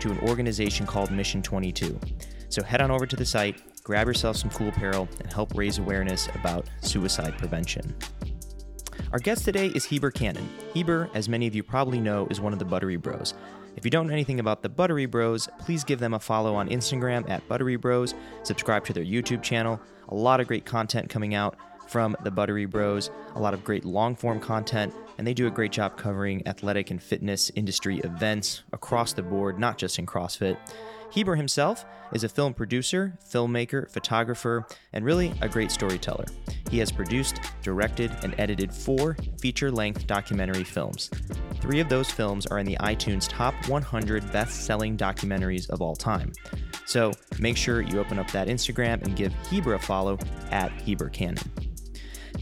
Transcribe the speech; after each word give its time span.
to 0.00 0.10
an 0.10 0.18
organization 0.20 0.86
called 0.86 1.10
Mission 1.10 1.42
22. 1.42 1.98
So 2.48 2.62
head 2.62 2.80
on 2.80 2.90
over 2.90 3.06
to 3.06 3.16
the 3.16 3.26
site, 3.26 3.60
grab 3.84 4.06
yourself 4.06 4.36
some 4.36 4.50
cool 4.50 4.68
apparel, 4.68 5.08
and 5.20 5.30
help 5.32 5.54
raise 5.54 5.78
awareness 5.78 6.28
about 6.34 6.66
suicide 6.80 7.36
prevention. 7.36 7.94
Our 9.12 9.18
guest 9.18 9.44
today 9.44 9.66
is 9.68 9.84
Heber 9.84 10.10
Cannon. 10.10 10.48
Heber, 10.72 11.10
as 11.14 11.28
many 11.28 11.46
of 11.46 11.54
you 11.54 11.62
probably 11.62 12.00
know, 12.00 12.26
is 12.30 12.40
one 12.40 12.52
of 12.52 12.58
the 12.58 12.64
Buttery 12.64 12.96
Bros. 12.96 13.34
If 13.76 13.84
you 13.84 13.90
don't 13.90 14.06
know 14.06 14.12
anything 14.12 14.40
about 14.40 14.62
the 14.62 14.68
Buttery 14.68 15.06
Bros, 15.06 15.48
please 15.60 15.84
give 15.84 16.00
them 16.00 16.14
a 16.14 16.18
follow 16.18 16.54
on 16.54 16.68
Instagram 16.68 17.28
at 17.30 17.46
Buttery 17.46 17.76
Bros. 17.76 18.14
Subscribe 18.42 18.84
to 18.86 18.92
their 18.92 19.04
YouTube 19.04 19.42
channel. 19.42 19.80
A 20.08 20.14
lot 20.14 20.40
of 20.40 20.48
great 20.48 20.64
content 20.64 21.08
coming 21.08 21.34
out 21.34 21.56
from 21.88 22.16
the 22.22 22.30
Buttery 22.30 22.66
Bros, 22.66 23.10
a 23.34 23.40
lot 23.40 23.54
of 23.54 23.64
great 23.64 23.84
long 23.84 24.14
form 24.14 24.40
content, 24.40 24.94
and 25.16 25.26
they 25.26 25.34
do 25.34 25.46
a 25.46 25.50
great 25.50 25.72
job 25.72 25.96
covering 25.96 26.46
athletic 26.46 26.90
and 26.90 27.02
fitness 27.02 27.50
industry 27.54 27.98
events 27.98 28.62
across 28.72 29.12
the 29.12 29.22
board, 29.22 29.58
not 29.58 29.78
just 29.78 29.98
in 29.98 30.06
CrossFit. 30.06 30.56
Heber 31.10 31.36
himself 31.36 31.86
is 32.12 32.24
a 32.24 32.28
film 32.28 32.52
producer, 32.52 33.18
filmmaker, 33.26 33.90
photographer, 33.90 34.66
and 34.92 35.04
really 35.04 35.32
a 35.40 35.48
great 35.48 35.70
storyteller. 35.70 36.26
He 36.70 36.78
has 36.78 36.92
produced, 36.92 37.40
directed, 37.62 38.14
and 38.22 38.34
edited 38.38 38.72
four 38.72 39.16
feature 39.40 39.70
length 39.70 40.06
documentary 40.06 40.64
films. 40.64 41.10
Three 41.60 41.80
of 41.80 41.88
those 41.88 42.10
films 42.10 42.46
are 42.46 42.58
in 42.58 42.66
the 42.66 42.76
iTunes 42.80 43.26
Top 43.28 43.54
100 43.68 44.30
Best 44.32 44.66
Selling 44.66 44.96
Documentaries 44.96 45.68
of 45.70 45.80
All 45.80 45.96
Time. 45.96 46.32
So 46.86 47.12
make 47.38 47.56
sure 47.56 47.80
you 47.80 48.00
open 48.00 48.18
up 48.18 48.30
that 48.32 48.48
Instagram 48.48 49.02
and 49.02 49.16
give 49.16 49.32
Heber 49.50 49.74
a 49.74 49.78
follow 49.78 50.18
at 50.50 50.72
Heber 50.72 51.08
Cannon. 51.08 51.38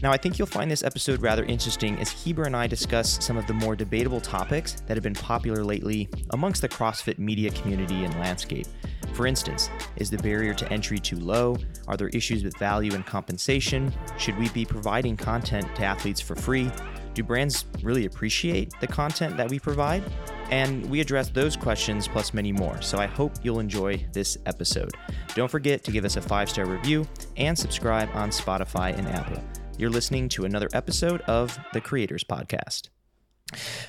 Now, 0.03 0.11
I 0.11 0.17
think 0.17 0.37
you'll 0.37 0.47
find 0.47 0.69
this 0.69 0.83
episode 0.83 1.21
rather 1.21 1.43
interesting 1.45 1.97
as 1.97 2.11
Heber 2.11 2.43
and 2.43 2.55
I 2.55 2.67
discuss 2.67 3.23
some 3.23 3.35
of 3.35 3.47
the 3.47 3.53
more 3.53 3.75
debatable 3.75 4.21
topics 4.21 4.81
that 4.85 4.95
have 4.95 5.03
been 5.03 5.15
popular 5.15 5.63
lately 5.63 6.07
amongst 6.31 6.61
the 6.61 6.69
CrossFit 6.69 7.17
media 7.17 7.49
community 7.49 8.05
and 8.05 8.13
landscape. 8.19 8.67
For 9.13 9.25
instance, 9.25 9.71
is 9.95 10.11
the 10.11 10.17
barrier 10.19 10.53
to 10.53 10.71
entry 10.71 10.99
too 10.99 11.19
low? 11.19 11.57
Are 11.87 11.97
there 11.97 12.09
issues 12.09 12.43
with 12.43 12.55
value 12.57 12.93
and 12.93 13.03
compensation? 13.03 13.91
Should 14.19 14.37
we 14.37 14.49
be 14.49 14.65
providing 14.65 15.17
content 15.17 15.65
to 15.77 15.83
athletes 15.83 16.21
for 16.21 16.35
free? 16.35 16.69
Do 17.15 17.23
brands 17.23 17.65
really 17.81 18.05
appreciate 18.05 18.71
the 18.79 18.85
content 18.85 19.35
that 19.37 19.49
we 19.49 19.57
provide? 19.57 20.03
And 20.51 20.87
we 20.87 21.01
address 21.01 21.29
those 21.29 21.57
questions 21.57 22.07
plus 22.07 22.31
many 22.31 22.51
more. 22.51 22.79
So 22.83 22.99
I 22.99 23.07
hope 23.07 23.33
you'll 23.41 23.59
enjoy 23.59 24.05
this 24.13 24.37
episode. 24.45 24.91
Don't 25.33 25.49
forget 25.49 25.83
to 25.85 25.91
give 25.91 26.05
us 26.05 26.15
a 26.15 26.21
five 26.21 26.47
star 26.47 26.65
review 26.65 27.07
and 27.35 27.57
subscribe 27.57 28.09
on 28.13 28.29
Spotify 28.29 28.95
and 28.95 29.07
Apple. 29.07 29.41
You're 29.79 29.91
listening 29.91 30.27
to 30.29 30.43
another 30.43 30.69
episode 30.73 31.21
of 31.21 31.59
the 31.71 31.79
Creators 31.79 32.23
Podcast. 32.23 32.89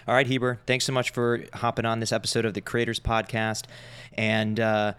All 0.06 0.14
right, 0.14 0.26
Heber, 0.26 0.60
thanks 0.66 0.84
so 0.84 0.92
much 0.92 1.12
for 1.12 1.44
hopping 1.54 1.86
on 1.86 2.00
this 2.00 2.12
episode 2.12 2.44
of 2.44 2.52
the 2.52 2.60
Creators 2.60 3.00
Podcast. 3.00 3.64
And 4.12 4.60
uh, 4.60 4.92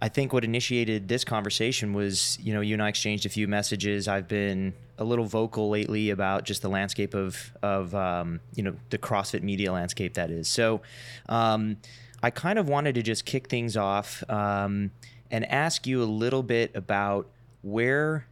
I 0.00 0.08
think 0.08 0.32
what 0.32 0.42
initiated 0.42 1.08
this 1.08 1.24
conversation 1.24 1.92
was, 1.92 2.38
you 2.40 2.54
know, 2.54 2.62
you 2.62 2.72
and 2.72 2.82
I 2.82 2.88
exchanged 2.88 3.26
a 3.26 3.28
few 3.28 3.48
messages. 3.48 4.08
I've 4.08 4.28
been 4.28 4.72
a 4.96 5.04
little 5.04 5.26
vocal 5.26 5.68
lately 5.68 6.08
about 6.08 6.44
just 6.44 6.62
the 6.62 6.70
landscape 6.70 7.12
of, 7.12 7.52
of 7.62 7.94
um, 7.94 8.40
you 8.54 8.62
know, 8.62 8.74
the 8.88 8.96
CrossFit 8.96 9.42
media 9.42 9.70
landscape 9.70 10.14
that 10.14 10.30
is. 10.30 10.48
So 10.48 10.80
um, 11.28 11.76
I 12.22 12.30
kind 12.30 12.58
of 12.58 12.66
wanted 12.66 12.94
to 12.94 13.02
just 13.02 13.26
kick 13.26 13.50
things 13.50 13.76
off 13.76 14.24
um, 14.30 14.92
and 15.30 15.44
ask 15.52 15.86
you 15.86 16.02
a 16.02 16.04
little 16.04 16.42
bit 16.42 16.74
about 16.74 17.28
where 17.60 18.26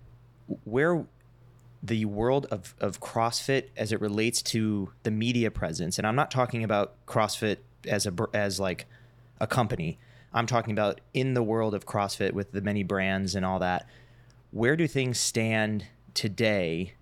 where 0.65 1.05
the 1.83 2.05
world 2.07 2.47
of, 2.51 2.75
of 2.81 3.01
CrossFit 3.01 3.69
as 3.77 3.93
it 3.93 4.01
relates 4.01 4.43
to 4.43 4.93
the 5.03 5.11
media 5.11 5.51
presence. 5.51 5.99
And 5.99 6.07
I'm 6.07 6.17
not 6.17 6.31
talking 6.31 6.65
about 6.65 6.95
CrossFit 7.07 7.59
as 7.87 8.07
a 8.07 8.13
as 8.35 8.59
like 8.59 8.87
a 9.41 9.47
company. 9.47 9.99
I'm 10.33 10.47
talking 10.47 10.73
about 10.73 11.01
in 11.15 11.35
the 11.35 11.43
world 11.43 11.75
of 11.75 11.87
CrossFit 11.87 12.33
with 12.33 12.53
the 12.53 12.61
many 12.61 12.83
brands 12.83 13.35
and 13.35 13.45
all 13.45 13.59
that. 13.61 13.87
Where 14.51 14.77
do 14.77 14.87
things 14.87 15.19
stand 15.19 15.87
today? 16.15 16.95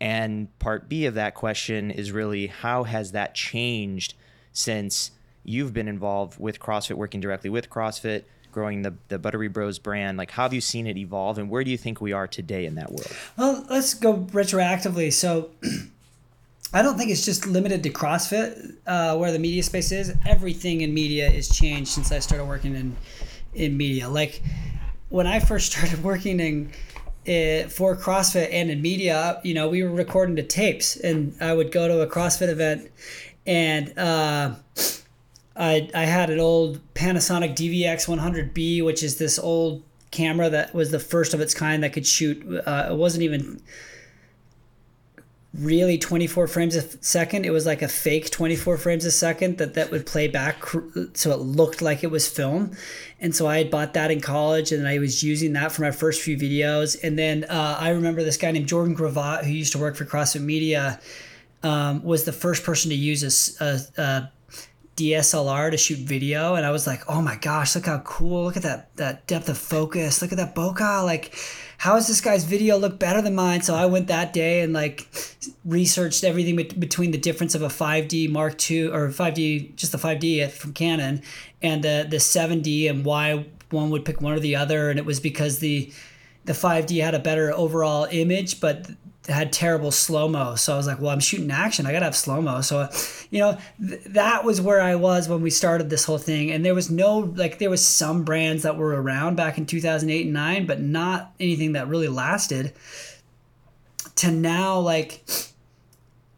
And 0.00 0.56
part 0.58 0.88
B 0.88 1.06
of 1.06 1.14
that 1.14 1.34
question 1.34 1.90
is 1.90 2.12
really 2.12 2.48
how 2.48 2.84
has 2.84 3.12
that 3.12 3.34
changed 3.34 4.14
since 4.52 5.12
you've 5.44 5.72
been 5.72 5.88
involved 5.88 6.38
with 6.38 6.58
CrossFit, 6.58 6.96
working 6.96 7.20
directly 7.20 7.48
with 7.48 7.70
CrossFit, 7.70 8.24
growing 8.56 8.80
the, 8.80 8.94
the 9.08 9.18
Buttery 9.18 9.48
Bros 9.48 9.78
brand? 9.78 10.16
Like, 10.16 10.30
how 10.30 10.44
have 10.44 10.54
you 10.54 10.62
seen 10.62 10.86
it 10.86 10.96
evolve, 10.96 11.36
and 11.36 11.50
where 11.50 11.62
do 11.62 11.70
you 11.70 11.76
think 11.76 12.00
we 12.00 12.14
are 12.14 12.26
today 12.26 12.64
in 12.64 12.76
that 12.76 12.90
world? 12.90 13.14
Well, 13.36 13.66
let's 13.68 13.92
go 13.92 14.14
retroactively. 14.32 15.12
So, 15.12 15.50
I 16.72 16.80
don't 16.80 16.96
think 16.96 17.10
it's 17.10 17.26
just 17.26 17.46
limited 17.46 17.82
to 17.82 17.90
CrossFit 17.90 18.76
uh, 18.86 19.14
where 19.18 19.30
the 19.30 19.38
media 19.38 19.62
space 19.62 19.92
is. 19.92 20.14
Everything 20.24 20.80
in 20.80 20.94
media 20.94 21.28
is 21.28 21.50
changed 21.50 21.90
since 21.90 22.10
I 22.10 22.18
started 22.18 22.46
working 22.46 22.74
in 22.74 22.96
in 23.52 23.76
media. 23.76 24.08
Like 24.08 24.42
when 25.10 25.26
I 25.26 25.38
first 25.38 25.72
started 25.72 26.02
working 26.02 26.40
in 26.40 26.72
it, 27.26 27.70
for 27.70 27.94
CrossFit 27.94 28.48
and 28.52 28.70
in 28.70 28.80
media, 28.80 29.38
you 29.44 29.52
know, 29.52 29.68
we 29.68 29.82
were 29.82 29.90
recording 29.90 30.34
the 30.34 30.42
tapes, 30.42 30.96
and 30.96 31.36
I 31.42 31.52
would 31.52 31.72
go 31.72 31.88
to 31.88 32.00
a 32.00 32.06
CrossFit 32.06 32.48
event, 32.48 32.90
and 33.46 33.96
uh, 33.98 34.54
I 35.58 35.90
I 35.94 36.04
had 36.04 36.30
an 36.30 36.40
old 36.40 36.80
Panasonic 36.94 37.54
DVX 37.54 38.06
100B, 38.06 38.84
which 38.84 39.02
is 39.02 39.18
this 39.18 39.38
old 39.38 39.82
camera 40.10 40.48
that 40.50 40.74
was 40.74 40.90
the 40.90 40.98
first 40.98 41.34
of 41.34 41.40
its 41.40 41.54
kind 41.54 41.82
that 41.82 41.92
could 41.92 42.06
shoot. 42.06 42.44
Uh, 42.66 42.88
it 42.90 42.96
wasn't 42.96 43.22
even 43.22 43.60
really 45.58 45.98
24 45.98 46.48
frames 46.48 46.76
a 46.76 46.82
second. 47.02 47.44
It 47.46 47.50
was 47.50 47.66
like 47.66 47.82
a 47.82 47.88
fake 47.88 48.30
24 48.30 48.76
frames 48.76 49.04
a 49.04 49.10
second 49.10 49.58
that 49.58 49.74
that 49.74 49.90
would 49.90 50.06
play 50.06 50.28
back 50.28 50.62
so 51.14 51.32
it 51.32 51.38
looked 51.38 51.80
like 51.80 52.04
it 52.04 52.10
was 52.10 52.28
film. 52.28 52.76
And 53.20 53.34
so 53.34 53.46
I 53.46 53.58
had 53.58 53.70
bought 53.70 53.94
that 53.94 54.10
in 54.10 54.20
college 54.20 54.72
and 54.72 54.86
I 54.86 54.98
was 54.98 55.22
using 55.22 55.54
that 55.54 55.72
for 55.72 55.82
my 55.82 55.90
first 55.90 56.20
few 56.20 56.36
videos. 56.36 56.96
And 57.02 57.18
then 57.18 57.44
uh, 57.44 57.78
I 57.80 57.90
remember 57.90 58.22
this 58.22 58.36
guy 58.36 58.50
named 58.50 58.68
Jordan 58.68 58.96
Gravatt 58.96 59.44
who 59.44 59.50
used 59.50 59.72
to 59.72 59.78
work 59.78 59.96
for 59.96 60.04
CrossFit 60.04 60.42
Media 60.42 61.00
um, 61.62 62.02
was 62.02 62.24
the 62.24 62.32
first 62.32 62.62
person 62.62 62.90
to 62.90 62.96
use 62.96 63.58
a, 63.60 63.64
a, 63.64 64.02
a 64.02 64.32
DSLR 64.96 65.70
to 65.70 65.76
shoot 65.76 65.98
video, 65.98 66.54
and 66.54 66.64
I 66.64 66.70
was 66.70 66.86
like, 66.86 67.02
"Oh 67.08 67.20
my 67.20 67.36
gosh, 67.36 67.74
look 67.74 67.86
how 67.86 67.98
cool! 67.98 68.44
Look 68.44 68.56
at 68.56 68.62
that 68.62 68.96
that 68.96 69.26
depth 69.26 69.48
of 69.48 69.58
focus! 69.58 70.22
Look 70.22 70.32
at 70.32 70.38
that 70.38 70.54
bokeh! 70.54 71.04
Like, 71.04 71.34
how 71.78 71.94
does 71.96 72.08
this 72.08 72.22
guy's 72.22 72.44
video 72.44 72.78
look 72.78 72.98
better 72.98 73.20
than 73.20 73.34
mine?" 73.34 73.60
So 73.60 73.74
I 73.74 73.84
went 73.86 74.06
that 74.08 74.32
day 74.32 74.62
and 74.62 74.72
like 74.72 75.06
researched 75.66 76.24
everything 76.24 76.56
between 76.78 77.10
the 77.10 77.18
difference 77.18 77.54
of 77.54 77.62
a 77.62 77.68
5D 77.68 78.30
Mark 78.30 78.70
II 78.70 78.88
or 78.88 79.08
5D, 79.10 79.76
just 79.76 79.92
the 79.92 79.98
5D 79.98 80.50
from 80.50 80.72
Canon, 80.72 81.22
and 81.60 81.84
the 81.84 82.06
the 82.08 82.18
7D, 82.18 82.88
and 82.88 83.04
why 83.04 83.46
one 83.70 83.90
would 83.90 84.04
pick 84.04 84.22
one 84.22 84.32
or 84.32 84.40
the 84.40 84.56
other, 84.56 84.90
and 84.90 84.98
it 84.98 85.04
was 85.04 85.20
because 85.20 85.58
the 85.58 85.92
the 86.46 86.54
5D 86.54 87.02
had 87.02 87.14
a 87.14 87.18
better 87.18 87.52
overall 87.52 88.08
image, 88.10 88.60
but 88.60 88.88
had 89.28 89.52
terrible 89.52 89.90
slow 89.90 90.28
mo. 90.28 90.54
So 90.54 90.74
I 90.74 90.76
was 90.76 90.86
like, 90.86 91.00
well, 91.00 91.10
I'm 91.10 91.20
shooting 91.20 91.50
action. 91.50 91.86
I 91.86 91.92
got 91.92 92.00
to 92.00 92.06
have 92.06 92.16
slow 92.16 92.40
mo. 92.40 92.60
So, 92.60 92.88
you 93.30 93.40
know, 93.40 93.58
th- 93.86 94.04
that 94.04 94.44
was 94.44 94.60
where 94.60 94.80
I 94.80 94.94
was 94.94 95.28
when 95.28 95.42
we 95.42 95.50
started 95.50 95.90
this 95.90 96.04
whole 96.04 96.18
thing. 96.18 96.50
And 96.50 96.64
there 96.64 96.74
was 96.74 96.90
no, 96.90 97.18
like, 97.18 97.58
there 97.58 97.70
was 97.70 97.84
some 97.84 98.24
brands 98.24 98.62
that 98.62 98.76
were 98.76 99.00
around 99.00 99.36
back 99.36 99.58
in 99.58 99.66
2008 99.66 100.24
and 100.24 100.32
9, 100.32 100.66
but 100.66 100.80
not 100.80 101.32
anything 101.40 101.72
that 101.72 101.88
really 101.88 102.08
lasted. 102.08 102.72
To 104.16 104.30
now, 104.30 104.78
like, 104.78 105.24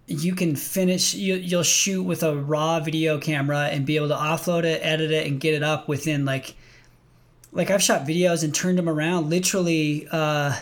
you 0.06 0.34
can 0.34 0.56
finish, 0.56 1.14
you, 1.14 1.34
you'll 1.34 1.62
shoot 1.62 2.02
with 2.02 2.22
a 2.22 2.36
raw 2.36 2.80
video 2.80 3.18
camera 3.18 3.68
and 3.70 3.84
be 3.84 3.96
able 3.96 4.08
to 4.08 4.16
offload 4.16 4.64
it, 4.64 4.80
edit 4.82 5.10
it, 5.10 5.26
and 5.26 5.38
get 5.38 5.54
it 5.54 5.62
up 5.62 5.86
within, 5.88 6.24
like, 6.24 6.54
like 7.52 7.70
I've 7.70 7.82
shot 7.82 8.06
videos 8.06 8.42
and 8.44 8.54
turned 8.54 8.78
them 8.78 8.88
around 8.88 9.30
literally, 9.30 10.08
uh, 10.10 10.58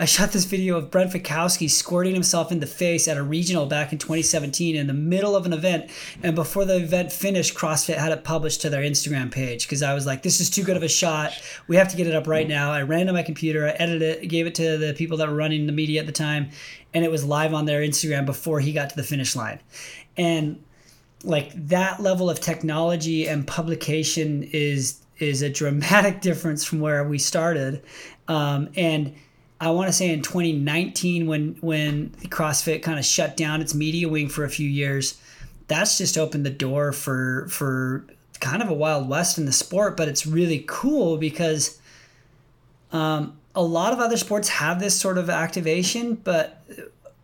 I 0.00 0.04
shot 0.04 0.30
this 0.30 0.44
video 0.44 0.76
of 0.76 0.92
Brent 0.92 1.10
Fikowski 1.10 1.68
squirting 1.68 2.14
himself 2.14 2.52
in 2.52 2.60
the 2.60 2.66
face 2.66 3.08
at 3.08 3.16
a 3.16 3.22
regional 3.22 3.66
back 3.66 3.92
in 3.92 3.98
2017 3.98 4.76
in 4.76 4.86
the 4.86 4.92
middle 4.92 5.34
of 5.34 5.44
an 5.44 5.52
event. 5.52 5.90
And 6.22 6.36
before 6.36 6.64
the 6.64 6.76
event 6.76 7.10
finished, 7.10 7.56
CrossFit 7.56 7.96
had 7.96 8.12
it 8.12 8.22
published 8.22 8.62
to 8.62 8.70
their 8.70 8.82
Instagram 8.82 9.32
page 9.32 9.66
because 9.66 9.82
I 9.82 9.94
was 9.94 10.06
like, 10.06 10.22
this 10.22 10.40
is 10.40 10.50
too 10.50 10.62
good 10.62 10.76
of 10.76 10.84
a 10.84 10.88
shot. 10.88 11.32
We 11.66 11.74
have 11.74 11.88
to 11.88 11.96
get 11.96 12.06
it 12.06 12.14
up 12.14 12.28
right 12.28 12.46
now. 12.46 12.70
I 12.70 12.82
ran 12.82 13.06
to 13.06 13.12
my 13.12 13.24
computer, 13.24 13.66
I 13.66 13.70
edited 13.70 14.02
it, 14.02 14.28
gave 14.28 14.46
it 14.46 14.54
to 14.54 14.78
the 14.78 14.94
people 14.94 15.16
that 15.16 15.28
were 15.28 15.34
running 15.34 15.66
the 15.66 15.72
media 15.72 15.98
at 15.98 16.06
the 16.06 16.12
time, 16.12 16.50
and 16.94 17.04
it 17.04 17.10
was 17.10 17.24
live 17.24 17.52
on 17.52 17.64
their 17.64 17.80
Instagram 17.80 18.24
before 18.24 18.60
he 18.60 18.72
got 18.72 18.90
to 18.90 18.96
the 18.96 19.02
finish 19.02 19.34
line. 19.34 19.58
And 20.16 20.62
like 21.24 21.50
that 21.66 22.00
level 22.00 22.30
of 22.30 22.38
technology 22.38 23.26
and 23.26 23.44
publication 23.44 24.48
is 24.52 25.00
is 25.18 25.42
a 25.42 25.50
dramatic 25.50 26.20
difference 26.20 26.64
from 26.64 26.78
where 26.78 27.02
we 27.02 27.18
started. 27.18 27.82
Um, 28.28 28.68
and 28.76 29.16
I 29.60 29.70
want 29.70 29.88
to 29.88 29.92
say 29.92 30.12
in 30.12 30.22
2019 30.22 31.26
when 31.26 31.56
when 31.60 32.10
CrossFit 32.26 32.82
kind 32.82 32.98
of 32.98 33.04
shut 33.04 33.36
down 33.36 33.60
its 33.60 33.74
media 33.74 34.08
wing 34.08 34.28
for 34.28 34.44
a 34.44 34.50
few 34.50 34.68
years, 34.68 35.20
that's 35.66 35.98
just 35.98 36.16
opened 36.16 36.46
the 36.46 36.50
door 36.50 36.92
for 36.92 37.48
for 37.48 38.04
kind 38.40 38.62
of 38.62 38.68
a 38.68 38.74
wild 38.74 39.08
west 39.08 39.36
in 39.36 39.46
the 39.46 39.52
sport. 39.52 39.96
But 39.96 40.08
it's 40.08 40.26
really 40.26 40.64
cool 40.68 41.16
because 41.16 41.80
um, 42.92 43.36
a 43.54 43.62
lot 43.62 43.92
of 43.92 43.98
other 43.98 44.16
sports 44.16 44.48
have 44.48 44.78
this 44.78 44.98
sort 44.98 45.18
of 45.18 45.28
activation, 45.28 46.14
but 46.14 46.62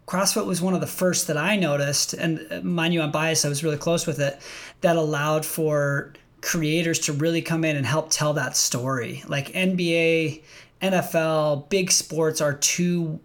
CrossFit 0.07 0.45
was 0.47 0.61
one 0.61 0.75
of 0.75 0.81
the 0.81 0.87
first 0.87 1.29
that 1.29 1.37
I 1.37 1.57
noticed, 1.57 2.15
and 2.15 2.47
uh, 2.51 2.61
mind 2.61 2.93
you, 2.95 3.01
I'm 3.01 3.13
biased. 3.13 3.45
I 3.45 3.49
was 3.49 3.63
really 3.63 3.79
close 3.79 4.07
with 4.07 4.19
it. 4.19 4.41
That 4.81 4.97
allowed 4.97 5.47
for 5.47 6.13
creators 6.43 6.99
to 6.99 7.13
really 7.13 7.41
come 7.41 7.65
in 7.65 7.77
and 7.77 7.87
help 7.87 8.11
tell 8.11 8.35
that 8.35 8.57
story. 8.57 9.23
Like 9.27 9.49
NBA 9.53 10.43
NFL, 10.85 11.69
big 11.69 11.91
sports 11.91 12.41
are 12.41 12.53
too 12.53 13.21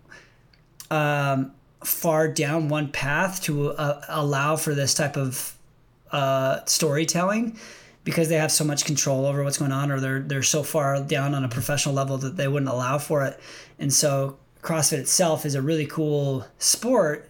um, 0.90 1.52
far 1.84 2.28
down 2.28 2.70
one 2.70 2.92
path 2.92 3.44
to 3.44 3.72
uh, 3.72 4.02
allow 4.08 4.56
for 4.56 4.74
this 4.74 4.94
type 4.94 5.18
of 5.18 5.54
uh, 6.12 6.60
storytelling 6.66 7.58
because 8.04 8.30
they 8.30 8.36
have 8.36 8.52
so 8.52 8.64
much 8.64 8.86
control 8.86 9.26
over 9.26 9.44
what's 9.44 9.58
going 9.58 9.72
on 9.72 9.92
or 9.92 10.00
they're 10.00 10.22
they're 10.22 10.42
so 10.42 10.64
far 10.64 11.02
down 11.04 11.36
on 11.36 11.44
a 11.44 11.50
professional 11.50 11.94
level 11.94 12.18
that 12.18 12.38
they 12.38 12.48
wouldn't 12.48 12.72
allow 12.72 12.98
for 12.98 13.24
it. 13.24 13.40
And 13.78 13.94
so 13.94 14.38
CrossFit 14.64 15.00
itself 15.00 15.46
is 15.46 15.54
a 15.54 15.62
really 15.62 15.86
cool 15.86 16.48
sport 16.58 17.30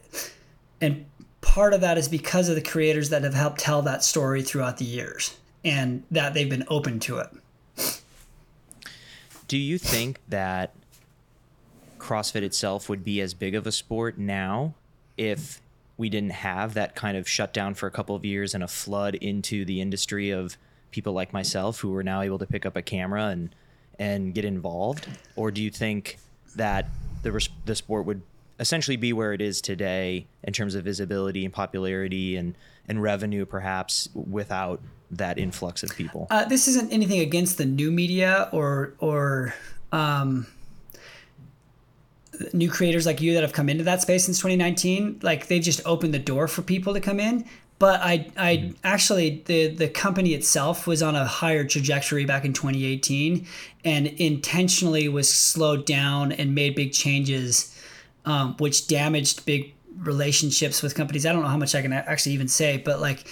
and 0.82 1.06
part 1.42 1.74
of 1.74 1.82
that 1.82 1.98
is 1.98 2.08
because 2.08 2.50
of 2.50 2.56
the 2.56 2.62
creators 2.62 3.10
that 3.10 3.24
have 3.24 3.34
helped 3.34 3.60
tell 3.60 3.82
that 3.82 4.04
story 4.04 4.42
throughout 4.42 4.78
the 4.78 4.86
years 4.86 5.38
and 5.66 6.04
that 6.12 6.34
they've 6.34 6.50
been 6.50 6.66
open 6.68 7.00
to 7.02 7.18
it. 7.18 7.28
Do 9.50 9.58
you 9.58 9.80
think 9.80 10.20
that 10.28 10.76
CrossFit 11.98 12.44
itself 12.44 12.88
would 12.88 13.04
be 13.04 13.20
as 13.20 13.34
big 13.34 13.56
of 13.56 13.66
a 13.66 13.72
sport 13.72 14.20
now 14.20 14.76
if 15.18 15.60
we 15.98 16.08
didn't 16.08 16.34
have 16.34 16.76
that 16.76 16.96
kind 16.96 17.18
of 17.18 17.28
shutdown 17.28 17.74
for 17.74 17.88
a 17.88 17.92
couple 17.92 18.16
of 18.16 18.24
years 18.24 18.54
and 18.54 18.64
a 18.64 18.68
flood 18.68 19.16
into 19.16 19.66
the 19.66 19.82
industry 19.82 20.30
of 20.30 20.56
people 20.92 21.14
like 21.14 21.34
myself 21.34 21.80
who 21.80 21.96
are 21.96 22.04
now 22.04 22.22
able 22.22 22.38
to 22.38 22.46
pick 22.46 22.64
up 22.64 22.76
a 22.76 22.84
camera 22.84 23.26
and 23.30 23.56
and 23.98 24.36
get 24.36 24.46
involved? 24.46 25.08
Or 25.36 25.50
do 25.50 25.64
you 25.64 25.72
think 25.72 26.20
that 26.56 26.86
the 27.24 27.50
the 27.66 27.74
sport 27.74 28.06
would 28.06 28.22
essentially 28.60 28.98
be 28.98 29.14
where 29.14 29.34
it 29.34 29.42
is 29.42 29.62
today 29.62 30.28
in 30.44 30.54
terms 30.54 30.76
of 30.76 30.86
visibility 30.86 31.44
and 31.44 31.52
popularity 31.52 32.36
and 32.36 32.56
and 32.88 33.02
revenue 33.02 33.48
perhaps 33.48 34.10
without 34.14 34.80
that 35.12 35.38
influx 35.38 35.84
of 35.84 35.96
people. 35.96 36.28
Uh, 36.30 36.46
this 36.46 36.68
isn't 36.68 36.92
anything 36.92 37.20
against 37.20 37.58
the 37.58 37.66
new 37.66 37.92
media 37.92 38.50
or 38.52 38.94
or 39.00 39.54
um, 39.92 40.46
new 42.54 42.70
creators 42.70 43.06
like 43.06 43.22
you 43.22 43.34
that 43.34 43.44
have 43.44 43.54
come 43.54 43.70
into 43.70 43.84
that 43.84 44.02
space 44.02 44.26
since 44.26 44.38
2019. 44.38 45.20
Like 45.22 45.48
they've 45.48 45.62
just 45.62 45.82
opened 45.86 46.14
the 46.14 46.20
door 46.20 46.48
for 46.48 46.62
people 46.62 46.94
to 46.94 47.00
come 47.00 47.20
in. 47.20 47.46
But 47.80 48.02
I, 48.02 48.30
I 48.36 48.58
mm-hmm. 48.58 48.72
actually 48.84 49.42
the 49.46 49.68
the 49.68 49.88
company 49.88 50.34
itself 50.34 50.86
was 50.86 51.02
on 51.02 51.16
a 51.16 51.26
higher 51.26 51.64
trajectory 51.64 52.26
back 52.26 52.44
in 52.44 52.52
2018, 52.52 53.48
and 53.86 54.08
intentionally 54.08 55.08
was 55.08 55.34
slowed 55.34 55.86
down 55.86 56.34
and 56.34 56.54
made 56.54 56.76
big 56.76 56.92
changes, 56.92 57.74
um, 58.26 58.56
which 58.58 58.88
damaged 58.88 59.46
big 59.46 59.74
relationships 60.00 60.84
with 60.84 60.94
companies. 60.94 61.26
I 61.26 61.32
don't 61.32 61.42
know 61.42 61.48
how 61.48 61.58
much 61.58 61.74
I 61.74 61.82
can 61.82 61.94
actually 61.94 62.34
even 62.34 62.50
say, 62.50 62.78
but 62.78 63.00
like 63.00 63.26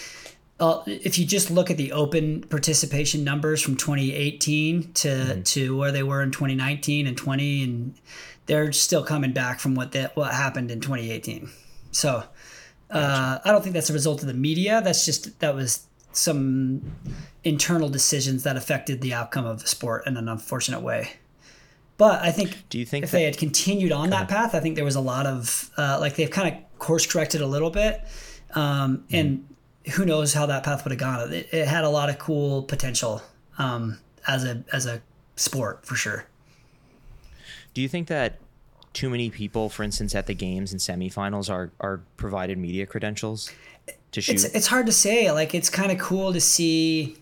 uh, 0.59 0.81
if 0.87 1.19
you 1.19 1.25
just 1.25 1.51
look 1.51 1.69
at 1.69 1.77
the 1.77 1.91
open 1.91 2.41
participation 2.43 3.23
numbers 3.23 3.61
from 3.61 3.77
2018 3.77 4.93
to 4.93 5.07
mm-hmm. 5.07 5.41
to 5.43 5.77
where 5.77 5.91
they 5.91 6.03
were 6.03 6.21
in 6.21 6.31
2019 6.31 7.05
and 7.05 7.15
20 7.15 7.63
and 7.63 7.93
they're 8.47 8.71
still 8.71 9.03
coming 9.03 9.33
back 9.33 9.59
from 9.59 9.75
what 9.75 9.91
that 9.91 10.15
what 10.15 10.33
happened 10.33 10.71
in 10.71 10.79
2018 10.79 11.49
so 11.91 12.23
uh, 12.89 13.37
i 13.43 13.51
don't 13.51 13.61
think 13.61 13.73
that's 13.73 13.89
a 13.89 13.93
result 13.93 14.21
of 14.21 14.27
the 14.27 14.33
media. 14.33 14.81
That's 14.81 15.05
just 15.05 15.39
that 15.39 15.53
was 15.53 15.85
some 16.13 16.81
internal 17.43 17.89
decisions 17.89 18.43
that 18.43 18.57
affected 18.57 19.01
the 19.01 19.13
outcome 19.13 19.45
of 19.45 19.61
the 19.61 19.67
sport 19.67 20.07
in 20.07 20.17
an 20.17 20.27
unfortunate 20.27 20.81
way. 20.81 21.09
But 21.97 22.21
i 22.21 22.31
think 22.31 22.69
do 22.69 22.79
you 22.79 22.85
think 22.85 23.03
if 23.03 23.11
that, 23.11 23.17
they 23.17 23.23
had 23.25 23.37
continued 23.37 23.91
on 23.91 24.11
that 24.11 24.27
path 24.27 24.55
i 24.55 24.59
think 24.59 24.75
there 24.75 24.85
was 24.85 24.95
a 24.95 25.01
lot 25.01 25.25
of 25.25 25.71
uh, 25.77 25.97
like 25.99 26.15
they've 26.15 26.31
kind 26.31 26.55
of 26.55 26.79
course 26.79 27.05
corrected 27.05 27.41
a 27.41 27.47
little 27.47 27.71
bit 27.71 28.01
um, 28.55 29.03
and 29.11 29.39
mm-hmm 29.39 29.53
who 29.93 30.05
knows 30.05 30.33
how 30.33 30.45
that 30.45 30.63
path 30.63 30.83
would 30.83 30.91
have 30.91 30.99
gone. 30.99 31.33
It, 31.33 31.49
it 31.51 31.67
had 31.67 31.83
a 31.83 31.89
lot 31.89 32.09
of 32.09 32.19
cool 32.19 32.63
potential 32.63 33.21
um, 33.57 33.99
as 34.27 34.43
a 34.43 34.63
as 34.71 34.85
a 34.85 35.01
sport 35.35 35.85
for 35.85 35.95
sure. 35.95 36.25
Do 37.73 37.81
you 37.81 37.87
think 37.87 38.07
that 38.07 38.39
too 38.93 39.09
many 39.09 39.29
people, 39.29 39.69
for 39.69 39.83
instance, 39.83 40.15
at 40.15 40.25
the 40.25 40.33
games 40.33 40.71
and 40.71 40.81
semifinals, 40.81 41.49
are 41.49 41.71
are 41.79 42.01
provided 42.17 42.57
media 42.57 42.85
credentials 42.85 43.51
to 44.11 44.21
shoot? 44.21 44.33
It's, 44.33 44.43
it's 44.45 44.67
hard 44.67 44.85
to 44.87 44.91
say. 44.91 45.31
Like 45.31 45.53
it's 45.53 45.69
kind 45.69 45.91
of 45.91 45.99
cool 45.99 46.33
to 46.33 46.41
see 46.41 47.17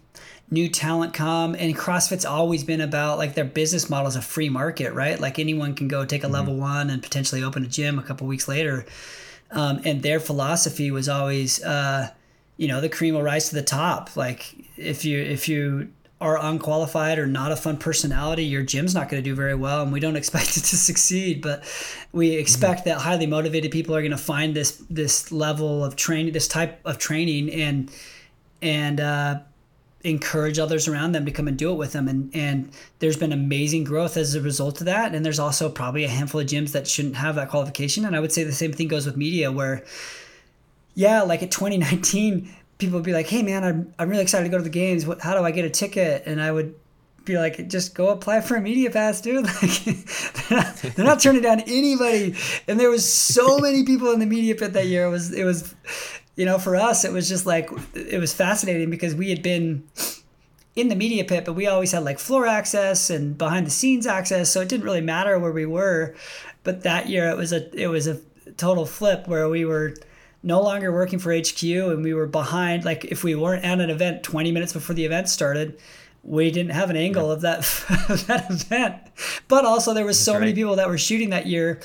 new 0.52 0.70
talent 0.70 1.14
come 1.14 1.56
and 1.56 1.76
CrossFit's 1.76 2.26
always 2.26 2.64
been 2.64 2.82
about 2.82 3.18
like 3.18 3.34
their 3.34 3.46
business 3.46 3.90
model 3.90 4.08
is 4.08 4.16
a 4.16 4.22
free 4.22 4.50
market, 4.50 4.94
right? 4.94 5.20
Like 5.20 5.40
anyone 5.40 5.74
can 5.74 5.88
go 5.88 6.06
take 6.06 6.24
a 6.24 6.28
mm-hmm. 6.28 6.36
level 6.36 6.56
one 6.56 6.90
and 6.90 7.02
potentially 7.02 7.44
open 7.44 7.64
a 7.64 7.68
gym 7.68 7.98
a 7.98 8.04
couple 8.04 8.28
weeks 8.28 8.48
later. 8.48 8.86
Um, 9.52 9.82
and 9.86 10.02
their 10.02 10.20
philosophy 10.20 10.92
was 10.92 11.10
always 11.10 11.64
uh, 11.64 12.12
you 12.58 12.68
know 12.68 12.82
the 12.82 12.90
cream 12.90 13.16
will 13.16 13.24
rise 13.24 13.50
to 13.50 13.56
the 13.56 13.62
top 13.62 14.16
like 14.16 14.56
if 14.78 15.06
you 15.06 15.20
if 15.20 15.48
you 15.48 15.90
are 16.22 16.42
unqualified 16.42 17.20
or 17.20 17.28
not 17.28 17.52
a 17.52 17.56
fun 17.56 17.78
personality 17.78 18.46
your 18.46 18.64
gym's 18.64 18.96
not 18.96 19.10
going 19.10 19.22
to 19.22 19.30
do 19.30 19.36
very 19.36 19.56
well 19.56 19.84
and 19.84 19.92
we 19.92 20.00
don't 20.00 20.16
expect 20.22 20.58
it 20.58 20.62
to 20.62 20.78
succeed 20.78 21.42
but 21.42 21.64
we 22.12 22.32
expect 22.32 22.82
mm-hmm. 22.82 22.90
that 22.90 23.00
highly 23.00 23.28
motivated 23.28 23.72
people 23.72 23.96
are 23.96 24.02
going 24.02 24.12
to 24.12 24.18
find 24.18 24.56
this 24.56 24.84
this 24.90 25.32
level 25.32 25.84
of 25.84 25.96
training 25.96 26.34
this 26.34 26.48
type 26.48 26.80
of 26.86 26.98
training 26.98 27.52
and 27.52 27.92
and 28.62 29.00
uh, 29.00 29.40
encourage 30.04 30.58
others 30.60 30.88
around 30.88 31.12
them 31.12 31.26
to 31.26 31.32
come 31.32 31.48
and 31.48 31.58
do 31.58 31.72
it 31.72 31.76
with 31.76 31.92
them 31.92 32.08
and 32.08 32.34
and 32.34 32.70
there's 33.00 33.18
been 33.18 33.34
amazing 33.34 33.84
growth 33.84 34.16
as 34.16 34.36
a 34.36 34.42
result 34.42 34.80
of 34.80 34.86
that 34.86 35.14
and 35.14 35.26
there's 35.26 35.40
also 35.40 35.68
probably 35.68 36.04
a 36.04 36.08
handful 36.08 36.40
of 36.40 36.48
gyms 36.48 36.72
that 36.72 36.88
shouldn't 36.88 37.16
have 37.16 37.36
that 37.36 37.50
qualification 37.50 38.06
and 38.06 38.16
i 38.16 38.20
would 38.20 38.32
say 38.32 38.44
the 38.44 38.52
same 38.52 38.72
thing 38.72 38.88
goes 38.88 39.06
with 39.06 39.18
media 39.18 39.52
where 39.52 39.84
yeah, 40.96 41.22
like 41.22 41.44
at 41.44 41.52
2019, 41.52 42.50
people 42.78 42.96
would 42.98 43.06
be 43.06 43.14
like, 43.14 43.28
"Hey, 43.28 43.44
man, 43.44 43.64
I'm 43.64 43.94
I'm 44.00 44.10
really 44.10 44.24
excited 44.24 44.46
to 44.46 44.50
go 44.50 44.58
to 44.58 44.64
the 44.64 44.70
games. 44.70 45.06
What, 45.06 45.22
how 45.22 45.38
do 45.38 45.44
I 45.44 45.52
get 45.52 45.66
a 45.66 45.70
ticket?" 45.70 46.24
And 46.26 46.42
I 46.42 46.52
would 46.52 46.74
be 47.26 47.38
like, 47.38 47.68
"Just 47.68 47.94
go 47.94 48.10
apply 48.10 48.42
for 48.42 48.56
a 48.56 48.62
media 48.62 48.90
pass, 48.90 49.22
dude." 49.22 49.46
Like, 49.56 50.48
they're 50.48 50.58
not, 50.60 50.76
they're 50.76 51.06
not 51.06 51.20
turning 51.20 51.42
down 51.42 51.62
anybody. 51.62 52.36
And 52.68 52.80
there 52.80 52.90
was 52.90 53.12
so 53.12 53.58
many 53.68 53.84
people 53.84 54.12
in 54.12 54.20
the 54.20 54.28
media 54.28 54.54
pit 54.54 54.74
that 54.74 54.86
year. 54.86 55.06
It 55.06 55.10
was 55.10 55.34
it 55.34 55.44
was, 55.44 55.74
you 56.36 56.46
know, 56.46 56.60
for 56.60 56.76
us, 56.76 57.04
it 57.04 57.12
was 57.12 57.28
just 57.28 57.46
like 57.46 57.70
it 57.94 58.20
was 58.20 58.34
fascinating 58.34 58.90
because 58.90 59.16
we 59.16 59.30
had 59.30 59.42
been 59.42 59.84
in 60.76 60.90
the 60.90 60.96
media 60.96 61.24
pit, 61.24 61.46
but 61.46 61.54
we 61.54 61.68
always 61.68 61.92
had 61.92 62.04
like 62.04 62.20
floor 62.20 62.46
access 62.46 63.10
and 63.10 63.38
behind 63.38 63.66
the 63.66 63.72
scenes 63.72 64.06
access, 64.06 64.52
so 64.52 64.62
it 64.62 64.70
didn't 64.70 64.86
really 64.86 65.02
matter 65.02 65.40
where 65.40 65.52
we 65.52 65.66
were. 65.66 66.16
But 66.64 66.84
that 66.84 67.10
year, 67.10 67.30
it 67.30 67.38
was 67.38 67.52
a 67.52 67.74
it 67.76 67.88
was 67.88 68.08
a 68.08 68.22
total 68.58 68.86
flip 68.86 69.28
where 69.28 69.50
we 69.50 69.66
were 69.66 69.96
no 70.46 70.62
longer 70.62 70.92
working 70.92 71.18
for 71.18 71.36
HQ 71.36 71.64
and 71.64 72.04
we 72.04 72.14
were 72.14 72.28
behind. 72.28 72.86
Like 72.86 73.04
if 73.06 73.24
we 73.24 73.36
weren't 73.36 73.66
at 73.66 73.82
an 73.82 73.90
event 73.90 74.24
20 74.24 74.52
minutes 74.52 74.72
before 74.72 74.96
the 74.96 75.04
event 75.04 75.28
started, 75.28 75.80
we 76.24 76.52
didn't 76.52 76.72
have 76.72 76.90
an 76.90 76.96
angle 76.96 77.32
of 77.32 77.42
that 77.42 77.60
of 78.10 78.28
that 78.28 78.50
event. 78.50 78.96
But 79.48 79.66
also 79.66 79.94
there 79.94 80.06
was 80.06 80.18
That's 80.18 80.26
so 80.26 80.34
right. 80.34 80.42
many 80.42 80.54
people 80.54 80.76
that 80.76 80.88
were 80.88 81.00
shooting 81.00 81.32
that 81.32 81.48
year 81.48 81.82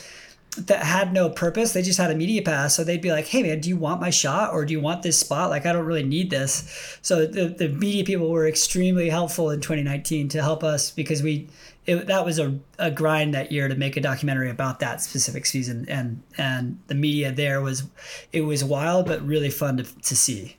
that 0.59 0.83
had 0.83 1.13
no 1.13 1.31
purpose. 1.31 1.73
They 1.73 1.81
just 1.81 1.99
had 1.99 2.11
a 2.11 2.15
media 2.15 2.43
pass. 2.43 2.75
So 2.77 2.85
they'd 2.85 3.01
be 3.01 3.13
like, 3.13 3.27
hey 3.27 3.43
man, 3.43 3.61
do 3.61 3.69
you 3.69 3.77
want 3.77 4.01
my 4.01 4.11
shot 4.11 4.53
or 4.53 4.67
do 4.67 4.73
you 4.73 4.81
want 4.81 5.03
this 5.03 5.19
spot? 5.19 5.49
Like 5.49 5.65
I 5.65 5.73
don't 5.73 5.87
really 5.87 6.03
need 6.03 6.29
this. 6.29 6.99
So 7.01 7.27
the, 7.27 7.47
the 7.47 7.69
media 7.69 8.05
people 8.05 8.29
were 8.31 8.47
extremely 8.47 9.09
helpful 9.09 9.51
in 9.51 9.61
2019 9.61 10.29
to 10.31 10.43
help 10.43 10.63
us 10.63 10.91
because 10.91 11.23
we 11.23 11.49
it, 11.87 12.07
that 12.07 12.25
was 12.25 12.39
a, 12.39 12.59
a 12.79 12.91
grind 12.91 13.35
that 13.35 13.51
year 13.51 13.69
to 13.69 13.75
make 13.75 13.97
a 13.97 14.01
documentary 14.01 14.51
about 14.51 14.81
that 14.81 15.01
specific 15.01 15.47
season. 15.47 15.87
And 15.89 16.23
and 16.37 16.79
the 16.87 16.95
media 16.95 17.33
there 17.33 17.61
was 17.61 17.85
it 18.33 18.43
was 18.43 18.63
wild 18.63 19.07
but 19.07 19.27
really 19.27 19.51
fun 19.51 19.79
to, 19.79 19.85
to 19.85 20.17
see. 20.17 20.57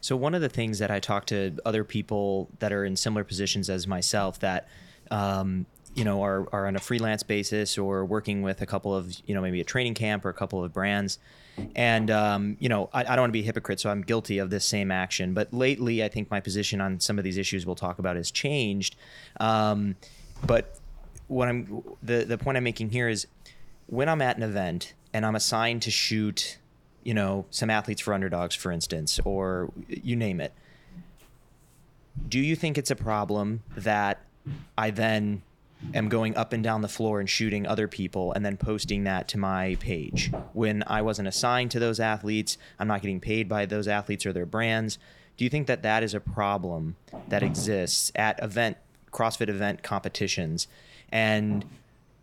So 0.00 0.16
one 0.16 0.34
of 0.34 0.40
the 0.40 0.48
things 0.48 0.78
that 0.78 0.90
i 0.90 0.98
talk 0.98 1.26
to 1.26 1.56
other 1.64 1.84
people 1.84 2.48
that 2.58 2.72
are 2.72 2.84
in 2.84 2.96
similar 2.96 3.22
positions 3.22 3.68
as 3.68 3.86
myself 3.86 4.38
that 4.40 4.68
um, 5.10 5.66
you 5.94 6.04
know 6.04 6.22
are, 6.22 6.48
are 6.52 6.66
on 6.66 6.76
a 6.76 6.80
freelance 6.80 7.22
basis 7.22 7.76
or 7.78 8.04
working 8.04 8.42
with 8.42 8.62
a 8.62 8.66
couple 8.66 8.94
of 8.94 9.14
you 9.26 9.34
know 9.34 9.40
maybe 9.40 9.60
a 9.60 9.64
training 9.64 9.94
camp 9.94 10.24
or 10.24 10.30
a 10.30 10.34
couple 10.34 10.64
of 10.64 10.72
brands 10.72 11.18
and 11.76 12.10
um, 12.10 12.56
you 12.60 12.68
know 12.68 12.90
I, 12.92 13.00
I 13.00 13.04
don't 13.04 13.20
want 13.20 13.30
to 13.30 13.32
be 13.32 13.40
a 13.40 13.44
hypocrite 13.44 13.80
so 13.80 13.90
i'm 13.90 14.02
guilty 14.02 14.38
of 14.38 14.50
this 14.50 14.64
same 14.64 14.90
action. 14.90 15.34
But 15.34 15.52
lately 15.52 16.02
i 16.04 16.08
think 16.08 16.30
my 16.30 16.40
position 16.40 16.80
on 16.80 17.00
some 17.00 17.18
of 17.18 17.24
these 17.24 17.38
issues 17.38 17.66
we'll 17.66 17.76
talk 17.76 17.98
about 17.98 18.16
has 18.16 18.30
changed. 18.30 18.96
Um, 19.38 19.96
but 20.46 20.78
what 21.30 21.48
i'm 21.48 21.82
the, 22.02 22.24
the 22.24 22.36
point 22.36 22.56
i'm 22.56 22.64
making 22.64 22.90
here 22.90 23.08
is 23.08 23.26
when 23.86 24.08
i'm 24.08 24.20
at 24.20 24.36
an 24.36 24.42
event 24.42 24.94
and 25.12 25.24
i'm 25.24 25.36
assigned 25.36 25.80
to 25.82 25.90
shoot 25.90 26.58
you 27.04 27.14
know 27.14 27.46
some 27.50 27.70
athletes 27.70 28.00
for 28.00 28.12
underdogs 28.12 28.54
for 28.54 28.72
instance 28.72 29.20
or 29.24 29.72
you 29.88 30.16
name 30.16 30.40
it 30.40 30.52
do 32.28 32.40
you 32.40 32.56
think 32.56 32.76
it's 32.76 32.90
a 32.90 32.96
problem 32.96 33.62
that 33.76 34.24
i 34.76 34.90
then 34.90 35.42
am 35.94 36.08
going 36.08 36.36
up 36.36 36.52
and 36.52 36.62
down 36.62 36.82
the 36.82 36.88
floor 36.88 37.20
and 37.20 37.28
shooting 37.28 37.66
other 37.66 37.88
people 37.88 38.32
and 38.32 38.44
then 38.44 38.56
posting 38.56 39.04
that 39.04 39.28
to 39.28 39.38
my 39.38 39.76
page 39.80 40.30
when 40.52 40.84
I 40.86 41.02
wasn't 41.02 41.28
assigned 41.28 41.70
to 41.72 41.78
those 41.78 42.00
athletes. 42.00 42.58
I'm 42.78 42.88
not 42.88 43.02
getting 43.02 43.20
paid 43.20 43.48
by 43.48 43.66
those 43.66 43.88
athletes 43.88 44.26
or 44.26 44.32
their 44.32 44.46
brands. 44.46 44.98
Do 45.36 45.44
you 45.44 45.50
think 45.50 45.66
that 45.68 45.82
that 45.82 46.02
is 46.02 46.14
a 46.14 46.20
problem 46.20 46.96
that 47.28 47.42
exists 47.42 48.12
at 48.14 48.42
event 48.42 48.76
CrossFit 49.10 49.48
event 49.48 49.82
competitions? 49.82 50.68
And 51.10 51.64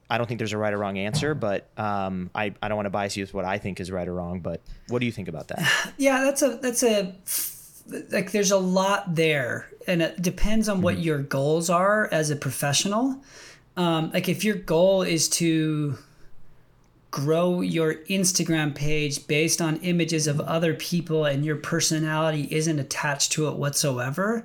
I 0.10 0.18
don't 0.18 0.28
think 0.28 0.38
there's 0.38 0.54
a 0.54 0.58
right 0.58 0.74
or 0.74 0.78
wrong 0.78 0.98
answer, 0.98 1.34
but 1.34 1.70
um, 1.78 2.30
I, 2.34 2.54
I 2.62 2.68
don't 2.68 2.78
want 2.78 2.86
to 2.86 2.92
bias 2.92 3.18
you 3.18 3.24
with 3.24 3.34
what 3.34 3.44
I 3.44 3.58
think 3.58 3.80
is 3.80 3.92
right 3.92 4.08
or 4.08 4.14
wrong. 4.14 4.40
But 4.40 4.62
what 4.88 5.00
do 5.00 5.06
you 5.06 5.12
think 5.12 5.28
about 5.28 5.50
that? 5.50 5.94
Yeah, 5.98 6.22
that's 6.22 6.42
a 6.42 6.58
that's 6.62 6.84
a 6.84 7.16
like 8.12 8.32
there's 8.32 8.52
a 8.52 8.58
lot 8.58 9.16
there, 9.16 9.68
and 9.88 10.02
it 10.02 10.22
depends 10.22 10.70
on 10.70 10.82
what 10.82 10.96
mm-hmm. 10.96 11.04
your 11.04 11.20
goals 11.20 11.70
are 11.70 12.08
as 12.12 12.30
a 12.30 12.36
professional 12.36 13.22
um, 13.78 14.12
like 14.12 14.28
if 14.28 14.44
your 14.44 14.56
goal 14.56 15.04
is 15.04 15.30
to 15.30 15.98
grow 17.12 17.62
your 17.62 17.96
Instagram 18.10 18.76
page 18.76 19.26
based 19.28 19.62
on 19.62 19.78
images 19.78 20.28
of 20.28 20.42
other 20.42 20.74
people 20.74 21.26
and 21.26 21.46
your 21.46 21.56
personality 21.56 22.48
isn't 22.52 22.80
attached 22.80 23.32
to 23.32 23.48
it 23.48 23.56
whatsoever, 23.56 24.44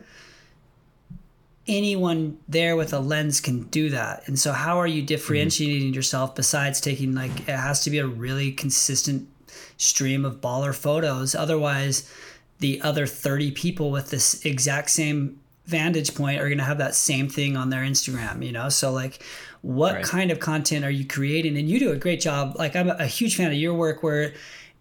anyone 1.66 2.38
there 2.48 2.76
with 2.76 2.92
a 2.92 2.98
lens 2.98 3.40
can 3.40 3.62
do 3.64 3.90
that. 3.90 4.26
And 4.26 4.38
so 4.38 4.52
how 4.52 4.78
are 4.78 4.86
you 4.86 5.02
differentiating 5.02 5.88
mm-hmm. 5.88 5.94
yourself 5.94 6.34
besides 6.34 6.80
taking 6.80 7.14
like 7.14 7.40
it 7.40 7.56
has 7.56 7.82
to 7.84 7.90
be 7.90 7.98
a 7.98 8.06
really 8.06 8.52
consistent 8.52 9.28
stream 9.76 10.24
of 10.24 10.40
baller 10.40 10.74
photos 10.74 11.34
otherwise 11.34 12.10
the 12.60 12.80
other 12.80 13.06
30 13.06 13.50
people 13.50 13.90
with 13.90 14.10
this 14.10 14.44
exact 14.46 14.88
same 14.90 15.38
vantage 15.66 16.14
point 16.14 16.40
are 16.40 16.48
going 16.48 16.58
to 16.58 16.64
have 16.64 16.78
that 16.78 16.94
same 16.94 17.28
thing 17.28 17.56
on 17.56 17.70
their 17.70 17.82
Instagram, 17.82 18.44
you 18.44 18.52
know? 18.52 18.68
So 18.68 18.92
like 18.92 19.22
what 19.62 19.94
right. 19.94 20.04
kind 20.04 20.30
of 20.30 20.40
content 20.40 20.84
are 20.84 20.90
you 20.90 21.06
creating? 21.06 21.56
And 21.56 21.68
you 21.68 21.78
do 21.78 21.92
a 21.92 21.96
great 21.96 22.20
job. 22.20 22.56
Like 22.58 22.74
I'm 22.74 22.90
a 22.90 23.06
huge 23.06 23.36
fan 23.36 23.48
of 23.48 23.54
your 23.54 23.74
work 23.74 24.02
where 24.02 24.34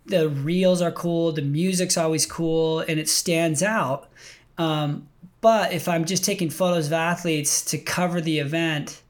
the 0.06 0.30
reels 0.30 0.82
are 0.82 0.92
cool, 0.92 1.32
the 1.32 1.44
music's 1.44 1.98
always 1.98 2.26
cool 2.26 2.80
and 2.80 3.00
it 3.00 3.08
stands 3.08 3.62
out. 3.62 4.10
Um, 4.58 5.08
but 5.42 5.74
if 5.74 5.88
I'm 5.88 6.06
just 6.06 6.24
taking 6.24 6.50
photos 6.50 6.88
of 6.88 6.94
athletes 6.94 7.64
to 7.66 7.78
cover 7.78 8.22
the 8.22 8.40
event, 8.40 9.02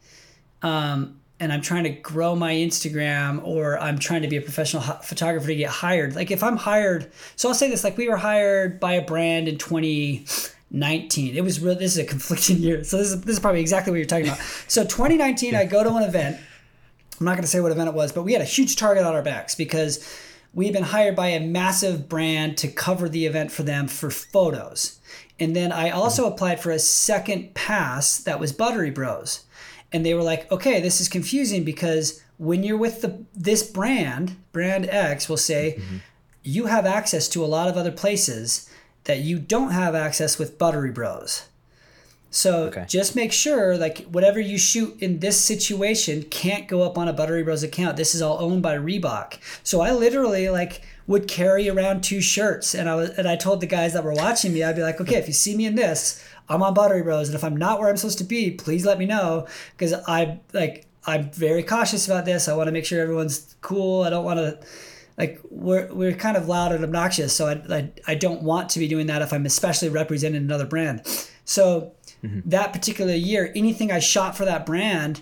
um, 0.62 1.18
and 1.40 1.52
I'm 1.52 1.62
trying 1.62 1.86
to 1.86 1.90
grow 1.90 2.36
my 2.36 2.54
Instagram 2.54 3.44
or 3.44 3.80
I'm 3.80 3.98
trying 3.98 4.22
to 4.22 4.28
be 4.28 4.38
a 4.38 4.42
professional 4.42 4.84
photographer 4.84 5.48
to 5.48 5.56
get 5.56 5.70
hired. 5.70 6.16
Like 6.16 6.30
if 6.30 6.44
I'm 6.44 6.56
hired, 6.56 7.12
so 7.36 7.50
I'll 7.50 7.56
say 7.56 7.68
this 7.70 7.84
like 7.84 7.98
we 7.98 8.08
were 8.08 8.18
hired 8.18 8.80
by 8.80 8.94
a 8.94 9.02
brand 9.02 9.48
in 9.48 9.58
20 9.58 10.26
19. 10.72 11.36
It 11.36 11.44
was 11.44 11.60
really, 11.60 11.76
this 11.76 11.94
is 11.94 12.00
a 12.00 12.06
conflicting 12.06 12.58
year. 12.58 12.84
So 12.84 12.98
this 12.98 13.12
is, 13.12 13.22
this 13.22 13.34
is 13.34 13.40
probably 13.40 13.62
exactly 13.62 13.92
what 13.92 13.98
you're 13.98 14.06
talking 14.06 14.28
about. 14.28 14.40
So 14.68 14.84
2019, 14.84 15.56
I 15.56 15.66
go 15.66 15.84
to 15.84 15.94
an 15.96 16.04
event. 16.04 16.40
I'm 17.20 17.26
not 17.26 17.34
going 17.34 17.44
to 17.44 17.48
say 17.48 17.60
what 17.60 17.72
event 17.72 17.90
it 17.90 17.94
was, 17.94 18.12
but 18.12 18.24
we 18.24 18.34
had 18.34 18.42
a 18.42 18.46
huge 18.46 18.78
target 18.78 19.06
on 19.06 19.14
our 19.14 19.22
backs 19.22 19.54
because 19.54 20.08
we 20.54 20.66
had 20.66 20.74
been 20.74 20.84
hired 20.84 21.16
by 21.16 21.28
a 21.28 21.40
massive 21.40 22.10
brand 22.10 22.58
to 22.58 22.68
cover 22.68 23.08
the 23.08 23.26
event 23.26 23.52
for 23.52 23.64
them 23.64 23.88
for 23.88 24.10
photos. 24.10 25.00
And 25.40 25.56
then 25.56 25.72
I 25.72 25.90
also 25.90 26.26
applied 26.28 26.60
for 26.60 26.72
a 26.72 26.80
second 26.80 27.54
pass 27.54 28.18
that 28.18 28.40
was 28.40 28.52
Buttery 28.52 28.92
Bros. 28.92 29.46
And 29.94 30.06
they 30.06 30.14
were 30.14 30.24
like, 30.24 30.52
okay, 30.52 30.80
this 30.80 31.02
is 31.02 31.10
confusing 31.10 31.64
because 31.64 32.22
when 32.38 32.64
you're 32.64 32.78
with 32.78 33.02
the 33.02 33.24
this 33.34 33.62
brand, 33.62 34.38
brand 34.52 34.90
X 34.90 35.28
will 35.28 35.38
say, 35.38 35.76
mm-hmm. 35.78 35.98
you 36.44 36.68
have 36.68 36.86
access 36.86 37.28
to 37.30 37.44
a 37.44 37.48
lot 37.48 37.68
of 37.68 37.78
other 37.78 37.92
places 37.92 38.70
that 39.06 39.20
you 39.20 39.40
don't 39.40 39.72
have 39.72 39.96
access 39.96 40.38
with 40.38 40.58
Buttery 40.58 40.92
Bros. 40.92 41.46
So 42.34 42.66
okay. 42.68 42.86
just 42.88 43.14
make 43.14 43.34
sure 43.34 43.78
like 43.78 44.06
whatever 44.06 44.40
you 44.40 44.58
shoot 44.58 44.98
in 45.02 45.20
this 45.20 45.40
situation 45.40 46.24
can't 46.24 46.68
go 46.68 46.82
up 46.82 46.98
on 46.98 47.10
a 47.10 47.14
Buttery 47.14 47.44
Bros 47.44 47.62
account. 47.62 47.98
This 47.98 48.16
is 48.16 48.22
all 48.22 48.40
owned 48.40 48.64
by 48.64 48.78
Reebok. 48.78 49.38
So 49.64 49.82
I 49.82 49.92
literally 49.92 50.50
like 50.50 50.82
would 51.08 51.28
carry 51.28 51.68
around 51.68 52.04
two 52.04 52.22
shirts 52.22 52.74
and 52.74 52.88
I 52.88 52.96
was 52.96 53.10
and 53.10 53.28
I 53.28 53.36
told 53.36 53.60
the 53.60 53.68
guys 53.68 53.92
that 53.94 54.06
were 54.06 54.14
watching 54.14 54.54
me, 54.54 54.64
I'd 54.64 54.78
be 54.78 54.82
like, 54.82 55.02
okay, 55.02 55.18
if 55.18 55.28
you 55.28 55.34
see 55.34 55.58
me 55.58 55.66
in 55.66 55.76
this, 55.76 56.26
I'm 56.48 56.64
on 56.64 56.74
Buttery 56.74 57.04
Bros. 57.04 57.28
And 57.28 57.36
if 57.36 57.44
I'm 57.44 57.58
not 57.58 57.80
where 57.80 57.90
I'm 57.90 57.98
supposed 57.98 58.20
to 58.20 58.24
be, 58.24 58.52
please 58.52 58.86
let 58.86 58.98
me 58.98 59.06
know. 59.06 59.46
Because 59.74 59.94
I 60.08 60.40
like 60.54 60.88
I'm 61.06 61.32
very 61.32 61.64
cautious 61.64 62.06
about 62.06 62.24
this. 62.24 62.48
I 62.48 62.56
want 62.56 62.68
to 62.68 62.72
make 62.72 62.86
sure 62.86 63.02
everyone's 63.02 63.56
cool. 63.62 64.04
I 64.04 64.10
don't 64.10 64.24
want 64.24 64.40
to 64.40 64.58
like 65.18 65.40
we're 65.50 65.92
we're 65.94 66.14
kind 66.14 66.38
of 66.38 66.48
loud 66.48 66.72
and 66.72 66.84
obnoxious. 66.84 67.36
So 67.36 67.48
I 67.48 67.76
I, 67.76 67.92
I 68.08 68.16
don't 68.16 68.44
want 68.44 68.70
to 68.70 68.80
be 68.80 68.88
doing 68.88 69.08
that 69.08 69.22
if 69.22 69.34
I'm 69.34 69.46
especially 69.46 69.90
representing 69.90 70.42
another 70.42 70.66
brand. 70.66 71.02
So 71.46 71.94
mm-hmm. 72.24 72.42
that 72.50 72.74
particular 72.74 73.14
year, 73.14 73.52
anything 73.56 73.92
I 73.92 74.00
shot 74.00 74.38
for 74.38 74.46
that 74.46 74.66
brand, 74.66 75.22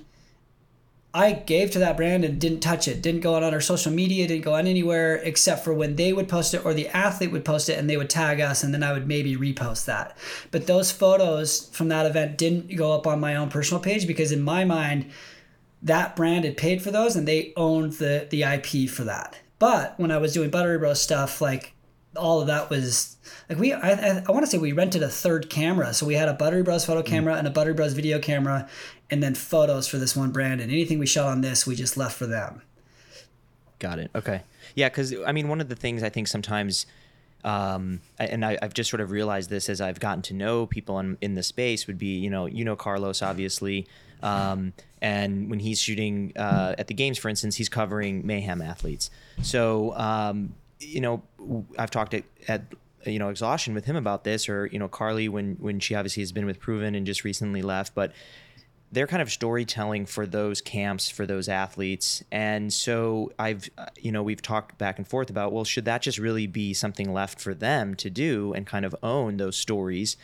I 1.13 1.33
gave 1.33 1.71
to 1.71 1.79
that 1.79 1.97
brand 1.97 2.23
and 2.23 2.39
didn't 2.39 2.59
touch 2.59 2.87
it. 2.87 3.01
Didn't 3.01 3.21
go 3.21 3.35
out 3.35 3.41
on 3.41 3.53
our 3.53 3.61
social 3.61 3.91
media, 3.91 4.27
didn't 4.27 4.43
go 4.43 4.53
on 4.53 4.67
anywhere 4.67 5.15
except 5.15 5.63
for 5.63 5.73
when 5.73 5.95
they 5.95 6.13
would 6.13 6.29
post 6.29 6.53
it 6.53 6.63
or 6.63 6.73
the 6.73 6.87
athlete 6.89 7.31
would 7.31 7.45
post 7.45 7.67
it 7.67 7.79
and 7.79 7.89
they 7.89 7.97
would 7.97 8.11
tag 8.11 8.39
us 8.39 8.63
and 8.63 8.73
then 8.73 8.83
I 8.83 8.93
would 8.93 9.07
maybe 9.07 9.35
repost 9.35 9.85
that. 9.85 10.15
But 10.51 10.67
those 10.67 10.91
photos 10.91 11.69
from 11.69 11.87
that 11.87 12.05
event 12.05 12.37
didn't 12.37 12.75
go 12.75 12.93
up 12.93 13.07
on 13.07 13.19
my 13.19 13.35
own 13.35 13.49
personal 13.49 13.81
page 13.81 14.05
because 14.05 14.31
in 14.31 14.41
my 14.41 14.65
mind 14.65 15.09
that 15.81 16.15
brand 16.15 16.45
had 16.45 16.57
paid 16.57 16.81
for 16.81 16.91
those 16.91 17.15
and 17.15 17.27
they 17.27 17.53
owned 17.55 17.93
the 17.93 18.27
the 18.29 18.43
IP 18.43 18.89
for 18.89 19.03
that. 19.05 19.39
But 19.59 19.99
when 19.99 20.11
I 20.11 20.17
was 20.17 20.33
doing 20.33 20.49
Buttery 20.49 20.77
Bros 20.77 21.01
stuff, 21.01 21.41
like 21.41 21.73
all 22.15 22.41
of 22.41 22.47
that 22.47 22.69
was 22.69 23.17
like 23.49 23.59
we 23.59 23.73
I, 23.73 23.91
I, 23.91 24.23
I 24.27 24.31
want 24.31 24.43
to 24.43 24.47
say 24.47 24.57
we 24.57 24.71
rented 24.71 25.03
a 25.03 25.09
third 25.09 25.49
camera. 25.49 25.93
So 25.93 26.05
we 26.05 26.15
had 26.15 26.29
a 26.29 26.33
Buttery 26.33 26.63
Bros 26.63 26.85
photo 26.85 27.01
mm. 27.01 27.05
camera 27.05 27.35
and 27.35 27.45
a 27.45 27.51
Buttery 27.51 27.73
Bros 27.73 27.93
video 27.93 28.19
camera 28.19 28.67
and 29.11 29.21
then 29.21 29.35
photos 29.35 29.87
for 29.87 29.97
this 29.97 30.15
one 30.15 30.31
brand 30.31 30.61
and 30.61 30.71
anything 30.71 30.97
we 30.97 31.05
shot 31.05 31.27
on 31.27 31.41
this 31.41 31.67
we 31.67 31.75
just 31.75 31.97
left 31.97 32.17
for 32.17 32.25
them. 32.25 32.61
Got 33.79 33.99
it. 33.99 34.11
Okay. 34.15 34.41
Yeah, 34.75 34.89
cuz 34.89 35.13
I 35.25 35.31
mean 35.31 35.49
one 35.49 35.61
of 35.61 35.69
the 35.69 35.75
things 35.75 36.03
I 36.03 36.09
think 36.09 36.27
sometimes 36.27 36.85
um, 37.43 38.01
and 38.17 38.43
I, 38.43 38.57
have 38.61 38.73
just 38.73 38.89
sort 38.89 38.99
of 38.99 39.11
realized 39.11 39.49
this 39.49 39.69
as 39.69 39.79
I've 39.79 39.99
gotten 39.99 40.21
to 40.23 40.33
know 40.33 40.65
people 40.65 40.99
in, 40.99 41.17
in 41.21 41.35
the 41.35 41.43
space 41.43 41.87
would 41.87 41.97
be, 41.97 42.17
you 42.17 42.29
know, 42.29 42.47
you 42.47 42.65
know, 42.65 42.75
Carlos, 42.75 43.21
obviously. 43.21 43.87
Um, 44.21 44.73
and 45.01 45.49
when 45.49 45.59
he's 45.59 45.79
shooting 45.79 46.33
uh, 46.35 46.75
at 46.77 46.87
the 46.87 46.93
games, 46.93 47.17
for 47.17 47.29
instance, 47.29 47.55
he's 47.55 47.69
covering 47.69 48.25
mayhem 48.25 48.61
athletes. 48.61 49.09
So, 49.41 49.95
um, 49.95 50.55
you 50.79 51.01
know, 51.01 51.23
I've 51.77 51.91
talked 51.91 52.13
at, 52.13 52.23
at, 52.47 52.63
you 53.05 53.17
know 53.17 53.29
exhaustion 53.29 53.73
with 53.73 53.85
him 53.85 53.95
about 53.95 54.25
this, 54.25 54.49
or 54.49 54.65
you 54.67 54.77
know, 54.77 54.89
Carly 54.89 55.29
when 55.29 55.55
when 55.55 55.79
she 55.79 55.95
obviously 55.95 56.21
has 56.21 56.33
been 56.33 56.45
with 56.45 56.59
Proven 56.59 56.95
and 56.95 57.05
just 57.05 57.23
recently 57.23 57.61
left, 57.61 57.95
but 57.95 58.11
they're 58.91 59.07
kind 59.07 59.21
of 59.21 59.31
storytelling 59.31 60.05
for 60.05 60.25
those 60.25 60.61
camps 60.61 61.09
for 61.09 61.25
those 61.25 61.47
athletes 61.47 62.23
and 62.31 62.73
so 62.73 63.31
i've 63.37 63.69
uh, 63.77 63.85
you 63.99 64.11
know 64.11 64.23
we've 64.23 64.41
talked 64.41 64.77
back 64.77 64.97
and 64.97 65.07
forth 65.07 65.29
about 65.29 65.51
well 65.51 65.63
should 65.63 65.85
that 65.85 66.01
just 66.01 66.17
really 66.17 66.47
be 66.47 66.73
something 66.73 67.13
left 67.13 67.39
for 67.39 67.53
them 67.53 67.93
to 67.95 68.09
do 68.09 68.53
and 68.53 68.65
kind 68.65 68.85
of 68.85 68.95
own 69.03 69.37
those 69.37 69.55
stories 69.55 70.17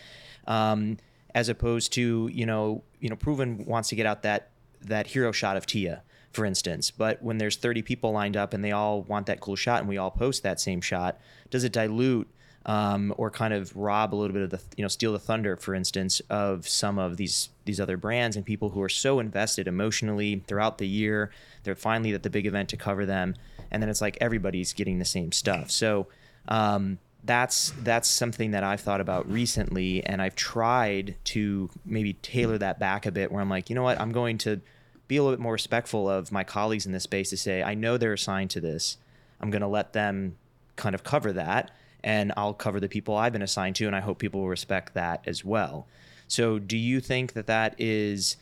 um, 0.47 0.97
as 1.33 1.49
opposed 1.49 1.93
to 1.93 2.29
you 2.33 2.45
know 2.45 2.83
you 2.99 3.09
know 3.09 3.15
proven 3.15 3.65
wants 3.65 3.89
to 3.89 3.95
get 3.95 4.05
out 4.05 4.23
that 4.23 4.49
that 4.87 5.07
hero 5.07 5.31
shot 5.31 5.57
of 5.57 5.65
tia 5.65 6.03
for 6.31 6.43
instance. 6.43 6.91
But 6.91 7.23
when 7.23 7.37
there's 7.37 7.55
30 7.55 7.81
people 7.81 8.11
lined 8.11 8.35
up 8.35 8.53
and 8.53 8.61
they 8.61 8.73
all 8.73 9.03
want 9.03 9.27
that 9.27 9.39
cool 9.39 9.55
shot 9.55 9.79
and 9.79 9.87
we 9.87 9.97
all 9.97 10.11
post 10.11 10.43
that 10.43 10.59
same 10.59 10.81
shot 10.81 11.17
does 11.49 11.63
it 11.63 11.71
dilute 11.71 12.27
um, 12.65 13.13
or 13.17 13.31
kind 13.31 13.53
of 13.53 13.73
rob 13.75 14.13
a 14.13 14.17
little 14.17 14.33
bit 14.33 14.41
of 14.41 14.49
the 14.49 14.61
you 14.75 14.81
know 14.81 14.89
steal 14.89 15.13
the 15.13 15.19
thunder 15.19 15.55
for 15.55 15.73
instance 15.73 16.19
of 16.29 16.67
some 16.67 16.99
of 16.99 17.15
these 17.15 17.49
these 17.63 17.79
other 17.79 17.95
brands 17.95 18.35
and 18.35 18.45
people 18.45 18.71
who 18.71 18.81
are 18.81 18.89
so 18.89 19.19
invested 19.19 19.67
emotionally 19.67 20.43
throughout 20.47 20.79
the 20.79 20.87
year 20.87 21.31
they're 21.63 21.75
finally 21.75 22.13
at 22.13 22.23
the 22.23 22.29
big 22.29 22.45
event 22.45 22.67
to 22.67 22.75
cover 22.75 23.05
them 23.05 23.35
and 23.71 23.81
then 23.81 23.89
it's 23.89 24.01
like 24.01 24.17
everybody's 24.21 24.73
getting 24.73 24.99
the 24.99 25.05
same 25.05 25.31
stuff. 25.31 25.71
So 25.71 26.07
um, 26.47 26.99
that's 27.25 27.73
that's 27.81 28.09
something 28.09 28.51
that 28.51 28.63
I've 28.63 28.81
thought 28.81 29.01
about 29.01 29.29
recently 29.29 30.05
and 30.05 30.21
I've 30.21 30.35
tried 30.35 31.15
to 31.25 31.69
maybe 31.85 32.13
tailor 32.13 32.57
that 32.59 32.79
back 32.79 33.05
a 33.05 33.11
bit 33.11 33.31
where 33.31 33.41
I'm 33.41 33.49
like 33.49 33.69
you 33.69 33.75
know 33.75 33.83
what 33.83 33.99
I'm 33.99 34.11
going 34.11 34.37
to 34.39 34.61
be 35.07 35.17
a 35.17 35.23
little 35.23 35.35
bit 35.35 35.41
more 35.41 35.53
respectful 35.53 36.09
of 36.09 36.31
my 36.31 36.43
colleagues 36.43 36.85
in 36.85 36.91
this 36.91 37.03
space 37.03 37.29
to 37.31 37.37
say 37.37 37.63
I 37.63 37.73
know 37.73 37.97
they're 37.97 38.13
assigned 38.13 38.51
to 38.51 38.61
this 38.61 38.97
I'm 39.41 39.49
going 39.49 39.61
to 39.61 39.67
let 39.67 39.93
them 39.93 40.37
kind 40.75 40.95
of 40.95 41.03
cover 41.03 41.33
that 41.33 41.71
and 42.05 42.31
I'll 42.37 42.53
cover 42.53 42.79
the 42.79 42.87
people 42.87 43.17
I've 43.17 43.33
been 43.33 43.41
assigned 43.41 43.75
to, 43.77 43.87
and 43.87 43.95
I 43.95 43.99
hope 43.99 44.19
people 44.19 44.41
will 44.41 44.47
respect 44.47 44.93
that 44.93 45.23
as 45.25 45.43
well. 45.43 45.87
So, 46.27 46.59
do 46.59 46.77
you 46.77 47.01
think 47.01 47.33
that 47.33 47.47
that 47.47 47.75
is 47.79 48.37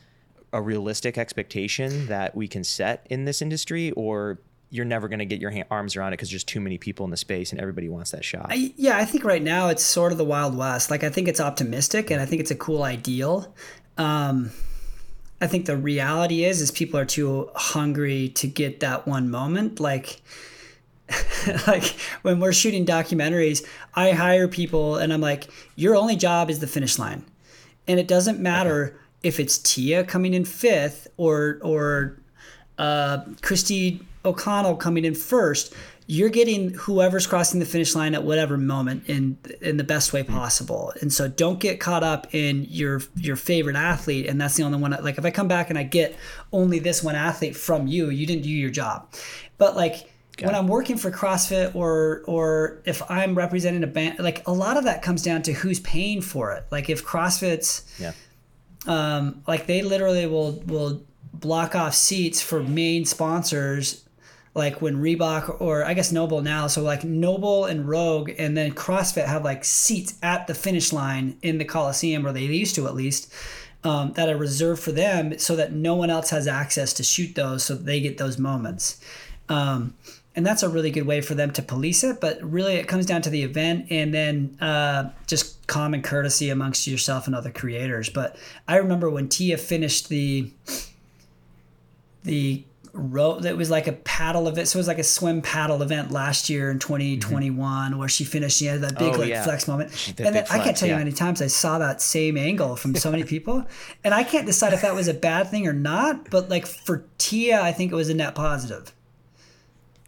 a 0.51 0.61
realistic 0.61 1.17
expectation 1.17 2.07
that 2.07 2.35
we 2.35 2.47
can 2.47 2.63
set 2.63 3.07
in 3.09 3.25
this 3.25 3.41
industry, 3.41 3.91
or 3.91 4.39
you're 4.73 4.85
never 4.85 5.07
going 5.07 5.19
to 5.19 5.25
get 5.25 5.39
your 5.39 5.51
ha- 5.51 5.65
arms 5.69 5.95
around 5.95 6.09
it 6.09 6.11
because 6.13 6.31
there's 6.31 6.43
too 6.43 6.59
many 6.59 6.79
people 6.79 7.05
in 7.05 7.11
the 7.11 7.17
space 7.17 7.51
and 7.51 7.61
everybody 7.61 7.89
wants 7.89 8.09
that 8.09 8.25
shot. 8.25 8.47
I, 8.49 8.73
yeah, 8.75 8.97
I 8.97 9.05
think 9.05 9.23
right 9.23 9.41
now 9.41 9.67
it's 9.67 9.83
sort 9.83 10.11
of 10.11 10.17
the 10.17 10.25
wild 10.25 10.57
west. 10.57 10.89
Like 10.89 11.03
I 11.03 11.09
think 11.09 11.27
it's 11.27 11.39
optimistic 11.39 12.09
and 12.09 12.19
I 12.19 12.25
think 12.25 12.41
it's 12.41 12.49
a 12.49 12.55
cool 12.55 12.81
ideal. 12.81 13.53
Um, 13.99 14.49
I 15.39 15.45
think 15.45 15.67
the 15.67 15.77
reality 15.77 16.43
is 16.43 16.59
is 16.59 16.71
people 16.71 16.99
are 16.99 17.05
too 17.05 17.51
hungry 17.53 18.29
to 18.29 18.47
get 18.47 18.79
that 18.79 19.07
one 19.07 19.29
moment. 19.29 19.79
Like 19.79 20.21
like 21.67 21.95
when 22.23 22.39
we're 22.39 22.51
shooting 22.51 22.83
documentaries, 22.83 23.63
I 23.93 24.13
hire 24.13 24.47
people 24.47 24.95
and 24.95 25.13
I'm 25.13 25.21
like, 25.21 25.49
your 25.75 25.95
only 25.95 26.15
job 26.15 26.49
is 26.49 26.57
the 26.59 26.67
finish 26.67 26.97
line. 26.97 27.23
And 27.87 27.99
it 27.99 28.07
doesn't 28.07 28.39
matter 28.39 28.85
okay. 28.85 28.97
if 29.21 29.39
it's 29.39 29.59
Tia 29.59 30.03
coming 30.03 30.33
in 30.33 30.45
fifth 30.45 31.09
or 31.17 31.59
or 31.61 32.17
uh, 32.79 33.19
Kristi 33.41 34.01
O'Connell 34.25 34.75
coming 34.75 35.05
in 35.05 35.15
first. 35.15 35.73
You're 36.05 36.29
getting 36.29 36.73
whoever's 36.73 37.25
crossing 37.25 37.61
the 37.61 37.65
finish 37.65 37.95
line 37.95 38.13
at 38.13 38.23
whatever 38.23 38.57
moment 38.57 39.07
in 39.07 39.37
in 39.61 39.77
the 39.77 39.83
best 39.83 40.11
way 40.11 40.21
possible. 40.21 40.93
And 40.99 41.13
so 41.13 41.29
don't 41.29 41.59
get 41.59 41.79
caught 41.79 42.03
up 42.03 42.33
in 42.35 42.65
your 42.69 43.01
your 43.15 43.37
favorite 43.37 43.77
athlete 43.77 44.27
and 44.27 44.39
that's 44.39 44.55
the 44.55 44.63
only 44.63 44.79
one 44.79 44.91
like 45.01 45.17
if 45.17 45.25
I 45.25 45.31
come 45.31 45.47
back 45.47 45.69
and 45.69 45.79
I 45.79 45.83
get 45.83 46.17
only 46.51 46.79
this 46.79 47.01
one 47.01 47.15
athlete 47.15 47.55
from 47.55 47.87
you, 47.87 48.09
you 48.09 48.25
didn't 48.25 48.43
do 48.43 48.49
your 48.49 48.69
job. 48.69 49.13
But 49.57 49.77
like 49.77 50.09
Got 50.37 50.47
when 50.47 50.55
it. 50.55 50.57
I'm 50.57 50.67
working 50.67 50.97
for 50.97 51.11
CrossFit 51.11 51.75
or 51.75 52.23
or 52.25 52.81
if 52.85 53.03
I'm 53.09 53.35
representing 53.35 53.83
a 53.83 53.87
band, 53.87 54.17
like 54.19 54.45
a 54.47 54.51
lot 54.51 54.77
of 54.77 54.85
that 54.85 55.03
comes 55.03 55.21
down 55.21 55.43
to 55.43 55.53
who's 55.53 55.79
paying 55.81 56.21
for 56.21 56.53
it. 56.53 56.65
Like 56.71 56.89
if 56.89 57.05
CrossFit's, 57.05 57.83
yeah, 57.99 58.13
um, 58.87 59.43
like 59.47 59.67
they 59.67 59.83
literally 59.83 60.25
will 60.25 60.53
will 60.65 61.03
block 61.33 61.75
off 61.75 61.93
seats 61.93 62.41
for 62.41 62.63
main 62.63 63.05
sponsors, 63.05 64.02
like 64.55 64.81
when 64.81 64.97
Reebok 64.97 65.59
or 65.61 65.83
I 65.83 65.93
guess 65.93 66.11
NOBULL 66.11 66.41
now. 66.41 66.67
So 66.67 66.81
like 66.81 67.03
NOBULL 67.03 67.65
and 67.65 67.87
Rogue, 67.87 68.31
and 68.37 68.55
then 68.55 68.73
CrossFit 68.73 69.25
have 69.25 69.43
like 69.43 69.65
seats 69.65 70.15
at 70.21 70.47
the 70.47 70.53
finish 70.53 70.93
line 70.93 71.37
in 71.41 71.57
the 71.57 71.65
Coliseum, 71.65 72.25
or 72.25 72.31
they 72.31 72.41
used 72.41 72.75
to 72.75 72.87
at 72.87 72.95
least. 72.95 73.31
Um, 73.85 74.13
that 74.13 74.29
are 74.29 74.37
reserved 74.37 74.81
for 74.81 74.93
them 74.93 75.37
so 75.37 75.57
that 75.57 75.73
no 75.73 75.93
one 75.93 76.09
else 76.09 76.29
has 76.29 76.47
access 76.47 76.93
to 76.93 77.03
shoot 77.03 77.35
those 77.35 77.65
so 77.65 77.75
they 77.75 77.99
get 77.99 78.17
those 78.17 78.39
moments 78.39 79.03
um, 79.49 79.93
and 80.35 80.45
that's 80.45 80.63
a 80.63 80.69
really 80.69 80.89
good 80.89 81.05
way 81.05 81.21
for 81.21 81.35
them 81.35 81.51
to 81.51 81.61
police 81.61 82.03
it. 82.03 82.19
But 82.19 82.41
really, 82.41 82.75
it 82.75 82.87
comes 82.87 83.05
down 83.05 83.21
to 83.23 83.29
the 83.29 83.43
event 83.43 83.87
and 83.89 84.13
then 84.13 84.57
uh, 84.59 85.09
just 85.27 85.65
common 85.67 86.01
courtesy 86.01 86.49
amongst 86.49 86.87
yourself 86.87 87.27
and 87.27 87.35
other 87.35 87.51
creators. 87.51 88.09
But 88.09 88.35
I 88.67 88.77
remember 88.77 89.09
when 89.09 89.29
Tia 89.29 89.57
finished 89.57 90.09
the 90.09 90.51
the 92.23 92.63
row 92.93 93.39
that 93.39 93.57
was 93.57 93.71
like 93.71 93.87
a 93.87 93.91
paddle 93.91 94.47
event. 94.47 94.67
So 94.67 94.77
it 94.77 94.81
was 94.81 94.87
like 94.87 94.99
a 94.99 95.03
swim 95.03 95.41
paddle 95.41 95.81
event 95.81 96.11
last 96.11 96.49
year 96.49 96.69
in 96.69 96.79
2021 96.79 97.91
mm-hmm. 97.91 97.99
where 97.99 98.07
she 98.07 98.23
finished. 98.23 98.57
She 98.57 98.65
had 98.65 98.81
that 98.81 98.97
big 98.97 99.15
oh, 99.15 99.19
like 99.19 99.29
yeah. 99.29 99.43
flex 99.43 99.67
moment. 99.67 99.91
And 100.17 100.17
then 100.17 100.33
flex, 100.33 100.51
I 100.51 100.63
can't 100.63 100.77
tell 100.77 100.87
yeah. 100.87 100.93
you 100.93 100.97
how 100.99 101.03
many 101.03 101.15
times 101.15 101.41
I 101.41 101.47
saw 101.47 101.79
that 101.79 102.01
same 102.01 102.37
angle 102.37 102.75
from 102.75 102.95
so 102.95 103.11
many 103.11 103.23
people. 103.23 103.65
and 104.03 104.13
I 104.13 104.23
can't 104.23 104.45
decide 104.45 104.73
if 104.73 104.81
that 104.83 104.93
was 104.93 105.07
a 105.07 105.13
bad 105.13 105.49
thing 105.49 105.67
or 105.67 105.73
not. 105.73 106.29
But 106.29 106.49
like 106.49 106.67
for 106.67 107.05
Tia, 107.17 107.61
I 107.61 107.71
think 107.71 107.91
it 107.91 107.95
was 107.95 108.09
a 108.09 108.13
net 108.13 108.35
positive. 108.35 108.93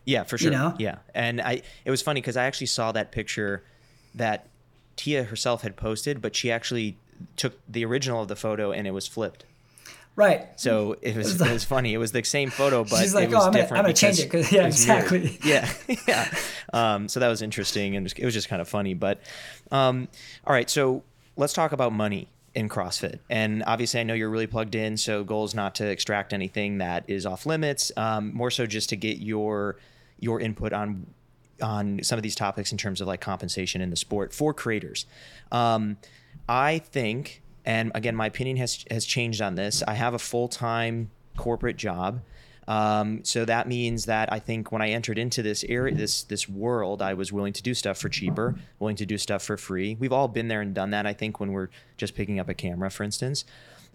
Yeah, 0.05 0.23
for 0.23 0.37
sure. 0.37 0.51
You 0.51 0.57
know? 0.57 0.75
Yeah, 0.77 0.97
and 1.15 1.41
I 1.41 1.63
it 1.83 1.91
was 1.91 2.01
funny 2.01 2.21
because 2.21 2.37
I 2.37 2.45
actually 2.45 2.67
saw 2.67 2.91
that 2.91 3.11
picture 3.11 3.63
that 4.13 4.47
Tia 4.95 5.23
herself 5.23 5.63
had 5.63 5.75
posted, 5.75 6.21
but 6.21 6.35
she 6.35 6.51
actually 6.51 6.97
took 7.35 7.59
the 7.67 7.83
original 7.83 8.21
of 8.21 8.27
the 8.27 8.35
photo 8.35 8.71
and 8.71 8.85
it 8.87 8.91
was 8.91 9.07
flipped. 9.07 9.45
Right. 10.15 10.47
So 10.55 10.95
it 11.01 11.15
was 11.15 11.41
it 11.41 11.51
was 11.51 11.65
funny. 11.65 11.93
It 11.93 11.97
was 11.97 12.11
the 12.11 12.23
same 12.23 12.49
photo, 12.49 12.83
but 12.83 13.01
she's 13.01 13.13
like, 13.13 13.25
it 13.25 13.33
was 13.33 13.43
"Oh, 13.43 13.47
I'm 13.47 13.51
different. 13.51 13.69
Gonna, 13.69 13.79
I'm 13.79 13.83
gonna 13.85 13.93
change 13.93 14.19
it." 14.19 14.51
Yeah, 14.51 14.65
exactly. 14.67 15.39
Yeah, 15.43 15.69
yeah. 16.07 16.33
Um, 16.71 17.09
so 17.09 17.19
that 17.19 17.27
was 17.27 17.41
interesting, 17.41 17.95
and 17.95 18.07
it 18.07 18.23
was 18.23 18.33
just 18.33 18.47
kind 18.47 18.61
of 18.61 18.69
funny. 18.69 18.93
But 18.93 19.19
um, 19.71 20.07
all 20.45 20.53
right, 20.53 20.69
so 20.69 21.03
let's 21.35 21.53
talk 21.53 21.73
about 21.73 21.91
money 21.91 22.29
in 22.53 22.69
CrossFit. 22.69 23.19
And 23.29 23.63
obviously, 23.67 23.99
I 23.99 24.03
know 24.03 24.13
you're 24.13 24.29
really 24.29 24.47
plugged 24.47 24.75
in. 24.75 24.95
So 24.95 25.23
goal 25.23 25.43
is 25.43 25.53
not 25.53 25.75
to 25.75 25.85
extract 25.85 26.31
anything 26.33 26.77
that 26.77 27.03
is 27.07 27.25
off 27.25 27.45
limits. 27.45 27.91
Um, 27.97 28.33
more 28.33 28.49
so, 28.49 28.65
just 28.65 28.89
to 28.89 28.95
get 28.95 29.17
your 29.17 29.77
your 30.19 30.39
input 30.39 30.71
on 30.71 31.07
on 31.61 32.01
some 32.03 32.17
of 32.17 32.23
these 32.23 32.35
topics 32.35 32.71
in 32.71 32.77
terms 32.77 33.01
of 33.01 33.07
like 33.07 33.21
compensation 33.21 33.81
in 33.81 33.89
the 33.89 33.95
sport 33.95 34.33
for 34.33 34.53
creators. 34.53 35.05
Um, 35.51 35.97
I 36.47 36.79
think, 36.79 37.41
and 37.65 37.91
again, 37.95 38.15
my 38.15 38.27
opinion 38.27 38.57
has 38.57 38.85
has 38.89 39.05
changed 39.05 39.41
on 39.41 39.55
this. 39.55 39.83
I 39.87 39.93
have 39.93 40.13
a 40.13 40.19
full 40.19 40.47
time 40.47 41.11
corporate 41.37 41.77
job. 41.77 42.21
Um, 42.67 43.23
so 43.23 43.45
that 43.45 43.67
means 43.67 44.05
that 44.05 44.33
I 44.33 44.39
think 44.39 44.71
when 44.71 44.81
I 44.81 44.89
entered 44.89 45.19
into 45.19 45.43
this 45.43 45.63
area, 45.65 45.93
this 45.93 46.23
this 46.23 46.49
world, 46.49 47.01
I 47.01 47.13
was 47.13 47.31
willing 47.31 47.53
to 47.53 47.63
do 47.63 47.73
stuff 47.73 47.97
for 47.97 48.09
cheaper, 48.09 48.55
willing 48.79 48.95
to 48.95 49.05
do 49.05 49.17
stuff 49.17 49.43
for 49.43 49.57
free. 49.57 49.95
We've 49.99 50.13
all 50.13 50.27
been 50.27 50.47
there 50.47 50.61
and 50.61 50.73
done 50.73 50.91
that. 50.91 51.05
I 51.05 51.13
think 51.13 51.39
when 51.39 51.51
we're 51.51 51.69
just 51.97 52.15
picking 52.15 52.39
up 52.39 52.49
a 52.49 52.53
camera, 52.53 52.89
for 52.89 53.03
instance. 53.03 53.45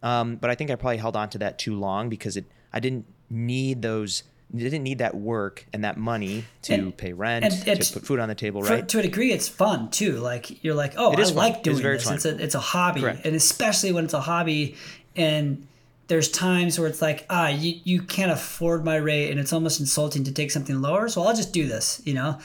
Um, 0.02 0.37
but 0.37 0.50
I 0.50 0.54
think 0.54 0.70
I 0.70 0.76
probably 0.76 0.98
held 0.98 1.16
on 1.16 1.28
to 1.30 1.38
that 1.38 1.59
too 1.59 1.74
long 1.74 2.09
because 2.09 2.37
it 2.37 2.46
I 2.72 2.80
didn't 2.80 3.06
need 3.28 3.83
those 3.83 4.22
didn't 4.58 4.82
need 4.82 4.98
that 4.98 5.14
work 5.14 5.64
and 5.72 5.84
that 5.84 5.96
money 5.96 6.44
to 6.62 6.74
and, 6.74 6.96
pay 6.96 7.12
rent, 7.12 7.44
and 7.44 7.80
to 7.80 7.92
put 7.92 8.04
food 8.04 8.18
on 8.18 8.28
the 8.28 8.34
table, 8.34 8.62
right? 8.62 8.80
For, 8.80 8.86
to 8.86 8.98
a 8.98 9.02
degree, 9.02 9.32
it's 9.32 9.48
fun 9.48 9.90
too. 9.90 10.18
Like 10.18 10.64
you're 10.64 10.74
like, 10.74 10.94
oh, 10.96 11.12
I 11.12 11.24
fun. 11.24 11.34
like 11.34 11.62
doing 11.62 11.76
it's 11.76 11.84
this. 11.84 12.04
Fun. 12.04 12.14
It's 12.14 12.24
a 12.24 12.42
it's 12.42 12.54
a 12.54 12.60
hobby, 12.60 13.00
Correct. 13.02 13.24
and 13.24 13.36
especially 13.36 13.92
when 13.92 14.04
it's 14.04 14.14
a 14.14 14.20
hobby, 14.20 14.76
and 15.14 15.66
there's 16.10 16.28
times 16.28 16.76
where 16.76 16.88
it's 16.88 17.00
like, 17.00 17.24
ah, 17.30 17.48
you, 17.48 17.80
you 17.84 18.02
can't 18.02 18.32
afford 18.32 18.84
my 18.84 18.96
rate, 18.96 19.30
and 19.30 19.38
it's 19.38 19.52
almost 19.52 19.78
insulting 19.78 20.24
to 20.24 20.32
take 20.32 20.50
something 20.50 20.82
lower. 20.82 21.08
So 21.08 21.22
I'll 21.22 21.36
just 21.36 21.52
do 21.52 21.68
this, 21.68 22.02
you 22.04 22.14
know? 22.14 22.38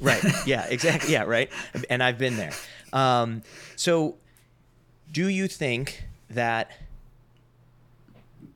Right. 0.00 0.24
Yeah. 0.46 0.64
Exactly. 0.66 1.12
Yeah. 1.12 1.24
Right. 1.24 1.50
And 1.90 2.02
I've 2.02 2.16
been 2.16 2.38
there. 2.38 2.52
Um, 2.94 3.42
so, 3.76 4.16
do 5.12 5.28
you 5.28 5.46
think 5.46 6.04
that? 6.30 6.70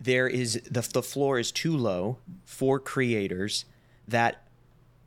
There 0.04 0.28
is 0.28 0.60
the, 0.70 0.82
the 0.92 1.02
floor 1.02 1.38
is 1.38 1.50
too 1.50 1.76
low 1.76 2.18
for 2.44 2.78
creators 2.78 3.64
that 4.06 4.42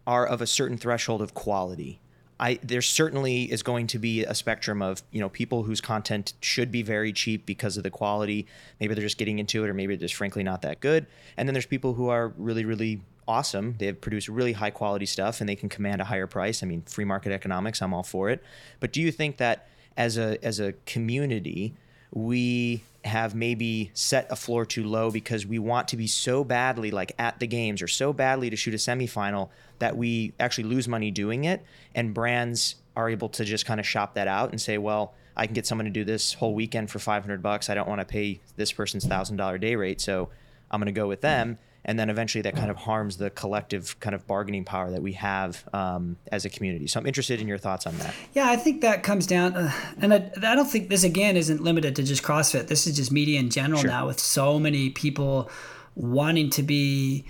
are 0.06 0.26
of 0.26 0.42
a 0.42 0.48
certain 0.48 0.78
threshold 0.78 1.22
of 1.22 1.34
quality. 1.34 2.00
I 2.40 2.60
there 2.64 2.82
certainly 2.82 3.52
is 3.52 3.64
going 3.64 3.88
to 3.88 4.00
be 4.00 4.24
a 4.24 4.34
spectrum 4.34 4.82
of 4.82 5.02
you 5.12 5.20
know 5.20 5.30
people 5.30 5.64
whose 5.64 5.82
content 5.82 6.34
should 6.42 6.72
be 6.72 6.82
very 6.82 7.12
cheap 7.14 7.46
because 7.46 7.78
of 7.78 7.84
the 7.84 7.90
quality. 7.90 8.48
Maybe 8.80 8.94
they're 8.94 9.04
just 9.04 9.18
getting 9.18 9.40
into 9.40 9.64
it, 9.64 9.70
or 9.70 9.74
maybe 9.74 9.96
they're 9.96 10.08
just 10.08 10.16
frankly 10.16 10.44
not 10.44 10.62
that 10.64 10.80
good. 10.80 11.08
And 11.36 11.48
then 11.48 11.54
there's 11.54 11.66
people 11.66 11.94
who 11.94 12.10
are 12.10 12.34
really 12.38 12.66
really 12.66 13.02
awesome. 13.28 13.76
They 13.78 13.88
have 13.88 14.02
produced 14.02 14.30
really 14.30 14.54
high 14.54 14.70
quality 14.72 15.06
stuff, 15.06 15.42
and 15.42 15.50
they 15.50 15.56
can 15.56 15.70
command 15.70 16.02
a 16.02 16.06
higher 16.06 16.28
price. 16.28 16.64
I 16.64 16.66
mean, 16.66 16.84
free 16.84 17.06
market 17.06 17.32
economics. 17.32 17.82
I'm 17.82 17.94
all 17.94 18.04
for 18.04 18.30
it. 18.30 18.44
But 18.80 18.94
do 18.94 19.02
you 19.02 19.12
think 19.12 19.38
that 19.38 19.68
as 19.96 20.18
a 20.18 20.44
as 20.44 20.60
a 20.60 20.74
community, 20.86 21.76
we 22.12 22.84
have 23.08 23.34
maybe 23.34 23.92
set 23.94 24.28
a 24.32 24.36
floor 24.36 24.66
too 24.66 24.84
low 24.84 25.10
because 25.12 25.46
we 25.46 25.60
want 25.60 25.88
to 25.90 25.98
be 25.98 26.08
so 26.08 26.44
badly 26.44 26.92
like 26.92 27.14
at 27.18 27.40
the 27.40 27.48
games 27.48 27.82
or 27.82 27.88
so 27.88 28.14
badly 28.14 28.50
to 28.50 28.56
shoot 28.56 28.74
a 28.74 28.78
semifinal 28.78 29.50
that 29.80 29.98
we 29.98 30.34
actually 30.40 30.66
lose 30.66 30.88
money 30.88 31.12
doing 31.12 31.44
it. 31.44 31.64
And 31.96 32.14
brands 32.14 32.76
are 32.98 33.10
able 33.10 33.30
to 33.30 33.46
just 33.46 33.66
kind 33.66 33.80
of 33.80 33.88
shop 33.88 34.16
that 34.16 34.28
out 34.28 34.50
and 34.50 34.60
say 34.60 34.78
well 34.78 35.14
i 35.38 35.46
can 35.46 35.54
get 35.54 35.68
someone 35.68 35.86
to 35.86 35.92
do 35.92 36.04
this 36.04 36.34
whole 36.34 36.56
weekend 36.56 36.90
for 36.90 37.00
500 37.00 37.42
bucks. 37.44 37.70
I 37.70 37.76
don't 37.76 37.88
want 37.88 38.02
to 38.02 38.06
pay 38.06 38.42
this 38.58 38.72
person's 38.72 39.06
$1000 39.06 39.62
day 39.62 39.76
rate 39.76 40.02
so 40.02 40.30
i'm 40.72 40.82
going 40.82 40.88
to 40.88 40.92
go 40.92 41.08
with 41.08 41.22
them 41.22 41.60
and 41.88 41.98
then 41.98 42.10
eventually 42.10 42.42
that 42.42 42.56
kind 42.56 42.70
of 42.70 42.76
harms 42.76 43.16
the 43.16 43.30
collective 43.30 43.98
kind 44.02 44.14
of 44.14 44.28
bargaining 44.28 44.66
power 44.66 44.92
that 44.92 45.02
we 45.02 45.14
have 45.14 45.64
um, 45.74 46.18
as 46.34 46.44
a 46.44 46.50
community. 46.50 46.86
So 46.86 47.00
I'm 47.00 47.08
interested 47.08 47.40
in 47.40 47.48
your 47.48 47.58
thoughts 47.58 47.88
on 47.88 47.98
that. 48.00 48.14
Yeah, 48.34 48.50
I 48.50 48.58
think 48.58 48.82
that 48.82 49.04
comes 49.04 49.26
down, 49.26 49.56
uh, 49.56 49.72
and 50.00 50.14
I, 50.14 50.30
I, 50.36 50.56
don't 50.56 50.70
think 50.70 50.90
this 50.90 51.06
again 51.06 51.38
isn't 51.38 51.64
limited 51.64 51.96
to 51.96 52.04
just 52.04 52.24
CrossFit. 52.24 52.68
This 52.68 52.88
is 52.88 52.98
just 52.98 53.12
media 53.12 53.40
in 53.40 53.50
general 53.50 53.80
sure. 53.80 53.90
now, 53.90 54.06
with 54.06 54.20
so 54.20 54.60
many 54.60 54.90
people 54.90 55.50
wanting 55.96 56.50
to 56.52 56.62
be 56.62 57.26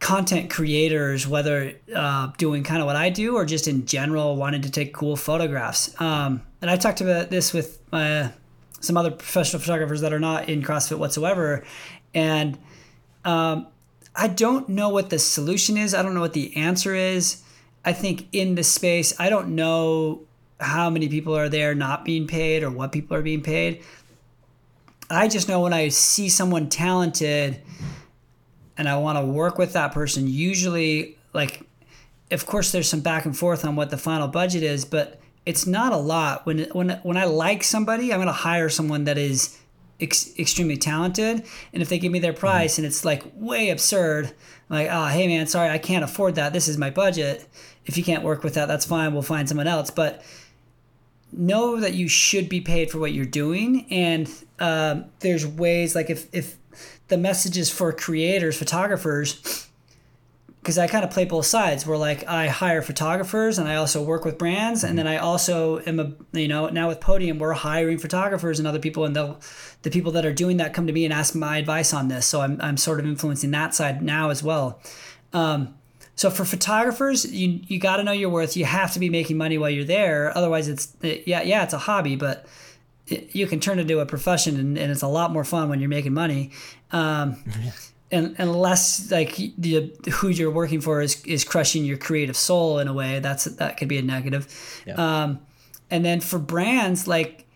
content 0.00 0.50
creators, 0.50 1.26
whether 1.26 1.74
uh, 1.94 2.32
doing 2.36 2.64
kind 2.64 2.80
of 2.80 2.86
what 2.86 2.96
I 2.96 3.08
do 3.08 3.36
or 3.36 3.46
just 3.46 3.68
in 3.68 3.86
general 3.86 4.34
wanting 4.34 4.62
to 4.62 4.70
take 4.70 4.92
cool 4.92 5.16
photographs. 5.16 5.98
Um, 6.00 6.42
and 6.60 6.70
I 6.70 6.76
talked 6.76 7.00
about 7.00 7.30
this 7.30 7.52
with 7.54 7.80
my, 7.92 8.30
some 8.80 8.96
other 8.96 9.12
professional 9.12 9.62
photographers 9.62 10.00
that 10.00 10.12
are 10.12 10.20
not 10.20 10.48
in 10.48 10.62
CrossFit 10.62 10.98
whatsoever, 10.98 11.64
and 12.12 12.58
um, 13.24 13.66
I 14.14 14.28
don't 14.28 14.68
know 14.68 14.90
what 14.90 15.10
the 15.10 15.18
solution 15.18 15.76
is. 15.76 15.94
I 15.94 16.02
don't 16.02 16.14
know 16.14 16.20
what 16.20 16.34
the 16.34 16.56
answer 16.56 16.94
is. 16.94 17.42
I 17.84 17.92
think 17.92 18.28
in 18.32 18.54
the 18.54 18.62
space, 18.62 19.18
I 19.18 19.28
don't 19.28 19.54
know 19.54 20.22
how 20.60 20.88
many 20.88 21.08
people 21.08 21.36
are 21.36 21.48
there 21.48 21.74
not 21.74 22.04
being 22.04 22.26
paid 22.26 22.62
or 22.62 22.70
what 22.70 22.92
people 22.92 23.16
are 23.16 23.22
being 23.22 23.42
paid. 23.42 23.82
I 25.10 25.28
just 25.28 25.48
know 25.48 25.60
when 25.60 25.72
I 25.72 25.88
see 25.88 26.28
someone 26.28 26.68
talented 26.68 27.60
and 28.76 28.88
I 28.88 28.96
want 28.96 29.18
to 29.18 29.24
work 29.24 29.58
with 29.58 29.74
that 29.74 29.92
person, 29.92 30.26
usually, 30.26 31.18
like, 31.32 31.62
of 32.30 32.46
course, 32.46 32.72
there's 32.72 32.88
some 32.88 33.00
back 33.00 33.26
and 33.26 33.36
forth 33.36 33.64
on 33.64 33.76
what 33.76 33.90
the 33.90 33.98
final 33.98 34.28
budget 34.28 34.62
is, 34.62 34.84
but 34.84 35.20
it's 35.44 35.66
not 35.66 35.92
a 35.92 35.96
lot. 35.96 36.46
When 36.46 36.60
when 36.72 36.90
when 37.02 37.16
I 37.16 37.24
like 37.24 37.62
somebody, 37.62 38.12
I'm 38.12 38.18
going 38.18 38.26
to 38.26 38.32
hire 38.32 38.68
someone 38.68 39.04
that 39.04 39.18
is 39.18 39.58
ex- 40.00 40.36
extremely 40.38 40.76
talented, 40.76 41.44
and 41.72 41.82
if 41.82 41.88
they 41.88 41.98
give 41.98 42.12
me 42.12 42.18
their 42.18 42.32
price 42.32 42.74
mm-hmm. 42.74 42.82
and 42.82 42.86
it's 42.86 43.04
like 43.04 43.22
way 43.34 43.70
absurd, 43.70 44.26
I'm 44.70 44.76
like, 44.76 44.88
oh, 44.90 45.06
hey 45.06 45.26
man, 45.26 45.46
sorry, 45.46 45.70
I 45.70 45.78
can't 45.78 46.04
afford 46.04 46.36
that. 46.36 46.52
This 46.52 46.68
is 46.68 46.78
my 46.78 46.90
budget. 46.90 47.46
If 47.86 47.98
you 47.98 48.04
can't 48.04 48.22
work 48.22 48.42
with 48.42 48.54
that, 48.54 48.66
that's 48.66 48.86
fine. 48.86 49.12
We'll 49.12 49.22
find 49.22 49.48
someone 49.48 49.66
else. 49.66 49.90
But 49.90 50.22
know 51.32 51.80
that 51.80 51.94
you 51.94 52.08
should 52.08 52.48
be 52.48 52.60
paid 52.60 52.90
for 52.90 52.98
what 52.98 53.12
you're 53.12 53.24
doing, 53.26 53.86
and 53.90 54.30
um, 54.60 55.06
there's 55.20 55.46
ways 55.46 55.94
like 55.94 56.10
if 56.10 56.28
if 56.32 56.56
the 57.08 57.18
message 57.18 57.58
is 57.58 57.70
for 57.70 57.92
creators, 57.92 58.56
photographers 58.58 59.68
because 60.64 60.78
I 60.78 60.86
kind 60.86 61.04
of 61.04 61.10
play 61.10 61.26
both 61.26 61.44
sides. 61.44 61.86
Where 61.86 61.98
like 61.98 62.26
I 62.26 62.48
hire 62.48 62.80
photographers 62.80 63.58
and 63.58 63.68
I 63.68 63.76
also 63.76 64.02
work 64.02 64.24
with 64.24 64.38
brands 64.38 64.82
and 64.82 64.98
then 64.98 65.06
I 65.06 65.18
also 65.18 65.80
am 65.80 66.00
a 66.00 66.12
you 66.32 66.48
know 66.48 66.68
now 66.68 66.88
with 66.88 67.00
Podium 67.00 67.38
we're 67.38 67.52
hiring 67.52 67.98
photographers 67.98 68.58
and 68.58 68.66
other 68.66 68.78
people 68.78 69.04
and 69.04 69.14
the 69.14 69.36
the 69.82 69.90
people 69.90 70.12
that 70.12 70.24
are 70.24 70.32
doing 70.32 70.56
that 70.56 70.72
come 70.72 70.86
to 70.86 70.92
me 70.92 71.04
and 71.04 71.12
ask 71.12 71.34
my 71.34 71.58
advice 71.58 71.92
on 71.92 72.08
this. 72.08 72.24
So 72.24 72.40
I'm, 72.40 72.58
I'm 72.62 72.78
sort 72.78 72.98
of 72.98 73.04
influencing 73.04 73.50
that 73.50 73.74
side 73.74 74.02
now 74.02 74.30
as 74.30 74.42
well. 74.42 74.80
Um, 75.34 75.74
so 76.16 76.30
for 76.30 76.46
photographers 76.46 77.30
you 77.30 77.60
you 77.66 77.78
got 77.78 77.98
to 77.98 78.02
know 78.02 78.12
your 78.12 78.30
worth. 78.30 78.56
You 78.56 78.64
have 78.64 78.94
to 78.94 78.98
be 78.98 79.10
making 79.10 79.36
money 79.36 79.58
while 79.58 79.70
you're 79.70 79.84
there. 79.84 80.36
Otherwise 80.36 80.68
it's 80.68 80.96
it, 81.02 81.24
yeah 81.26 81.42
yeah 81.42 81.62
it's 81.62 81.74
a 81.74 81.78
hobby 81.78 82.16
but 82.16 82.46
it, 83.06 83.36
you 83.36 83.46
can 83.46 83.60
turn 83.60 83.78
it 83.78 83.82
into 83.82 84.00
a 84.00 84.06
profession 84.06 84.58
and, 84.58 84.78
and, 84.78 84.90
it's 84.90 85.02
a 85.02 85.06
lot 85.08 85.30
more 85.30 85.44
fun 85.44 85.68
when 85.68 85.78
you're 85.78 85.90
making 85.90 86.14
money. 86.14 86.52
Um, 86.90 87.44
and 88.10 88.34
unless 88.38 89.10
like 89.10 89.36
the 89.58 89.92
who 90.12 90.28
you're 90.28 90.50
working 90.50 90.80
for 90.80 91.00
is 91.00 91.22
is 91.24 91.44
crushing 91.44 91.84
your 91.84 91.96
creative 91.96 92.36
soul 92.36 92.78
in 92.78 92.88
a 92.88 92.92
way 92.92 93.18
that's 93.18 93.44
that 93.44 93.76
could 93.76 93.88
be 93.88 93.98
a 93.98 94.02
negative 94.02 94.82
yeah. 94.86 94.94
um, 94.94 95.40
and 95.90 96.04
then 96.04 96.20
for 96.20 96.38
brands 96.38 97.08
like 97.08 97.46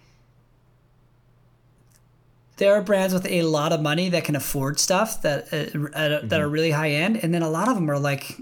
there 2.56 2.74
are 2.74 2.82
brands 2.82 3.14
with 3.14 3.26
a 3.26 3.42
lot 3.42 3.72
of 3.72 3.80
money 3.80 4.08
that 4.08 4.24
can 4.24 4.34
afford 4.34 4.80
stuff 4.80 5.22
that 5.22 5.44
uh, 5.52 5.56
mm-hmm. 5.56 6.28
that 6.28 6.40
are 6.40 6.48
really 6.48 6.70
high 6.70 6.90
end 6.90 7.16
and 7.22 7.32
then 7.32 7.42
a 7.42 7.50
lot 7.50 7.68
of 7.68 7.74
them 7.74 7.90
are 7.90 7.98
like 7.98 8.38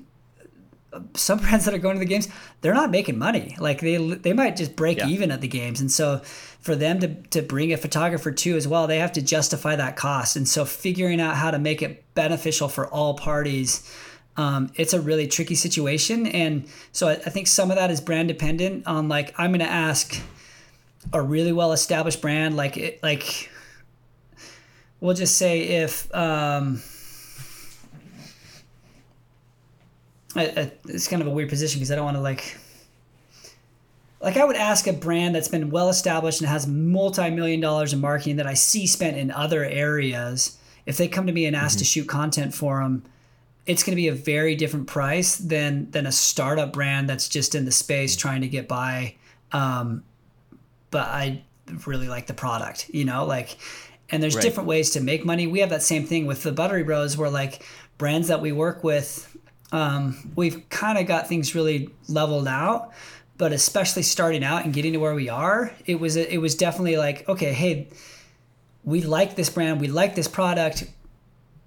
some 1.14 1.38
brands 1.40 1.64
that 1.64 1.74
are 1.74 1.78
going 1.78 1.96
to 1.96 2.00
the 2.00 2.06
games, 2.06 2.28
they're 2.60 2.74
not 2.74 2.90
making 2.90 3.18
money. 3.18 3.56
Like 3.58 3.80
they 3.80 3.96
they 3.96 4.32
might 4.32 4.56
just 4.56 4.76
break 4.76 4.98
yeah. 4.98 5.08
even 5.08 5.30
at 5.30 5.40
the 5.40 5.48
games, 5.48 5.80
and 5.80 5.90
so 5.90 6.18
for 6.60 6.74
them 6.74 7.00
to 7.00 7.14
to 7.30 7.42
bring 7.42 7.72
a 7.72 7.76
photographer 7.76 8.30
too 8.30 8.56
as 8.56 8.66
well, 8.66 8.86
they 8.86 8.98
have 8.98 9.12
to 9.12 9.22
justify 9.22 9.76
that 9.76 9.96
cost. 9.96 10.36
And 10.36 10.48
so 10.48 10.64
figuring 10.64 11.20
out 11.20 11.36
how 11.36 11.50
to 11.50 11.58
make 11.58 11.82
it 11.82 12.04
beneficial 12.14 12.68
for 12.68 12.86
all 12.88 13.14
parties. 13.14 13.90
Um, 14.38 14.70
it's 14.74 14.92
a 14.92 15.00
really 15.00 15.26
tricky 15.26 15.54
situation, 15.54 16.26
and 16.26 16.68
so 16.92 17.08
I, 17.08 17.12
I 17.12 17.30
think 17.30 17.46
some 17.46 17.70
of 17.70 17.76
that 17.76 17.90
is 17.90 18.02
brand 18.02 18.28
dependent. 18.28 18.86
On 18.86 19.08
like, 19.08 19.34
I'm 19.38 19.50
going 19.50 19.60
to 19.60 19.66
ask 19.66 20.20
a 21.12 21.22
really 21.22 21.52
well 21.52 21.72
established 21.72 22.20
brand, 22.20 22.54
like 22.54 22.76
it, 22.76 23.02
like 23.02 23.50
we'll 25.00 25.14
just 25.14 25.36
say 25.36 25.62
if 25.62 26.14
um, 26.14 26.82
I, 30.36 30.44
I, 30.44 30.72
it's 30.88 31.08
kind 31.08 31.22
of 31.22 31.28
a 31.28 31.30
weird 31.30 31.48
position 31.48 31.78
because 31.78 31.90
I 31.90 31.96
don't 31.96 32.04
want 32.04 32.16
to 32.16 32.22
like 32.22 32.56
like 34.20 34.36
I 34.36 34.44
would 34.44 34.56
ask 34.56 34.86
a 34.86 34.92
brand 34.92 35.34
that's 35.34 35.48
been 35.48 35.70
well 35.70 35.88
established 35.88 36.40
and 36.40 36.48
has 36.48 36.66
multi-million 36.66 37.60
dollars 37.60 37.92
in 37.92 38.00
marketing 38.00 38.36
that 38.36 38.46
I 38.46 38.54
see 38.54 38.86
spent 38.86 39.16
in 39.16 39.30
other 39.30 39.64
areas 39.64 40.58
if 40.84 40.96
they 40.96 41.08
come 41.08 41.26
to 41.26 41.32
me 41.32 41.46
and 41.46 41.54
ask 41.54 41.74
mm-hmm. 41.74 41.78
to 41.80 41.84
shoot 41.84 42.08
content 42.08 42.54
for 42.54 42.82
them 42.82 43.02
it's 43.66 43.82
going 43.82 43.92
to 43.92 43.96
be 43.96 44.08
a 44.08 44.14
very 44.14 44.54
different 44.54 44.86
price 44.86 45.36
than 45.36 45.90
than 45.90 46.06
a 46.06 46.12
startup 46.12 46.72
brand 46.72 47.08
that's 47.08 47.28
just 47.28 47.54
in 47.54 47.64
the 47.64 47.72
space 47.72 48.12
mm-hmm. 48.12 48.28
trying 48.28 48.40
to 48.40 48.48
get 48.48 48.68
by 48.68 49.14
um, 49.52 50.02
but 50.90 51.06
I 51.06 51.42
really 51.86 52.08
like 52.08 52.26
the 52.26 52.34
product 52.34 52.88
you 52.90 53.04
know 53.04 53.26
like 53.26 53.56
and 54.08 54.22
there's 54.22 54.36
right. 54.36 54.42
different 54.42 54.68
ways 54.68 54.90
to 54.90 55.00
make 55.00 55.24
money 55.24 55.46
we 55.46 55.60
have 55.60 55.70
that 55.70 55.82
same 55.82 56.06
thing 56.06 56.26
with 56.26 56.42
the 56.42 56.52
buttery 56.52 56.84
bros 56.84 57.16
where 57.16 57.30
like 57.30 57.62
brands 57.98 58.28
that 58.28 58.40
we 58.40 58.52
work 58.52 58.84
with 58.84 59.35
um, 59.72 60.32
we've 60.36 60.68
kind 60.68 60.98
of 60.98 61.06
got 61.06 61.28
things 61.28 61.54
really 61.54 61.90
leveled 62.08 62.48
out 62.48 62.92
but 63.38 63.52
especially 63.52 64.02
starting 64.02 64.42
out 64.42 64.64
and 64.64 64.72
getting 64.72 64.92
to 64.92 64.98
where 64.98 65.14
we 65.14 65.28
are 65.28 65.72
it 65.86 66.00
was 66.00 66.16
it 66.16 66.40
was 66.40 66.54
definitely 66.54 66.96
like 66.96 67.28
okay 67.28 67.52
hey 67.52 67.88
we 68.86 69.02
like 69.02 69.34
this 69.34 69.50
brand 69.50 69.80
we 69.80 69.88
like 69.88 70.14
this 70.14 70.28
product. 70.28 70.84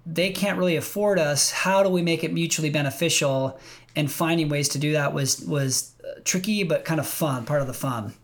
They 0.06 0.30
can't 0.30 0.58
really 0.58 0.76
afford 0.76 1.20
us. 1.20 1.52
How 1.52 1.84
do 1.84 1.90
we 1.90 2.02
make 2.02 2.24
it 2.24 2.32
mutually 2.32 2.70
beneficial? 2.70 3.60
And 3.94 4.10
finding 4.10 4.48
ways 4.48 4.70
to 4.70 4.78
do 4.78 4.92
that 4.92 5.12
was 5.12 5.40
was 5.42 5.92
uh, 6.02 6.20
tricky 6.24 6.64
but 6.64 6.84
kind 6.84 6.98
of 6.98 7.06
fun 7.06 7.44
part 7.44 7.60
of 7.60 7.68
the 7.68 7.74
fun. 7.74 8.14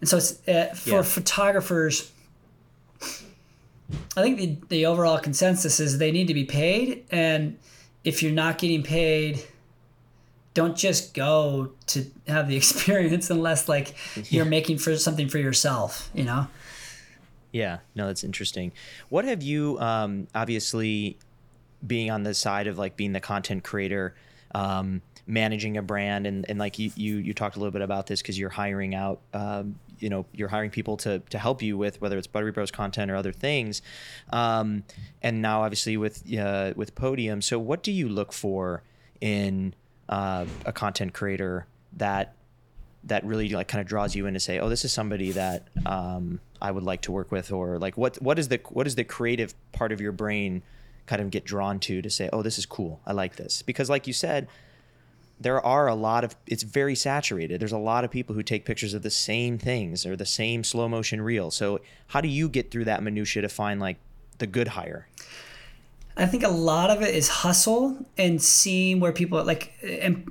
And 0.00 0.08
so 0.08 0.16
it's 0.16 0.48
uh, 0.48 0.72
for 0.74 0.90
yeah. 0.90 1.02
photographers 1.02 2.10
i 4.16 4.22
think 4.22 4.38
the, 4.38 4.56
the 4.68 4.86
overall 4.86 5.18
consensus 5.18 5.78
is 5.78 5.98
they 5.98 6.10
need 6.10 6.26
to 6.26 6.32
be 6.32 6.44
paid 6.44 7.04
and 7.10 7.58
if 8.04 8.22
you're 8.22 8.32
not 8.32 8.58
getting 8.58 8.82
paid 8.82 9.42
don't 10.52 10.76
just 10.76 11.14
go 11.14 11.72
to 11.86 12.06
have 12.28 12.46
the 12.48 12.56
experience 12.62 13.28
unless 13.30 13.68
like 13.68 13.94
you're 14.30 14.44
making 14.44 14.78
for 14.78 14.96
something 14.96 15.28
for 15.28 15.38
yourself 15.38 16.10
you 16.14 16.24
know? 16.24 16.46
Yeah. 17.54 17.78
No 17.94 18.08
that's 18.08 18.24
interesting. 18.24 18.72
What 19.10 19.24
have 19.24 19.40
you 19.40 19.78
um, 19.78 20.26
obviously 20.34 21.16
being 21.86 22.10
on 22.10 22.24
the 22.24 22.34
side 22.34 22.66
of 22.66 22.78
like 22.78 22.96
being 22.96 23.12
the 23.12 23.20
content 23.20 23.62
creator 23.62 24.16
um, 24.56 25.02
managing 25.28 25.76
a 25.76 25.82
brand 25.82 26.26
and, 26.26 26.44
and 26.48 26.58
like 26.58 26.80
you, 26.80 26.90
you 26.96 27.16
you 27.18 27.32
talked 27.32 27.54
a 27.54 27.60
little 27.60 27.70
bit 27.70 27.80
about 27.80 28.08
this 28.08 28.20
because 28.20 28.36
you're 28.36 28.50
hiring 28.50 28.96
out 28.96 29.20
um, 29.32 29.76
you 29.98 30.08
know 30.08 30.26
you're 30.32 30.48
hiring 30.48 30.70
people 30.70 30.96
to 30.98 31.20
to 31.30 31.38
help 31.38 31.62
you 31.62 31.76
with 31.76 32.00
whether 32.00 32.18
it's 32.18 32.26
Buttery 32.26 32.52
Bros 32.52 32.70
content 32.70 33.10
or 33.10 33.16
other 33.16 33.32
things, 33.32 33.82
um, 34.32 34.84
and 35.22 35.42
now 35.42 35.62
obviously 35.62 35.96
with 35.96 36.22
uh, 36.38 36.72
with 36.76 36.94
Podium. 36.94 37.42
So 37.42 37.58
what 37.58 37.82
do 37.82 37.92
you 37.92 38.08
look 38.08 38.32
for 38.32 38.82
in 39.20 39.74
uh, 40.08 40.46
a 40.66 40.72
content 40.72 41.12
creator 41.12 41.66
that 41.96 42.34
that 43.04 43.24
really 43.24 43.48
like 43.50 43.68
kind 43.68 43.80
of 43.80 43.86
draws 43.86 44.14
you 44.14 44.26
in 44.26 44.34
to 44.34 44.40
say, 44.40 44.58
oh, 44.58 44.68
this 44.68 44.84
is 44.84 44.92
somebody 44.92 45.32
that 45.32 45.68
um, 45.84 46.40
I 46.60 46.70
would 46.70 46.84
like 46.84 47.02
to 47.02 47.12
work 47.12 47.30
with, 47.30 47.52
or 47.52 47.78
like 47.78 47.96
what 47.96 48.20
what 48.22 48.38
is 48.38 48.48
the 48.48 48.60
what 48.70 48.86
is 48.86 48.94
the 48.94 49.04
creative 49.04 49.54
part 49.72 49.92
of 49.92 50.00
your 50.00 50.12
brain 50.12 50.62
kind 51.06 51.20
of 51.20 51.30
get 51.30 51.44
drawn 51.44 51.78
to 51.80 52.00
to 52.00 52.08
say, 52.08 52.30
oh, 52.32 52.42
this 52.42 52.58
is 52.58 52.66
cool, 52.66 53.00
I 53.06 53.12
like 53.12 53.36
this, 53.36 53.62
because 53.62 53.90
like 53.90 54.06
you 54.06 54.14
said, 54.14 54.48
there 55.40 55.60
are 55.60 55.88
a 55.88 55.94
lot 55.94 56.24
of 56.24 56.36
it's 56.46 56.62
very 56.62 56.94
saturated. 56.94 57.60
There's 57.60 57.72
a 57.72 57.78
lot 57.78 58.04
of 58.04 58.10
people 58.10 58.34
who 58.34 58.42
take 58.42 58.64
pictures 58.64 58.94
of 58.94 59.02
the 59.02 59.10
same 59.10 59.58
things 59.58 60.06
or 60.06 60.16
the 60.16 60.26
same 60.26 60.64
slow 60.64 60.88
motion 60.88 61.20
reel. 61.20 61.50
So 61.50 61.80
how 62.08 62.20
do 62.20 62.28
you 62.28 62.48
get 62.48 62.70
through 62.70 62.84
that 62.84 63.02
minutia 63.02 63.42
to 63.42 63.48
find 63.48 63.80
like 63.80 63.98
the 64.38 64.46
good 64.46 64.68
hire 64.68 65.06
i 66.16 66.26
think 66.26 66.42
a 66.42 66.48
lot 66.48 66.90
of 66.90 67.02
it 67.02 67.14
is 67.14 67.28
hustle 67.28 68.06
and 68.16 68.40
seeing 68.42 69.00
where 69.00 69.12
people 69.12 69.42
like 69.44 69.72
and 69.82 70.30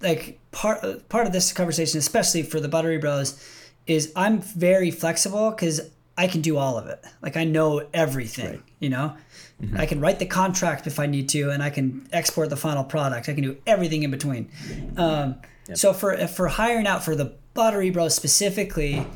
like 0.00 0.38
part 0.50 1.08
part 1.08 1.26
of 1.26 1.32
this 1.32 1.52
conversation 1.52 1.98
especially 1.98 2.42
for 2.42 2.60
the 2.60 2.68
buttery 2.68 2.98
bros 2.98 3.42
is 3.86 4.12
i'm 4.16 4.40
very 4.40 4.90
flexible 4.90 5.50
because 5.50 5.90
i 6.16 6.26
can 6.26 6.40
do 6.40 6.56
all 6.56 6.78
of 6.78 6.86
it 6.86 7.04
like 7.22 7.36
i 7.36 7.44
know 7.44 7.86
everything 7.92 8.50
right. 8.50 8.62
you 8.80 8.88
know 8.88 9.16
Mm-hmm. 9.62 9.78
I 9.78 9.86
can 9.86 10.00
write 10.00 10.18
the 10.18 10.26
contract 10.26 10.86
if 10.86 10.98
I 10.98 11.06
need 11.06 11.28
to, 11.30 11.50
and 11.50 11.62
I 11.62 11.70
can 11.70 12.08
export 12.12 12.50
the 12.50 12.56
final 12.56 12.82
product. 12.82 13.28
I 13.28 13.34
can 13.34 13.44
do 13.44 13.56
everything 13.66 14.02
in 14.02 14.10
between. 14.10 14.50
Um, 14.96 15.36
yep. 15.68 15.78
So 15.78 15.92
for 15.92 16.26
for 16.26 16.48
hiring 16.48 16.86
out 16.86 17.04
for 17.04 17.14
the 17.14 17.36
Buttery 17.54 17.90
Bros 17.90 18.14
specifically, 18.14 19.06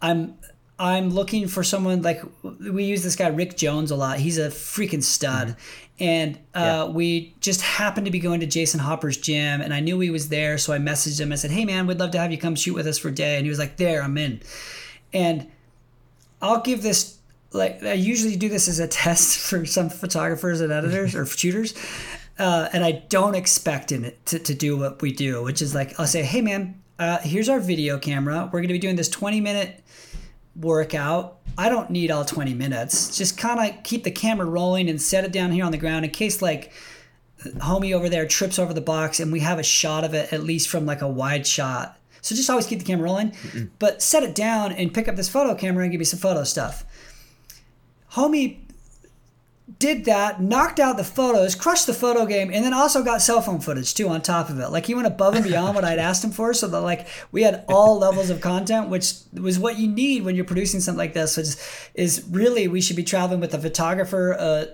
I'm 0.00 0.38
I'm 0.78 1.10
looking 1.10 1.48
for 1.48 1.62
someone 1.62 2.00
like 2.00 2.22
we 2.42 2.84
use 2.84 3.02
this 3.02 3.14
guy 3.14 3.28
Rick 3.28 3.58
Jones 3.58 3.90
a 3.90 3.96
lot. 3.96 4.18
He's 4.18 4.38
a 4.38 4.48
freaking 4.48 5.02
stud. 5.02 5.48
Mm-hmm. 5.48 5.84
And 6.00 6.36
uh, 6.54 6.60
yeah. 6.60 6.84
we 6.86 7.34
just 7.40 7.60
happened 7.60 8.06
to 8.06 8.12
be 8.12 8.20
going 8.20 8.38
to 8.40 8.46
Jason 8.46 8.78
Hopper's 8.78 9.16
gym, 9.16 9.60
and 9.60 9.74
I 9.74 9.80
knew 9.80 9.98
he 9.98 10.10
was 10.10 10.28
there, 10.28 10.56
so 10.56 10.72
I 10.72 10.78
messaged 10.78 11.20
him. 11.20 11.32
I 11.32 11.34
said, 11.34 11.50
"Hey 11.50 11.66
man, 11.66 11.86
we'd 11.86 11.98
love 11.98 12.12
to 12.12 12.18
have 12.18 12.30
you 12.30 12.38
come 12.38 12.54
shoot 12.54 12.74
with 12.74 12.86
us 12.86 12.96
for 12.96 13.08
a 13.08 13.14
day." 13.14 13.36
And 13.36 13.44
he 13.44 13.50
was 13.50 13.58
like, 13.58 13.76
"There, 13.76 14.02
I'm 14.02 14.16
in." 14.16 14.40
And 15.12 15.48
I'll 16.40 16.60
give 16.60 16.82
this 16.82 17.18
like 17.52 17.82
I 17.82 17.94
usually 17.94 18.36
do 18.36 18.48
this 18.48 18.68
as 18.68 18.78
a 18.78 18.88
test 19.02 19.38
for 19.38 19.64
some 19.66 19.90
photographers 19.90 20.60
and 20.60 20.72
editors 20.72 21.14
or 21.14 21.26
shooters. 21.26 21.74
Uh, 22.38 22.68
and 22.72 22.84
I 22.84 22.92
don't 23.08 23.34
expect 23.34 23.90
him 23.90 24.12
to, 24.26 24.38
to 24.38 24.54
do 24.54 24.76
what 24.76 25.02
we 25.02 25.12
do, 25.12 25.42
which 25.42 25.60
is 25.60 25.74
like 25.74 25.98
I'll 25.98 26.06
say, 26.06 26.22
"Hey, 26.22 26.40
man, 26.40 26.80
uh, 26.98 27.18
here's 27.18 27.48
our 27.48 27.60
video 27.60 27.98
camera. 27.98 28.48
We're 28.52 28.60
going 28.60 28.68
to 28.68 28.74
be 28.74 28.78
doing 28.78 28.96
this 28.96 29.08
20 29.08 29.40
minute 29.40 29.82
workout. 30.56 31.38
I 31.56 31.68
don't 31.68 31.90
need 31.90 32.10
all 32.10 32.24
20 32.24 32.54
minutes. 32.54 33.16
Just 33.16 33.38
kind 33.38 33.58
of 33.60 33.82
keep 33.82 34.04
the 34.04 34.10
camera 34.10 34.46
rolling 34.46 34.88
and 34.88 35.00
set 35.00 35.24
it 35.24 35.32
down 35.32 35.52
here 35.52 35.64
on 35.64 35.72
the 35.72 35.78
ground 35.78 36.04
in 36.04 36.10
case 36.10 36.42
like 36.42 36.72
homie 37.44 37.94
over 37.94 38.08
there 38.08 38.26
trips 38.26 38.58
over 38.58 38.74
the 38.74 38.80
box 38.80 39.20
and 39.20 39.32
we 39.32 39.40
have 39.40 39.60
a 39.60 39.62
shot 39.62 40.02
of 40.02 40.12
it 40.12 40.32
at 40.32 40.42
least 40.42 40.68
from 40.68 40.86
like 40.86 41.02
a 41.02 41.08
wide 41.08 41.46
shot. 41.46 41.97
So 42.20 42.34
just 42.34 42.50
always 42.50 42.66
keep 42.66 42.78
the 42.78 42.84
camera 42.84 43.04
rolling, 43.04 43.30
Mm-mm. 43.30 43.70
but 43.78 44.02
set 44.02 44.22
it 44.22 44.34
down 44.34 44.72
and 44.72 44.92
pick 44.92 45.08
up 45.08 45.16
this 45.16 45.28
photo 45.28 45.54
camera 45.54 45.84
and 45.84 45.92
give 45.92 45.98
me 45.98 46.04
some 46.04 46.20
photo 46.20 46.44
stuff." 46.44 46.84
homie 48.12 48.58
did 49.78 50.06
that, 50.06 50.40
knocked 50.40 50.80
out 50.80 50.96
the 50.96 51.04
photos, 51.04 51.54
crushed 51.54 51.86
the 51.86 51.92
photo 51.92 52.24
game, 52.24 52.50
and 52.52 52.64
then 52.64 52.72
also 52.72 53.04
got 53.04 53.20
cell 53.20 53.42
phone 53.42 53.60
footage 53.60 53.92
too 53.92 54.08
on 54.08 54.22
top 54.22 54.48
of 54.48 54.58
it. 54.58 54.70
Like 54.70 54.86
he 54.86 54.94
went 54.94 55.06
above 55.06 55.34
and 55.34 55.44
beyond 55.44 55.74
what 55.74 55.84
I'd 55.84 55.98
asked 55.98 56.24
him 56.24 56.30
for, 56.30 56.54
so 56.54 56.66
that 56.68 56.80
like 56.80 57.06
we 57.32 57.42
had 57.42 57.64
all 57.68 57.98
levels 57.98 58.30
of 58.30 58.40
content, 58.40 58.88
which 58.88 59.12
was 59.34 59.58
what 59.58 59.78
you 59.78 59.86
need 59.86 60.24
when 60.24 60.34
you're 60.34 60.46
producing 60.46 60.80
something 60.80 60.98
like 60.98 61.12
this. 61.12 61.36
Which 61.36 61.48
is 61.94 62.24
really 62.30 62.66
we 62.66 62.80
should 62.80 62.96
be 62.96 63.04
traveling 63.04 63.40
with 63.40 63.52
a 63.52 63.58
photographer, 63.58 64.34
uh, 64.38 64.64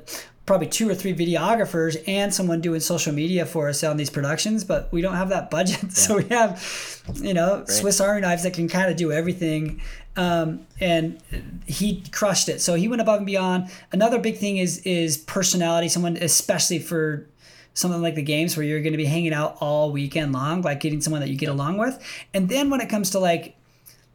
probably 0.46 0.66
two 0.66 0.88
or 0.88 0.94
three 0.94 1.14
videographers, 1.14 2.02
and 2.06 2.32
someone 2.32 2.60
doing 2.60 2.80
social 2.80 3.12
media 3.12 3.46
for 3.46 3.68
us 3.68 3.82
on 3.82 3.96
these 3.96 4.10
productions. 4.10 4.64
But 4.64 4.92
we 4.92 5.00
don't 5.00 5.16
have 5.16 5.30
that 5.30 5.50
budget, 5.50 5.82
yeah. 5.82 5.88
so 5.90 6.16
we 6.16 6.24
have, 6.24 7.02
you 7.16 7.34
know, 7.34 7.58
right. 7.58 7.68
Swiss 7.68 8.00
Army 8.00 8.20
knives 8.20 8.42
that 8.42 8.54
can 8.54 8.68
kind 8.68 8.90
of 8.90 8.96
do 8.96 9.12
everything 9.12 9.80
um, 10.16 10.66
and 10.80 11.20
he 11.66 12.02
crushed 12.12 12.48
it. 12.48 12.60
So 12.60 12.74
he 12.74 12.88
went 12.88 13.02
above 13.02 13.18
and 13.18 13.26
beyond. 13.26 13.70
Another 13.92 14.18
big 14.18 14.36
thing 14.36 14.58
is 14.58 14.78
is 14.78 15.18
personality. 15.18 15.88
Someone, 15.88 16.16
especially 16.16 16.78
for 16.78 17.26
something 17.74 18.00
like 18.00 18.14
the 18.14 18.22
games 18.22 18.56
where 18.56 18.64
you're 18.64 18.80
going 18.80 18.92
to 18.92 18.98
be 18.98 19.04
hanging 19.04 19.32
out 19.32 19.56
all 19.60 19.90
weekend 19.90 20.32
long, 20.32 20.62
like 20.62 20.78
getting 20.78 21.00
someone 21.00 21.20
that 21.20 21.28
you 21.28 21.36
get 21.36 21.48
along 21.48 21.76
with. 21.78 21.98
And 22.32 22.48
then 22.48 22.70
when 22.70 22.80
it 22.80 22.88
comes 22.88 23.10
to 23.10 23.18
like 23.18 23.56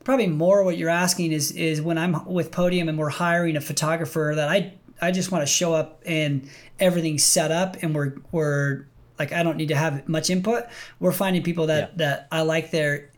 probably 0.05 0.27
more 0.27 0.63
what 0.63 0.77
you're 0.77 0.89
asking 0.89 1.33
is 1.33 1.51
is 1.51 1.81
when 1.81 1.97
I'm 1.97 2.25
with 2.25 2.51
Podium 2.51 2.87
and 2.87 2.97
we're 2.97 3.09
hiring 3.09 3.57
a 3.57 3.61
photographer 3.61 4.33
that 4.35 4.47
I 4.47 4.73
I 5.01 5.11
just 5.11 5.31
want 5.31 5.41
to 5.41 5.51
show 5.51 5.73
up 5.73 6.01
and 6.05 6.49
everything's 6.79 7.23
set 7.23 7.51
up 7.51 7.77
and 7.81 7.95
we're 7.95 8.15
we're 8.31 8.85
like 9.17 9.33
I 9.33 9.43
don't 9.43 9.57
need 9.57 9.69
to 9.69 9.75
have 9.75 10.07
much 10.07 10.29
input. 10.29 10.65
We're 10.99 11.11
finding 11.11 11.43
people 11.43 11.67
that 11.67 11.91
yeah. 11.91 11.97
that 11.97 12.27
I 12.31 12.41
like 12.41 12.71
their 12.71 13.11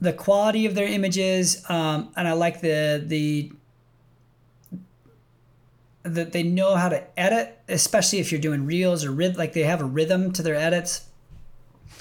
the 0.00 0.12
quality 0.12 0.66
of 0.66 0.74
their 0.74 0.86
images, 0.86 1.68
um, 1.68 2.10
and 2.16 2.26
I 2.26 2.32
like 2.32 2.60
the 2.60 3.02
the 3.04 3.52
that 6.02 6.32
they 6.32 6.42
know 6.42 6.76
how 6.76 6.88
to 6.88 7.20
edit, 7.20 7.58
especially 7.68 8.20
if 8.20 8.32
you're 8.32 8.40
doing 8.40 8.64
reels 8.64 9.04
or 9.04 9.12
rhythm, 9.12 9.36
like 9.36 9.52
they 9.52 9.64
have 9.64 9.82
a 9.82 9.84
rhythm 9.84 10.32
to 10.32 10.42
their 10.42 10.54
edits. 10.54 11.06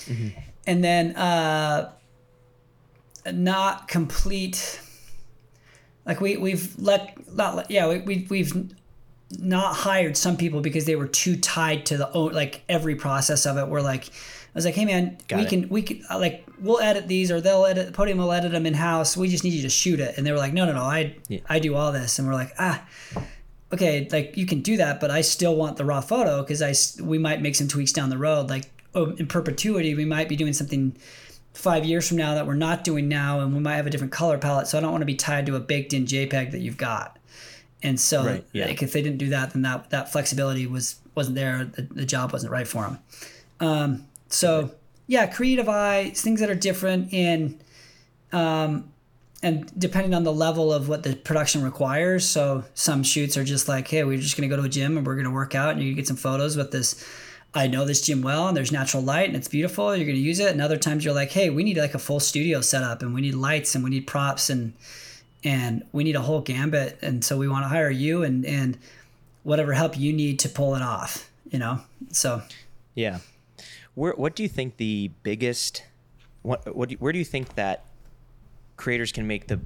Mm-hmm. 0.05 0.39
And 0.65 0.83
then 0.83 1.15
uh, 1.15 1.91
not 3.31 3.87
complete. 3.87 4.79
Like 6.05 6.21
we 6.21 6.37
we've 6.37 6.77
let 6.79 7.17
not 7.35 7.69
yeah 7.69 7.87
we, 7.87 7.99
we 7.99 8.27
we've 8.29 8.73
not 9.37 9.75
hired 9.75 10.17
some 10.17 10.37
people 10.37 10.61
because 10.61 10.85
they 10.85 10.95
were 10.95 11.07
too 11.07 11.35
tied 11.37 11.85
to 11.87 11.97
the 11.97 12.07
like 12.07 12.63
every 12.67 12.95
process 12.95 13.45
of 13.45 13.57
it. 13.57 13.67
We're 13.67 13.81
like 13.81 14.07
I 14.07 14.51
was 14.55 14.65
like, 14.65 14.75
hey 14.75 14.85
man, 14.85 15.17
Got 15.27 15.37
we 15.37 15.43
it. 15.43 15.49
can 15.49 15.69
we 15.69 15.81
can 15.83 16.03
uh, 16.09 16.17
like 16.17 16.45
we'll 16.59 16.79
edit 16.79 17.07
these 17.07 17.31
or 17.31 17.39
they'll 17.39 17.65
edit 17.65 17.87
the 17.87 17.93
Podium 17.93 18.17
will 18.17 18.31
edit 18.31 18.51
them 18.51 18.65
in 18.65 18.73
house. 18.73 19.15
We 19.15 19.27
just 19.29 19.43
need 19.43 19.53
you 19.53 19.61
to 19.61 19.69
shoot 19.69 19.99
it. 19.99 20.17
And 20.17 20.25
they 20.25 20.31
were 20.31 20.37
like, 20.37 20.53
no 20.53 20.65
no 20.65 20.73
no, 20.73 20.81
I 20.81 21.15
yeah. 21.27 21.39
I 21.47 21.59
do 21.59 21.75
all 21.75 21.91
this. 21.91 22.17
And 22.17 22.27
we're 22.27 22.33
like, 22.33 22.53
ah, 22.57 22.83
okay, 23.71 24.07
like 24.11 24.35
you 24.35 24.45
can 24.47 24.61
do 24.61 24.77
that, 24.77 24.99
but 24.99 25.11
I 25.11 25.21
still 25.21 25.55
want 25.55 25.77
the 25.77 25.85
raw 25.85 26.01
photo 26.01 26.41
because 26.41 26.61
I 26.61 26.73
we 27.03 27.19
might 27.19 27.41
make 27.41 27.55
some 27.55 27.67
tweaks 27.67 27.91
down 27.91 28.09
the 28.09 28.17
road. 28.17 28.49
Like 28.49 28.71
oh, 28.95 29.11
in 29.11 29.27
perpetuity, 29.27 29.93
we 29.93 30.05
might 30.05 30.27
be 30.27 30.35
doing 30.35 30.53
something 30.53 30.95
five 31.53 31.85
years 31.85 32.07
from 32.07 32.17
now 32.17 32.35
that 32.35 32.47
we're 32.47 32.53
not 32.53 32.83
doing 32.83 33.07
now, 33.07 33.39
and 33.41 33.53
we 33.53 33.59
might 33.59 33.75
have 33.75 33.87
a 33.87 33.89
different 33.89 34.13
color 34.13 34.37
palette. 34.37 34.67
So 34.67 34.77
I 34.77 34.81
don't 34.81 34.91
want 34.91 35.01
to 35.01 35.05
be 35.05 35.15
tied 35.15 35.45
to 35.47 35.55
a 35.55 35.59
baked 35.59 35.93
in 35.93 36.05
JPEG 36.05 36.51
that 36.51 36.59
you've 36.59 36.77
got. 36.77 37.17
And 37.81 37.99
so, 37.99 38.25
right, 38.25 38.45
yeah. 38.51 38.65
like, 38.65 38.83
if 38.83 38.91
they 38.91 39.01
didn't 39.01 39.19
do 39.19 39.29
that, 39.29 39.53
then 39.53 39.61
that 39.61 39.89
that 39.89 40.11
flexibility 40.11 40.67
was 40.67 40.99
wasn't 41.15 41.35
there. 41.35 41.65
The, 41.65 41.81
the 41.83 42.05
job 42.05 42.33
wasn't 42.33 42.51
right 42.51 42.67
for 42.67 42.83
them. 42.83 42.99
Um, 43.59 44.05
so 44.27 44.71
yeah, 45.07 45.27
creative 45.27 45.67
eye, 45.67 46.11
things 46.15 46.39
that 46.39 46.49
are 46.49 46.55
different 46.55 47.13
in, 47.13 47.59
um, 48.31 48.91
and 49.41 49.71
depending 49.79 50.13
on 50.13 50.23
the 50.23 50.33
level 50.33 50.71
of 50.73 50.87
what 50.89 51.03
the 51.03 51.15
production 51.15 51.63
requires. 51.63 52.27
So 52.27 52.65
some 52.73 53.01
shoots 53.01 53.37
are 53.37 53.43
just 53.43 53.67
like, 53.67 53.87
hey, 53.87 54.03
we're 54.03 54.17
just 54.19 54.35
gonna 54.35 54.49
go 54.49 54.57
to 54.57 54.63
a 54.63 54.69
gym 54.69 54.97
and 54.97 55.07
we're 55.07 55.15
gonna 55.15 55.31
work 55.31 55.55
out, 55.55 55.71
and 55.71 55.81
you 55.81 55.93
get 55.93 56.07
some 56.07 56.17
photos 56.17 56.57
with 56.57 56.71
this. 56.71 57.03
I 57.53 57.67
know 57.67 57.85
this 57.85 58.01
gym 58.01 58.21
well, 58.21 58.47
and 58.47 58.55
there's 58.55 58.71
natural 58.71 59.01
light, 59.01 59.27
and 59.27 59.35
it's 59.35 59.47
beautiful. 59.47 59.95
You're 59.95 60.05
gonna 60.05 60.17
use 60.17 60.39
it. 60.39 60.51
And 60.51 60.61
other 60.61 60.77
times 60.77 61.03
you're 61.03 61.13
like, 61.13 61.31
hey, 61.31 61.49
we 61.49 61.63
need 61.63 61.77
like 61.77 61.95
a 61.95 61.99
full 61.99 62.19
studio 62.19 62.61
setup, 62.61 63.01
and 63.01 63.13
we 63.13 63.21
need 63.21 63.33
lights, 63.35 63.75
and 63.75 63.83
we 63.83 63.89
need 63.89 64.07
props, 64.07 64.49
and 64.49 64.73
and 65.43 65.83
we 65.91 66.03
need 66.03 66.15
a 66.15 66.21
whole 66.21 66.41
gambit. 66.41 66.99
And 67.01 67.23
so 67.23 67.37
we 67.37 67.47
want 67.47 67.63
to 67.63 67.69
hire 67.69 67.89
you 67.89 68.23
and 68.23 68.45
and 68.45 68.77
whatever 69.43 69.73
help 69.73 69.97
you 69.97 70.13
need 70.13 70.39
to 70.39 70.49
pull 70.49 70.75
it 70.75 70.81
off. 70.81 71.29
You 71.49 71.57
know, 71.57 71.79
so 72.11 72.43
yeah 72.93 73.19
where, 73.95 74.13
what 74.13 74.35
do 74.35 74.43
you 74.43 74.49
think 74.49 74.77
the 74.77 75.11
biggest 75.23 75.83
what, 76.41 76.75
what 76.75 76.91
where 76.93 77.11
do 77.11 77.19
you 77.19 77.25
think 77.25 77.55
that 77.55 77.83
creators 78.77 79.11
can 79.11 79.27
make 79.27 79.47
the 79.47 79.59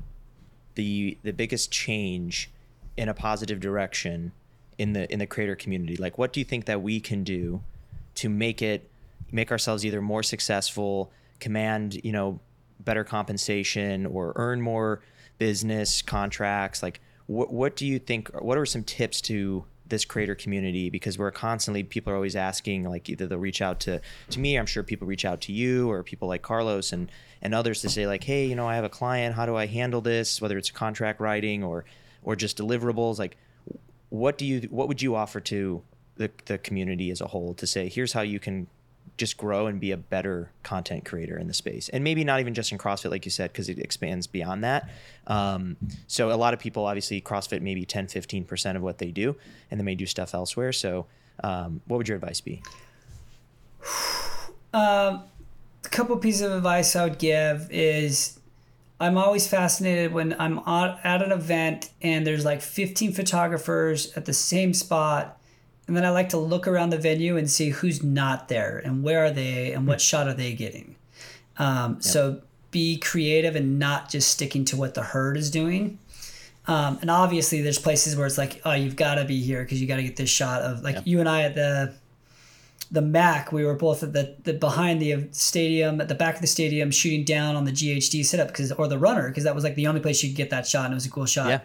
the 0.76 1.18
the 1.24 1.32
biggest 1.32 1.72
change 1.72 2.50
in 2.98 3.10
a 3.10 3.14
positive 3.14 3.60
direction 3.60 4.32
in 4.78 4.94
the 4.94 5.12
in 5.12 5.20
the 5.20 5.28
creator 5.28 5.56
community 5.56 5.96
like 5.96 6.18
what 6.18 6.34
do 6.34 6.40
you 6.40 6.46
think 6.46 6.66
that 6.66 6.82
we 6.82 7.00
can 7.00 7.24
do 7.24 7.62
to 8.16 8.30
make 8.30 8.62
it 8.62 8.90
make 9.32 9.52
ourselves 9.52 9.86
either 9.86 10.02
more 10.02 10.24
successful 10.24 11.12
command 11.40 12.00
you 12.04 12.12
know 12.12 12.40
better 12.80 13.04
compensation 13.04 14.06
or 14.06 14.34
earn 14.36 14.62
more 14.62 15.02
business 15.38 16.02
contracts 16.02 16.84
like 16.84 17.00
what 17.28 17.52
what 17.52 17.76
do 17.76 17.86
you 17.86 18.00
think 18.00 18.30
what 18.42 18.58
are 18.58 18.66
some 18.66 18.84
tips 18.84 19.22
to 19.22 19.66
this 19.94 20.06
creator 20.06 20.34
community? 20.34 20.90
Because 20.90 21.18
we're 21.18 21.32
constantly 21.32 21.84
people 21.84 22.12
are 22.12 22.16
always 22.16 22.36
asking 22.36 22.84
like 22.90 23.10
either 23.10 23.28
they'll 23.28 23.38
reach 23.38 23.62
out 23.62 23.80
to 23.82 24.02
to 24.32 24.40
me 24.40 24.58
i'm 24.58 24.66
sure 24.66 24.84
people 24.84 25.08
reach 25.08 25.26
out 25.26 25.42
to 25.42 25.52
you 25.52 25.90
or 25.90 26.04
people 26.04 26.28
like 26.28 26.42
carlos 26.42 26.92
and 26.92 27.12
and 27.42 27.54
others 27.54 27.82
to 27.82 27.90
say 27.90 28.08
like 28.08 28.24
hey 28.24 28.46
you 28.46 28.56
know 28.56 28.68
i 28.68 28.76
have 28.76 28.84
a 28.84 28.90
client 28.90 29.36
how 29.36 29.46
do 29.46 29.56
i 29.56 29.66
handle 29.66 30.02
this? 30.02 30.42
Whether 30.42 30.58
it's 30.58 30.72
contract 30.72 31.20
writing 31.20 31.64
or 31.64 31.86
or 32.24 32.36
just 32.36 32.58
deliverables 32.58 33.20
like 33.20 33.38
what 34.10 34.38
do 34.38 34.46
you 34.46 34.62
what 34.72 34.88
would 34.88 35.02
you 35.02 35.16
offer 35.16 35.40
to 35.40 35.82
the, 36.16 36.32
the 36.46 36.58
community 36.58 37.12
as 37.12 37.22
a 37.22 37.28
whole 37.28 37.54
to 37.56 37.68
say 37.68 37.90
here's 37.90 38.14
how 38.14 38.22
you 38.22 38.40
can 38.40 38.68
just 39.18 39.38
grow 39.38 39.68
and 39.68 39.80
be 39.80 39.92
a 39.92 39.98
better 39.98 40.52
content 40.64 41.06
creator 41.06 41.38
in 41.38 41.48
the 41.48 41.54
space. 41.54 41.90
And 41.90 42.04
maybe 42.04 42.24
not 42.24 42.40
even 42.40 42.54
just 42.54 42.72
in 42.72 42.78
crossfit 42.78 43.12
like 43.12 43.26
you 43.26 43.32
said 43.32 43.52
because 43.52 43.70
it 43.70 43.78
expands 43.78 44.26
beyond 44.26 44.64
that. 44.64 44.90
Um, 45.28 45.78
so 46.08 46.32
a 46.32 46.36
lot 46.36 46.54
of 46.54 46.60
people 46.60 46.86
obviously 46.86 47.22
crossfit 47.22 47.62
maybe 47.62 47.86
10 47.86 48.08
15% 48.08 48.76
of 48.76 48.82
what 48.82 48.98
they 48.98 49.12
do 49.12 49.36
and 49.70 49.80
they 49.80 49.84
may 49.84 49.96
do 49.96 50.06
stuff 50.06 50.34
elsewhere. 50.34 50.72
So 50.72 51.06
um, 51.44 51.82
what 51.88 51.98
would 51.98 52.08
your 52.08 52.18
advice 52.18 52.42
be? 52.42 52.62
Um, 54.76 55.22
a 55.86 55.90
couple 55.90 56.18
pieces 56.18 56.42
of 56.42 56.52
advice 56.54 56.96
i 56.96 57.04
would 57.04 57.20
give 57.20 57.68
is 57.70 58.40
i'm 59.00 59.18
always 59.18 59.48
fascinated 59.48 60.14
when 60.14 60.36
i'm 60.40 60.60
at 60.68 61.22
an 61.22 61.32
event 61.32 61.90
and 62.02 62.26
there's 62.26 62.46
like 62.46 62.62
15 62.62 63.14
photographers 63.14 64.14
at 64.14 64.26
the 64.26 64.34
same 64.34 64.74
spot 64.74 65.40
and 65.88 65.98
then 65.98 66.06
I 66.06 66.10
like 66.12 66.30
to 66.30 66.38
look 66.38 66.68
around 66.68 66.92
the 66.92 66.98
venue 66.98 67.38
and 67.38 67.50
see 67.50 67.70
who's 67.70 68.04
not 68.04 68.48
there 68.48 68.82
and 68.84 69.04
where 69.04 69.26
are 69.26 69.32
they 69.32 69.74
and 69.74 69.86
what 69.88 70.00
shot 70.00 70.28
are 70.28 70.34
they 70.34 70.54
getting. 70.54 70.96
Um, 71.58 71.96
yep. 71.96 72.04
So 72.04 72.42
be 72.72 72.98
creative 72.98 73.56
and 73.56 73.80
not 73.80 74.10
just 74.10 74.32
sticking 74.32 74.66
to 74.66 74.78
what 74.78 74.94
the 74.94 75.04
herd 75.04 75.38
is 75.38 75.52
doing. 75.52 76.00
Um, 76.66 76.98
and 77.02 77.12
obviously, 77.12 77.62
there's 77.62 77.78
places 77.78 78.16
where 78.16 78.26
it's 78.26 78.38
like, 78.38 78.62
oh, 78.64 78.72
you've 78.72 78.96
got 78.96 79.16
to 79.16 79.26
be 79.26 79.42
here 79.42 79.64
because 79.64 79.82
you 79.82 79.88
got 79.88 79.98
to 79.98 80.04
get 80.04 80.16
this 80.16 80.30
shot 80.30 80.62
of 80.62 80.82
like 80.82 80.96
yep. 80.96 81.08
you 81.08 81.20
and 81.20 81.28
I 81.28 81.44
at 81.44 81.56
the 81.56 81.94
the 82.90 83.02
Mac. 83.02 83.52
We 83.52 83.66
were 83.66 83.74
both 83.74 84.04
at 84.04 84.14
the, 84.14 84.36
the 84.44 84.54
behind 84.54 85.02
the 85.02 85.28
stadium 85.32 86.00
at 86.00 86.08
the 86.08 86.16
back 86.16 86.36
of 86.36 86.42
the 86.42 86.48
stadium 86.48 86.92
shooting 86.92 87.26
down 87.26 87.56
on 87.56 87.66
the 87.66 87.72
GHD 87.72 88.24
setup 88.26 88.48
because 88.48 88.72
or 88.72 88.88
the 88.88 88.98
runner 88.98 89.28
because 89.28 89.44
that 89.44 89.54
was 89.54 89.66
like 89.66 89.76
the 89.76 89.88
only 89.88 90.00
place 90.00 90.24
you 90.24 90.30
could 90.30 90.38
get 90.38 90.52
that 90.52 90.66
shot 90.66 90.86
and 90.86 90.94
it 90.94 90.96
was 90.96 91.06
a 91.06 91.10
cool 91.10 91.26
shot. 91.26 91.50
Yeah. 91.50 91.62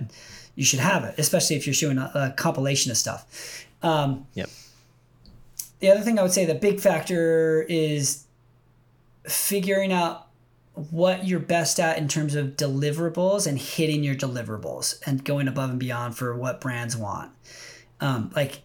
You 0.57 0.65
should 0.65 0.81
have 0.81 1.05
it, 1.05 1.15
especially 1.19 1.55
if 1.55 1.69
you're 1.69 1.75
shooting 1.75 1.99
a, 1.99 2.11
a 2.15 2.35
compilation 2.37 2.91
of 2.91 2.97
stuff. 2.97 3.65
Um, 3.83 4.27
yep. 4.35 4.51
The 5.81 5.91
other 5.91 6.01
thing 6.01 6.19
I 6.19 6.23
would 6.23 6.33
say 6.33 6.45
the 6.45 6.55
big 6.55 6.81
factor 6.81 7.65
is 7.69 8.25
figuring 9.25 9.93
out 9.93 10.27
what 10.91 11.27
you're 11.27 11.41
best 11.41 11.81
at 11.81 11.99
in 11.99 12.09
terms 12.09 12.35
of 12.35 12.57
deliverables 12.57 13.47
and 13.47 13.59
hitting 13.59 14.05
your 14.05 14.15
deliverables 14.15 15.01
and 15.07 15.25
going 15.25 15.49
above 15.49 15.71
and 15.71 15.79
beyond 15.79 16.17
for 16.17 16.37
what 16.37 16.61
brands 16.61 16.97
want. 16.97 17.33
Um, 18.01 18.31
like 18.35 18.63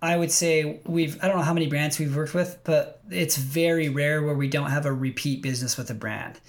I 0.00 0.16
would 0.16 0.30
say 0.30 0.80
we've 0.86 1.22
I 1.22 1.28
don't 1.28 1.36
know 1.36 1.42
how 1.42 1.54
many 1.54 1.66
brands 1.66 1.98
we've 1.98 2.14
worked 2.14 2.34
with, 2.34 2.58
but 2.64 3.00
it's 3.10 3.36
very 3.36 3.88
rare 3.88 4.22
where 4.22 4.34
we 4.34 4.48
don't 4.48 4.70
have 4.70 4.86
a 4.86 4.92
repeat 4.92 5.42
business 5.42 5.76
with 5.76 5.90
a 5.90 5.94
brand. 5.94 6.40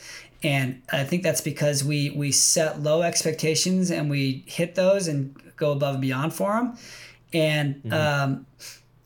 And 0.44 0.82
I 0.92 1.04
think 1.06 1.24
that's 1.24 1.42
because 1.42 1.84
we 1.84 2.12
we 2.12 2.32
set 2.32 2.82
low 2.82 3.02
expectations 3.02 3.90
and 3.90 4.10
we 4.10 4.44
hit 4.46 4.76
those 4.76 5.08
and 5.08 5.36
go 5.56 5.72
above 5.72 5.96
and 5.96 6.02
beyond 6.02 6.34
for 6.34 6.54
them 6.54 6.78
and 7.34 7.76
mm-hmm. 7.84 7.94
um, 7.94 8.46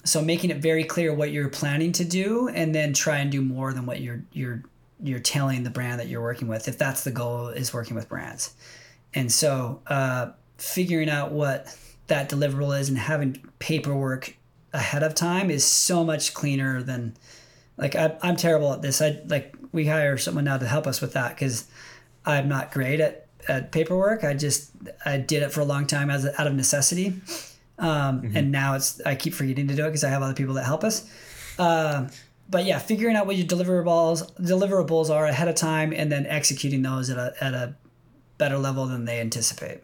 so 0.03 0.21
making 0.21 0.49
it 0.49 0.57
very 0.57 0.83
clear 0.83 1.13
what 1.13 1.31
you're 1.31 1.49
planning 1.49 1.91
to 1.93 2.05
do 2.05 2.47
and 2.49 2.73
then 2.73 2.93
try 2.93 3.17
and 3.17 3.31
do 3.31 3.41
more 3.41 3.73
than 3.73 3.85
what 3.85 4.01
you're 4.01 4.23
you're 4.33 4.63
you're 5.03 5.19
telling 5.19 5.63
the 5.63 5.69
brand 5.69 5.99
that 5.99 6.07
you're 6.07 6.21
working 6.21 6.47
with 6.47 6.67
if 6.67 6.77
that's 6.77 7.03
the 7.03 7.11
goal 7.11 7.47
is 7.49 7.73
working 7.73 7.95
with 7.95 8.09
brands 8.09 8.55
and 9.13 9.31
so 9.31 9.81
uh, 9.87 10.29
figuring 10.57 11.09
out 11.09 11.31
what 11.31 11.75
that 12.07 12.29
deliverable 12.29 12.77
is 12.79 12.89
and 12.89 12.97
having 12.97 13.43
paperwork 13.59 14.35
ahead 14.73 15.03
of 15.03 15.13
time 15.13 15.49
is 15.49 15.63
so 15.65 16.03
much 16.03 16.33
cleaner 16.33 16.81
than 16.81 17.15
like 17.77 17.95
I, 17.95 18.17
i'm 18.21 18.35
terrible 18.35 18.73
at 18.73 18.81
this 18.81 19.01
i 19.01 19.19
like 19.27 19.55
we 19.71 19.85
hire 19.85 20.17
someone 20.17 20.45
now 20.45 20.57
to 20.57 20.67
help 20.67 20.87
us 20.87 21.01
with 21.01 21.13
that 21.13 21.35
because 21.35 21.67
i'm 22.25 22.47
not 22.47 22.71
great 22.71 22.99
at 22.99 23.27
at 23.47 23.71
paperwork. 23.71 24.23
I 24.23 24.33
just 24.33 24.71
I 25.05 25.17
did 25.17 25.43
it 25.43 25.51
for 25.51 25.61
a 25.61 25.65
long 25.65 25.87
time 25.87 26.09
as 26.09 26.25
out 26.25 26.47
of 26.47 26.53
necessity, 26.53 27.15
um, 27.79 28.21
mm-hmm. 28.21 28.37
and 28.37 28.51
now 28.51 28.75
it's 28.75 29.01
I 29.01 29.15
keep 29.15 29.33
forgetting 29.33 29.67
to 29.67 29.75
do 29.75 29.83
it 29.83 29.89
because 29.89 30.03
I 30.03 30.09
have 30.09 30.21
other 30.21 30.33
people 30.33 30.55
that 30.55 30.65
help 30.65 30.83
us. 30.83 31.09
Uh, 31.59 32.07
but 32.49 32.65
yeah, 32.65 32.79
figuring 32.79 33.15
out 33.15 33.27
what 33.27 33.35
your 33.35 33.45
deliverables 33.45 34.31
deliverables 34.39 35.09
are 35.09 35.25
ahead 35.25 35.47
of 35.47 35.55
time, 35.55 35.93
and 35.93 36.11
then 36.11 36.25
executing 36.25 36.81
those 36.81 37.09
at 37.09 37.17
a 37.17 37.33
at 37.41 37.53
a 37.53 37.75
better 38.37 38.57
level 38.57 38.85
than 38.85 39.05
they 39.05 39.19
anticipate. 39.19 39.81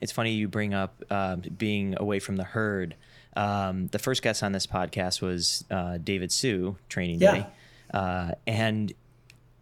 It's 0.00 0.12
funny 0.12 0.32
you 0.32 0.48
bring 0.48 0.74
up 0.74 1.02
uh, 1.10 1.36
being 1.36 1.94
away 1.98 2.18
from 2.18 2.36
the 2.36 2.44
herd. 2.44 2.96
Um, 3.34 3.86
the 3.88 3.98
first 3.98 4.22
guest 4.22 4.42
on 4.42 4.52
this 4.52 4.66
podcast 4.66 5.22
was 5.22 5.64
uh, 5.70 5.98
David 5.98 6.30
Sue, 6.30 6.76
Training 6.88 7.20
yeah. 7.20 7.32
Day, 7.32 7.46
uh, 7.94 8.32
and 8.46 8.92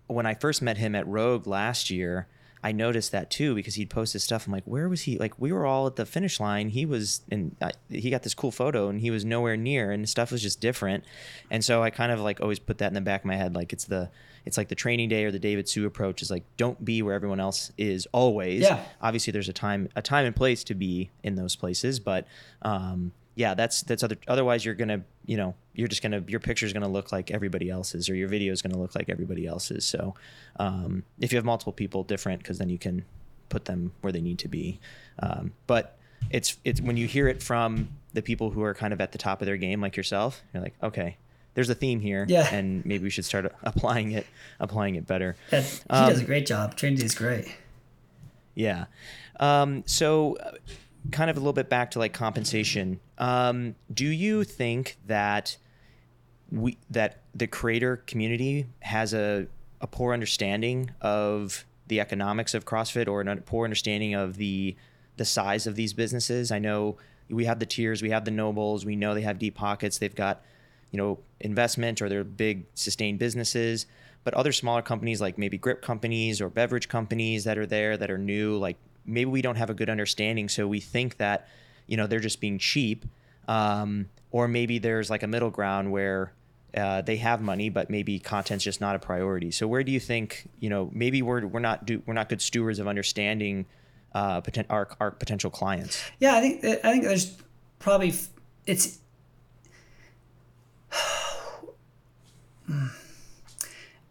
when 0.08 0.26
I 0.26 0.34
first 0.34 0.60
met 0.60 0.76
him 0.76 0.94
at 0.96 1.06
Rogue 1.06 1.46
last 1.46 1.88
year, 1.88 2.26
I 2.62 2.72
noticed 2.72 3.12
that 3.12 3.30
too 3.30 3.54
because 3.54 3.76
he'd 3.76 3.88
post 3.88 4.12
his 4.12 4.22
stuff. 4.22 4.46
I'm 4.46 4.52
like, 4.52 4.64
where 4.64 4.88
was 4.88 5.02
he? 5.02 5.16
Like, 5.16 5.32
we 5.38 5.50
were 5.50 5.64
all 5.64 5.86
at 5.86 5.96
the 5.96 6.04
finish 6.04 6.38
line. 6.38 6.68
He 6.68 6.84
was, 6.84 7.22
and 7.30 7.56
he 7.88 8.10
got 8.10 8.22
this 8.22 8.34
cool 8.34 8.50
photo, 8.50 8.88
and 8.88 9.00
he 9.00 9.10
was 9.10 9.24
nowhere 9.24 9.56
near, 9.56 9.90
and 9.92 10.08
stuff 10.08 10.30
was 10.30 10.42
just 10.42 10.60
different. 10.60 11.04
And 11.50 11.64
so 11.64 11.82
I 11.82 11.90
kind 11.90 12.12
of 12.12 12.20
like 12.20 12.40
always 12.40 12.58
put 12.58 12.78
that 12.78 12.88
in 12.88 12.94
the 12.94 13.00
back 13.00 13.22
of 13.22 13.26
my 13.26 13.36
head, 13.36 13.54
like 13.54 13.72
it's 13.72 13.84
the, 13.84 14.10
it's 14.44 14.58
like 14.58 14.68
the 14.68 14.74
training 14.74 15.08
day 15.08 15.24
or 15.24 15.30
the 15.30 15.38
David 15.38 15.68
Sue 15.68 15.86
approach 15.86 16.22
is 16.22 16.30
like, 16.30 16.44
don't 16.56 16.84
be 16.84 17.02
where 17.02 17.14
everyone 17.14 17.40
else 17.40 17.72
is 17.78 18.06
always. 18.12 18.62
Yeah. 18.62 18.84
Obviously, 19.00 19.32
there's 19.32 19.48
a 19.48 19.54
time, 19.54 19.88
a 19.96 20.02
time 20.02 20.26
and 20.26 20.36
place 20.36 20.62
to 20.64 20.74
be 20.74 21.10
in 21.22 21.36
those 21.36 21.56
places, 21.56 21.98
but 21.98 22.26
um, 22.62 23.12
yeah, 23.34 23.54
that's 23.54 23.82
that's 23.82 24.02
other. 24.02 24.16
Otherwise, 24.28 24.64
you're 24.64 24.74
gonna, 24.74 25.02
you 25.24 25.36
know, 25.36 25.54
you're 25.74 25.88
just 25.88 26.02
gonna 26.02 26.22
your 26.26 26.40
picture 26.40 26.66
is 26.66 26.72
gonna 26.72 26.88
look 26.88 27.12
like 27.12 27.30
everybody 27.30 27.70
else's, 27.70 28.08
or 28.08 28.14
your 28.14 28.28
video 28.28 28.52
is 28.52 28.62
gonna 28.62 28.78
look 28.78 28.94
like 28.94 29.08
everybody 29.08 29.46
else's. 29.46 29.84
So, 29.84 30.14
um, 30.58 31.04
if 31.20 31.32
you 31.32 31.36
have 31.36 31.44
multiple 31.44 31.72
people, 31.72 32.02
different, 32.02 32.42
because 32.42 32.58
then 32.58 32.68
you 32.68 32.78
can 32.78 33.04
put 33.48 33.66
them 33.66 33.92
where 34.00 34.12
they 34.12 34.20
need 34.20 34.38
to 34.40 34.48
be. 34.48 34.80
Um, 35.20 35.52
but 35.66 35.98
it's 36.30 36.58
it's 36.64 36.80
when 36.80 36.96
you 36.96 37.06
hear 37.06 37.28
it 37.28 37.42
from 37.42 37.88
the 38.12 38.22
people 38.22 38.50
who 38.50 38.62
are 38.62 38.74
kind 38.74 38.92
of 38.92 39.00
at 39.00 39.12
the 39.12 39.18
top 39.18 39.40
of 39.40 39.46
their 39.46 39.56
game, 39.56 39.80
like 39.80 39.96
yourself, 39.96 40.42
you're 40.52 40.62
like, 40.62 40.74
okay, 40.82 41.16
there's 41.54 41.70
a 41.70 41.74
theme 41.74 42.00
here, 42.00 42.26
yeah, 42.28 42.52
and 42.52 42.84
maybe 42.84 43.04
we 43.04 43.10
should 43.10 43.24
start 43.24 43.52
applying 43.62 44.12
it, 44.12 44.26
applying 44.58 44.96
it 44.96 45.06
better. 45.06 45.36
Yeah, 45.52 45.60
he 45.60 45.80
um, 45.90 46.08
does 46.08 46.20
a 46.20 46.24
great 46.24 46.46
job. 46.46 46.76
Trinity 46.76 47.04
is 47.04 47.14
great. 47.14 47.54
Yeah. 48.54 48.86
Um, 49.38 49.84
so 49.86 50.36
kind 51.12 51.30
of 51.30 51.36
a 51.36 51.40
little 51.40 51.52
bit 51.52 51.68
back 51.68 51.90
to 51.92 51.98
like 51.98 52.12
compensation. 52.12 53.00
Um, 53.18 53.74
do 53.92 54.06
you 54.06 54.44
think 54.44 54.98
that 55.06 55.56
we 56.50 56.78
that 56.90 57.22
the 57.34 57.46
creator 57.46 57.98
community 58.06 58.66
has 58.80 59.14
a 59.14 59.46
a 59.80 59.86
poor 59.86 60.12
understanding 60.12 60.90
of 61.00 61.64
the 61.86 62.00
economics 62.00 62.54
of 62.54 62.64
CrossFit 62.64 63.08
or 63.08 63.22
a 63.22 63.36
poor 63.38 63.64
understanding 63.64 64.14
of 64.14 64.36
the 64.36 64.76
the 65.16 65.24
size 65.24 65.66
of 65.66 65.74
these 65.74 65.92
businesses? 65.92 66.52
I 66.52 66.58
know 66.58 66.98
we 67.28 67.44
have 67.44 67.60
the 67.60 67.66
TYRs, 67.66 68.02
we 68.02 68.10
have 68.10 68.24
the 68.24 68.32
NOBULLs, 68.32 68.84
we 68.84 68.96
know 68.96 69.14
they 69.14 69.22
have 69.22 69.38
deep 69.38 69.54
pockets, 69.54 69.98
they've 69.98 70.14
got 70.14 70.42
you 70.90 70.98
know 70.98 71.20
investment 71.40 72.02
or 72.02 72.08
they're 72.08 72.24
big 72.24 72.66
sustained 72.74 73.18
businesses 73.18 73.86
but 74.24 74.34
other 74.34 74.52
smaller 74.52 74.82
companies 74.82 75.20
like 75.20 75.38
maybe 75.38 75.56
grip 75.56 75.82
companies 75.82 76.40
or 76.40 76.48
beverage 76.50 76.88
companies 76.88 77.44
that 77.44 77.56
are 77.56 77.66
there 77.66 77.96
that 77.96 78.10
are 78.10 78.18
new 78.18 78.56
like 78.56 78.76
maybe 79.10 79.30
we 79.30 79.42
don't 79.42 79.56
have 79.56 79.70
a 79.70 79.74
good 79.74 79.90
understanding, 79.90 80.48
so 80.48 80.66
we 80.66 80.80
think 80.80 81.18
that 81.18 81.48
you 81.86 81.96
know 81.96 82.06
they're 82.06 82.20
just 82.20 82.40
being 82.40 82.58
cheap, 82.58 83.04
um, 83.48 84.08
or 84.30 84.48
maybe 84.48 84.78
there's 84.78 85.10
like 85.10 85.22
a 85.22 85.26
middle 85.26 85.50
ground 85.50 85.90
where 85.90 86.32
uh, 86.76 87.02
they 87.02 87.16
have 87.16 87.40
money, 87.40 87.68
but 87.68 87.90
maybe 87.90 88.18
content's 88.18 88.64
just 88.64 88.80
not 88.80 88.94
a 88.94 88.98
priority. 88.98 89.50
So 89.50 89.66
where 89.66 89.82
do 89.82 89.92
you 89.92 90.00
think 90.00 90.48
you 90.60 90.70
know 90.70 90.90
maybe 90.92 91.22
we're 91.22 91.46
we're 91.46 91.60
not 91.60 91.84
do, 91.84 92.02
we're 92.06 92.14
not 92.14 92.28
good 92.28 92.42
stewards 92.42 92.78
of 92.78 92.86
understanding 92.88 93.66
uh, 94.14 94.40
poten- 94.40 94.66
our 94.70 94.88
our 95.00 95.10
potential 95.10 95.50
clients? 95.50 96.02
Yeah, 96.18 96.36
I 96.36 96.40
think 96.40 96.64
I 96.64 96.92
think 96.92 97.04
there's 97.04 97.36
probably 97.78 98.14
it's. 98.66 98.98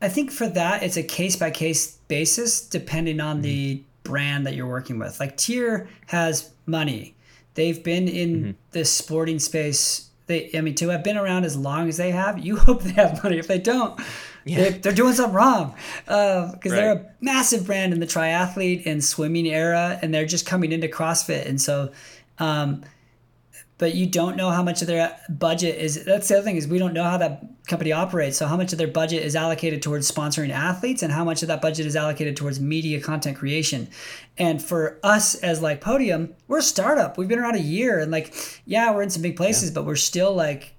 I 0.01 0.07
think 0.07 0.31
for 0.31 0.47
that, 0.47 0.81
it's 0.83 0.95
a 0.95 1.03
case 1.03 1.35
by 1.35 1.51
case 1.51 1.97
basis, 2.07 2.61
depending 2.61 3.19
on 3.19 3.37
mm-hmm. 3.37 3.43
the 3.43 3.83
brand 4.03 4.45
that 4.47 4.55
you're 4.55 4.67
working 4.67 4.99
with. 4.99 5.19
Like 5.19 5.37
TYR 5.37 5.87
has 6.07 6.51
money. 6.65 7.15
They've 7.55 7.83
been 7.83 8.07
in 8.07 8.35
mm-hmm. 8.35 8.51
this 8.71 8.91
sporting 8.91 9.39
space. 9.39 10.09
They, 10.27 10.49
I 10.53 10.61
mean, 10.61 10.75
to 10.75 10.89
have 10.89 11.03
been 11.03 11.17
around 11.17 11.45
as 11.45 11.57
long 11.57 11.89
as 11.89 11.97
they 11.97 12.11
have, 12.11 12.39
you 12.39 12.55
hope 12.57 12.83
they 12.83 12.91
have 12.91 13.23
money. 13.23 13.37
If 13.37 13.47
they 13.47 13.59
don't, 13.59 13.99
yeah. 14.45 14.69
they, 14.69 14.89
are 14.89 14.93
doing 14.93 15.13
something 15.13 15.33
wrong 15.33 15.75
because 16.05 16.51
uh, 16.51 16.51
right. 16.53 16.69
they're 16.69 16.93
a 16.93 17.05
massive 17.21 17.65
brand 17.65 17.93
in 17.93 17.99
the 17.99 18.07
triathlete 18.07 18.85
and 18.85 19.03
swimming 19.03 19.47
era, 19.47 19.99
and 20.01 20.13
they're 20.13 20.25
just 20.25 20.45
coming 20.45 20.71
into 20.71 20.87
CrossFit. 20.87 21.47
And 21.47 21.59
so, 21.59 21.91
um, 22.37 22.83
but 23.79 23.95
you 23.95 24.05
don't 24.05 24.35
know 24.35 24.51
how 24.51 24.61
much 24.61 24.81
of 24.81 24.87
their 24.87 25.17
budget 25.27 25.77
is 25.77 26.03
that's 26.05 26.27
the 26.27 26.35
other 26.35 26.43
thing 26.43 26.57
is 26.57 26.67
we 26.67 26.77
don't 26.77 26.93
know 26.93 27.03
how 27.03 27.17
that 27.17 27.43
company 27.67 27.91
operates 27.91 28.37
so 28.37 28.45
how 28.45 28.55
much 28.55 28.71
of 28.71 28.77
their 28.77 28.87
budget 28.87 29.23
is 29.23 29.35
allocated 29.35 29.81
towards 29.81 30.09
sponsoring 30.09 30.51
athletes 30.51 31.01
and 31.01 31.11
how 31.11 31.23
much 31.23 31.41
of 31.41 31.47
that 31.47 31.61
budget 31.61 31.87
is 31.87 31.95
allocated 31.95 32.37
towards 32.37 32.59
media 32.59 33.01
content 33.01 33.35
creation 33.35 33.87
and 34.37 34.61
for 34.61 34.99
us 35.01 35.33
as 35.35 35.61
like 35.61 35.81
podium 35.81 36.35
we're 36.47 36.59
a 36.59 36.63
startup 36.63 37.17
we've 37.17 37.27
been 37.27 37.39
around 37.39 37.55
a 37.55 37.61
year 37.61 37.99
and 37.99 38.11
like 38.11 38.61
yeah 38.65 38.93
we're 38.93 39.01
in 39.01 39.09
some 39.09 39.23
big 39.23 39.35
places 39.35 39.69
yeah. 39.69 39.75
but 39.75 39.85
we're 39.85 39.95
still 39.95 40.35
like 40.35 40.75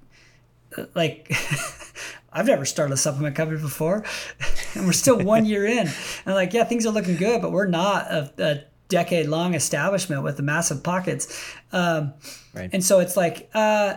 uh, 0.78 0.84
like 0.94 1.32
I've 2.32 2.46
never 2.46 2.64
started 2.64 2.94
a 2.94 2.96
supplement 2.96 3.34
company 3.34 3.60
before, 3.60 4.04
and 4.74 4.86
we're 4.86 4.92
still 4.92 5.18
one 5.18 5.44
year 5.46 5.66
in. 5.66 5.90
And 6.24 6.34
like, 6.36 6.52
yeah, 6.52 6.62
things 6.62 6.86
are 6.86 6.92
looking 6.92 7.16
good, 7.16 7.42
but 7.42 7.50
we're 7.50 7.66
not 7.66 8.06
a, 8.06 8.32
a 8.38 8.64
decade 8.90 9.26
long 9.26 9.54
establishment 9.54 10.22
with 10.22 10.36
the 10.36 10.42
massive 10.42 10.82
pockets. 10.82 11.54
Um, 11.72 12.12
right. 12.52 12.68
And 12.72 12.84
so 12.84 13.00
it's 13.00 13.16
like, 13.16 13.48
uh, 13.54 13.94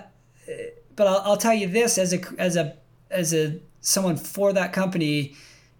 but 0.96 1.08
I'll, 1.08 1.22
I'll 1.26 1.38
tell 1.38 1.54
you 1.54 1.68
this 1.68 1.98
as 1.98 2.14
a, 2.14 2.22
as 2.38 2.56
a, 2.56 2.78
as 3.12 3.34
a, 3.34 3.60
someone 3.82 4.16
for 4.16 4.54
that 4.54 4.72
company, 4.72 5.36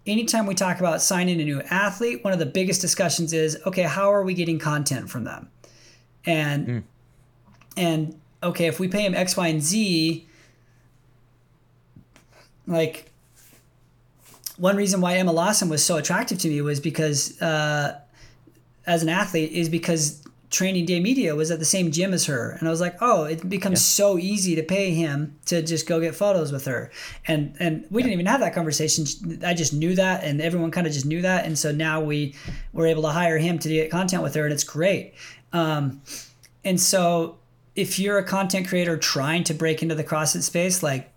anytime 0.06 0.44
we 0.46 0.54
talk 0.54 0.78
about 0.78 1.00
signing 1.00 1.40
a 1.40 1.44
new 1.44 1.62
athlete, 1.70 2.22
one 2.22 2.34
of 2.34 2.38
the 2.38 2.46
biggest 2.46 2.82
discussions 2.82 3.32
is, 3.32 3.56
okay, 3.64 3.82
how 3.82 4.12
are 4.12 4.22
we 4.22 4.34
getting 4.34 4.58
content 4.58 5.08
from 5.08 5.24
them? 5.24 5.48
And, 6.26 6.66
mm. 6.66 6.82
and 7.76 8.20
okay, 8.42 8.66
if 8.66 8.78
we 8.78 8.88
pay 8.88 9.06
him 9.06 9.14
X, 9.14 9.36
Y, 9.36 9.48
and 9.48 9.62
Z, 9.62 10.28
like 12.66 13.10
one 14.56 14.76
reason 14.76 15.00
why 15.00 15.14
Emma 15.14 15.32
Lawson 15.32 15.68
was 15.68 15.84
so 15.84 15.96
attractive 15.96 16.38
to 16.38 16.48
me 16.48 16.60
was 16.60 16.80
because 16.80 17.40
uh, 17.42 18.00
as 18.86 19.02
an 19.02 19.08
athlete 19.08 19.52
is 19.52 19.68
because 19.68 20.22
training 20.50 20.84
day 20.84 21.00
media 21.00 21.34
was 21.34 21.50
at 21.50 21.58
the 21.58 21.64
same 21.64 21.90
gym 21.90 22.14
as 22.14 22.26
her. 22.26 22.52
And 22.52 22.68
i 22.68 22.70
was 22.70 22.80
like 22.80 22.96
oh 23.00 23.24
it 23.24 23.48
becomes 23.48 23.80
yeah. 23.80 24.04
so 24.04 24.18
easy 24.18 24.54
to 24.54 24.62
pay 24.62 24.94
him 24.94 25.36
to 25.46 25.62
just 25.62 25.86
go 25.86 26.00
get 26.00 26.14
photos 26.14 26.52
with 26.52 26.64
her. 26.66 26.90
And 27.26 27.56
and 27.58 27.84
we 27.90 28.00
yeah. 28.00 28.06
didn't 28.06 28.12
even 28.14 28.26
have 28.26 28.40
that 28.40 28.54
conversation. 28.54 29.04
I 29.44 29.54
just 29.54 29.72
knew 29.72 29.94
that 29.96 30.22
and 30.22 30.40
everyone 30.40 30.70
kind 30.70 30.86
of 30.86 30.92
just 30.92 31.06
knew 31.06 31.22
that. 31.22 31.44
And 31.44 31.58
so 31.58 31.72
now 31.72 32.00
we 32.00 32.34
were 32.72 32.86
able 32.86 33.02
to 33.02 33.08
hire 33.08 33.38
him 33.38 33.58
to 33.60 33.68
get 33.68 33.90
content 33.90 34.22
with 34.22 34.34
her 34.34 34.44
and 34.44 34.52
it's 34.52 34.64
great. 34.64 35.14
Um, 35.52 36.02
and 36.64 36.80
so 36.80 37.38
if 37.74 37.98
you're 37.98 38.18
a 38.18 38.24
content 38.24 38.68
creator 38.68 38.96
trying 38.96 39.44
to 39.44 39.54
break 39.54 39.82
into 39.82 39.94
the 39.94 40.04
crossfit 40.04 40.42
space 40.42 40.82
like 40.82 41.10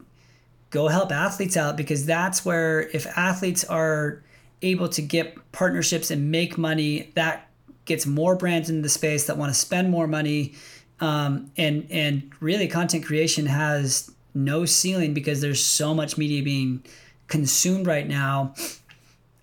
go 0.69 0.87
help 0.87 1.11
athletes 1.11 1.55
out 1.55 1.77
because 1.77 2.05
that's 2.05 2.43
where 2.43 2.81
if 2.89 3.05
athletes 3.17 3.63
are 3.65 4.23
able 4.61 4.89
to 4.89 5.01
get 5.01 5.51
partnerships 5.51 6.11
and 6.11 6.31
make 6.31 6.57
money 6.57 7.11
that 7.15 7.46
gets 7.87 8.05
more 8.05 8.35
brands 8.35 8.69
into 8.69 8.83
the 8.83 8.89
space 8.89 9.25
that 9.25 9.37
want 9.37 9.51
to 9.51 9.59
spend 9.59 9.89
more 9.89 10.07
money. 10.07 10.53
Um, 10.99 11.51
and 11.57 11.87
and 11.89 12.31
really, 12.39 12.67
content 12.67 13.05
creation 13.05 13.45
has 13.47 14.11
no 14.33 14.65
ceiling 14.65 15.13
because 15.13 15.41
there's 15.41 15.63
so 15.63 15.93
much 15.93 16.17
media 16.17 16.43
being 16.43 16.83
consumed 17.27 17.87
right 17.87 18.07
now. 18.07 18.53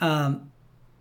Um, 0.01 0.51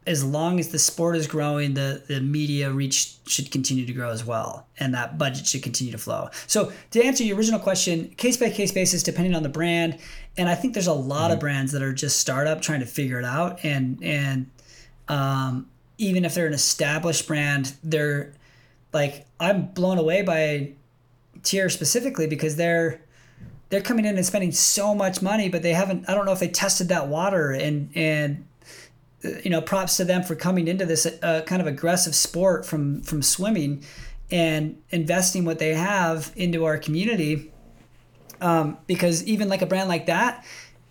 as 0.05 0.23
long 0.23 0.59
as 0.59 0.69
the 0.69 0.79
sport 0.79 1.15
is 1.15 1.27
growing, 1.27 1.75
the, 1.75 2.03
the 2.07 2.19
media 2.19 2.69
reach 2.71 3.15
should 3.25 3.51
continue 3.51 3.85
to 3.85 3.93
grow 3.93 4.09
as 4.09 4.25
well, 4.25 4.67
and 4.79 4.93
that 4.93 5.17
budget 5.17 5.47
should 5.47 5.63
continue 5.63 5.91
to 5.91 5.97
flow. 5.97 6.29
So, 6.47 6.71
to 6.91 7.03
answer 7.03 7.23
your 7.23 7.37
original 7.37 7.59
question, 7.59 8.09
case 8.17 8.35
by 8.37 8.49
case 8.49 8.71
basis, 8.71 9.01
depending 9.01 9.33
on 9.33 9.43
the 9.43 9.49
brand, 9.49 9.97
and 10.37 10.49
I 10.49 10.55
think 10.55 10.73
there's 10.73 10.87
a 10.87 10.93
lot 10.93 11.25
mm-hmm. 11.25 11.33
of 11.33 11.39
brands 11.39 11.71
that 11.71 11.81
are 11.81 11.93
just 11.93 12.19
startup 12.19 12.61
trying 12.61 12.81
to 12.81 12.85
figure 12.85 13.17
it 13.17 13.25
out, 13.25 13.63
and 13.63 13.97
and 14.03 14.49
um, 15.07 15.69
even 16.03 16.25
if 16.25 16.35
they're 16.35 16.47
an 16.47 16.53
established 16.53 17.27
brand, 17.27 17.73
they're 17.83 18.33
like 18.91 19.25
I'm 19.39 19.67
blown 19.67 19.97
away 19.97 20.21
by 20.21 20.71
TYR 21.43 21.69
specifically 21.69 22.27
because 22.27 22.55
they're 22.55 23.01
they're 23.69 23.81
coming 23.81 24.05
in 24.05 24.17
and 24.17 24.25
spending 24.25 24.51
so 24.51 24.93
much 24.93 25.21
money, 25.21 25.49
but 25.49 25.63
they 25.63 25.73
haven't. 25.73 26.07
I 26.07 26.13
don't 26.13 26.25
know 26.25 26.31
if 26.31 26.39
they 26.39 26.47
tested 26.47 26.89
that 26.89 27.07
water 27.07 27.51
and 27.51 27.89
and 27.95 28.45
you 29.43 29.49
know 29.49 29.61
props 29.61 29.97
to 29.97 30.05
them 30.05 30.23
for 30.23 30.35
coming 30.35 30.67
into 30.67 30.85
this 30.85 31.05
uh, 31.05 31.41
kind 31.45 31.61
of 31.61 31.67
aggressive 31.67 32.13
sport 32.13 32.65
from 32.65 33.01
from 33.01 33.21
swimming 33.21 33.83
and 34.31 34.81
investing 34.89 35.45
what 35.45 35.59
they 35.59 35.73
have 35.73 36.31
into 36.35 36.65
our 36.65 36.77
community 36.77 37.51
um, 38.41 38.77
because 38.87 39.23
even 39.25 39.47
like 39.47 39.61
a 39.61 39.65
brand 39.65 39.87
like 39.87 40.07
that 40.07 40.45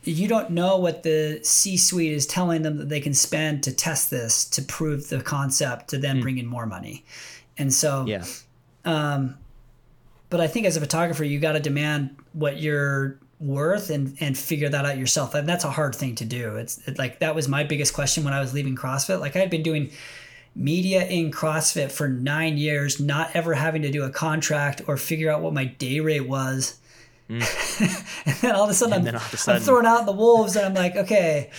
you 0.05 0.29
don't 0.29 0.51
know 0.51 0.79
what 0.79 1.03
the 1.03 1.41
C 1.43 1.77
suite 1.77 2.13
is 2.13 2.27
telling 2.27 2.63
them 2.63 2.79
that 2.79 2.89
they 2.89 3.01
can 3.01 3.15
spend 3.15 3.63
to 3.65 3.73
test 3.73 4.11
this 4.11 4.45
to 4.51 4.63
prove 4.63 5.09
the 5.09 5.21
concept 5.21 5.89
to 5.91 5.99
then 5.99 6.19
mm. 6.19 6.23
bring 6.23 6.39
in 6.39 6.47
more 6.47 6.67
money. 6.67 7.05
And 7.59 7.73
so, 7.73 8.05
yeah. 8.07 8.25
Um, 8.85 9.39
but 10.31 10.41
I 10.41 10.49
think 10.49 10.67
as 10.67 10.77
a 10.77 10.81
photographer, 10.81 11.25
you 11.25 11.39
got 11.39 11.53
to 11.53 11.61
demand 11.61 12.17
what 12.33 12.59
you're 12.59 13.19
worth 13.39 13.91
and 13.91 14.17
and 14.21 14.39
figure 14.39 14.69
that 14.69 14.85
out 14.85 14.97
yourself. 14.97 15.35
And 15.35 15.49
that's 15.49 15.65
a 15.65 15.71
hard 15.71 15.95
thing 15.95 16.15
to 16.17 16.25
do. 16.25 16.57
It's 16.57 16.79
it, 16.89 16.99
like 16.99 17.19
that 17.21 17.35
was 17.35 17.49
my 17.49 17.65
biggest 17.65 17.93
question 17.93 18.25
when 18.25 18.33
I 18.33 18.41
was 18.41 18.55
leaving 18.55 18.77
CrossFit. 18.77 19.21
Like 19.21 19.37
I 19.37 19.41
had 19.41 19.51
been 19.51 19.63
doing 19.63 19.91
media 20.55 21.07
in 21.07 21.31
CrossFit 21.31 21.91
for 21.91 22.09
nine 22.09 22.57
years, 22.57 23.01
not 23.01 23.35
ever 23.35 23.55
having 23.55 23.83
to 23.83 23.91
do 23.91 24.05
a 24.05 24.11
contract 24.11 24.83
or 24.87 24.97
figure 24.97 25.31
out 25.31 25.43
what 25.43 25.55
my 25.55 25.65
day 25.65 26.01
rate 26.01 26.29
was. 26.29 26.79
Mm. 27.41 28.26
and 28.26 28.37
then 28.37 28.55
all 28.55 28.64
of 28.64 28.70
a 28.70 28.74
sudden, 28.74 29.09
I'm, 29.09 29.14
of 29.14 29.33
a 29.33 29.37
sudden... 29.37 29.61
I'm 29.61 29.64
throwing 29.64 29.87
out 29.87 30.07
the 30.07 30.12
wolves, 30.12 30.57
and 30.57 30.66
I'm 30.66 30.74
like, 30.74 30.97
okay, 30.97 31.51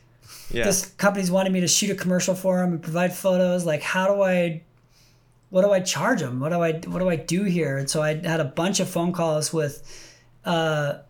yeah. 0.50 0.64
this 0.64 0.86
company's 0.86 1.30
wanting 1.30 1.52
me 1.52 1.60
to 1.60 1.68
shoot 1.68 1.90
a 1.90 1.94
commercial 1.94 2.34
for 2.34 2.58
them 2.58 2.72
and 2.72 2.82
provide 2.82 3.12
photos. 3.12 3.64
Like, 3.64 3.82
how 3.82 4.14
do 4.14 4.22
I? 4.22 4.62
What 5.50 5.62
do 5.62 5.70
I 5.70 5.80
charge 5.80 6.20
them? 6.20 6.40
What 6.40 6.48
do 6.48 6.62
I 6.62 6.72
what 6.86 7.00
do 7.00 7.10
I 7.10 7.16
do 7.16 7.44
here? 7.44 7.76
And 7.76 7.88
so 7.88 8.02
I 8.02 8.14
had 8.14 8.40
a 8.40 8.44
bunch 8.44 8.80
of 8.80 8.88
phone 8.88 9.12
calls 9.12 9.52
with 9.52 9.82
uh, 10.46 11.00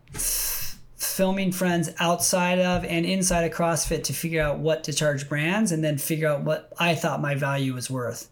filming 0.96 1.52
friends 1.52 1.90
outside 2.00 2.58
of 2.58 2.84
and 2.84 3.06
inside 3.06 3.42
of 3.44 3.52
CrossFit 3.52 4.02
to 4.04 4.12
figure 4.12 4.42
out 4.42 4.58
what 4.58 4.82
to 4.84 4.92
charge 4.92 5.28
brands 5.28 5.70
and 5.70 5.84
then 5.84 5.96
figure 5.96 6.28
out 6.28 6.42
what 6.42 6.72
I 6.78 6.96
thought 6.96 7.20
my 7.20 7.36
value 7.36 7.74
was 7.74 7.88
worth 7.88 8.28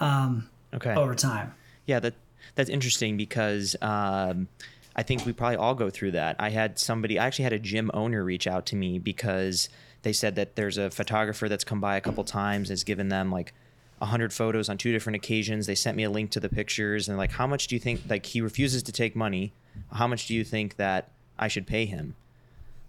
um, 0.00 0.48
okay. 0.72 0.94
over 0.94 1.14
time. 1.14 1.52
Yeah, 1.86 2.00
that 2.00 2.14
that's 2.54 2.70
interesting 2.70 3.16
because 3.16 3.76
um, 3.82 4.48
I 4.96 5.02
think 5.02 5.26
we 5.26 5.32
probably 5.32 5.56
all 5.56 5.74
go 5.74 5.90
through 5.90 6.12
that. 6.12 6.36
I 6.38 6.50
had 6.50 6.78
somebody, 6.78 7.18
I 7.18 7.26
actually 7.26 7.44
had 7.44 7.52
a 7.52 7.58
gym 7.58 7.90
owner 7.94 8.22
reach 8.22 8.46
out 8.46 8.66
to 8.66 8.76
me 8.76 8.98
because 8.98 9.68
they 10.02 10.12
said 10.12 10.36
that 10.36 10.56
there's 10.56 10.78
a 10.78 10.90
photographer 10.90 11.48
that's 11.48 11.64
come 11.64 11.80
by 11.80 11.96
a 11.96 12.00
couple 12.00 12.22
times, 12.24 12.68
has 12.68 12.84
given 12.84 13.08
them 13.08 13.32
like 13.32 13.52
100 13.98 14.32
photos 14.32 14.68
on 14.68 14.78
two 14.78 14.92
different 14.92 15.16
occasions. 15.16 15.66
They 15.66 15.74
sent 15.74 15.96
me 15.96 16.04
a 16.04 16.10
link 16.10 16.30
to 16.32 16.40
the 16.40 16.48
pictures 16.48 17.08
and 17.08 17.18
like, 17.18 17.32
how 17.32 17.46
much 17.46 17.66
do 17.66 17.74
you 17.74 17.80
think, 17.80 18.02
like, 18.08 18.26
he 18.26 18.40
refuses 18.40 18.82
to 18.84 18.92
take 18.92 19.16
money. 19.16 19.52
How 19.92 20.06
much 20.06 20.26
do 20.26 20.34
you 20.34 20.44
think 20.44 20.76
that 20.76 21.10
I 21.38 21.48
should 21.48 21.66
pay 21.66 21.86
him? 21.86 22.14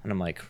And 0.03 0.11
I'm 0.11 0.19
like, 0.19 0.41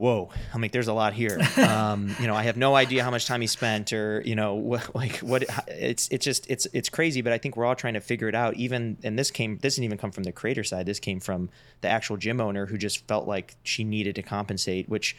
whoa, 0.00 0.30
I'm 0.54 0.62
like, 0.62 0.72
there's 0.72 0.88
a 0.88 0.94
lot 0.94 1.12
here. 1.12 1.38
Um, 1.60 2.16
you 2.18 2.26
know, 2.26 2.34
I 2.34 2.42
have 2.44 2.56
no 2.56 2.74
idea 2.74 3.04
how 3.04 3.10
much 3.10 3.26
time 3.26 3.40
he 3.40 3.46
spent 3.46 3.92
or, 3.92 4.22
you 4.24 4.34
know, 4.34 4.54
what, 4.70 4.94
like 4.94 5.18
what 5.18 5.44
it's, 5.68 6.08
it's 6.08 6.24
just, 6.24 6.50
it's, 6.50 6.66
it's 6.72 6.88
crazy, 6.88 7.20
but 7.20 7.32
I 7.32 7.38
think 7.38 7.56
we're 7.56 7.66
all 7.66 7.74
trying 7.74 7.94
to 7.94 8.00
figure 8.00 8.28
it 8.28 8.34
out. 8.34 8.54
Even, 8.54 8.96
and 9.02 9.18
this 9.18 9.30
came, 9.30 9.58
this 9.58 9.74
didn't 9.74 9.84
even 9.84 9.98
come 9.98 10.10
from 10.10 10.24
the 10.24 10.32
creator 10.32 10.64
side. 10.64 10.86
This 10.86 10.98
came 10.98 11.20
from 11.20 11.50
the 11.82 11.88
actual 11.88 12.16
gym 12.16 12.40
owner 12.40 12.66
who 12.66 12.78
just 12.78 13.06
felt 13.06 13.28
like 13.28 13.56
she 13.62 13.84
needed 13.84 14.14
to 14.16 14.22
compensate, 14.22 14.88
which 14.88 15.16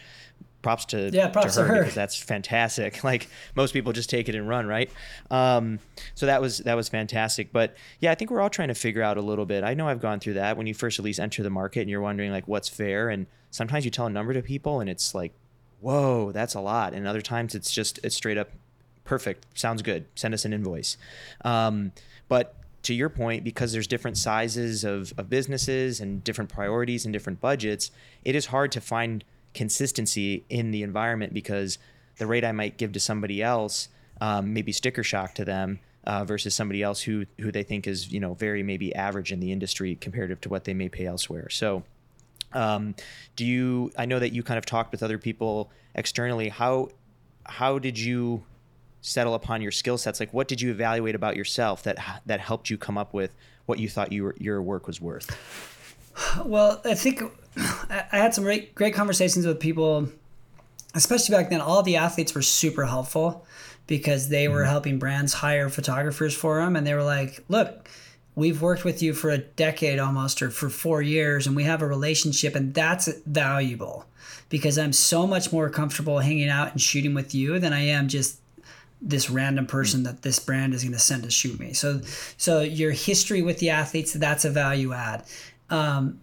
props 0.61 0.85
to, 0.85 1.09
yeah, 1.11 1.27
props 1.29 1.55
to 1.55 1.61
her, 1.61 1.67
to 1.67 1.73
her. 1.73 1.79
because 1.79 1.95
that's 1.95 2.15
fantastic. 2.15 3.03
Like 3.11 3.27
most 3.55 3.73
people 3.73 3.91
just 3.93 4.09
take 4.09 4.29
it 4.29 4.35
and 4.35 4.47
run, 4.47 4.67
right? 4.67 4.89
Um, 5.29 5.79
so 6.15 6.27
that 6.27 6.39
was 6.39 6.59
that 6.59 6.75
was 6.75 6.87
fantastic. 6.87 7.51
But 7.51 7.75
yeah, 7.99 8.11
I 8.11 8.15
think 8.15 8.31
we're 8.31 8.41
all 8.41 8.49
trying 8.49 8.69
to 8.69 8.75
figure 8.75 9.01
out 9.01 9.17
a 9.17 9.21
little 9.21 9.45
bit. 9.45 9.63
I 9.63 9.73
know 9.73 9.87
I've 9.87 9.99
gone 9.99 10.19
through 10.19 10.35
that 10.35 10.55
when 10.55 10.67
you 10.67 10.73
first 10.73 10.99
at 10.99 11.03
least 11.03 11.19
enter 11.19 11.43
the 11.43 11.49
market 11.49 11.81
and 11.81 11.89
you're 11.89 12.01
wondering 12.01 12.31
like 12.31 12.47
what's 12.47 12.69
fair. 12.69 13.09
And 13.09 13.25
sometimes 13.49 13.83
you 13.83 13.91
tell 13.91 14.05
a 14.05 14.09
number 14.09 14.33
to 14.33 14.41
people 14.41 14.79
and 14.79 14.89
it's 14.89 15.13
like, 15.13 15.33
whoa, 15.81 16.31
that's 16.31 16.53
a 16.53 16.61
lot. 16.61 16.93
And 16.93 17.07
other 17.07 17.21
times 17.21 17.55
it's 17.55 17.71
just 17.71 17.99
it's 18.03 18.15
straight 18.15 18.37
up 18.37 18.49
perfect, 19.03 19.45
sounds 19.57 19.81
good. 19.81 20.05
Send 20.15 20.33
us 20.33 20.45
an 20.45 20.53
invoice. 20.53 20.95
Um, 21.43 21.91
but 22.29 22.55
to 22.83 22.93
your 22.93 23.09
point, 23.09 23.43
because 23.43 23.73
there's 23.73 23.87
different 23.87 24.17
sizes 24.17 24.83
of, 24.83 25.13
of 25.17 25.29
businesses 25.29 25.99
and 25.99 26.23
different 26.23 26.49
priorities 26.49 27.05
and 27.05 27.13
different 27.13 27.41
budgets, 27.41 27.91
it 28.23 28.35
is 28.35 28.47
hard 28.47 28.71
to 28.71 28.81
find 28.81 29.23
consistency 29.53 30.45
in 30.49 30.71
the 30.71 30.83
environment 30.83 31.33
because 31.33 31.77
the 32.17 32.27
rate 32.27 32.45
I 32.45 32.51
might 32.51 32.77
give 32.77 32.91
to 32.93 32.99
somebody 32.99 33.41
else 33.41 33.89
um, 34.19 34.53
may 34.53 34.61
be 34.61 34.71
sticker 34.71 35.03
shock 35.03 35.33
to 35.35 35.45
them 35.45 35.79
uh, 36.05 36.23
versus 36.25 36.55
somebody 36.55 36.81
else 36.81 37.01
who 37.01 37.25
who 37.39 37.51
they 37.51 37.63
think 37.63 37.87
is 37.87 38.11
you 38.11 38.19
know 38.19 38.33
very 38.33 38.63
maybe 38.63 38.93
average 38.95 39.31
in 39.31 39.39
the 39.39 39.51
industry 39.51 39.95
comparative 39.95 40.41
to 40.41 40.49
what 40.49 40.63
they 40.63 40.73
may 40.73 40.89
pay 40.89 41.05
elsewhere. 41.05 41.49
So, 41.49 41.83
um, 42.53 42.95
do 43.35 43.45
you? 43.45 43.91
I 43.97 44.05
know 44.05 44.19
that 44.19 44.33
you 44.33 44.43
kind 44.43 44.57
of 44.57 44.65
talked 44.65 44.91
with 44.91 45.03
other 45.03 45.17
people 45.17 45.71
externally. 45.95 46.49
How 46.49 46.89
how 47.45 47.79
did 47.79 47.99
you 47.99 48.43
settle 49.01 49.33
upon 49.33 49.61
your 49.61 49.71
skill 49.71 49.97
sets? 49.97 50.19
Like, 50.19 50.33
what 50.33 50.47
did 50.47 50.61
you 50.61 50.71
evaluate 50.71 51.15
about 51.15 51.35
yourself 51.35 51.83
that 51.83 52.21
that 52.25 52.39
helped 52.39 52.69
you 52.69 52.77
come 52.77 52.97
up 52.97 53.13
with 53.13 53.35
what 53.65 53.79
you 53.79 53.89
thought 53.89 54.11
your 54.11 54.35
your 54.37 54.61
work 54.61 54.87
was 54.87 55.01
worth? 55.01 55.37
Well, 56.45 56.81
I 56.85 56.93
think 56.93 57.23
I 57.57 58.17
had 58.17 58.33
some 58.33 58.43
great, 58.43 58.73
great 58.75 58.93
conversations 58.93 59.45
with 59.45 59.59
people, 59.59 60.07
especially 60.95 61.35
back 61.35 61.49
then. 61.49 61.61
All 61.61 61.83
the 61.83 61.97
athletes 61.97 62.33
were 62.33 62.41
super 62.41 62.85
helpful 62.85 63.45
because 63.87 64.29
they 64.29 64.47
were 64.47 64.61
mm-hmm. 64.61 64.69
helping 64.69 64.99
brands 64.99 65.33
hire 65.33 65.69
photographers 65.69 66.33
for 66.33 66.61
them. 66.61 66.75
And 66.75 66.87
they 66.87 66.93
were 66.93 67.03
like, 67.03 67.43
look, 67.49 67.89
we've 68.35 68.61
worked 68.61 68.85
with 68.85 69.01
you 69.01 69.13
for 69.13 69.29
a 69.29 69.37
decade 69.37 69.99
almost 69.99 70.41
or 70.41 70.49
for 70.49 70.69
four 70.69 71.01
years 71.01 71.47
and 71.47 71.55
we 71.55 71.63
have 71.63 71.81
a 71.81 71.87
relationship 71.87 72.55
and 72.55 72.73
that's 72.73 73.11
valuable 73.25 74.05
because 74.49 74.77
I'm 74.77 74.93
so 74.93 75.27
much 75.27 75.51
more 75.51 75.69
comfortable 75.69 76.19
hanging 76.19 76.49
out 76.49 76.71
and 76.71 76.81
shooting 76.81 77.13
with 77.13 77.35
you 77.35 77.59
than 77.59 77.73
I 77.73 77.81
am 77.81 78.07
just 78.07 78.39
this 79.01 79.29
random 79.29 79.65
person 79.65 80.03
that 80.03 80.21
this 80.21 80.39
brand 80.39 80.73
is 80.73 80.83
going 80.83 80.93
to 80.93 80.99
send 80.99 81.23
to 81.23 81.31
shoot 81.31 81.59
me. 81.59 81.73
So 81.73 82.01
so 82.37 82.61
your 82.61 82.91
history 82.91 83.41
with 83.41 83.59
the 83.59 83.71
athletes 83.71 84.13
that's 84.13 84.45
a 84.45 84.49
value 84.49 84.93
add. 84.93 85.23
Um, 85.69 86.19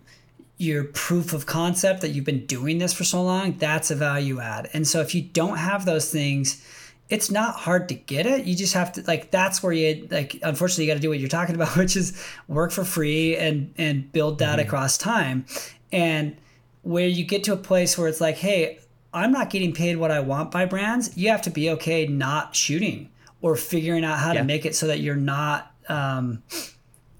your 0.59 0.85
proof 0.85 1.33
of 1.33 1.47
concept 1.47 2.01
that 2.01 2.11
you've 2.11 2.25
been 2.25 2.45
doing 2.47 2.79
this 2.79 2.93
for 2.93 3.05
so 3.05 3.23
long, 3.23 3.53
that's 3.53 3.91
a 3.91 3.95
value 3.95 4.41
add. 4.41 4.69
And 4.73 4.87
so 4.87 5.01
if 5.01 5.15
you 5.15 5.23
don't 5.23 5.57
have 5.57 5.85
those 5.85 6.11
things, 6.11 6.65
it's 7.09 7.31
not 7.31 7.55
hard 7.55 7.89
to 7.89 7.95
get 7.95 8.27
it. 8.27 8.45
You 8.45 8.55
just 8.55 8.75
have 8.75 8.93
to 8.93 9.03
like 9.07 9.31
that's 9.31 9.63
where 9.63 9.73
you 9.73 10.07
like 10.11 10.39
unfortunately 10.43 10.85
you 10.85 10.91
got 10.91 10.97
to 10.97 11.01
do 11.01 11.09
what 11.09 11.21
you're 11.21 11.29
talking 11.29 11.55
about, 11.55 11.77
which 11.77 11.97
is 11.97 12.23
work 12.49 12.73
for 12.73 12.85
free 12.85 13.37
and 13.37 13.73
and 13.79 14.13
build 14.13 14.41
that 14.41 14.59
mm-hmm. 14.59 14.67
across 14.67 14.99
time. 14.99 15.47
And 15.91 16.37
where 16.83 17.07
you 17.07 17.25
get 17.25 17.45
to 17.45 17.53
a 17.53 17.57
place 17.57 17.97
where 17.97 18.09
it's 18.09 18.21
like, 18.21 18.37
"Hey, 18.37 18.81
I'm 19.15 19.33
not 19.33 19.51
getting 19.51 19.73
paid 19.73 19.97
what 19.97 20.11
I 20.11 20.21
want 20.21 20.51
by 20.51 20.67
brands." 20.67 21.17
You 21.17 21.31
have 21.31 21.43
to 21.43 21.51
be 21.51 21.71
okay 21.71 22.07
not 22.07 22.55
shooting 22.55 23.11
or 23.41 23.57
figuring 23.57 24.05
out 24.05 24.19
how 24.19 24.33
yeah. 24.33 24.41
to 24.41 24.45
make 24.45 24.67
it 24.67 24.75
so 24.75 24.89
that 24.89 25.01
you're 25.01 25.17
not 25.17 25.73
um, 25.89 26.43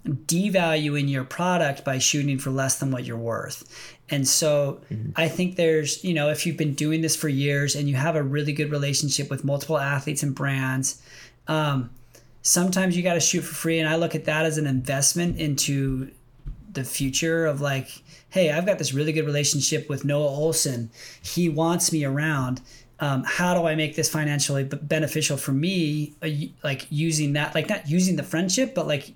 devaluing 0.09 1.09
your 1.09 1.25
product 1.25 1.85
by 1.85 1.99
shooting 1.99 2.39
for 2.39 2.51
less 2.51 2.79
than 2.79 2.91
what 2.91 3.05
you're 3.05 3.17
worth. 3.17 3.97
And 4.11 4.27
so 4.27 4.81
mm-hmm. 4.91 5.11
I 5.17 5.29
think 5.29 5.57
there's, 5.57 6.03
you 6.03 6.15
know, 6.15 6.31
if 6.31 6.47
you've 6.47 6.57
been 6.57 6.75
doing 6.75 7.03
this 7.03 7.15
for 7.17 7.29
years 7.29 7.75
and 7.75 7.89
you 7.89 7.97
have 7.97 8.17
a 8.17 8.23
really 8.23 8.53
good 8.53 8.71
relationship 8.71 9.31
with 9.31 9.45
multiple 9.45 9.79
athletes 9.79 10.23
and 10.23 10.35
brands, 10.35 11.03
um, 11.47 11.91
sometimes 12.43 12.97
you 12.97 13.03
got 13.03 13.15
to 13.15 13.21
shoot 13.21 13.43
for 13.43 13.55
free. 13.55 13.79
And 13.79 13.89
I 13.89 13.97
look 13.97 14.15
at 14.15 14.25
that 14.25 14.47
as 14.47 14.59
an 14.59 14.67
investment 14.67 15.39
into 15.39 16.11
the 16.73 16.85
future 16.85 17.47
of 17.47 17.61
like, 17.61 17.89
hey, 18.31 18.51
I've 18.51 18.67
got 18.67 18.79
this 18.79 18.93
really 18.93 19.13
good 19.13 19.27
relationship 19.27 19.89
with 19.89 20.05
Noah 20.05 20.31
Ohlsen. 20.31 20.89
He 21.23 21.49
wants 21.49 21.93
me 21.93 22.05
around. 22.05 22.61
Um, 23.01 23.23
how 23.25 23.55
do 23.55 23.67
I 23.67 23.75
make 23.75 23.95
this 23.95 24.11
financially 24.11 24.65
beneficial 24.65 25.37
for 25.37 25.53
me? 25.53 26.15
Uh, 26.23 26.29
like 26.65 26.87
using 26.91 27.35
that, 27.35 27.55
like 27.55 27.69
not 27.69 27.89
using 27.89 28.17
the 28.17 28.23
friendship, 28.23 28.75
but 28.75 28.87
like 28.87 29.15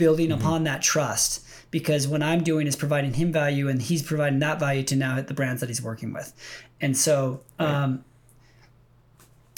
building 0.00 0.30
mm-hmm. 0.30 0.40
upon 0.40 0.64
that 0.64 0.82
trust 0.82 1.46
because 1.70 2.08
what 2.08 2.22
I'm 2.22 2.42
doing 2.42 2.66
is 2.66 2.74
providing 2.74 3.14
him 3.14 3.30
value 3.30 3.68
and 3.68 3.80
he's 3.80 4.02
providing 4.02 4.40
that 4.40 4.58
value 4.58 4.82
to 4.84 4.96
now 4.96 5.20
the 5.20 5.34
brands 5.34 5.60
that 5.60 5.68
he's 5.68 5.80
working 5.80 6.12
with. 6.12 6.32
And 6.80 6.96
so, 6.96 7.42
um, 7.60 8.04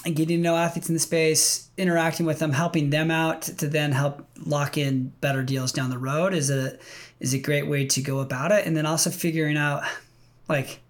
and 0.05 0.17
getting 0.17 0.39
to 0.39 0.43
know 0.43 0.57
athletes 0.57 0.89
in 0.89 0.95
the 0.95 1.01
space, 1.01 1.71
interacting 1.79 2.27
with 2.27 2.41
them, 2.41 2.53
helping 2.53 2.91
them 2.91 3.11
out 3.11 3.43
to 3.43 3.69
then 3.69 3.93
help 3.93 4.27
lock 4.45 4.77
in 4.77 5.13
better 5.21 5.45
deals 5.45 5.71
down 5.71 5.91
the 5.91 5.99
road 5.99 6.35
is 6.35 6.51
a 6.51 6.77
is 7.21 7.33
a 7.33 7.39
great 7.39 7.69
way 7.69 7.87
to 7.87 8.03
go 8.03 8.19
about 8.19 8.51
it. 8.51 8.67
And 8.67 8.77
then 8.77 8.85
also 8.85 9.11
figuring 9.11 9.57
out 9.57 9.85
like 10.49 10.81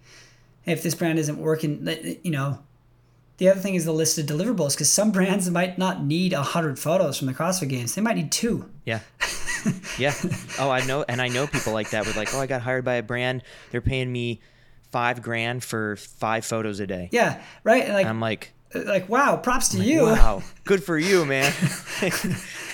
if 0.64 0.82
this 0.82 0.94
brand 0.94 1.18
isn't 1.18 1.36
working, 1.36 1.86
you 2.22 2.30
know, 2.30 2.58
the 3.36 3.50
other 3.50 3.60
thing 3.60 3.74
is 3.74 3.84
the 3.84 3.92
list 3.92 4.18
of 4.18 4.26
deliverables 4.26 4.74
because 4.74 4.90
some 4.90 5.10
brands 5.10 5.50
might 5.50 5.76
not 5.76 6.04
need 6.04 6.32
a 6.32 6.42
hundred 6.42 6.78
photos 6.78 7.18
from 7.18 7.26
the 7.26 7.34
CrossFit 7.34 7.68
Games; 7.68 7.94
they 7.94 8.00
might 8.00 8.16
need 8.16 8.30
two. 8.30 8.70
Yeah, 8.84 9.00
yeah. 9.98 10.14
Oh, 10.58 10.70
I 10.70 10.84
know, 10.84 11.04
and 11.08 11.20
I 11.20 11.28
know 11.28 11.46
people 11.46 11.72
like 11.72 11.90
that. 11.90 12.06
With 12.06 12.16
like, 12.16 12.34
oh, 12.34 12.40
I 12.40 12.46
got 12.46 12.62
hired 12.62 12.84
by 12.84 12.94
a 12.94 13.02
brand. 13.02 13.42
They're 13.70 13.80
paying 13.80 14.10
me 14.10 14.40
five 14.90 15.22
grand 15.22 15.64
for 15.64 15.96
five 15.96 16.44
photos 16.44 16.80
a 16.80 16.86
day. 16.86 17.08
Yeah, 17.12 17.42
right. 17.64 17.84
And 17.84 17.94
like, 17.94 18.06
I'm 18.06 18.20
like, 18.20 18.52
uh, 18.74 18.82
like, 18.84 19.08
wow, 19.08 19.36
props 19.36 19.70
to 19.70 19.78
like, 19.78 19.86
you. 19.86 20.02
Wow, 20.04 20.42
good 20.64 20.84
for 20.84 20.98
you, 20.98 21.24
man. 21.24 21.52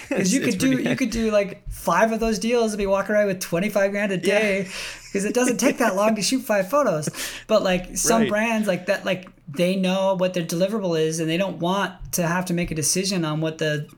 Because 0.09 0.33
you 0.33 0.41
could 0.41 0.59
do 0.59 0.71
you 0.83 0.97
could 0.97 1.11
do 1.11 1.31
like 1.31 1.69
five 1.71 2.13
of 2.13 2.21
those 2.21 2.39
deals 2.39 2.73
and 2.73 2.79
be 2.79 2.87
walking 2.87 3.15
around 3.15 3.27
with 3.27 3.41
twenty 3.41 3.69
five 3.69 3.91
grand 3.91 4.13
a 4.13 4.17
day. 4.17 4.63
Because 5.05 5.25
yeah. 5.25 5.31
it 5.31 5.35
doesn't 5.35 5.59
take 5.59 5.79
that 5.79 5.97
long 5.97 6.17
to 6.17 6.23
shoot 6.23 6.41
five 6.41 6.71
photos. 6.71 7.09
But 7.47 7.63
like 7.63 7.97
some 7.97 8.23
right. 8.23 8.31
brands 8.31 8.67
like 8.67 8.87
that, 8.87 9.05
like 9.05 9.29
they 9.49 9.77
know 9.77 10.15
what 10.15 10.35
their 10.35 10.45
deliverable 10.45 11.01
is, 11.01 11.21
and 11.21 11.29
they 11.29 11.37
don't 11.39 11.59
want 11.59 12.13
to 12.13 12.27
have 12.27 12.45
to 12.47 12.55
make 12.55 12.71
a 12.71 12.75
decision 12.75 13.25
on 13.25 13.41
what 13.41 13.59
the 13.59 13.89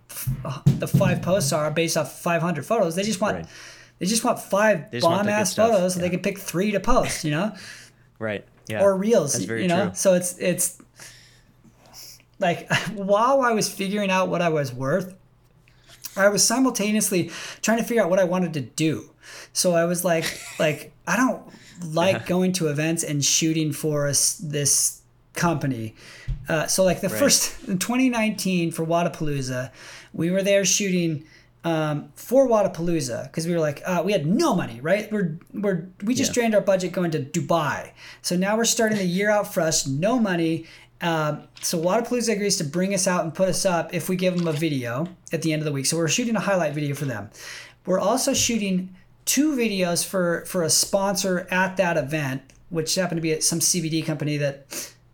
the 0.78 0.86
five 0.86 1.22
posts 1.22 1.52
are 1.52 1.70
based 1.70 1.96
off 1.96 2.20
five 2.20 2.42
hundred 2.42 2.66
photos. 2.66 2.94
They 2.94 3.02
just 3.02 3.20
want. 3.20 3.36
Right 3.36 3.46
They 3.98 4.06
just 4.06 4.24
want 4.24 4.38
five 4.38 4.90
just 4.90 5.04
bomb 5.04 5.28
ass 5.28 5.54
photos, 5.54 5.94
so 5.94 5.98
yeah. 6.00 6.06
they 6.06 6.10
can 6.10 6.20
pick 6.20 6.38
three 6.38 6.70
to 6.72 6.80
post. 6.80 7.24
You 7.24 7.32
know, 7.32 7.52
Right. 8.20 8.44
Yeah. 8.68 8.82
or 8.82 8.96
reels. 8.96 9.32
That's 9.32 9.46
very 9.46 9.62
you 9.62 9.68
know, 9.68 9.86
true. 9.86 9.94
so 9.94 10.14
it's 10.14 10.38
it's 10.38 10.80
like 12.38 12.72
while 12.94 13.40
I 13.40 13.52
was 13.52 13.68
figuring 13.68 14.10
out 14.10 14.28
what 14.28 14.42
I 14.42 14.50
was 14.50 14.72
worth, 14.72 15.14
I 16.16 16.28
was 16.28 16.44
simultaneously 16.44 17.30
trying 17.62 17.78
to 17.78 17.84
figure 17.84 18.02
out 18.02 18.10
what 18.10 18.20
I 18.20 18.24
wanted 18.24 18.54
to 18.54 18.60
do. 18.60 19.10
So 19.52 19.74
I 19.74 19.86
was 19.86 20.04
like, 20.04 20.24
like 20.60 20.92
I 21.06 21.16
don't 21.16 21.42
like 21.84 22.26
going 22.26 22.52
to 22.52 22.68
events 22.68 23.02
and 23.02 23.24
shooting 23.24 23.72
for 23.72 24.06
us 24.06 24.36
this 24.36 24.99
company. 25.34 25.94
Uh, 26.48 26.66
so 26.66 26.82
like 26.84 27.00
the 27.00 27.08
Right. 27.08 27.18
first 27.18 27.68
in 27.68 27.78
2019 27.78 28.72
for 28.72 28.84
Wodapalooza, 28.84 29.70
we 30.12 30.30
were 30.30 30.42
there 30.42 30.64
shooting 30.64 31.24
um, 31.62 32.10
for 32.14 32.48
Wodapalooza 32.48 33.24
because 33.24 33.46
we 33.46 33.52
were 33.52 33.60
like 33.60 33.82
uh, 33.84 34.02
we 34.04 34.12
had 34.12 34.26
no 34.26 34.54
money, 34.54 34.80
right? 34.80 35.10
We're 35.12 35.38
we're 35.52 35.86
we 36.02 36.14
just 36.14 36.30
Yeah. 36.30 36.34
drained 36.34 36.54
our 36.54 36.60
budget 36.62 36.92
going 36.92 37.10
to 37.12 37.20
Dubai. 37.20 37.90
So 38.22 38.36
now 38.36 38.56
we're 38.56 38.64
starting 38.64 38.98
the 38.98 39.04
year 39.04 39.30
out 39.30 39.52
fresh, 39.52 39.86
no 39.86 40.18
money. 40.18 40.66
Um, 41.02 41.44
so 41.62 41.78
Wodapalooza 41.80 42.32
agrees 42.32 42.56
to 42.58 42.64
bring 42.64 42.92
us 42.94 43.06
out 43.06 43.24
and 43.24 43.34
put 43.34 43.48
us 43.48 43.64
up 43.64 43.94
if 43.94 44.08
we 44.08 44.16
give 44.16 44.36
them 44.36 44.48
a 44.48 44.52
video 44.52 45.06
at 45.32 45.42
the 45.42 45.52
end 45.52 45.60
of 45.62 45.66
the 45.66 45.72
week. 45.72 45.86
So 45.86 45.96
we're 45.96 46.08
shooting 46.08 46.36
a 46.36 46.40
highlight 46.40 46.74
video 46.74 46.94
for 46.94 47.06
them. 47.06 47.30
We're 47.86 48.00
also 48.00 48.34
shooting 48.34 48.94
two 49.26 49.54
videos 49.54 50.04
for 50.04 50.44
for 50.46 50.62
a 50.62 50.70
sponsor 50.70 51.46
at 51.50 51.76
that 51.76 51.96
event, 51.96 52.42
which 52.70 52.94
happened 52.94 53.18
to 53.18 53.22
be 53.22 53.32
at 53.32 53.42
some 53.44 53.60
CBD 53.60 54.04
company 54.04 54.36
that 54.38 54.66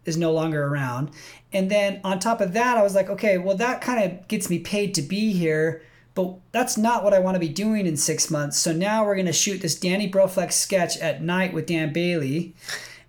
is 0.06 0.16
no 0.16 0.32
longer 0.32 0.66
around. 0.66 1.10
And 1.52 1.70
then 1.70 2.00
on 2.04 2.18
top 2.18 2.40
of 2.40 2.52
that, 2.54 2.76
I 2.76 2.82
was 2.82 2.94
like, 2.94 3.10
okay, 3.10 3.38
well 3.38 3.56
that 3.56 3.80
kind 3.80 4.04
of 4.04 4.28
gets 4.28 4.48
me 4.48 4.58
paid 4.58 4.94
to 4.94 5.02
be 5.02 5.32
here, 5.32 5.82
but 6.14 6.34
that's 6.52 6.78
not 6.78 7.04
what 7.04 7.14
I 7.14 7.18
want 7.18 7.34
to 7.34 7.40
be 7.40 7.48
doing 7.48 7.86
in 7.86 7.96
six 7.96 8.30
months. 8.30 8.58
So 8.58 8.72
now 8.72 9.04
we're 9.04 9.16
gonna 9.16 9.32
shoot 9.32 9.60
this 9.60 9.78
Danny 9.78 10.10
Broflex 10.10 10.52
sketch 10.52 10.96
at 10.98 11.22
night 11.22 11.52
with 11.52 11.66
Dan 11.66 11.92
Bailey 11.92 12.54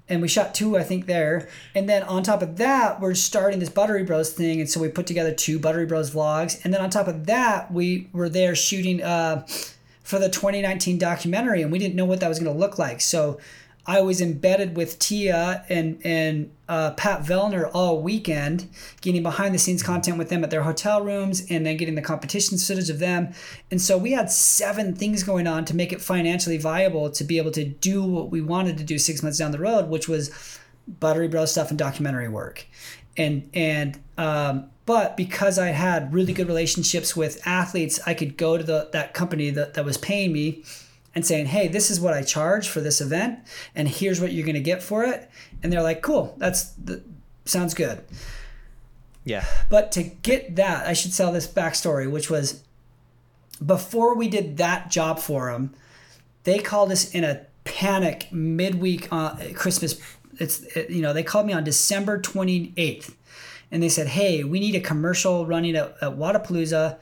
and 0.09 0.21
we 0.21 0.27
shot 0.27 0.55
two, 0.55 0.77
I 0.77 0.83
think, 0.83 1.05
there. 1.05 1.49
And 1.75 1.87
then 1.89 2.03
on 2.03 2.23
top 2.23 2.41
of 2.41 2.57
that, 2.57 3.01
we're 3.01 3.13
starting 3.13 3.59
this 3.59 3.69
Buttery 3.69 4.03
Bros 4.03 4.31
thing, 4.31 4.59
and 4.61 4.69
so 4.69 4.79
we 4.79 4.89
put 4.89 5.07
together 5.07 5.33
two 5.33 5.59
Buttery 5.59 5.85
Bros 5.85 6.11
vlogs. 6.11 6.63
And 6.63 6.73
then 6.73 6.81
on 6.81 6.89
top 6.89 7.07
of 7.07 7.25
that, 7.25 7.71
we 7.71 8.09
were 8.13 8.29
there 8.29 8.55
shooting 8.55 9.03
uh, 9.03 9.45
for 10.03 10.19
the 10.19 10.29
2019 10.29 10.97
documentary, 10.97 11.61
and 11.61 11.71
we 11.71 11.79
didn't 11.79 11.95
know 11.95 12.05
what 12.05 12.19
that 12.21 12.29
was 12.29 12.39
going 12.39 12.51
to 12.51 12.57
look 12.57 12.79
like. 12.79 13.01
So 13.01 13.39
I 13.89 14.01
was 14.01 14.19
embedded 14.19 14.75
with 14.75 14.99
Tia 14.99 15.63
and 15.69 15.99
and 16.03 16.51
uh, 16.67 16.91
Pat 16.91 17.21
Vellner 17.21 17.71
all 17.73 18.01
weekend, 18.01 18.69
getting 18.99 19.23
behind 19.23 19.55
the 19.55 19.59
scenes 19.59 19.81
content 19.81 20.17
with 20.17 20.27
them 20.27 20.43
at 20.43 20.51
their 20.51 20.63
hotel 20.63 21.01
rooms, 21.01 21.45
and 21.49 21.65
then 21.65 21.77
getting 21.77 21.95
the 21.95 22.01
competition 22.01 22.57
footage 22.57 22.89
of 22.89 22.99
them. 22.99 23.33
And 23.71 23.81
so 23.81 23.97
we 23.97 24.11
had 24.11 24.29
seven 24.29 24.93
things 24.93 25.23
going 25.23 25.47
on 25.47 25.63
to 25.65 25.75
make 25.75 25.93
it 25.93 26.01
financially 26.01 26.57
viable 26.57 27.09
to 27.11 27.23
be 27.23 27.37
able 27.37 27.51
to 27.51 27.63
do 27.63 28.03
what 28.03 28.29
we 28.29 28.41
wanted 28.41 28.77
to 28.77 28.83
do 28.83 28.99
six 28.99 29.23
months 29.23 29.37
down 29.37 29.51
the 29.51 29.59
road, 29.59 29.87
which 29.89 30.09
was 30.09 30.59
Buttery 30.87 31.29
Bro 31.29 31.45
stuff 31.45 31.69
and 31.69 31.79
documentary 31.79 32.27
work. 32.27 32.67
And 33.15 33.49
and 33.53 33.97
um, 34.17 34.69
but 34.85 35.15
because 35.15 35.57
I 35.57 35.67
had 35.67 36.13
really 36.13 36.33
good 36.33 36.47
relationships 36.47 37.15
with 37.15 37.41
athletes, 37.47 38.01
I 38.05 38.13
could 38.13 38.35
go 38.35 38.57
to 38.57 38.63
the 38.63 38.89
that 38.91 39.13
company 39.13 39.49
that, 39.51 39.75
that 39.75 39.85
was 39.85 39.97
paying 39.97 40.33
me 40.33 40.65
and 41.15 41.25
saying, 41.25 41.47
"Hey, 41.47 41.67
this 41.67 41.89
is 41.89 41.99
what 41.99 42.13
I 42.13 42.21
charge 42.21 42.69
for 42.69 42.81
this 42.81 43.01
event, 43.01 43.39
and 43.75 43.87
here's 43.87 44.21
what 44.21 44.31
you're 44.31 44.45
going 44.45 44.55
to 44.55 44.61
get 44.61 44.83
for 44.83 45.03
it." 45.03 45.29
And 45.61 45.71
they're 45.71 45.83
like, 45.83 46.01
"Cool, 46.01 46.35
that's 46.37 46.71
the, 46.73 47.03
sounds 47.45 47.73
good." 47.73 48.03
Yeah. 49.27 49.43
But 49.69 49.91
to 49.93 50.03
get 50.03 50.55
that, 50.55 50.87
I 50.87 50.93
should 50.93 51.13
tell 51.13 51.33
this 51.33 51.47
backstory, 51.47 52.09
which 52.09 52.29
was 52.29 52.63
before 53.65 54.15
we 54.15 54.29
did 54.29 54.55
that 54.57 54.89
job 54.89 55.19
for 55.19 55.51
them, 55.51 55.73
they 56.43 56.59
called 56.59 56.91
us 56.91 57.11
in 57.11 57.25
a 57.25 57.45
panic 57.65 58.29
midweek 58.31 59.09
uh, 59.11 59.35
Christmas. 59.53 59.99
It's 60.39 60.61
it, 60.77 60.89
you 60.89 61.01
know 61.01 61.11
they 61.11 61.23
called 61.23 61.45
me 61.45 61.53
on 61.53 61.63
December 61.63 62.19
28th, 62.21 63.15
and 63.71 63.83
they 63.83 63.89
said, 63.89 64.07
"Hey, 64.07 64.43
we 64.43 64.59
need 64.59 64.75
a 64.75 64.79
commercial 64.79 65.45
running 65.45 65.75
at, 65.75 65.95
at 66.01 66.11
Wodapalooza, 66.11 66.97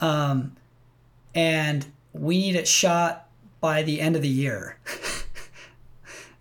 um, 0.00 0.54
and 1.34 1.86
we 2.12 2.38
need 2.38 2.54
it 2.54 2.68
shot 2.68 3.23
by 3.68 3.82
the 3.82 3.96
end 4.00 4.14
of 4.16 4.22
the 4.22 4.34
year." 4.44 4.78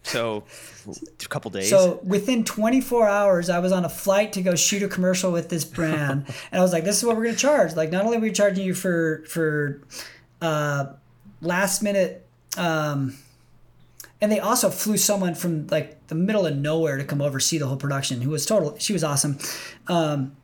So 0.03 0.43
a 0.85 1.27
couple 1.29 1.49
days. 1.49 1.69
So 1.69 1.99
within 2.03 2.43
24 2.43 3.07
hours, 3.07 3.49
I 3.49 3.59
was 3.59 3.71
on 3.71 3.85
a 3.85 3.89
flight 3.89 4.33
to 4.33 4.41
go 4.41 4.53
shoot 4.53 4.83
a 4.83 4.87
commercial 4.87 5.31
with 5.31 5.49
this 5.49 5.65
brand, 5.65 6.25
and 6.51 6.59
I 6.59 6.61
was 6.61 6.73
like, 6.73 6.83
"This 6.83 6.97
is 6.97 7.05
what 7.05 7.15
we're 7.15 7.23
gonna 7.23 7.37
charge. 7.37 7.75
Like, 7.75 7.89
not 7.91 8.05
only 8.05 8.17
are 8.17 8.19
we 8.19 8.31
charging 8.31 8.65
you 8.65 8.73
for 8.73 9.23
for 9.27 9.81
uh, 10.41 10.87
last 11.41 11.81
minute." 11.81 12.27
Um, 12.57 13.17
and 14.21 14.31
they 14.31 14.39
also 14.39 14.69
flew 14.69 14.97
someone 14.97 15.35
from 15.35 15.67
like 15.67 16.07
the 16.07 16.15
middle 16.15 16.45
of 16.45 16.55
nowhere 16.55 16.97
to 16.97 17.03
come 17.03 17.21
over 17.21 17.39
see 17.39 17.57
the 17.57 17.67
whole 17.67 17.77
production 17.77 18.21
who 18.21 18.29
was 18.29 18.45
total 18.45 18.77
she 18.77 18.93
was 18.93 19.03
awesome 19.03 19.37
um, 19.87 20.35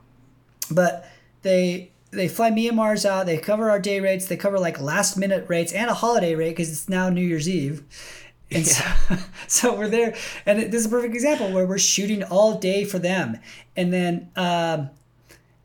but 0.72 1.08
they 1.44 1.92
they 2.12 2.28
fly 2.28 2.50
me 2.50 2.68
and 2.68 2.80
out 2.80 3.26
they 3.26 3.38
cover 3.38 3.70
our 3.70 3.80
day 3.80 4.00
rates 4.00 4.26
they 4.26 4.38
cover 4.38 4.60
like 4.60 4.80
last 4.80 5.18
minute 5.18 5.46
rates 5.48 5.72
and 5.72 5.90
a 5.90 5.94
holiday 5.94 6.36
rate 6.36 6.52
because 6.52 6.72
it's 6.72 6.90
now 6.90 7.10
new 7.10 7.22
year's 7.22 7.48
eve. 7.48 7.84
And 8.52 8.66
so, 8.66 8.84
so 9.48 9.76
we're 9.76 9.90
there. 9.90 10.16
And 10.46 10.60
this 10.60 10.82
is 10.82 10.88
a 10.88 10.90
perfect 10.90 11.14
example 11.14 11.52
where 11.52 11.68
we're 11.68 11.78
shooting 11.78 12.24
all 12.24 12.58
day 12.58 12.84
for 12.84 12.98
them. 12.98 13.38
And 13.76 13.94
then 13.94 14.32
um, 14.36 14.90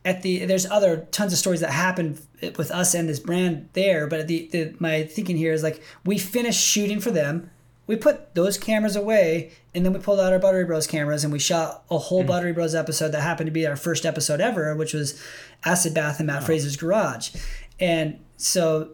at 0.04 0.22
the 0.22 0.44
there's 0.44 0.66
other 0.66 1.08
tons 1.10 1.32
of 1.32 1.38
stories 1.38 1.60
that 1.60 1.70
happen 1.70 2.18
with 2.56 2.70
us 2.70 2.94
and 2.94 3.08
this 3.08 3.18
brand 3.18 3.68
there 3.72 4.06
but 4.06 4.28
the, 4.28 4.48
the 4.52 4.74
my 4.78 5.04
thinking 5.04 5.36
here 5.36 5.52
is 5.52 5.62
like 5.62 5.82
we 6.04 6.18
finished 6.18 6.60
shooting 6.60 7.00
for 7.00 7.10
them 7.10 7.50
we 7.86 7.96
put 7.96 8.34
those 8.34 8.56
cameras 8.58 8.96
away 8.96 9.52
and 9.74 9.84
then 9.84 9.92
we 9.92 9.98
pulled 9.98 10.20
out 10.20 10.32
our 10.32 10.38
buttery 10.38 10.64
bros 10.64 10.86
cameras 10.86 11.24
and 11.24 11.32
we 11.32 11.38
shot 11.38 11.84
a 11.90 11.98
whole 11.98 12.24
buttery 12.24 12.52
bros 12.52 12.74
episode 12.74 13.08
that 13.08 13.20
happened 13.20 13.46
to 13.46 13.52
be 13.52 13.66
our 13.66 13.76
first 13.76 14.06
episode 14.06 14.40
ever 14.40 14.74
which 14.74 14.94
was 14.94 15.20
acid 15.64 15.94
bath 15.94 16.20
in 16.20 16.26
mat 16.26 16.42
fraser's 16.42 16.76
garage 16.76 17.30
and 17.78 18.18
so 18.36 18.90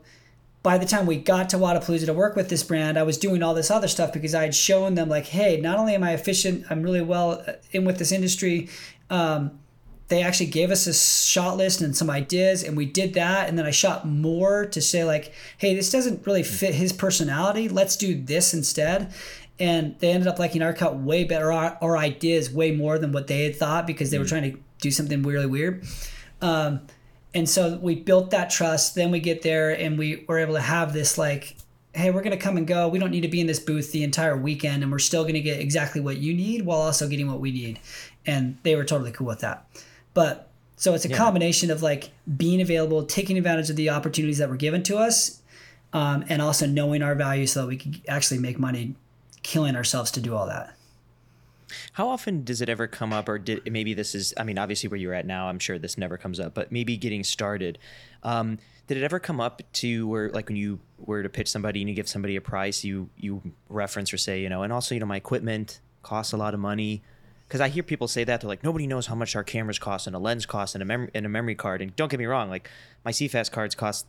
by 0.63 0.77
the 0.77 0.87
time 0.87 1.07
we 1.07 1.17
got 1.17 1.49
to 1.51 1.57
Wodapalooza 1.57 2.07
to 2.07 2.13
work 2.13 2.37
with 2.37 2.51
this 2.51 2.63
brand, 2.63 2.99
I 2.99 3.03
was 3.03 3.17
doing 3.17 3.43
all 3.43 3.55
this 3.55 3.71
other 3.71 3.89
stuff 3.89 4.13
because 4.13 4.35
I 4.35 4.43
had 4.43 4.55
shown 4.55 4.95
them 4.95 5.09
like, 5.09 5.27
hey, 5.27 5.59
not 5.59 5.79
only 5.79 5.95
am 5.95 6.05
I 6.05 6.13
efficient, 6.13 6.67
I'm 6.69 6.83
really 6.83 7.01
well 7.01 7.45
in 7.73 7.85
with 7.87 7.99
this 7.99 8.13
industry. 8.13 8.69
Um, 9.09 9.60
they 10.11 10.23
actually 10.23 10.47
gave 10.47 10.71
us 10.73 10.89
a 10.89 10.93
shot 10.93 11.57
list 11.57 11.81
and 11.81 11.97
some 11.97 12.11
ideas, 12.11 12.65
and 12.65 12.77
we 12.77 12.85
did 12.85 13.15
that. 13.15 13.49
And 13.49 13.57
then 13.57 13.65
I 13.65 13.71
shot 13.71 14.07
more 14.07 14.67
to 14.67 14.81
say 14.83 15.05
like, 15.05 15.33
hey, 15.57 15.75
this 15.75 15.91
doesn't 15.91 16.27
really 16.27 16.43
fit 16.43 16.75
his 16.75 16.93
personality. 16.93 17.69
Let's 17.69 17.97
do 17.97 18.21
this 18.21 18.53
instead. 18.53 19.15
And 19.61 19.97
they 20.01 20.11
ended 20.11 20.27
up 20.27 20.39
liking 20.39 20.63
our 20.63 20.73
cut 20.73 20.97
way 20.97 21.23
better, 21.23 21.53
our, 21.53 21.79
our 21.81 21.97
ideas 21.97 22.51
way 22.51 22.73
more 22.73 22.99
than 22.99 23.13
what 23.13 23.29
they 23.29 23.45
had 23.45 23.57
thought 23.57 23.87
because 23.87 24.11
they 24.11 24.19
were 24.19 24.25
trying 24.25 24.53
to 24.53 24.59
do 24.81 24.91
something 24.91 25.23
really 25.23 25.47
weird. 25.47 25.85
Um, 26.43 26.81
and 27.33 27.49
so 27.49 27.77
we 27.77 27.95
built 27.95 28.31
that 28.31 28.51
trust 28.51 28.95
then 28.97 29.11
we 29.11 29.21
get 29.21 29.43
there 29.43 29.71
and 29.71 29.97
we 29.97 30.25
were 30.27 30.39
able 30.39 30.55
to 30.55 30.61
have 30.61 30.93
this 30.93 31.17
like 31.17 31.57
hey 31.93 32.11
we're 32.11 32.23
going 32.23 32.37
to 32.37 32.43
come 32.43 32.57
and 32.57 32.67
go 32.67 32.89
we 32.89 32.99
don't 32.99 33.11
need 33.11 33.21
to 33.21 33.29
be 33.29 33.41
in 33.41 33.47
this 33.47 33.61
booth 33.61 33.93
the 33.93 34.03
entire 34.03 34.37
weekend 34.37 34.83
and 34.83 34.91
we're 34.91 34.99
still 34.99 35.23
going 35.23 35.35
to 35.35 35.41
get 35.41 35.61
exactly 35.61 36.01
what 36.01 36.19
you 36.19 36.35
need 36.35 36.65
while 36.65 36.81
also 36.81 37.09
getting 37.09 37.29
what 37.29 37.41
we 37.41 37.53
need 37.53 37.79
and 38.27 38.59
they 38.63 38.75
were 38.75 38.85
totally 38.85 39.13
cool 39.13 39.27
with 39.27 39.41
that 39.41 39.65
but 40.15 40.49
so 40.77 40.95
it's 40.95 41.05
a 41.05 41.09
combination 41.11 41.71
of 41.71 41.83
like 41.83 42.11
being 42.37 42.61
available 42.61 43.05
taking 43.05 43.37
advantage 43.37 43.71
of 43.71 43.77
the 43.77 43.91
opportunities 43.91 44.39
that 44.39 44.49
were 44.49 44.57
given 44.57 44.83
to 44.83 44.97
us 44.97 45.43
um, 45.93 46.25
and 46.29 46.41
also 46.41 46.67
knowing 46.67 47.03
our 47.03 47.15
value 47.15 47.47
so 47.47 47.63
that 47.63 47.67
we 47.67 47.77
could 47.77 48.01
actually 48.09 48.39
make 48.39 48.59
money 48.59 48.95
killing 49.43 49.77
ourselves 49.77 50.11
to 50.11 50.21
do 50.21 50.35
all 50.35 50.47
that 50.47 50.75
How 51.93 52.09
often 52.09 52.45
does 52.45 52.61
it 52.61 52.69
ever 52.69 52.87
come 52.87 53.13
up, 53.13 53.29
or 53.29 53.39
did 53.39 53.71
maybe 53.71 53.95
this 53.95 54.15
is? 54.15 54.35
I 54.37 54.45
mean, 54.45 54.59
obviously 54.59 54.89
where 54.89 54.99
you're 54.99 55.15
at 55.15 55.27
now, 55.27 55.49
I'm 55.49 55.59
sure 55.59 55.79
this 55.79 55.97
never 55.97 56.17
comes 56.19 56.41
up, 56.41 56.55
but 56.55 56.73
maybe 56.73 56.97
getting 56.97 57.25
started. 57.25 57.79
Um, 58.23 58.59
did 58.87 58.97
it 58.97 59.05
ever 59.05 59.21
come 59.21 59.41
up 59.41 59.63
to 59.75 60.09
where, 60.09 60.31
like, 60.31 60.49
when 60.49 60.57
you 60.57 60.81
were 60.99 61.23
to 61.23 61.29
pitch 61.29 61.49
somebody 61.49 61.81
and 61.81 61.89
you 61.89 61.95
give 61.95 62.09
somebody 62.09 62.35
a 62.37 62.41
price, 62.41 62.83
you 62.83 63.09
you 63.17 63.41
reference 63.69 64.13
or 64.13 64.19
say, 64.19 64.41
you 64.43 64.49
know, 64.49 64.63
and 64.65 64.73
also, 64.73 64.95
you 64.95 65.01
know, 65.01 65.07
my 65.07 65.17
equipment 65.17 65.81
costs 66.03 66.33
a 66.33 66.37
lot 66.37 66.55
of 66.55 66.61
money. 66.61 67.03
Because 67.51 67.61
I 67.61 67.69
hear 67.69 67.83
people 67.83 68.07
say 68.07 68.23
that 68.23 68.41
they're 68.41 68.49
like, 68.49 68.63
nobody 68.63 68.87
knows 68.87 69.09
how 69.09 69.17
much 69.17 69.35
our 69.35 69.43
cameras 69.43 69.81
cost 69.81 70.07
and 70.07 70.15
a 70.15 70.21
lens 70.21 70.47
cost 70.47 70.77
and 70.77 70.83
a 70.83 70.85
mem- 70.85 71.11
and 71.13 71.27
a 71.27 71.29
memory 71.29 71.57
card. 71.57 71.83
And 71.83 71.97
don't 71.97 72.09
get 72.09 72.21
me 72.21 72.27
wrong, 72.27 72.49
like 72.49 72.71
my 73.05 73.11
CFast 73.11 73.51
cards 73.51 73.75
cost 73.75 74.07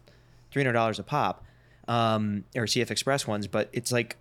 three 0.51 0.61
hundred 0.61 0.73
dollars 0.73 0.99
a 0.99 1.03
pop, 1.03 1.43
um, 1.87 2.43
or 2.55 2.65
CF 2.65 2.91
Express 2.91 3.25
ones, 3.25 3.47
but 3.47 3.67
it's 3.73 3.91
like 3.91 4.17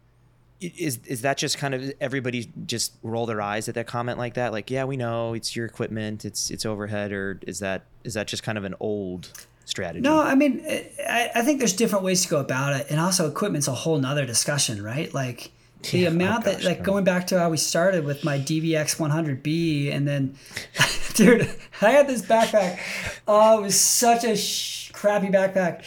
is 0.63 1.01
is 1.07 1.21
that 1.21 1.37
just 1.37 1.59
kind 1.59 1.75
of 1.75 1.93
everybody 2.01 2.51
just 2.65 2.95
roll 3.03 3.27
their 3.27 3.43
eyes 3.43 3.69
at 3.69 3.75
that 3.75 3.87
comment 3.87 4.19
like 4.19 4.35
that 4.35 4.53
like 4.53 4.71
yeah 4.71 4.85
we 4.85 4.95
know 4.95 5.33
it's 5.33 5.57
your 5.57 5.65
equipment 5.65 6.23
it's 6.27 6.51
it's 6.51 6.67
overhead 6.67 7.13
or 7.13 7.41
is 7.47 7.61
that 7.61 7.87
is 8.05 8.13
that 8.13 8.27
just 8.27 8.43
kind 8.43 8.59
of 8.59 8.65
an 8.65 8.75
old 8.79 9.31
strategy 9.65 10.03
No, 10.03 10.21
I 10.21 10.35
mean, 10.35 10.63
I, 11.09 11.31
I 11.37 11.43
think 11.43 11.59
there's 11.59 11.73
different 11.73 12.05
ways 12.05 12.23
to 12.23 12.29
go 12.29 12.41
about 12.41 12.79
it, 12.79 12.87
and 12.91 13.01
also 13.01 13.29
equipment's 13.29 13.69
a 13.69 13.73
whole 13.73 13.99
nother 13.99 14.27
discussion, 14.27 14.83
right? 14.83 15.13
Like 15.15 15.53
the 15.83 15.99
Yeah, 15.99 16.09
oh 16.09 16.11
amount 16.13 16.45
that, 16.45 16.65
like 16.65 16.79
no. 16.81 16.85
going 16.85 17.05
back 17.05 17.27
to 17.29 17.39
how 17.39 17.51
we 17.51 17.57
started 17.57 18.05
with 18.05 18.25
my 18.25 18.39
DVX 18.39 18.97
100B, 18.97 19.93
and 19.95 20.07
then, 20.07 20.37
dude, 21.15 21.49
I 21.81 21.91
had 21.91 22.07
this 22.09 22.23
backpack. 22.23 22.79
Oh, 23.27 23.59
it 23.59 23.63
was 23.63 23.81
such 23.81 24.25
a 24.25 24.37
sh- 24.37 24.91
crappy 24.93 25.29
backpack. 25.29 25.83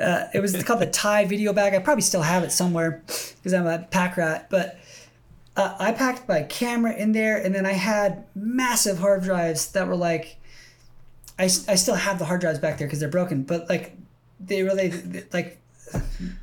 Uh, 0.00 0.26
it 0.34 0.40
was 0.40 0.60
called 0.64 0.80
the 0.80 0.86
Thai 0.86 1.24
video 1.24 1.52
bag. 1.52 1.74
I 1.74 1.78
probably 1.78 2.02
still 2.02 2.22
have 2.22 2.42
it 2.44 2.52
somewhere 2.52 3.02
because 3.06 3.54
I'm 3.54 3.66
a 3.66 3.80
pack 3.90 4.16
rat. 4.16 4.48
But 4.50 4.78
uh, 5.56 5.76
I 5.78 5.92
packed 5.92 6.28
my 6.28 6.42
camera 6.42 6.94
in 6.94 7.12
there, 7.12 7.36
and 7.36 7.54
then 7.54 7.66
I 7.66 7.72
had 7.72 8.24
massive 8.34 8.98
hard 8.98 9.22
drives 9.22 9.72
that 9.72 9.86
were 9.88 9.96
like, 9.96 10.36
I, 11.38 11.44
I 11.44 11.74
still 11.76 11.94
have 11.94 12.18
the 12.18 12.24
hard 12.24 12.40
drives 12.40 12.58
back 12.58 12.78
there 12.78 12.86
because 12.86 13.00
they're 13.00 13.08
broken, 13.08 13.44
but 13.44 13.68
like 13.68 13.96
they 14.40 14.62
really 14.62 14.92
like 15.32 15.58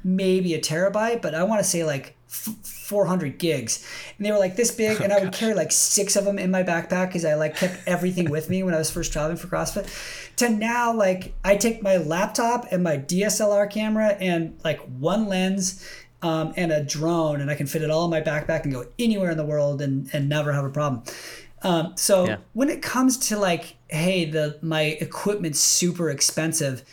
maybe 0.04 0.54
a 0.54 0.60
terabyte, 0.60 1.22
but 1.22 1.36
I 1.36 1.44
want 1.44 1.60
to 1.60 1.64
say 1.64 1.84
like 1.84 2.16
400 2.36 3.40
gigs. 3.40 3.86
And 4.18 4.26
they 4.26 4.32
were 4.32 4.38
like 4.38 4.56
this 4.56 4.72
big 4.72 5.02
and 5.02 5.12
oh, 5.12 5.18
i 5.18 5.24
would 5.24 5.34
carry 5.34 5.54
like 5.54 5.72
six 5.72 6.16
of 6.16 6.26
them 6.26 6.38
in 6.38 6.52
my 6.52 6.64
backpack 6.64 7.08
because 7.08 7.26
i 7.26 7.34
like 7.34 7.56
kept 7.56 7.80
everything 7.88 8.30
with 8.30 8.50
me 8.50 8.64
when 8.64 8.74
i 8.74 8.78
was 8.78 8.92
first 8.92 9.12
traveling 9.12 9.38
for 9.38 9.48
crossfit 9.48 9.88
to 10.36 10.50
now 10.50 10.94
like 10.94 11.34
i 11.44 11.56
take 11.56 11.82
my 11.82 11.98
laptop 11.98 12.66
and 12.72 12.84
my 12.84 12.98
dslr 12.98 13.70
camera 13.72 14.10
and 14.20 14.60
like 14.64 14.80
one 15.00 15.28
lens 15.28 15.88
um, 16.22 16.54
and 16.56 16.72
a 16.72 16.84
drone 16.84 17.42
and 17.42 17.50
i 17.50 17.56
can 17.56 17.68
fit 17.68 17.82
it 17.82 17.90
all 17.90 18.06
in 18.06 18.12
my 18.12 18.22
backpack 18.22 18.64
and 18.64 18.74
go 18.74 18.86
anywhere 19.00 19.32
in 19.32 19.38
the 19.38 19.46
world 19.46 19.82
and, 19.82 20.10
and 20.14 20.30
never 20.30 20.52
have 20.52 20.66
a 20.66 20.70
problem. 20.70 21.04
Um, 21.62 21.94
so 21.96 22.28
yeah. 22.28 22.38
when 22.54 22.70
it 22.70 22.82
comes 22.82 23.18
to 23.30 23.38
like 23.38 23.78
hey 23.88 24.26
the 24.26 24.60
my 24.62 24.82
equipment's 24.82 25.60
super 25.60 26.10
expensive 26.10 26.84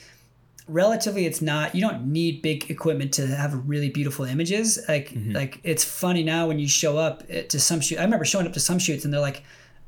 relatively 0.69 1.27
it's 1.27 1.43
not 1.43 1.75
you 1.75 1.81
don't 1.81 2.07
need 2.07 2.43
big 2.43 2.71
equipment 2.71 3.13
to 3.15 3.27
have 3.27 3.69
really 3.69 3.91
beautiful 3.91 4.25
images. 4.25 4.79
Like 4.89 5.11
mm-hmm. 5.11 5.33
like 5.33 5.61
it's 5.65 5.85
funny 5.85 6.23
now 6.23 6.47
when 6.47 6.59
you 6.59 6.69
show 6.69 6.99
up 6.99 7.27
to 7.29 7.61
some 7.61 7.81
shoot 7.81 7.99
i 7.99 8.05
remember 8.05 8.25
showing 8.25 8.47
up 8.47 8.53
to 8.53 8.61
some 8.61 8.79
shoots 8.79 9.05
and 9.05 9.13
they're 9.13 9.21
like 9.21 9.43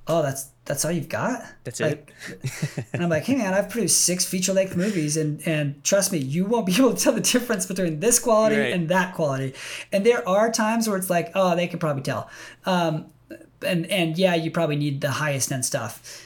oh 0.06 0.22
that's 0.22 0.50
that's 0.66 0.82
all 0.84 0.90
you've 0.90 1.10
got? 1.10 1.42
That's 1.64 1.78
like, 1.78 2.10
it. 2.28 2.84
and 2.92 3.02
i'm 3.02 3.10
like 3.10 3.24
hey 3.24 3.36
man 3.36 3.54
i've 3.54 3.70
produced 3.70 4.02
six 4.02 4.24
feature 4.24 4.52
length 4.52 4.76
movies 4.76 5.16
and 5.16 5.46
and 5.46 5.82
trust 5.84 6.10
me 6.12 6.18
you 6.18 6.44
won't 6.44 6.66
be 6.66 6.74
able 6.78 6.94
to 6.94 7.02
tell 7.02 7.12
the 7.12 7.20
difference 7.20 7.66
between 7.66 8.00
this 8.00 8.18
quality 8.18 8.56
right. 8.56 8.72
and 8.72 8.88
that 8.88 9.14
quality. 9.14 9.54
And 9.92 10.04
there 10.04 10.26
are 10.28 10.50
times 10.50 10.88
where 10.88 10.96
it's 10.96 11.10
like 11.10 11.30
oh 11.34 11.54
they 11.54 11.66
can 11.66 11.78
probably 11.78 12.02
tell. 12.02 12.28
Um 12.66 13.06
and 13.64 13.86
and 13.86 14.18
yeah 14.18 14.34
you 14.34 14.50
probably 14.50 14.76
need 14.76 15.00
the 15.00 15.10
highest 15.10 15.52
end 15.52 15.64
stuff 15.64 16.23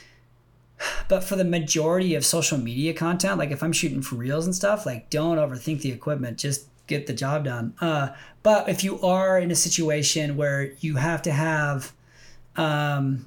but 1.09 1.25
for 1.25 1.37
the 1.37 1.45
majority 1.45 2.15
of 2.15 2.25
social 2.25 2.59
media 2.59 2.95
content, 2.95 3.39
like 3.39 3.51
if 3.51 3.63
I'm 3.63 3.73
shooting 3.73 4.03
for 4.03 4.17
reels 4.17 4.47
and 4.47 4.55
stuff, 4.55 4.87
like 4.87 5.11
don't 5.11 5.39
overthink 5.39 5.83
the 5.83 5.91
equipment. 5.91 6.39
Just 6.39 6.67
get 6.87 7.07
the 7.07 7.13
job 7.13 7.45
done. 7.45 7.75
Uh, 7.81 8.09
but 8.43 8.69
if 8.69 8.83
you 8.83 9.01
are 9.03 9.39
in 9.39 9.51
a 9.51 9.55
situation 9.55 10.37
where 10.37 10.73
you 10.81 10.97
have 10.97 11.23
to 11.23 11.31
have 11.31 11.93
um, 12.57 13.27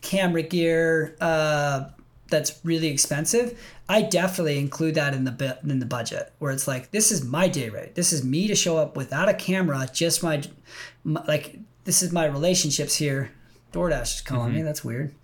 camera 0.00 0.42
gear 0.42 1.16
uh, 1.20 1.84
that's 2.28 2.60
really 2.64 2.88
expensive, 2.88 3.60
I 3.88 4.02
definitely 4.02 4.58
include 4.58 4.94
that 4.94 5.12
in 5.12 5.24
the 5.24 5.58
in 5.64 5.78
the 5.78 5.86
budget. 5.86 6.32
Where 6.38 6.52
it's 6.52 6.66
like, 6.66 6.90
this 6.90 7.12
is 7.12 7.24
my 7.24 7.48
day 7.48 7.68
rate. 7.68 7.94
This 7.94 8.12
is 8.12 8.24
me 8.24 8.46
to 8.48 8.54
show 8.54 8.78
up 8.78 8.96
without 8.96 9.28
a 9.28 9.34
camera, 9.34 9.88
just 9.92 10.22
my, 10.22 10.42
my 11.04 11.22
like 11.26 11.58
this 11.84 12.02
is 12.02 12.12
my 12.12 12.26
relationships 12.26 12.94
here. 12.96 13.32
DoorDash 13.72 14.16
is 14.16 14.20
calling 14.20 14.48
mm-hmm. 14.48 14.56
me. 14.58 14.62
That's 14.62 14.84
weird. 14.84 15.14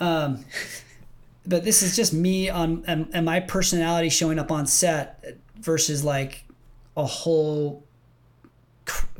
Um, 0.00 0.44
but 1.46 1.64
this 1.64 1.82
is 1.82 1.94
just 1.94 2.12
me 2.12 2.48
on 2.48 2.84
and, 2.86 3.08
and 3.12 3.24
my 3.24 3.40
personality 3.40 4.08
showing 4.08 4.38
up 4.38 4.50
on 4.50 4.66
set 4.66 5.36
versus 5.56 6.04
like 6.04 6.44
a 6.96 7.04
whole 7.04 7.84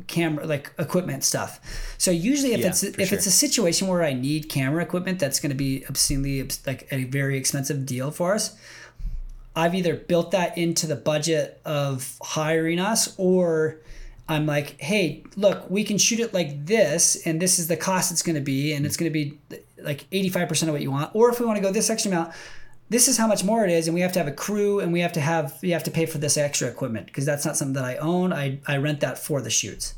camera 0.07 0.45
like 0.45 0.71
equipment 0.77 1.23
stuff. 1.23 1.95
So 1.97 2.11
usually 2.11 2.53
if 2.53 2.59
yeah, 2.61 2.67
it's 2.67 2.83
if 2.83 3.07
sure. 3.07 3.17
it's 3.17 3.25
a 3.25 3.31
situation 3.31 3.87
where 3.87 4.03
I 4.03 4.13
need 4.13 4.49
camera 4.49 4.83
equipment 4.83 5.19
that's 5.19 5.39
going 5.39 5.51
to 5.51 5.55
be 5.55 5.85
obscenely 5.87 6.47
like 6.65 6.87
a 6.91 7.05
very 7.05 7.37
expensive 7.37 7.85
deal 7.85 8.11
for 8.11 8.33
us, 8.33 8.57
I've 9.55 9.75
either 9.75 9.95
built 9.95 10.31
that 10.31 10.57
into 10.57 10.87
the 10.87 10.95
budget 10.95 11.59
of 11.65 12.17
hiring 12.21 12.79
us 12.79 13.13
or 13.17 13.79
I'm 14.31 14.45
like, 14.45 14.79
"Hey, 14.79 15.23
look, 15.35 15.69
we 15.69 15.83
can 15.83 15.97
shoot 15.97 16.19
it 16.19 16.33
like 16.33 16.65
this 16.65 17.25
and 17.25 17.41
this 17.41 17.59
is 17.59 17.67
the 17.67 17.77
cost 17.77 18.11
it's 18.11 18.23
going 18.23 18.35
to 18.35 18.41
be 18.41 18.73
and 18.73 18.85
it's 18.85 18.97
going 18.97 19.11
to 19.11 19.13
be 19.13 19.39
like 19.83 20.09
85% 20.11 20.63
of 20.63 20.69
what 20.69 20.81
you 20.81 20.91
want. 20.91 21.15
Or 21.15 21.29
if 21.29 21.39
we 21.39 21.45
want 21.45 21.57
to 21.57 21.61
go 21.61 21.71
this 21.71 21.89
extra 21.89 22.11
amount, 22.11 22.33
this 22.89 23.07
is 23.07 23.17
how 23.17 23.27
much 23.27 23.43
more 23.43 23.63
it 23.63 23.71
is 23.71 23.87
and 23.87 23.95
we 23.95 24.01
have 24.01 24.11
to 24.13 24.19
have 24.19 24.27
a 24.27 24.33
crew 24.33 24.79
and 24.81 24.91
we 24.91 24.99
have 24.99 25.13
to 25.13 25.21
have 25.21 25.57
you 25.61 25.73
have 25.73 25.83
to 25.85 25.91
pay 25.91 26.05
for 26.05 26.17
this 26.17 26.37
extra 26.37 26.67
equipment 26.67 27.05
because 27.05 27.25
that's 27.25 27.45
not 27.45 27.55
something 27.55 27.73
that 27.75 27.85
I 27.85 27.95
own. 27.97 28.33
I 28.33 28.59
I 28.67 28.77
rent 28.77 28.99
that 28.99 29.17
for 29.17 29.41
the 29.41 29.49
shoots. 29.49 29.95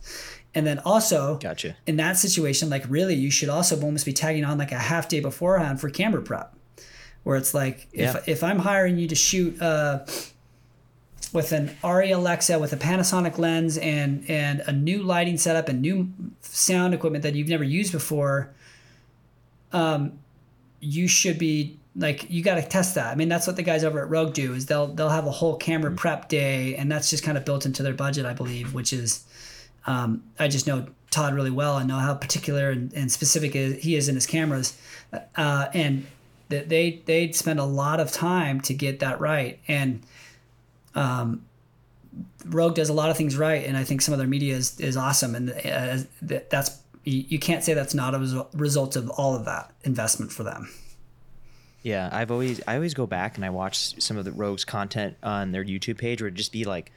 And 0.55 0.67
then 0.67 0.77
also 0.85 1.39
gotcha. 1.39 1.75
in 1.87 1.95
that 1.97 2.17
situation, 2.17 2.69
like 2.69 2.85
really 2.87 3.15
you 3.15 3.31
should 3.31 3.49
also 3.49 3.81
almost 3.81 4.05
be 4.05 4.13
tagging 4.13 4.45
on 4.45 4.59
like 4.59 4.71
a 4.71 4.77
half 4.77 5.09
day 5.09 5.19
beforehand 5.19 5.81
for 5.81 5.89
camera 5.89 6.21
prep. 6.21 6.55
Where 7.23 7.37
it's 7.37 7.53
like 7.53 7.87
if 7.93 8.27
if 8.27 8.43
I'm 8.43 8.59
hiring 8.59 8.99
you 8.99 9.07
to 9.07 9.15
shoot 9.15 9.59
uh 9.61 10.05
with 11.33 11.51
an 11.51 11.75
Arri 11.83 12.15
Alexa 12.15 12.59
with 12.59 12.71
a 12.73 12.77
Panasonic 12.77 13.37
lens 13.37 13.77
and 13.77 14.23
and 14.29 14.61
a 14.67 14.71
new 14.71 15.01
lighting 15.01 15.37
setup 15.37 15.67
and 15.67 15.81
new 15.81 16.07
sound 16.41 16.93
equipment 16.93 17.23
that 17.23 17.33
you've 17.33 17.49
never 17.49 17.63
used 17.63 17.91
before, 17.91 18.51
um, 19.71 20.13
you 20.79 21.07
should 21.07 21.39
be 21.39 21.77
like 21.95 22.29
you 22.29 22.43
got 22.43 22.55
to 22.55 22.61
test 22.61 22.95
that. 22.95 23.11
I 23.11 23.15
mean, 23.15 23.29
that's 23.29 23.47
what 23.47 23.55
the 23.55 23.63
guys 23.63 23.83
over 23.83 24.01
at 24.01 24.09
Rogue 24.09 24.33
do 24.33 24.53
is 24.53 24.67
they'll 24.67 24.87
they'll 24.87 25.09
have 25.09 25.25
a 25.25 25.31
whole 25.31 25.57
camera 25.57 25.89
mm-hmm. 25.89 25.97
prep 25.97 26.29
day, 26.29 26.75
and 26.75 26.91
that's 26.91 27.09
just 27.09 27.23
kind 27.23 27.37
of 27.37 27.45
built 27.45 27.65
into 27.65 27.83
their 27.83 27.93
budget, 27.93 28.25
I 28.25 28.33
believe. 28.33 28.73
Which 28.73 28.93
is, 28.93 29.25
um, 29.87 30.23
I 30.39 30.47
just 30.47 30.67
know 30.67 30.87
Todd 31.09 31.33
really 31.33 31.51
well. 31.51 31.75
I 31.75 31.83
know 31.83 31.97
how 31.97 32.13
particular 32.13 32.69
and, 32.69 32.93
and 32.93 33.11
specific 33.11 33.53
he 33.53 33.95
is 33.95 34.07
in 34.07 34.15
his 34.15 34.27
cameras, 34.27 34.77
uh, 35.35 35.67
and 35.73 36.05
that 36.49 36.69
they 36.69 37.01
they 37.05 37.31
spend 37.31 37.59
a 37.59 37.65
lot 37.65 37.99
of 37.99 38.11
time 38.11 38.61
to 38.61 38.73
get 38.73 38.99
that 38.99 39.19
right. 39.19 39.59
And 39.67 40.01
um, 40.95 41.45
Rogue 42.45 42.75
does 42.75 42.89
a 42.89 42.93
lot 42.93 43.09
of 43.09 43.17
things 43.17 43.37
right, 43.37 43.65
and 43.65 43.75
I 43.77 43.83
think 43.83 44.01
some 44.01 44.13
of 44.13 44.17
their 44.17 44.27
media 44.27 44.55
is 44.55 44.79
is 44.79 44.97
awesome, 44.97 45.35
and 45.35 45.49
uh, 45.49 45.97
that's 46.21 46.79
you, 47.03 47.39
can't 47.39 47.63
say 47.63 47.73
that's 47.73 47.93
not 47.93 48.15
a 48.15 48.47
result 48.53 48.95
of 48.95 49.09
all 49.09 49.35
of 49.35 49.45
that 49.45 49.71
investment 49.83 50.31
for 50.31 50.43
them. 50.43 50.69
Yeah, 51.81 52.09
I've 52.11 52.31
always 52.31 52.61
I 52.65 52.75
always 52.75 52.93
go 52.93 53.05
back 53.05 53.35
and 53.35 53.43
I 53.43 53.49
watch 53.49 54.01
some 54.01 54.17
of 54.17 54.23
the 54.23 54.31
Rogues 54.31 54.63
content 54.63 55.17
on 55.21 55.51
their 55.51 55.65
YouTube 55.65 55.97
page 55.97 56.21
where 56.21 56.29
it 56.29 56.33
just 56.33 56.53
be 56.53 56.63
like 56.63 56.91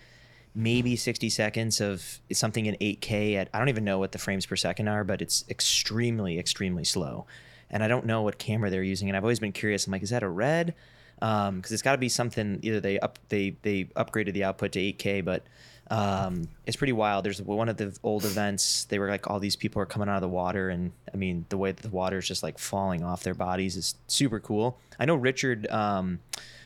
maybe 0.54 0.96
60 0.96 1.28
seconds 1.28 1.80
of 1.80 2.20
something 2.32 2.66
in 2.66 2.76
8K 2.76 3.34
at 3.34 3.48
I 3.52 3.58
don't 3.58 3.68
even 3.68 3.84
know 3.84 3.98
what 3.98 4.12
the 4.12 4.18
frames 4.18 4.46
per 4.46 4.54
second 4.54 4.86
are, 4.88 5.02
but 5.02 5.20
it's 5.20 5.44
extremely 5.50 6.38
extremely 6.38 6.84
slow. 6.84 7.26
And 7.68 7.82
I 7.82 7.88
don't 7.88 8.06
know 8.06 8.22
what 8.22 8.38
camera 8.38 8.70
they're 8.70 8.82
using 8.84 9.08
and 9.08 9.16
I've 9.16 9.24
always 9.24 9.40
been 9.40 9.52
curious. 9.52 9.86
I'm 9.86 9.92
like, 9.92 10.04
is 10.04 10.10
that 10.10 10.22
a 10.22 10.28
red? 10.28 10.72
Because 11.18 11.48
um, 11.48 11.62
it's 11.64 11.82
got 11.82 11.92
to 11.92 11.98
be 11.98 12.08
something 12.08 12.58
either 12.62 12.80
they 12.80 12.98
up 12.98 13.18
they 13.28 13.56
they 13.62 13.84
upgraded 13.96 14.34
the 14.34 14.44
output 14.44 14.72
to 14.72 14.78
8K, 14.78 15.24
but 15.24 15.44
um, 15.88 16.48
it's 16.66 16.76
pretty 16.76 16.92
wild. 16.92 17.24
There's 17.24 17.40
one 17.40 17.68
of 17.68 17.76
the 17.76 17.96
old 18.02 18.24
events. 18.24 18.84
They 18.84 18.98
were 18.98 19.08
like 19.08 19.30
all 19.30 19.38
these 19.38 19.56
people 19.56 19.80
are 19.80 19.86
coming 19.86 20.08
out 20.08 20.16
of 20.16 20.22
the 20.22 20.28
water, 20.28 20.68
and 20.68 20.92
I 21.12 21.16
mean 21.16 21.46
the 21.48 21.56
way 21.56 21.72
that 21.72 21.82
the 21.82 21.88
water 21.88 22.18
is 22.18 22.26
just 22.26 22.42
like 22.42 22.58
falling 22.58 23.02
off 23.02 23.22
their 23.22 23.34
bodies 23.34 23.76
is 23.76 23.94
super 24.08 24.40
cool. 24.40 24.78
I 24.98 25.04
know 25.04 25.14
Richard 25.14 25.66
um, 25.68 26.20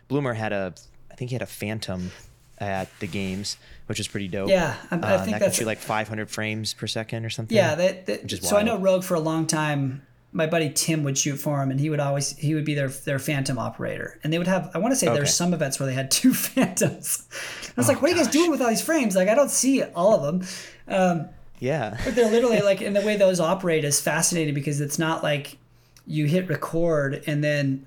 Bloomer 0.08 0.34
had 0.34 0.52
a, 0.52 0.74
I 1.10 1.14
think 1.14 1.30
he 1.30 1.34
had 1.34 1.42
a 1.42 1.46
Phantom 1.46 2.10
at 2.58 2.88
the 3.00 3.06
games, 3.06 3.56
which 3.86 4.00
is 4.00 4.08
pretty 4.08 4.28
dope. 4.28 4.48
Yeah, 4.48 4.74
I, 4.90 4.96
I 4.96 4.98
uh, 4.98 5.18
think 5.24 5.32
that 5.32 5.40
that's 5.40 5.56
shoot 5.56 5.66
like 5.66 5.78
500 5.78 6.30
frames 6.30 6.74
per 6.74 6.86
second 6.86 7.24
or 7.24 7.30
something. 7.30 7.56
Yeah, 7.56 7.74
that, 7.74 8.06
that 8.06 8.30
so 8.30 8.56
wild. 8.56 8.68
I 8.68 8.70
know 8.70 8.78
Rogue 8.78 9.04
for 9.04 9.14
a 9.14 9.20
long 9.20 9.46
time 9.46 10.02
my 10.32 10.46
buddy 10.46 10.70
Tim 10.70 11.02
would 11.04 11.18
shoot 11.18 11.36
for 11.36 11.60
him, 11.62 11.70
and 11.70 11.80
he 11.80 11.90
would 11.90 12.00
always 12.00 12.36
he 12.36 12.54
would 12.54 12.64
be 12.64 12.74
their 12.74 12.88
their 12.88 13.18
phantom 13.18 13.58
operator, 13.58 14.18
and 14.22 14.32
they 14.32 14.38
would 14.38 14.46
have 14.46 14.70
I 14.74 14.78
want 14.78 14.92
to 14.92 14.96
say 14.96 15.08
okay. 15.08 15.16
there's 15.16 15.34
some 15.34 15.52
events 15.52 15.80
where 15.80 15.86
they 15.86 15.94
had 15.94 16.10
two 16.10 16.32
phantoms. 16.34 17.26
I 17.30 17.72
was 17.76 17.88
oh, 17.88 17.92
like, 17.92 18.02
what 18.02 18.08
gosh. 18.10 18.16
are 18.16 18.18
you 18.18 18.24
guys 18.24 18.32
doing 18.32 18.50
with 18.50 18.60
all 18.60 18.68
these 18.68 18.82
frames? 18.82 19.16
Like 19.16 19.28
I 19.28 19.34
don't 19.34 19.50
see 19.50 19.82
all 19.82 20.14
of 20.14 20.22
them. 20.22 20.48
Um, 20.88 21.28
yeah, 21.58 21.98
but 22.04 22.14
they're 22.14 22.30
literally 22.30 22.60
like, 22.60 22.80
and 22.80 22.96
the 22.96 23.02
way 23.02 23.16
those 23.16 23.40
operate 23.40 23.84
is 23.84 24.00
fascinating 24.00 24.54
because 24.54 24.80
it's 24.80 24.98
not 24.98 25.22
like 25.22 25.58
you 26.06 26.26
hit 26.26 26.48
record 26.48 27.22
and 27.26 27.44
then 27.44 27.86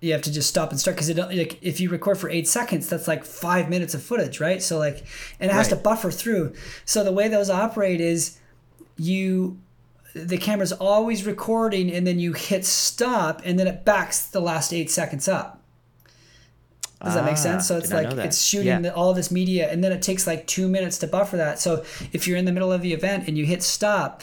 you 0.00 0.12
have 0.12 0.22
to 0.22 0.32
just 0.32 0.48
stop 0.48 0.70
and 0.70 0.78
start 0.78 0.96
because 0.96 1.08
it 1.08 1.16
like 1.16 1.58
if 1.60 1.80
you 1.80 1.90
record 1.90 2.16
for 2.16 2.30
eight 2.30 2.46
seconds 2.46 2.88
that's 2.88 3.08
like 3.08 3.24
five 3.24 3.68
minutes 3.68 3.94
of 3.94 4.02
footage 4.02 4.38
right 4.38 4.62
so 4.62 4.78
like 4.78 5.04
and 5.40 5.50
it 5.50 5.54
has 5.54 5.70
right. 5.70 5.76
to 5.76 5.82
buffer 5.82 6.10
through 6.10 6.54
so 6.84 7.02
the 7.02 7.12
way 7.12 7.26
those 7.26 7.50
operate 7.50 8.00
is 8.00 8.38
you 8.96 9.58
the 10.24 10.38
camera's 10.38 10.72
always 10.72 11.26
recording 11.26 11.92
and 11.92 12.06
then 12.06 12.18
you 12.18 12.32
hit 12.32 12.64
stop 12.64 13.42
and 13.44 13.58
then 13.58 13.66
it 13.66 13.84
backs 13.84 14.26
the 14.26 14.40
last 14.40 14.72
eight 14.72 14.90
seconds 14.90 15.28
up. 15.28 15.62
Does 17.02 17.14
that 17.14 17.24
make 17.24 17.34
ah, 17.34 17.36
sense? 17.36 17.68
So 17.68 17.76
it's 17.76 17.92
like 17.92 18.10
it's 18.12 18.42
shooting 18.42 18.66
yeah. 18.66 18.80
the, 18.80 18.94
all 18.94 19.14
this 19.14 19.30
media 19.30 19.70
and 19.70 19.84
then 19.84 19.92
it 19.92 20.02
takes 20.02 20.26
like 20.26 20.46
two 20.48 20.68
minutes 20.68 20.98
to 20.98 21.06
buffer 21.06 21.36
that. 21.36 21.60
So 21.60 21.84
if 22.12 22.26
you're 22.26 22.36
in 22.36 22.44
the 22.44 22.52
middle 22.52 22.72
of 22.72 22.82
the 22.82 22.92
event 22.92 23.28
and 23.28 23.38
you 23.38 23.46
hit 23.46 23.62
stop, 23.62 24.22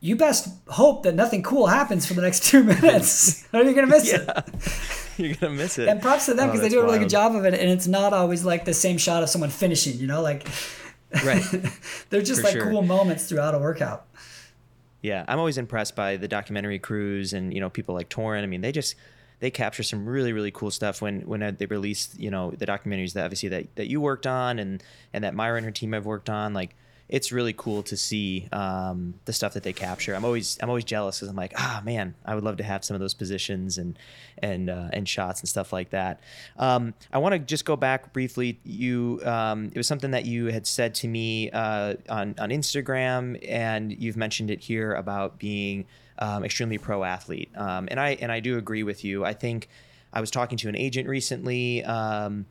you 0.00 0.16
best 0.16 0.48
hope 0.68 1.04
that 1.04 1.14
nothing 1.14 1.42
cool 1.42 1.68
happens 1.68 2.06
for 2.06 2.14
the 2.14 2.22
next 2.22 2.44
two 2.50 2.64
minutes. 2.64 3.46
or 3.52 3.62
you're 3.62 3.74
gonna 3.74 3.86
miss 3.86 4.10
yeah. 4.10 4.24
it. 4.36 4.44
You're 5.18 5.34
gonna 5.34 5.54
miss 5.54 5.80
it. 5.80 5.88
And 5.88 6.00
props 6.00 6.26
to 6.26 6.34
them 6.34 6.46
because 6.46 6.60
oh, 6.60 6.62
they 6.62 6.68
do 6.68 6.78
a 6.78 6.82
really 6.82 6.98
wild. 6.98 7.00
good 7.06 7.10
job 7.10 7.34
of 7.34 7.44
it, 7.44 7.52
and 7.52 7.68
it's 7.68 7.88
not 7.88 8.12
always 8.12 8.44
like 8.44 8.64
the 8.64 8.72
same 8.72 8.98
shot 8.98 9.24
of 9.24 9.28
someone 9.28 9.50
finishing. 9.50 9.98
You 9.98 10.06
know, 10.06 10.22
like 10.22 10.48
right. 11.24 11.42
They're 12.10 12.22
just 12.22 12.40
for 12.40 12.46
like 12.46 12.52
sure. 12.52 12.70
cool 12.70 12.82
moments 12.82 13.28
throughout 13.28 13.52
a 13.52 13.58
workout. 13.58 14.06
Yeah, 15.00 15.24
I'm 15.28 15.38
always 15.38 15.58
impressed 15.58 15.94
by 15.94 16.16
the 16.16 16.28
documentary 16.28 16.78
crews 16.78 17.32
and 17.32 17.54
you 17.54 17.60
know 17.60 17.70
people 17.70 17.94
like 17.94 18.08
Torin. 18.08 18.42
I 18.42 18.46
mean, 18.46 18.60
they 18.60 18.72
just 18.72 18.96
they 19.40 19.50
capture 19.50 19.82
some 19.82 20.06
really 20.06 20.32
really 20.32 20.50
cool 20.50 20.70
stuff 20.70 21.00
when 21.00 21.20
when 21.22 21.56
they 21.58 21.66
release 21.66 22.14
you 22.16 22.30
know 22.30 22.50
the 22.50 22.66
documentaries 22.66 23.12
that 23.12 23.24
obviously 23.24 23.48
that, 23.50 23.76
that 23.76 23.88
you 23.88 24.00
worked 24.00 24.26
on 24.26 24.58
and 24.58 24.82
and 25.12 25.24
that 25.24 25.34
Myra 25.34 25.56
and 25.56 25.64
her 25.64 25.70
team 25.70 25.92
have 25.92 26.06
worked 26.06 26.28
on 26.28 26.52
like 26.52 26.74
it's 27.08 27.32
really 27.32 27.54
cool 27.54 27.82
to 27.84 27.96
see 27.96 28.48
um, 28.52 29.14
the 29.24 29.32
stuff 29.32 29.54
that 29.54 29.62
they 29.62 29.72
capture. 29.72 30.14
I'm 30.14 30.24
always 30.24 30.58
I'm 30.60 30.68
always 30.68 30.84
jealous 30.84 31.18
because 31.18 31.28
I'm 31.28 31.36
like, 31.36 31.54
ah 31.56 31.80
man, 31.84 32.14
I 32.24 32.34
would 32.34 32.44
love 32.44 32.58
to 32.58 32.64
have 32.64 32.84
some 32.84 32.94
of 32.94 33.00
those 33.00 33.14
positions 33.14 33.78
and 33.78 33.98
and 34.38 34.68
uh, 34.68 34.88
and 34.92 35.08
shots 35.08 35.40
and 35.40 35.48
stuff 35.48 35.72
like 35.72 35.90
that. 35.90 36.20
Um, 36.58 36.94
I 37.12 37.18
want 37.18 37.32
to 37.32 37.38
just 37.38 37.64
go 37.64 37.76
back 37.76 38.12
briefly. 38.12 38.60
You 38.64 39.20
um, 39.24 39.66
it 39.66 39.76
was 39.76 39.86
something 39.86 40.10
that 40.10 40.26
you 40.26 40.46
had 40.46 40.66
said 40.66 40.94
to 40.96 41.08
me 41.08 41.50
uh, 41.50 41.94
on 42.10 42.34
on 42.38 42.50
Instagram, 42.50 43.38
and 43.48 43.90
you've 43.98 44.16
mentioned 44.16 44.50
it 44.50 44.60
here 44.60 44.92
about 44.92 45.38
being 45.38 45.86
um, 46.18 46.44
extremely 46.44 46.78
pro 46.78 47.04
athlete. 47.04 47.50
Um, 47.56 47.88
and 47.90 47.98
I 47.98 48.10
and 48.20 48.30
I 48.30 48.40
do 48.40 48.58
agree 48.58 48.82
with 48.82 49.02
you. 49.02 49.24
I 49.24 49.32
think 49.32 49.68
I 50.12 50.20
was 50.20 50.30
talking 50.30 50.58
to 50.58 50.68
an 50.68 50.76
agent 50.76 51.08
recently, 51.08 51.84
um, 51.84 52.46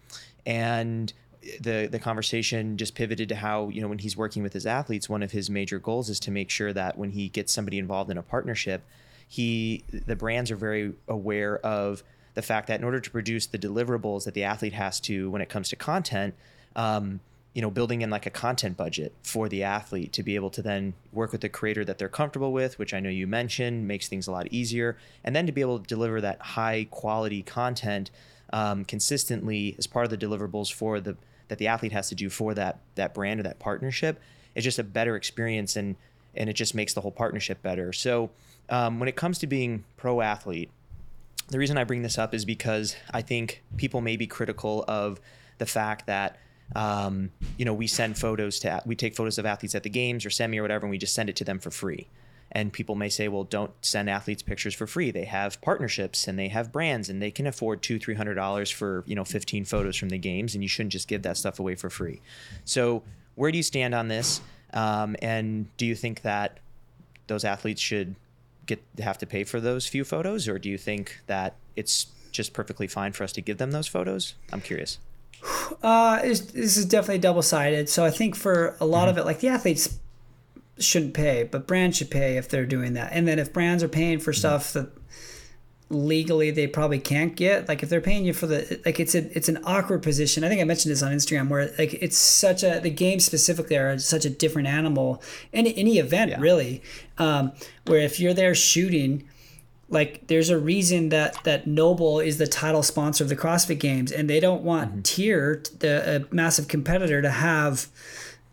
and 0.48 1.14
the 1.60 1.88
the 1.92 2.00
conversation 2.00 2.78
just 2.78 2.96
pivoted 2.96 3.30
to 3.30 3.36
how 3.36 3.70
you 3.70 3.82
know 3.82 3.88
when 3.88 4.00
he's 4.00 4.18
working 4.18 4.44
with 4.44 4.54
his 4.54 4.66
athletes, 4.66 5.10
one 5.10 5.24
of 5.24 5.32
his 5.32 5.50
major 5.50 5.80
goals 5.80 6.10
is 6.10 6.20
to 6.22 6.32
make 6.32 6.50
sure 6.50 6.74
that 6.74 6.98
when 6.98 7.12
he 7.12 7.30
gets 7.30 7.54
somebody 7.54 7.78
involved 7.78 8.10
in 8.10 8.18
a 8.18 8.24
partnership, 8.24 8.84
he 9.28 9.84
the 9.92 10.16
brands 10.16 10.52
are 10.52 10.56
very 10.56 10.94
aware 11.08 11.58
of 11.60 12.04
the 12.34 12.42
fact 12.42 12.68
that 12.68 12.80
in 12.80 12.86
order 12.86 13.00
to 13.00 13.10
produce 13.10 13.48
the 13.48 13.58
deliverables 13.58 14.26
that 14.26 14.34
the 14.34 14.44
athlete 14.44 14.74
has 14.74 15.00
to 15.02 15.30
when 15.30 15.42
it 15.42 15.50
comes 15.50 15.70
to 15.70 15.76
content. 15.76 16.36
Um, 16.76 17.20
you 17.54 17.62
know, 17.64 17.72
building 17.72 18.04
in 18.04 18.12
like 18.12 18.28
a 18.28 18.30
content 18.30 18.78
budget 18.78 19.16
for 19.24 19.50
the 19.50 19.64
athlete 19.64 20.14
to 20.14 20.22
be 20.22 20.36
able 20.36 20.52
to 20.52 20.62
then 20.62 20.94
work 21.12 21.32
with 21.32 21.42
the 21.42 21.50
creator 21.50 21.84
that 21.84 21.98
they're 21.98 22.08
comfortable 22.08 22.54
with, 22.54 22.78
which 22.78 22.94
I 22.94 23.00
know 23.00 23.10
you 23.10 23.26
mentioned 23.26 23.88
makes 23.88 24.08
things 24.08 24.28
a 24.28 24.32
lot 24.32 24.48
easier, 24.52 24.96
and 25.24 25.36
then 25.36 25.48
to 25.48 25.52
be 25.52 25.62
able 25.62 25.80
to 25.80 25.88
deliver 25.88 26.22
that 26.22 26.40
high 26.40 26.86
quality 26.92 27.42
content 27.42 28.12
um, 28.54 28.86
consistently 28.86 29.76
as 29.78 29.88
part 29.88 30.06
of 30.06 30.10
the 30.12 30.18
deliverables 30.18 30.72
for 30.72 31.00
the 31.00 31.18
that 31.48 31.58
the 31.60 31.68
athlete 31.68 31.94
has 31.94 32.10
to 32.10 32.16
do 32.16 32.30
for 32.30 32.54
that 32.54 32.80
that 32.96 33.14
brand 33.14 33.40
or 33.40 33.44
that 33.44 33.60
partnership 33.60 34.20
is 34.56 34.64
just 34.64 34.80
a 34.80 34.84
better 34.84 35.16
experience 35.16 35.76
and 35.76 35.96
and 36.36 36.50
it 36.50 36.54
just 36.54 36.76
makes 36.76 36.94
the 36.94 37.02
whole 37.02 37.12
partnership 37.12 37.62
better. 37.64 37.92
So 37.92 38.30
um, 38.70 39.00
when 39.00 39.10
it 39.10 39.16
comes 39.16 39.40
to 39.40 39.48
being 39.48 39.84
pro 39.98 40.22
athlete, 40.22 40.70
the 41.48 41.58
reason 41.58 41.78
I 41.78 41.84
bring 41.84 42.04
this 42.04 42.18
up 42.18 42.34
is 42.34 42.46
because 42.46 42.96
I 43.12 43.22
think 43.22 43.64
people 43.78 44.02
may 44.02 44.18
be 44.18 44.28
critical 44.28 44.86
of 44.88 45.20
the 45.58 45.66
fact 45.66 46.06
that 46.08 46.38
um, 46.76 47.32
you 47.58 47.66
know 47.66 47.74
we 47.74 47.88
send 47.88 48.18
photos 48.18 48.60
to 48.60 48.82
we 48.86 48.96
take 48.96 49.16
photos 49.16 49.38
of 49.38 49.46
athletes 49.46 49.74
at 49.74 49.84
the 49.84 49.90
games 49.90 50.26
or 50.26 50.30
semi 50.30 50.60
or 50.60 50.62
whatever, 50.62 50.86
and 50.86 50.92
we 50.92 50.98
just 50.98 51.16
send 51.16 51.30
it 51.30 51.36
to 51.38 51.44
them 51.44 51.60
for 51.60 51.72
free. 51.72 52.08
And 52.58 52.74
people 52.74 52.96
may 52.96 53.10
say, 53.10 53.28
well, 53.28 53.44
don't 53.44 53.72
send 53.86 54.10
athletes 54.10 54.42
pictures 54.42 54.74
for 54.74 54.88
free. 54.88 55.12
They 55.12 55.26
have 55.26 55.62
partnerships 55.62 56.28
and 56.28 56.40
they 56.40 56.48
have 56.48 56.72
brands 56.72 57.08
and 57.08 57.22
they 57.22 57.30
can 57.30 57.46
afford 57.46 57.84
two, 57.84 58.00
three 58.00 58.16
hundred 58.16 58.34
dollars 58.34 58.72
for, 58.72 59.04
you 59.06 59.14
know, 59.14 59.24
15 59.24 59.64
photos 59.64 59.96
from 59.96 60.10
the 60.10 60.18
games, 60.18 60.56
and 60.56 60.64
you 60.64 60.68
shouldn't 60.68 60.92
just 60.92 61.08
give 61.08 61.22
that 61.22 61.38
stuff 61.38 61.60
away 61.60 61.76
for 61.76 61.92
free. 61.92 62.20
So 62.66 63.04
where 63.36 63.52
do 63.52 63.58
you 63.58 63.64
stand 63.64 63.94
on 63.94 64.08
this? 64.08 64.42
Um, 64.74 65.16
and 65.22 65.68
do 65.78 65.86
you 65.86 65.94
think 65.94 66.24
that 66.24 66.58
those 67.28 67.46
athletes 67.46 67.80
should 67.80 68.16
get 68.66 68.84
have 68.98 69.20
to 69.20 69.28
pay 69.28 69.44
for 69.44 69.60
those 69.60 69.86
few 69.86 70.04
photos, 70.04 70.48
or 70.48 70.58
do 70.58 70.68
you 70.68 70.80
think 70.80 71.22
that 71.28 71.58
it's 71.76 72.08
just 72.32 72.54
perfectly 72.54 72.88
fine 72.88 73.14
for 73.14 73.24
us 73.24 73.34
to 73.34 73.42
give 73.42 73.60
them 73.60 73.70
those 73.70 73.86
photos? 73.86 74.34
I'm 74.52 74.62
curious. 74.62 74.98
Uh, 75.84 76.24
this 76.24 76.76
is 76.76 76.86
definitely 76.86 77.20
double 77.20 77.44
sided. 77.44 77.88
So 77.88 78.04
I 78.04 78.10
think 78.10 78.36
for 78.36 78.76
a 78.80 78.86
lot 78.88 79.02
mm-hmm. 79.02 79.10
of 79.10 79.18
it, 79.20 79.26
like 79.26 79.42
the 79.42 79.50
athletes 79.50 80.00
shouldn't 80.80 81.14
pay, 81.14 81.44
but 81.44 81.68
brands 81.68 81.98
should 81.98 82.12
pay 82.12 82.38
if 82.38 82.50
they're 82.50 82.66
doing 82.66 82.94
that. 82.94 83.12
And 83.12 83.28
then 83.28 83.40
if 83.40 83.54
brands 83.54 83.84
are 83.84 83.88
paying 83.88 84.20
for 84.20 84.34
stuff 84.34 84.74
that 84.74 84.92
legally 85.90 86.52
they 86.52 86.68
probably 86.68 87.00
can't 87.00 87.36
get, 87.36 87.68
like 87.68 87.82
if 87.82 87.90
they're 87.90 88.02
paying 88.02 88.26
you 88.26 88.34
for 88.34 88.48
the 88.48 88.82
like 88.86 89.00
it's 89.00 89.16
a 89.16 89.38
it's 89.38 89.50
an 89.50 89.60
awkward 89.64 90.04
position. 90.04 90.44
I 90.44 90.50
think 90.50 90.62
I 90.62 90.66
mentioned 90.66 90.92
this 90.92 91.04
on 91.04 91.12
Instagram 91.12 91.50
where 91.50 91.72
like 91.78 91.94
it's 91.96 92.18
such 92.18 92.64
a 92.64 92.80
the 92.82 92.90
games 92.90 93.26
specifically 93.26 93.78
are 93.78 93.98
such 94.00 94.26
a 94.26 94.30
different 94.30 94.68
animal. 94.68 95.22
in 95.54 95.68
any 95.68 95.98
event 95.98 96.32
yeah. 96.32 96.40
really, 96.40 96.82
um, 97.18 97.52
where 97.86 98.00
if 98.00 98.20
you're 98.20 98.34
there 98.34 98.56
shooting 98.56 99.28
like 99.90 100.28
there's 100.28 100.50
a 100.50 100.60
reason 100.60 101.10
that 101.10 101.42
that 101.44 101.66
NOBULL 101.66 102.20
is 102.20 102.38
the 102.38 102.48
title 102.48 102.84
sponsor 102.84 103.24
of 103.24 103.30
the 103.30 103.36
CrossFit 103.36 103.80
Games, 103.80 104.12
and 104.12 104.30
they 104.30 104.40
don't 104.40 104.64
want 104.64 104.92
mm-hmm. 104.92 105.02
TYR, 105.02 105.80
the 105.80 106.28
a 106.30 106.36
massive 106.36 106.68
competitor, 106.68 107.22
to 107.22 107.30
have 107.30 107.88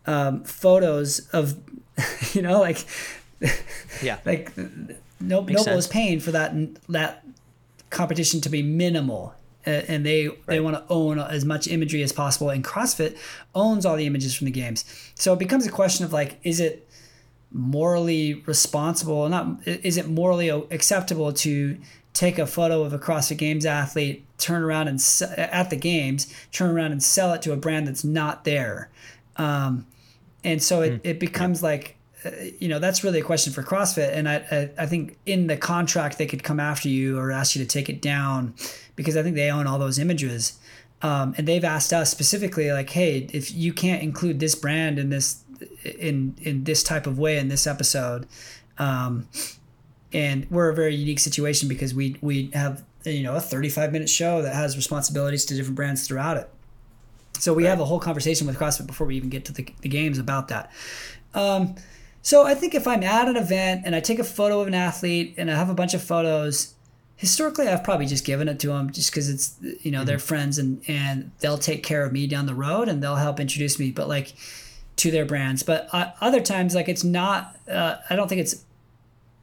um, 0.05 0.43
photos 0.43 1.27
of 1.29 1.59
you 2.33 2.41
know, 2.41 2.59
like 2.59 2.85
yeah, 4.01 4.19
like 4.25 4.55
no, 4.57 5.41
Makes 5.41 5.61
NOBULL 5.61 5.63
sense. 5.63 5.85
is 5.85 5.87
paying 5.87 6.19
for 6.19 6.31
that 6.31 6.53
that 6.89 7.25
competition 7.89 8.41
to 8.41 8.49
be 8.49 8.61
minimal. 8.61 9.33
and 9.65 10.05
they 10.05 10.27
right. 10.27 10.37
they 10.47 10.59
want 10.59 10.75
to 10.75 10.83
own 10.93 11.19
as 11.19 11.45
much 11.45 11.67
imagery 11.67 12.03
as 12.03 12.11
possible. 12.11 12.49
And 12.49 12.63
CrossFit 12.63 13.17
owns 13.53 13.85
all 13.85 13.95
the 13.95 14.05
images 14.05 14.35
from 14.35 14.45
the 14.45 14.51
games, 14.51 14.85
so 15.15 15.33
it 15.33 15.39
becomes 15.39 15.65
a 15.65 15.71
question 15.71 16.05
of 16.05 16.13
like, 16.13 16.39
is 16.43 16.59
it 16.59 16.87
morally 17.51 18.35
responsible? 18.45 19.27
Not 19.29 19.65
is 19.65 19.97
it 19.97 20.07
morally 20.07 20.49
acceptable 20.49 21.33
to 21.33 21.77
take 22.13 22.37
a 22.37 22.47
photo 22.47 22.83
of 22.83 22.93
a 22.93 22.99
CrossFit 22.99 23.37
Games 23.37 23.65
athlete, 23.65 24.25
turn 24.37 24.63
around 24.63 24.87
and 24.87 24.99
at 25.37 25.69
the 25.69 25.75
games, 25.75 26.33
turn 26.51 26.71
around 26.71 26.91
and 26.91 27.03
sell 27.03 27.33
it 27.33 27.41
to 27.43 27.53
a 27.53 27.57
brand 27.57 27.87
that's 27.87 28.03
not 28.03 28.43
there? 28.43 28.89
Um, 29.37 29.85
and 30.45 30.61
so 30.63 30.83
it, 30.83 30.93
mm. 30.93 30.99
it 31.03 31.19
becomes 31.19 31.61
like 31.61 31.97
uh, 32.23 32.29
you 32.59 32.69
know 32.69 32.79
that's 32.79 33.03
really 33.03 33.19
a 33.19 33.23
question 33.23 33.51
for 33.51 33.63
CrossFit, 33.63 34.13
and 34.13 34.29
I, 34.29 34.35
I, 34.51 34.83
I 34.83 34.85
think 34.85 35.17
in 35.25 35.47
the 35.47 35.57
contract 35.57 36.17
they 36.17 36.27
could 36.27 36.43
come 36.43 36.59
after 36.59 36.87
you 36.87 37.19
or 37.19 37.31
ask 37.31 37.55
you 37.55 37.63
to 37.63 37.67
take 37.67 37.89
it 37.89 38.01
down 38.01 38.53
because 38.95 39.17
I 39.17 39.23
think 39.23 39.35
they 39.35 39.51
own 39.51 39.67
all 39.67 39.79
those 39.79 39.99
images, 39.99 40.57
um, 41.01 41.33
and 41.37 41.47
they've 41.47 41.63
asked 41.63 41.91
us 41.91 42.11
specifically 42.11 42.71
like, 42.71 42.91
hey, 42.91 43.27
if 43.33 43.53
you 43.53 43.73
can't 43.73 44.01
include 44.01 44.39
this 44.39 44.55
brand 44.55 44.99
in 44.99 45.09
this 45.09 45.43
in 45.83 46.35
in 46.41 46.63
this 46.63 46.83
type 46.83 47.07
of 47.07 47.17
way 47.17 47.37
in 47.37 47.49
this 47.49 47.65
episode, 47.65 48.27
um, 48.77 49.27
and 50.13 50.47
we're 50.51 50.69
a 50.69 50.75
very 50.75 50.95
unique 50.95 51.19
situation 51.19 51.67
because 51.67 51.93
we 51.93 52.17
we 52.21 52.51
have 52.53 52.83
you 53.03 53.23
know 53.23 53.35
a 53.35 53.41
35 53.41 53.91
minute 53.91 54.09
show 54.09 54.43
that 54.43 54.53
has 54.53 54.75
responsibilities 54.75 55.43
to 55.45 55.55
different 55.55 55.75
brands 55.75 56.07
throughout 56.07 56.37
it. 56.37 56.49
So 57.41 57.53
we 57.53 57.63
right. 57.63 57.69
have 57.69 57.79
a 57.79 57.85
whole 57.85 57.99
conversation 57.99 58.47
with 58.47 58.57
CrossFit 58.57 58.87
before 58.87 59.07
we 59.07 59.15
even 59.15 59.29
get 59.29 59.45
to 59.45 59.53
the, 59.53 59.67
the 59.81 59.89
games 59.89 60.17
about 60.17 60.47
that. 60.49 60.71
Um, 61.33 61.75
so 62.21 62.43
I 62.43 62.55
think 62.55 62.73
if 62.73 62.87
I'm 62.87 63.03
at 63.03 63.27
an 63.27 63.37
event 63.37 63.83
and 63.85 63.95
I 63.95 63.99
take 63.99 64.19
a 64.19 64.23
photo 64.23 64.59
of 64.59 64.67
an 64.67 64.73
athlete 64.73 65.35
and 65.37 65.51
I 65.51 65.55
have 65.55 65.69
a 65.69 65.75
bunch 65.75 65.93
of 65.93 66.01
photos, 66.01 66.73
historically 67.17 67.67
I've 67.67 67.83
probably 67.83 68.07
just 68.07 68.25
given 68.25 68.47
it 68.47 68.59
to 68.61 68.67
them 68.67 68.91
just 68.91 69.11
because 69.11 69.29
it's 69.29 69.55
you 69.61 69.91
know 69.91 69.99
mm-hmm. 69.99 70.07
they're 70.07 70.19
friends 70.19 70.57
and 70.57 70.81
and 70.87 71.31
they'll 71.39 71.57
take 71.57 71.83
care 71.83 72.03
of 72.03 72.11
me 72.11 72.27
down 72.27 72.45
the 72.45 72.55
road 72.55 72.89
and 72.89 73.01
they'll 73.01 73.15
help 73.15 73.39
introduce 73.39 73.79
me, 73.79 73.91
but 73.91 74.07
like 74.07 74.33
to 74.97 75.11
their 75.11 75.25
brands. 75.25 75.63
But 75.63 75.87
uh, 75.91 76.11
other 76.21 76.41
times 76.41 76.73
like 76.73 76.89
it's 76.89 77.03
not. 77.03 77.55
Uh, 77.69 77.97
I 78.09 78.15
don't 78.15 78.27
think 78.27 78.41
it's 78.41 78.65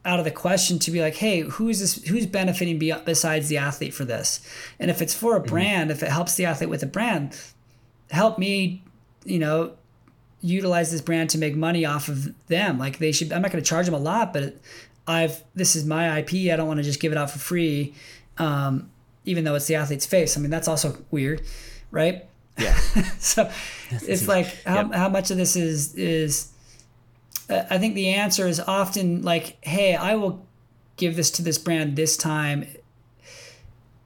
out 0.05 0.19
of 0.19 0.25
the 0.25 0.31
question 0.31 0.79
to 0.79 0.91
be 0.91 0.99
like, 0.99 1.15
hey, 1.15 1.41
who's 1.41 1.79
this? 1.79 2.03
Who's 2.07 2.25
benefiting 2.25 2.79
besides 3.05 3.47
the 3.47 3.57
athlete 3.57 3.93
for 3.93 4.05
this? 4.05 4.45
And 4.79 4.91
if 4.91 5.01
it's 5.01 5.13
for 5.13 5.35
a 5.35 5.39
mm-hmm. 5.39 5.49
brand, 5.49 5.89
mm-hmm. 5.89 5.97
if 5.97 6.03
it 6.03 6.09
helps 6.09 6.35
the 6.35 6.45
athlete 6.45 6.69
with 6.69 6.83
a 6.83 6.87
brand, 6.87 7.39
help 8.11 8.37
me, 8.37 8.83
you 9.25 9.39
know, 9.39 9.73
utilize 10.41 10.91
this 10.91 11.01
brand 11.01 11.29
to 11.31 11.37
make 11.37 11.55
money 11.55 11.85
off 11.85 12.09
of 12.09 12.33
them. 12.47 12.77
Like 12.77 12.99
they 12.99 13.11
should. 13.11 13.31
I'm 13.31 13.41
not 13.41 13.51
going 13.51 13.63
to 13.63 13.67
charge 13.67 13.85
them 13.85 13.95
a 13.95 13.99
lot, 13.99 14.33
but 14.33 14.57
I've 15.07 15.43
this 15.55 15.75
is 15.75 15.85
my 15.85 16.19
IP. 16.19 16.51
I 16.51 16.55
don't 16.55 16.67
want 16.67 16.77
to 16.77 16.83
just 16.83 16.99
give 16.99 17.11
it 17.11 17.17
out 17.17 17.31
for 17.31 17.39
free, 17.39 17.93
um, 18.37 18.91
even 19.25 19.43
though 19.43 19.55
it's 19.55 19.67
the 19.67 19.75
athlete's 19.75 20.05
face. 20.05 20.37
I 20.37 20.41
mean, 20.41 20.51
that's 20.51 20.67
also 20.67 20.97
weird, 21.09 21.41
right? 21.91 22.25
Yeah. 22.57 22.75
so 23.19 23.49
it's 23.89 24.27
like 24.27 24.63
how, 24.63 24.75
yep. 24.75 24.93
how 24.93 25.09
much 25.09 25.31
of 25.31 25.37
this 25.37 25.55
is 25.55 25.95
is. 25.95 26.49
Uh, 27.49 27.63
I 27.69 27.77
think 27.77 27.95
the 27.95 28.09
answer 28.09 28.47
is 28.47 28.59
often 28.59 29.21
like, 29.21 29.57
hey, 29.61 29.95
I 29.95 30.15
will 30.15 30.45
give 30.95 31.15
this 31.15 31.31
to 31.31 31.41
this 31.41 31.57
brand 31.57 31.95
this 31.95 32.15
time. 32.15 32.67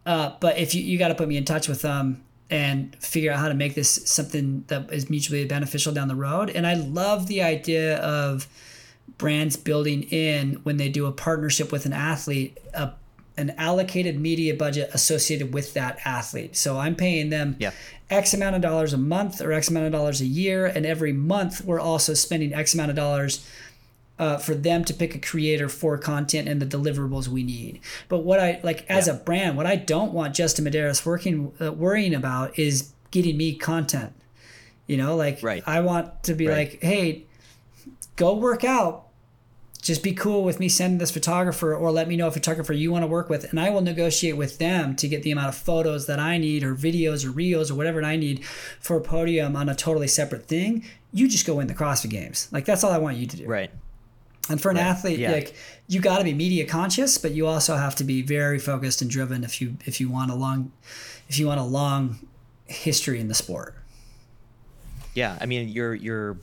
Uh, 0.08 0.32
but 0.40 0.58
if 0.58 0.74
you, 0.74 0.82
you 0.82 0.98
got 0.98 1.10
to 1.10 1.16
put 1.16 1.28
me 1.28 1.38
in 1.38 1.46
touch 1.46 1.68
with 1.68 1.82
them 1.82 2.24
and 2.50 2.96
figure 2.98 3.32
out 3.32 3.40
how 3.40 3.50
to 3.50 3.54
make 3.54 3.76
this 3.76 3.90
something 4.10 4.64
that 4.68 4.92
is 4.94 5.10
mutually 5.10 5.46
beneficial 5.46 5.94
down 5.94 6.08
the 6.08 6.16
road. 6.16 6.50
And 6.50 6.66
I 6.66 6.76
love 6.76 7.28
the 7.28 7.42
idea 7.42 7.98
of 7.98 8.48
brands 9.18 9.58
building 9.58 10.04
in 10.04 10.54
when 10.64 10.78
they 10.78 10.90
do 10.90 11.06
a 11.06 11.12
partnership 11.12 11.72
with 11.72 11.86
an 11.86 11.94
athlete, 11.94 12.58
a, 12.74 12.92
an 13.36 13.52
allocated 13.58 14.20
media 14.20 14.54
budget 14.54 14.90
associated 14.94 15.54
with 15.54 15.74
that 15.74 16.00
athlete. 16.06 16.56
So 16.56 16.78
I'm 16.78 16.96
paying 16.96 17.30
them 17.30 17.56
yeah. 17.60 17.72
X 18.10 18.34
amount 18.34 18.56
of 18.56 18.62
dollars 18.62 18.94
a 18.94 18.98
month 18.98 19.42
or 19.42 19.52
X 19.52 19.70
amount 19.70 19.88
of 19.88 19.92
dollars 19.92 20.22
a 20.22 20.26
year. 20.26 20.66
And 20.66 20.86
every 20.86 21.14
month 21.14 21.66
we're 21.66 21.80
also 21.80 22.14
spending 22.14 22.54
X 22.54 22.74
amount 22.74 22.92
of 22.92 22.96
dollars 22.96 23.46
uh, 24.20 24.38
for 24.38 24.56
them 24.56 24.84
to 24.86 24.94
pick 24.94 25.16
a 25.16 25.20
creator 25.20 25.70
for 25.70 25.98
content 25.98 26.48
and 26.48 26.62
the 26.62 26.66
deliverables 26.66 27.28
we 27.28 27.44
need. 27.44 27.80
But 28.10 28.20
what 28.20 28.40
I 28.40 28.60
like 28.64 28.86
as 28.90 29.08
yeah. 29.08 29.14
a 29.14 29.18
brand, 29.18 29.58
what 29.58 29.66
I 29.66 29.76
don't 29.76 30.14
want 30.14 30.36
Justin 30.36 30.66
Medeiros 30.66 31.06
working 31.06 31.54
uh, 31.62 31.72
worrying 31.72 32.16
about 32.16 32.58
is 32.58 32.94
getting 33.12 33.38
me 33.38 33.56
content. 33.56 34.14
You 34.88 34.98
know, 34.98 35.16
like 35.16 35.44
right. 35.44 35.64
I 35.68 35.82
want 35.82 36.24
to 36.24 36.34
be 36.34 36.48
right. 36.48 36.70
like, 36.70 36.82
hey, 36.82 37.26
go 38.16 38.34
work 38.34 38.64
out. 38.64 39.04
just 39.82 40.02
be 40.02 40.14
cool 40.14 40.44
with 40.44 40.60
me 40.60 40.68
sending 40.68 40.98
this 40.98 41.12
photographer 41.12 41.76
or 41.76 41.92
let 41.92 42.08
me 42.08 42.18
know 42.18 42.28
a 42.28 42.32
photographer 42.32 42.74
you 42.74 42.92
want 42.92 43.04
to 43.04 43.08
work 43.08 43.30
with 43.30 43.50
and 43.52 43.60
i 43.60 43.70
will 43.70 43.80
negotiate 43.80 44.36
with 44.36 44.58
them 44.58 44.96
to 44.96 45.08
get 45.08 45.24
the 45.24 45.32
amount 45.32 45.48
of 45.48 45.56
photos 45.56 46.08
that 46.08 46.20
i 46.20 46.38
need 46.38 46.64
or 46.64 46.76
videos 46.76 47.24
or 47.24 47.30
reels 47.30 47.70
or 47.72 47.76
whatever 47.76 48.04
i 48.04 48.16
need 48.18 48.44
for 48.82 48.98
a 48.98 49.02
podium 49.02 49.56
on 49.56 49.70
a 49.70 49.76
totally 49.76 50.08
separate 50.08 50.46
thing 50.46 50.84
you 51.14 51.28
just 51.28 51.46
go 51.46 51.56
win 51.56 51.68
the 51.68 51.76
crossfit 51.76 52.10
games 52.10 52.50
like 52.52 52.66
that's 52.66 52.84
all 52.84 52.92
i 52.92 52.98
want 52.98 53.18
you 53.18 53.28
to 53.28 53.38
do 53.38 53.46
right 53.46 53.70
and 54.50 54.62
for 54.62 54.70
an 54.72 54.78
Right. 54.78 54.86
athlete 54.86 55.20
Yeah. 55.20 55.32
like 55.32 55.56
you 55.88 56.00
got 56.02 56.18
to 56.20 56.24
be 56.24 56.34
media 56.34 56.66
conscious 56.66 57.18
but 57.18 57.32
you 57.32 57.48
also 57.48 57.76
have 57.76 57.96
to 57.96 58.04
be 58.04 58.22
very 58.22 58.60
focused 58.60 59.02
and 59.02 59.10
driven 59.12 59.44
if 59.44 59.60
you 59.62 59.78
if 59.86 60.00
you 60.00 60.10
want 60.10 60.32
a 60.32 60.36
long 60.36 60.72
if 61.30 61.38
you 61.40 61.48
want 61.48 61.60
a 61.60 61.64
long 61.64 62.20
history 62.66 63.20
in 63.20 63.28
the 63.28 63.34
sport 63.36 63.74
Yeah, 65.14 65.38
I 65.42 65.46
mean, 65.48 65.70
you're 65.70 65.96
you're, 65.96 66.38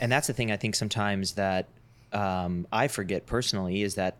and 0.00 0.10
that's 0.12 0.28
the 0.28 0.32
thing. 0.32 0.52
I 0.52 0.56
think 0.56 0.76
sometimes 0.76 1.32
that 1.32 1.66
um, 2.12 2.64
I 2.72 2.86
forget 2.86 3.26
personally 3.26 3.82
is 3.82 3.96
that 3.96 4.16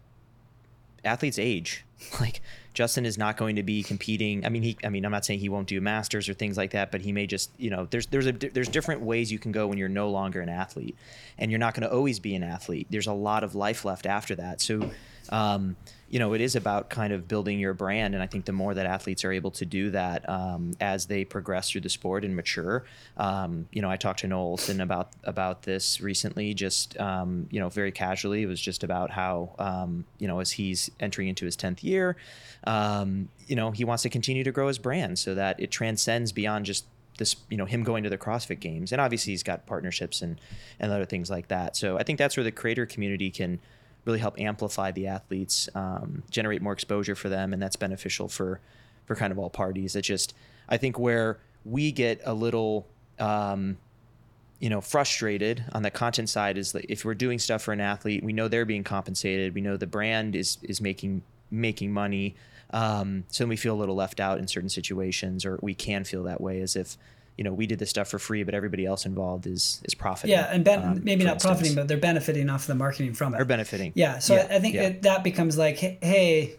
athletes 1.05 1.39
age. 1.39 1.85
Like 2.20 2.41
Justin 2.75 3.07
is 3.07 3.16
not 3.16 3.37
going 3.37 3.57
to 3.57 3.62
be 3.62 3.83
competing. 3.83 4.45
I 4.45 4.49
mean, 4.49 4.62
he. 4.62 4.77
I 4.85 4.89
mean, 4.89 5.05
I'm 5.05 5.12
not 5.12 5.25
saying 5.25 5.39
he 5.39 5.49
won't 5.49 5.68
do 5.68 5.81
masters 5.81 6.29
or 6.29 6.35
things 6.35 6.57
like 6.57 6.72
that, 6.72 6.91
but 6.91 7.01
he 7.01 7.12
may 7.12 7.27
just, 7.27 7.51
you 7.57 7.70
know, 7.70 7.87
there's 7.91 8.07
there's 8.07 8.27
a 8.27 8.33
there's 8.33 8.68
different 8.68 9.01
ways 9.01 9.33
you 9.33 9.39
can 9.39 9.53
go 9.53 9.66
when 9.66 9.79
you're 9.79 9.89
no 9.89 10.11
longer 10.11 10.41
an 10.41 10.49
athlete, 10.49 10.97
and 11.39 11.51
you're 11.51 11.61
not 11.61 11.75
going 11.75 11.89
to 11.89 11.95
always 11.95 12.18
be 12.18 12.35
an 12.35 12.43
athlete. 12.43 12.89
There's 12.91 13.07
a 13.07 13.12
lot 13.12 13.45
of 13.45 13.55
life 13.55 13.85
left 13.85 14.07
after 14.07 14.35
that. 14.35 14.61
So. 14.61 14.91
Um, 15.31 15.77
you 16.15 16.21
know, 16.21 16.33
it 16.33 16.41
is 16.41 16.55
about 16.55 16.91
kind 16.91 17.12
of 17.12 17.27
building 17.27 17.59
your 17.59 17.75
brand, 17.75 18.15
and 18.15 18.23
I 18.23 18.29
think 18.29 18.45
the 18.45 18.53
more 18.53 18.73
that 18.73 18.87
athletes 18.87 19.25
are 19.25 19.33
able 19.33 19.51
to 19.51 19.67
do 19.67 19.91
that 19.91 20.29
um, 20.29 20.71
as 20.81 21.07
they 21.07 21.25
progress 21.25 21.71
through 21.71 21.81
the 21.81 21.89
sport 21.89 22.25
and 22.25 22.37
mature, 22.37 22.85
um, 23.17 23.67
you 23.73 23.83
know, 23.83 23.91
I 23.91 23.97
talked 23.97 24.21
to 24.21 24.29
Noah 24.29 24.57
Ohlsen 24.57 24.81
about 24.81 25.09
about 25.25 25.62
this 25.62 26.01
recently, 26.01 26.55
just 26.55 26.97
um, 27.01 27.49
you 27.51 27.59
know, 27.59 27.69
very 27.69 27.91
casually. 27.91 28.45
It 28.45 28.47
was 28.47 28.61
just 28.61 28.85
about 28.85 29.11
how 29.11 29.57
um, 29.59 30.05
you 30.21 30.29
know, 30.29 30.39
as 30.39 30.53
he's 30.53 30.89
entering 31.01 31.27
into 31.27 31.47
his 31.47 31.57
tenth 31.57 31.83
year, 31.83 32.15
um, 32.65 33.29
you 33.49 33.57
know, 33.57 33.73
he 33.73 33.85
wants 33.85 34.05
to 34.05 34.09
continue 34.09 34.45
to 34.45 34.53
grow 34.53 34.69
his 34.69 34.79
brand 34.79 35.19
so 35.19 35.35
that 35.35 35.59
it 35.59 35.73
transcends 35.73 36.31
beyond 36.31 36.65
just 36.65 36.85
this 37.19 37.35
you 37.51 37.57
know 37.57 37.65
him 37.65 37.83
going 37.83 38.05
to 38.05 38.11
the 38.11 38.19
CrossFit 38.19 38.61
games 38.61 38.93
and 38.93 39.01
obviously 39.01 39.33
he's 39.33 39.43
got 39.43 39.67
partnerships 39.67 40.23
and 40.23 40.41
and 40.79 40.93
other 40.93 41.05
things 41.05 41.29
like 41.29 41.49
that 41.49 41.77
so 41.77 41.99
I 41.99 42.03
think 42.05 42.19
that's 42.19 42.37
where 42.37 42.43
the 42.45 42.53
creator 42.53 42.87
community 42.87 43.31
can 43.31 43.61
really 44.05 44.18
help 44.18 44.38
amplify 44.38 44.90
the 44.90 45.07
athletes 45.07 45.68
um, 45.74 46.22
generate 46.30 46.62
more 46.62 46.72
exposure 46.72 47.14
for 47.14 47.28
them 47.28 47.52
and 47.52 47.62
that's 47.62 47.76
beneficial 47.76 48.28
for 48.28 48.61
for 49.05 49.14
kind 49.14 49.32
of 49.32 49.38
all 49.38 49.50
parties. 49.50 49.96
It 49.96 50.02
just 50.02 50.34
I 50.68 50.76
think 50.76 50.98
where 50.98 51.38
we 51.64 51.92
get 51.92 52.20
a 52.24 52.34
little 52.34 52.86
um, 53.18 53.76
you 54.61 54.70
know 54.70 54.80
frustrated 54.80 55.64
on 55.72 55.82
the 55.82 55.90
content 55.90 56.28
side 56.28 56.59
is 56.59 56.72
that 56.72 56.90
if 56.90 57.05
we're 57.05 57.14
doing 57.14 57.38
stuff 57.38 57.62
for 57.62 57.72
an 57.72 57.80
athlete 57.80 58.22
we 58.22 58.32
know 58.32 58.48
they're 58.48 58.64
being 58.64 58.84
compensated. 58.84 59.55
We 59.55 59.61
know 59.61 59.76
the 59.76 59.86
brand 59.86 60.36
is 60.36 60.59
is 60.62 60.80
making 60.80 61.22
making 61.50 61.92
money. 61.92 62.34
Um, 62.70 63.24
so 63.28 63.46
we 63.46 63.57
feel 63.57 63.74
a 63.74 63.78
little 63.78 63.94
left 63.94 64.18
out 64.18 64.38
in 64.38 64.48
certain 64.48 64.68
situations 64.68 65.44
or 65.44 65.59
we 65.62 65.74
can 65.74 66.02
feel 66.02 66.24
that 66.24 66.40
way 66.40 66.61
as 66.61 66.74
if 66.74 66.96
you 67.37 67.45
know 67.45 67.53
we 67.53 67.66
did 67.66 67.78
this 67.78 67.91
stuff 67.91 68.09
for 68.09 68.18
free 68.18 68.43
but 68.45 68.55
everybody 68.55 68.87
else 68.87 69.07
involved 69.07 69.47
is 69.47 69.80
is 69.85 69.95
profiting 69.95 70.30
yeah 70.30 70.49
and 70.53 70.64
ben- 70.64 70.82
um, 70.82 71.01
maybe 71.05 71.24
not 71.24 71.41
profiting 71.41 71.74
but 71.74 71.89
they're 71.89 71.97
benefiting 71.97 72.49
off 72.49 72.66
the 72.66 72.74
marketing 72.74 73.12
from 73.14 73.35
it 73.35 73.41
or 73.41 73.45
benefiting 73.45 73.93
Yeah, 73.97 74.18
so 74.20 74.35
Yeah, 74.37 74.47
I 74.51 74.59
think 74.61 74.74
yeah. 74.74 74.82
that, 74.91 75.03
that 75.03 75.24
becomes 75.24 75.57
like, 75.59 75.76
hey- 75.78 76.55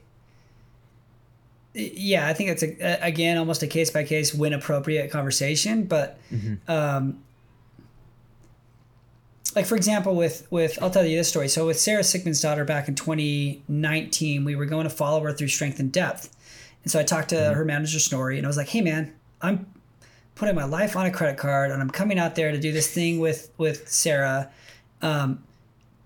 yeah, 1.74 2.28
I 2.28 2.34
think 2.34 2.50
it's 2.52 2.64
a, 2.64 3.00
again 3.06 3.38
almost 3.38 3.62
a 3.64 3.68
case 3.68 3.90
by 3.92 4.04
case 4.06 4.34
when 4.34 4.54
appropriate 4.54 5.12
conversation, 5.12 5.84
but 5.84 6.18
Mm-hmm. 6.32 6.72
um, 6.72 7.22
like 9.56 9.66
for 9.66 9.76
example, 9.76 10.16
with 10.16 10.46
with 10.52 10.78
I'll 10.82 10.90
tell 10.90 11.06
you 11.06 11.16
this 11.18 11.30
story. 11.30 11.48
So 11.48 11.66
with 11.68 11.80
Sarah 11.80 12.02
Sigmundsdóttir 12.04 12.66
back 12.68 12.88
in 12.90 12.96
2019, 12.96 14.44
we 14.44 14.56
were 14.56 14.66
going 14.66 14.84
to 14.84 14.90
follow 14.90 15.22
her 15.22 15.32
through 15.32 15.48
Strength 15.48 15.80
in 15.80 15.90
Depth, 15.92 16.36
and 16.84 16.92
so 16.92 17.00
I 17.00 17.04
talked 17.04 17.30
to 17.30 17.54
her 17.54 17.64
manager 17.64 18.00
Snorri, 18.00 18.38
and 18.38 18.46
I 18.46 18.50
was 18.50 18.58
like, 18.58 18.68
hey 18.70 18.82
man, 18.82 19.14
I'm 19.42 19.66
putting 20.36 20.56
my 20.56 20.66
life 20.66 20.96
on 20.96 21.06
a 21.06 21.12
credit 21.12 21.38
card, 21.38 21.72
and 21.72 21.82
I'm 21.82 21.90
coming 21.90 22.20
out 22.20 22.36
there 22.36 22.52
to 22.52 22.60
do 22.60 22.72
this 22.72 22.92
thing 22.94 23.20
with 23.20 23.52
with 23.58 23.90
Sarah. 23.90 24.52
Um, 25.02 25.44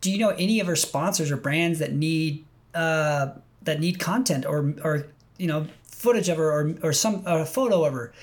do 0.02 0.12
you 0.12 0.18
know 0.18 0.30
any 0.30 0.60
of 0.60 0.68
her 0.68 0.76
sponsors 0.76 1.32
or 1.32 1.38
brands 1.38 1.80
that 1.80 1.94
need 1.94 2.46
uh, 2.74 3.30
that 3.64 3.80
need 3.80 4.00
content 4.00 4.46
or 4.46 4.74
or 4.84 5.08
you 5.38 5.48
know 5.48 5.68
footage 5.84 6.30
of 6.30 6.38
her 6.38 6.52
or 6.52 6.76
or 6.84 6.94
some 6.94 7.24
a 7.26 7.46
photo 7.46 7.84
of 7.84 7.94
her? 7.94 8.14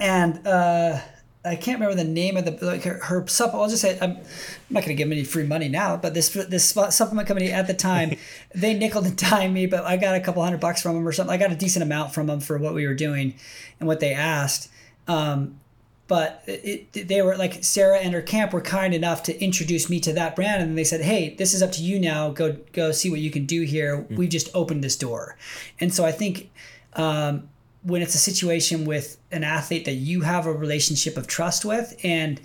And 0.00 0.44
uh, 0.46 1.00
I 1.46 1.54
can't 1.54 1.78
remember 1.78 1.94
the 1.94 2.08
name 2.08 2.36
of 2.36 2.44
the 2.44 2.64
like 2.64 2.82
her, 2.82 2.98
her 3.04 3.26
supplement. 3.28 3.62
I'll 3.62 3.70
just 3.70 3.82
say 3.82 3.98
I'm, 4.00 4.12
I'm 4.12 4.24
not 4.70 4.80
going 4.80 4.88
to 4.88 4.94
give 4.94 5.08
them 5.08 5.12
any 5.12 5.24
free 5.24 5.44
money 5.46 5.68
now, 5.68 5.96
but 5.96 6.12
this 6.12 6.30
this 6.30 6.64
supplement 6.64 7.28
company 7.28 7.52
at 7.52 7.66
the 7.66 7.74
time 7.74 8.16
they 8.54 8.74
nickel 8.74 9.04
and 9.04 9.16
dime 9.16 9.52
me, 9.52 9.66
but 9.66 9.84
I 9.84 9.96
got 9.96 10.16
a 10.16 10.20
couple 10.20 10.42
hundred 10.42 10.60
bucks 10.60 10.82
from 10.82 10.96
them 10.96 11.06
or 11.06 11.12
something. 11.12 11.32
I 11.32 11.36
got 11.36 11.52
a 11.52 11.56
decent 11.56 11.82
amount 11.82 12.14
from 12.14 12.26
them 12.26 12.40
for 12.40 12.58
what 12.58 12.74
we 12.74 12.86
were 12.86 12.94
doing 12.94 13.34
and 13.78 13.86
what 13.86 14.00
they 14.00 14.12
asked. 14.12 14.70
Um, 15.08 15.60
but 16.08 16.42
it, 16.46 17.08
they 17.08 17.20
were 17.22 17.36
like 17.36 17.64
Sarah 17.64 17.98
and 17.98 18.14
her 18.14 18.22
camp 18.22 18.52
were 18.52 18.60
kind 18.60 18.94
enough 18.94 19.24
to 19.24 19.42
introduce 19.42 19.90
me 19.90 19.98
to 20.00 20.12
that 20.12 20.36
brand, 20.36 20.62
and 20.62 20.78
they 20.78 20.84
said, 20.84 21.00
"Hey, 21.00 21.34
this 21.34 21.52
is 21.52 21.62
up 21.62 21.72
to 21.72 21.82
you 21.82 21.98
now. 21.98 22.30
Go 22.30 22.56
go 22.72 22.92
see 22.92 23.10
what 23.10 23.20
you 23.20 23.30
can 23.30 23.44
do 23.44 23.62
here. 23.62 24.06
We've 24.10 24.28
just 24.28 24.48
opened 24.54 24.84
this 24.84 24.96
door." 24.96 25.36
And 25.80 25.92
so 25.92 26.04
I 26.04 26.12
think 26.12 26.50
um, 26.94 27.48
when 27.82 28.02
it's 28.02 28.14
a 28.14 28.18
situation 28.18 28.84
with 28.84 29.18
an 29.32 29.42
athlete 29.42 29.84
that 29.86 29.94
you 29.94 30.20
have 30.20 30.46
a 30.46 30.52
relationship 30.52 31.16
of 31.16 31.26
trust 31.26 31.64
with, 31.64 31.98
and 32.04 32.40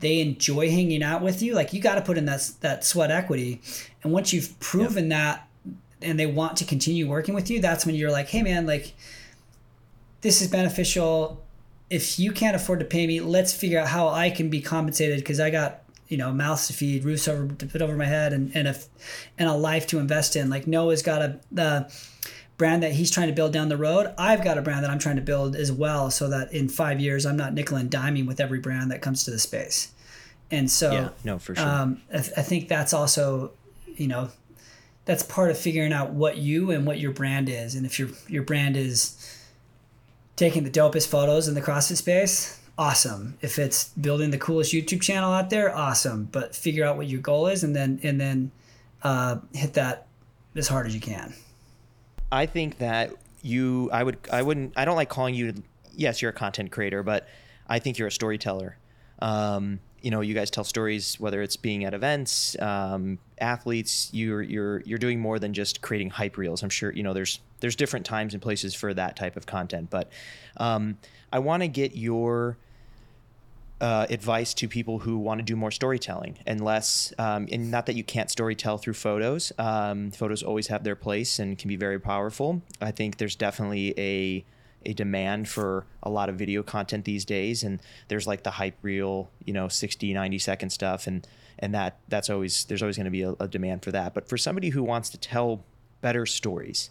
they 0.00 0.20
enjoy 0.20 0.70
hanging 0.70 1.02
out 1.02 1.22
with 1.22 1.40
you, 1.40 1.54
like 1.54 1.72
you 1.72 1.80
got 1.80 1.94
to 1.94 2.02
put 2.02 2.18
in 2.18 2.26
that 2.26 2.50
that 2.60 2.84
sweat 2.84 3.10
equity. 3.10 3.62
And 4.02 4.12
once 4.12 4.34
you've 4.34 4.58
proven 4.60 5.08
that, 5.08 5.48
and 6.02 6.20
they 6.20 6.26
want 6.26 6.58
to 6.58 6.66
continue 6.66 7.08
working 7.08 7.34
with 7.34 7.48
you, 7.48 7.58
that's 7.58 7.86
when 7.86 7.94
you're 7.94 8.12
like, 8.12 8.28
"Hey, 8.28 8.42
man, 8.42 8.66
like." 8.66 8.92
This 10.20 10.42
is 10.42 10.48
beneficial 10.48 11.40
if 11.90 12.18
you 12.18 12.32
can't 12.32 12.54
afford 12.54 12.80
to 12.80 12.84
pay 12.84 13.06
me, 13.06 13.20
let's 13.20 13.52
figure 13.52 13.78
out 13.78 13.88
how 13.88 14.08
I 14.08 14.30
can 14.30 14.50
be 14.50 14.60
compensated 14.60 15.18
because 15.18 15.40
I 15.40 15.50
got 15.50 15.82
you 16.08 16.16
know 16.16 16.32
mouths 16.32 16.66
to 16.68 16.72
feed, 16.72 17.04
roofs 17.04 17.28
over 17.28 17.52
to 17.54 17.66
put 17.66 17.82
over 17.82 17.96
my 17.96 18.06
head, 18.06 18.32
and 18.32 18.54
and 18.54 18.68
a 18.68 18.76
and 19.38 19.48
a 19.48 19.54
life 19.54 19.86
to 19.88 19.98
invest 19.98 20.36
in. 20.36 20.50
Like 20.50 20.66
Noah's 20.66 21.02
got 21.02 21.22
a 21.22 21.40
the 21.50 21.92
brand 22.56 22.82
that 22.82 22.92
he's 22.92 23.10
trying 23.10 23.28
to 23.28 23.34
build 23.34 23.52
down 23.52 23.68
the 23.68 23.76
road. 23.76 24.12
I've 24.18 24.42
got 24.42 24.58
a 24.58 24.62
brand 24.62 24.84
that 24.84 24.90
I'm 24.90 24.98
trying 24.98 25.16
to 25.16 25.22
build 25.22 25.54
as 25.54 25.70
well, 25.70 26.10
so 26.10 26.28
that 26.28 26.52
in 26.52 26.68
five 26.68 27.00
years 27.00 27.24
I'm 27.24 27.36
not 27.36 27.54
nickel 27.54 27.76
and 27.76 27.90
diming 27.90 28.26
with 28.26 28.40
every 28.40 28.58
brand 28.58 28.90
that 28.90 29.00
comes 29.00 29.24
to 29.24 29.30
the 29.30 29.38
space. 29.38 29.92
And 30.50 30.70
so, 30.70 30.92
yeah 30.92 31.08
no 31.24 31.38
for 31.38 31.54
sure 31.54 31.66
um, 31.66 32.00
I, 32.10 32.18
th- 32.18 32.32
I 32.38 32.42
think 32.42 32.68
that's 32.68 32.94
also, 32.94 33.52
you 33.86 34.08
know, 34.08 34.30
that's 35.04 35.22
part 35.22 35.50
of 35.50 35.58
figuring 35.58 35.92
out 35.92 36.10
what 36.10 36.38
you 36.38 36.70
and 36.70 36.86
what 36.86 36.98
your 36.98 37.12
brand 37.12 37.48
is, 37.48 37.74
and 37.74 37.86
if 37.86 37.98
your 37.98 38.08
your 38.28 38.42
brand 38.42 38.76
is 38.76 39.37
taking 40.38 40.62
the 40.62 40.70
dopest 40.70 41.08
photos 41.08 41.48
in 41.48 41.54
the 41.54 41.60
CrossFit 41.60 41.96
space, 41.96 42.60
awesome. 42.78 43.36
If 43.42 43.58
it's 43.58 43.88
building 43.88 44.30
the 44.30 44.38
coolest 44.38 44.72
YouTube 44.72 45.02
channel 45.02 45.32
out 45.32 45.50
there, 45.50 45.74
awesome. 45.74 46.28
But 46.30 46.54
figure 46.54 46.84
out 46.86 46.96
what 46.96 47.08
your 47.08 47.20
goal 47.20 47.48
is, 47.48 47.64
and 47.64 47.74
then 47.74 48.00
and 48.02 48.18
then 48.20 48.52
uh, 49.02 49.38
hit 49.52 49.74
that 49.74 50.06
as 50.54 50.68
hard 50.68 50.86
as 50.86 50.94
you 50.94 51.00
can. 51.00 51.34
I 52.30 52.46
think 52.46 52.78
that 52.78 53.12
you, 53.42 53.90
I 53.92 54.02
would, 54.02 54.18
I 54.30 54.42
wouldn't, 54.42 54.74
I 54.76 54.84
don't 54.84 54.96
like 54.96 55.08
calling 55.08 55.34
you. 55.34 55.54
Yes, 55.94 56.20
you're 56.20 56.30
a 56.30 56.34
content 56.34 56.70
creator, 56.70 57.02
but 57.02 57.26
I 57.66 57.78
think 57.78 57.98
you're 57.98 58.08
a 58.08 58.12
storyteller. 58.12 58.76
Um, 59.20 59.80
you 60.02 60.10
know, 60.10 60.20
you 60.20 60.34
guys 60.34 60.50
tell 60.50 60.64
stories, 60.64 61.18
whether 61.18 61.42
it's 61.42 61.56
being 61.56 61.84
at 61.84 61.94
events, 61.94 62.56
um, 62.60 63.18
athletes. 63.40 64.10
You're 64.12 64.42
you're 64.42 64.80
you're 64.80 64.98
doing 64.98 65.20
more 65.20 65.38
than 65.38 65.54
just 65.54 65.80
creating 65.80 66.10
hype 66.10 66.36
reels. 66.36 66.62
I'm 66.62 66.70
sure 66.70 66.92
you 66.92 67.02
know 67.02 67.12
there's 67.12 67.40
there's 67.60 67.76
different 67.76 68.06
times 68.06 68.34
and 68.34 68.42
places 68.42 68.74
for 68.74 68.94
that 68.94 69.16
type 69.16 69.36
of 69.36 69.46
content, 69.46 69.90
but 69.90 70.10
um, 70.56 70.98
I 71.32 71.38
want 71.40 71.62
to 71.62 71.68
get 71.68 71.96
your 71.96 72.56
uh, 73.80 74.06
advice 74.10 74.54
to 74.54 74.68
people 74.68 75.00
who 75.00 75.18
want 75.18 75.38
to 75.38 75.44
do 75.44 75.56
more 75.56 75.70
storytelling 75.70 76.38
and 76.46 76.64
less, 76.64 77.12
um, 77.18 77.48
and 77.52 77.70
not 77.70 77.86
that 77.86 77.94
you 77.94 78.04
can't 78.04 78.28
storytell 78.28 78.80
through 78.80 78.94
photos. 78.94 79.52
Um, 79.58 80.10
photos 80.10 80.42
always 80.42 80.66
have 80.68 80.84
their 80.84 80.96
place 80.96 81.38
and 81.38 81.58
can 81.58 81.68
be 81.68 81.76
very 81.76 82.00
powerful. 82.00 82.62
I 82.80 82.90
think 82.90 83.18
there's 83.18 83.36
definitely 83.36 83.94
a 83.98 84.44
a 84.84 84.92
demand 84.92 85.48
for 85.48 85.86
a 86.02 86.10
lot 86.10 86.28
of 86.28 86.36
video 86.36 86.62
content 86.62 87.04
these 87.04 87.24
days. 87.24 87.62
And 87.62 87.80
there's 88.08 88.26
like 88.26 88.42
the 88.42 88.52
hype 88.52 88.78
reel 88.82 89.30
you 89.44 89.52
know 89.52 89.68
60 89.68 90.12
90 90.12 90.38
second 90.38 90.70
stuff. 90.70 91.06
And 91.06 91.26
and 91.58 91.74
that 91.74 91.98
that's 92.08 92.30
always 92.30 92.64
there's 92.64 92.82
always 92.82 92.96
going 92.96 93.04
to 93.04 93.10
be 93.10 93.22
a, 93.22 93.34
a 93.40 93.48
demand 93.48 93.82
for 93.82 93.92
that. 93.92 94.14
But 94.14 94.28
for 94.28 94.38
somebody 94.38 94.70
who 94.70 94.82
wants 94.82 95.10
to 95.10 95.18
tell 95.18 95.64
better 96.00 96.26
stories 96.26 96.90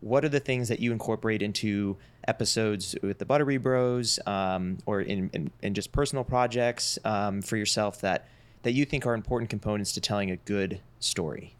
what 0.00 0.24
are 0.24 0.28
the 0.28 0.40
things 0.40 0.68
that 0.68 0.80
you 0.80 0.92
incorporate 0.92 1.42
into 1.42 1.96
episodes 2.26 2.94
with 3.02 3.18
the 3.18 3.24
Buttery 3.24 3.56
Bros 3.56 4.18
um, 4.26 4.78
or 4.86 5.00
in, 5.00 5.30
in, 5.32 5.50
in 5.62 5.74
just 5.74 5.92
personal 5.92 6.24
projects 6.24 6.98
um, 7.04 7.42
for 7.42 7.56
yourself 7.56 8.00
that 8.02 8.28
that 8.62 8.72
you 8.72 8.84
think 8.84 9.06
are 9.06 9.14
important 9.14 9.48
components 9.50 9.92
to 9.92 10.00
telling 10.00 10.30
a 10.30 10.36
good 10.36 10.80
story? 10.98 11.54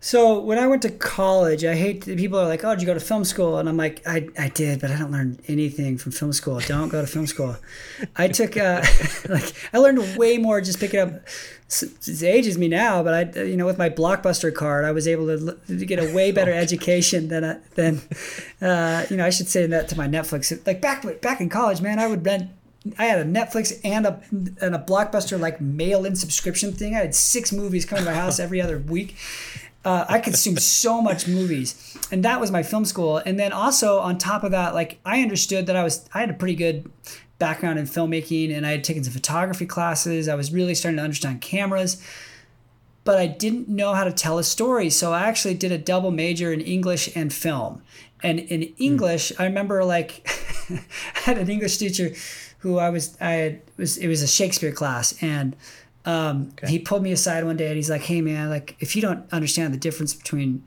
So 0.00 0.38
when 0.38 0.58
I 0.58 0.66
went 0.68 0.82
to 0.82 0.90
college, 0.90 1.64
I 1.64 1.74
hate 1.74 2.04
the 2.04 2.16
people 2.16 2.38
are 2.38 2.46
like, 2.46 2.64
"Oh, 2.64 2.70
did 2.70 2.82
you 2.82 2.86
go 2.86 2.94
to 2.94 3.00
film 3.00 3.24
school?" 3.24 3.58
And 3.58 3.68
I'm 3.68 3.76
like, 3.76 4.00
"I, 4.06 4.28
I 4.38 4.48
did, 4.48 4.80
but 4.80 4.92
I 4.92 4.98
don't 4.98 5.10
learn 5.10 5.40
anything 5.48 5.98
from 5.98 6.12
film 6.12 6.32
school. 6.32 6.60
Don't 6.60 6.88
go 6.88 7.00
to 7.00 7.06
film 7.06 7.26
school." 7.26 7.56
I 8.14 8.28
took 8.28 8.56
uh, 8.56 8.84
like 9.28 9.52
I 9.72 9.78
learned 9.78 10.16
way 10.16 10.38
more 10.38 10.60
just 10.60 10.78
picking 10.78 11.00
up. 11.00 11.14
It 11.82 12.22
ages 12.22 12.56
me 12.56 12.68
now, 12.68 13.02
but 13.02 13.36
I, 13.36 13.42
you 13.42 13.56
know, 13.56 13.66
with 13.66 13.76
my 13.76 13.90
blockbuster 13.90 14.54
card, 14.54 14.84
I 14.84 14.92
was 14.92 15.06
able 15.06 15.26
to, 15.26 15.58
to 15.66 15.84
get 15.84 15.98
a 15.98 16.14
way 16.14 16.32
better 16.38 16.52
education 16.52 17.28
than 17.28 17.44
a, 17.44 17.60
than, 17.74 18.00
uh, 18.62 19.04
you 19.10 19.18
know, 19.18 19.26
I 19.26 19.28
should 19.28 19.48
say 19.48 19.66
that 19.66 19.86
to 19.88 19.96
my 19.96 20.08
Netflix. 20.08 20.66
Like 20.66 20.80
back 20.80 21.04
back 21.20 21.40
in 21.40 21.48
college, 21.48 21.82
man, 21.82 21.98
I 21.98 22.06
would 22.06 22.24
rent 22.24 22.50
I 22.96 23.06
had 23.06 23.18
a 23.18 23.24
Netflix 23.24 23.78
and 23.84 24.06
a 24.06 24.22
and 24.30 24.74
a 24.74 24.78
blockbuster 24.78 25.38
like 25.38 25.60
mail 25.60 26.04
in 26.04 26.14
subscription 26.14 26.72
thing. 26.72 26.94
I 26.94 27.00
had 27.00 27.14
six 27.14 27.52
movies 27.52 27.84
coming 27.84 28.04
to 28.04 28.10
my 28.10 28.16
house 28.16 28.38
every 28.38 28.60
other 28.60 28.78
week. 28.78 29.16
Uh, 29.88 30.04
I 30.06 30.18
consumed 30.18 30.60
so 30.60 31.00
much 31.00 31.26
movies, 31.26 31.96
and 32.12 32.22
that 32.22 32.42
was 32.42 32.50
my 32.50 32.62
film 32.62 32.84
school. 32.84 33.16
And 33.16 33.40
then 33.40 33.54
also 33.54 34.00
on 34.00 34.18
top 34.18 34.44
of 34.44 34.50
that, 34.50 34.74
like 34.74 35.00
I 35.02 35.22
understood 35.22 35.64
that 35.64 35.76
I 35.76 35.82
was 35.82 36.06
I 36.12 36.20
had 36.20 36.28
a 36.28 36.34
pretty 36.34 36.56
good 36.56 36.92
background 37.38 37.78
in 37.78 37.86
filmmaking, 37.86 38.54
and 38.54 38.66
I 38.66 38.72
had 38.72 38.84
taken 38.84 39.02
some 39.02 39.14
photography 39.14 39.64
classes. 39.64 40.28
I 40.28 40.34
was 40.34 40.52
really 40.52 40.74
starting 40.74 40.98
to 40.98 41.02
understand 41.02 41.40
cameras, 41.40 42.02
but 43.04 43.16
I 43.16 43.28
didn't 43.28 43.70
know 43.70 43.94
how 43.94 44.04
to 44.04 44.12
tell 44.12 44.36
a 44.36 44.44
story. 44.44 44.90
So 44.90 45.14
I 45.14 45.22
actually 45.22 45.54
did 45.54 45.72
a 45.72 45.78
double 45.78 46.10
major 46.10 46.52
in 46.52 46.60
English 46.60 47.16
and 47.16 47.32
film. 47.32 47.80
And 48.22 48.40
in 48.40 48.64
English, 48.76 49.32
mm. 49.32 49.40
I 49.40 49.46
remember 49.46 49.84
like 49.84 50.28
I 50.70 51.20
had 51.20 51.38
an 51.38 51.48
English 51.48 51.78
teacher 51.78 52.12
who 52.58 52.76
I 52.76 52.90
was 52.90 53.16
I 53.22 53.30
had, 53.30 53.62
was 53.78 53.96
it 53.96 54.08
was 54.08 54.20
a 54.20 54.28
Shakespeare 54.28 54.72
class 54.72 55.14
and 55.22 55.56
um, 56.08 56.48
okay. 56.52 56.68
he 56.68 56.78
pulled 56.78 57.02
me 57.02 57.12
aside 57.12 57.44
one 57.44 57.58
day 57.58 57.66
and 57.66 57.76
he's 57.76 57.90
like, 57.90 58.00
"Hey 58.00 58.22
man, 58.22 58.48
like 58.48 58.76
if 58.80 58.96
you 58.96 59.02
don't 59.02 59.30
understand 59.30 59.74
the 59.74 59.78
difference 59.78 60.14
between 60.14 60.64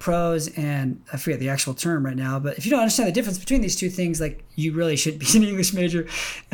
prose 0.00 0.48
and 0.58 1.00
I 1.12 1.16
forget 1.16 1.38
the 1.38 1.48
actual 1.48 1.74
term 1.74 2.04
right 2.04 2.16
now, 2.16 2.40
but 2.40 2.58
if 2.58 2.66
you 2.66 2.72
don't 2.72 2.80
understand 2.80 3.06
the 3.06 3.12
difference 3.12 3.38
between 3.38 3.60
these 3.60 3.76
two 3.76 3.88
things, 3.88 4.20
like 4.20 4.44
you 4.56 4.72
really 4.72 4.96
should 4.96 5.20
be 5.20 5.26
an 5.36 5.44
English 5.44 5.72
major." 5.72 6.08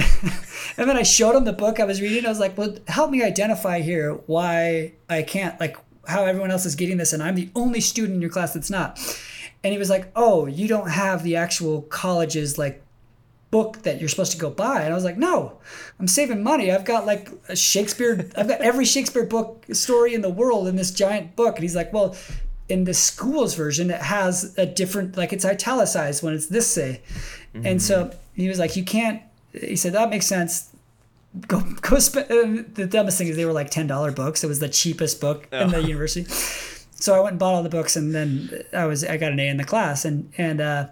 and 0.77 0.87
then 0.91 0.99
I 0.99 1.03
showed 1.03 1.35
him 1.35 1.45
the 1.45 1.55
book 1.55 1.81
I 1.81 1.85
was 1.85 2.03
reading. 2.03 2.27
I 2.27 2.29
was 2.29 2.39
like, 2.39 2.59
"Well, 2.59 2.77
help 2.89 3.11
me 3.11 3.23
identify 3.23 3.81
here 3.81 4.13
why 4.27 4.93
I 5.09 5.23
can't 5.23 5.59
like 5.59 5.79
how 6.07 6.27
everyone 6.27 6.51
else 6.51 6.67
is 6.67 6.75
getting 6.75 6.99
this 6.99 7.15
and 7.15 7.23
I'm 7.23 7.37
the 7.37 7.49
only 7.57 7.81
student 7.81 8.17
in 8.17 8.21
your 8.21 8.31
class 8.31 8.53
that's 8.53 8.71
not." 8.71 8.99
And 9.65 9.73
he 9.73 9.79
was 9.79 9.89
like, 9.89 10.13
"Oh, 10.15 10.45
you 10.45 10.69
don't 10.69 10.91
have 10.91 11.23
the 11.23 11.37
actual 11.37 11.83
college's 11.83 12.59
like 12.59 12.83
book 13.51 13.83
that 13.83 14.01
you're 14.01 14.09
supposed 14.09 14.33
to 14.33 14.39
go 14.39 14.51
buy. 14.51 14.83
And 14.83 14.93
I 14.93 14.95
was 14.95 15.05
like, 15.05 15.17
no, 15.17 15.59
I'm 15.99 16.09
saving 16.09 16.43
money. 16.43 16.73
I've 16.73 16.85
got 16.85 17.07
like 17.07 17.31
a 17.49 17.57
Shakespeare, 17.57 18.29
I've 18.37 18.49
got 18.49 18.61
every 18.61 18.85
Shakespeare 18.85 19.25
book 19.25 19.65
story 19.73 20.15
in 20.15 20.21
the 20.21 20.31
world 20.31 20.67
in 20.69 20.77
this 20.77 20.91
giant 20.91 21.37
book. 21.37 21.57
And 21.57 21.63
he's 21.63 21.77
like, 21.77 21.93
well, 21.93 22.17
in 22.69 22.85
the 22.85 22.95
school's 22.95 23.55
version, 23.55 23.91
it 23.91 24.03
has 24.03 24.57
a 24.59 24.67
different, 24.67 25.17
like 25.17 25.33
it's 25.33 25.45
italicized 25.45 26.23
when 26.23 26.35
it's 26.35 26.47
this 26.47 26.67
say. 26.67 27.03
Mm-hmm. 27.55 27.67
And 27.67 27.83
so 27.83 28.13
he 28.35 28.49
was 28.49 28.59
like, 28.59 28.77
you 28.77 28.85
can't, 28.85 29.23
he 29.53 29.77
said, 29.77 29.93
that 29.93 30.11
makes 30.11 30.27
sense. 30.27 30.71
Go, 31.47 31.61
go 31.81 31.99
spend. 31.99 32.31
Uh, 32.31 32.69
the 32.75 32.87
dumbest 32.87 33.19
thing 33.19 33.29
is 33.29 33.37
they 33.37 33.45
were 33.45 33.53
like 33.53 33.71
$10 33.71 34.15
books. 34.15 34.43
It 34.43 34.49
was 34.49 34.59
the 34.59 34.69
cheapest 34.69 35.21
book 35.21 35.47
oh. 35.53 35.61
in 35.61 35.71
the 35.71 35.77
oh. 35.77 35.81
university. 35.87 36.25
So 36.99 37.15
I 37.15 37.21
went 37.21 37.33
and 37.33 37.39
bought 37.39 37.55
all 37.55 37.63
the 37.63 37.69
books 37.69 37.95
and 37.95 38.15
then 38.15 38.65
I 38.73 38.87
was, 38.87 39.05
I 39.05 39.19
got 39.19 39.31
an 39.31 39.39
A 39.39 39.49
in 39.49 39.57
the 39.59 39.65
class. 39.65 40.05
And, 40.05 40.33
and, 40.37 40.61
uh, 40.61 40.89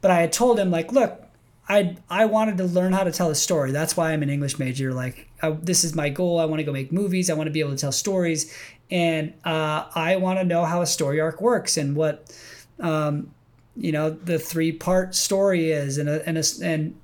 but 0.00 0.10
I 0.10 0.20
had 0.20 0.32
told 0.32 0.58
him 0.58 0.70
like, 0.70 0.92
look, 0.92 1.27
I 1.68 1.96
I 2.08 2.24
wanted 2.24 2.56
to 2.58 2.64
learn 2.64 2.92
how 2.92 3.04
to 3.04 3.12
tell 3.12 3.30
a 3.30 3.34
story. 3.34 3.72
That's 3.72 3.96
why 3.96 4.12
I'm 4.12 4.22
an 4.22 4.30
English 4.30 4.58
major. 4.58 4.92
Like 4.94 5.28
I, 5.42 5.50
this 5.50 5.84
is 5.84 5.94
my 5.94 6.08
goal. 6.08 6.40
I 6.40 6.46
want 6.46 6.60
to 6.60 6.64
go 6.64 6.72
make 6.72 6.92
movies. 6.92 7.28
I 7.28 7.34
want 7.34 7.46
to 7.46 7.52
be 7.52 7.60
able 7.60 7.72
to 7.72 7.76
tell 7.76 7.92
stories, 7.92 8.54
and 8.90 9.34
uh, 9.44 9.84
I 9.94 10.16
want 10.16 10.38
to 10.38 10.44
know 10.44 10.64
how 10.64 10.80
a 10.80 10.86
story 10.86 11.20
arc 11.20 11.40
works 11.40 11.76
and 11.76 11.94
what, 11.94 12.34
um, 12.80 13.32
you 13.76 13.92
know, 13.92 14.10
the 14.10 14.38
three 14.38 14.72
part 14.72 15.14
story 15.14 15.70
is, 15.70 15.98
and 15.98 16.08
a, 16.08 16.26
and 16.26 16.38
a, 16.38 16.44
and 16.62 16.96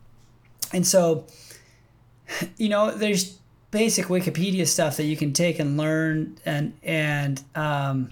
and 0.73 0.87
so, 0.87 1.27
you 2.57 2.71
know, 2.71 2.91
there's 2.91 3.39
basic 3.71 4.07
Wikipedia 4.07 4.67
stuff 4.67 4.97
that 4.97 5.05
you 5.05 5.17
can 5.17 5.33
take 5.33 5.59
and 5.59 5.77
learn, 5.77 6.39
and 6.47 6.73
and 6.83 7.43
um, 7.55 8.11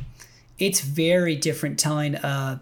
it's 0.59 0.80
very 0.80 1.34
different 1.34 1.78
telling 1.78 2.14
a 2.16 2.61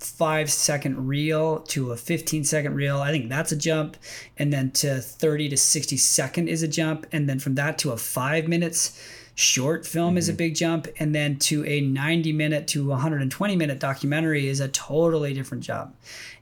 five 0.00 0.50
second 0.50 1.06
reel 1.06 1.60
to 1.60 1.92
a 1.92 1.96
15 1.96 2.44
second 2.44 2.74
reel. 2.74 3.00
I 3.00 3.10
think 3.10 3.28
that's 3.28 3.52
a 3.52 3.56
jump. 3.56 3.96
And 4.38 4.52
then 4.52 4.70
to 4.72 5.00
30 5.00 5.50
to 5.50 5.56
60 5.56 5.96
second 5.96 6.48
is 6.48 6.62
a 6.62 6.68
jump. 6.68 7.06
And 7.12 7.28
then 7.28 7.38
from 7.38 7.54
that 7.56 7.78
to 7.78 7.92
a 7.92 7.96
five 7.96 8.48
minutes 8.48 9.00
short 9.34 9.86
film 9.86 10.10
mm-hmm. 10.10 10.18
is 10.18 10.28
a 10.28 10.32
mm-hmm. 10.32 10.38
big 10.38 10.54
jump. 10.54 10.88
And 10.98 11.14
then 11.14 11.38
to 11.40 11.64
a 11.66 11.80
90 11.80 12.32
minute 12.32 12.66
to 12.68 12.86
120 12.86 13.56
minute 13.56 13.78
documentary 13.80 14.48
is 14.48 14.60
a 14.60 14.68
totally 14.68 15.34
different 15.34 15.64
jump. 15.64 15.96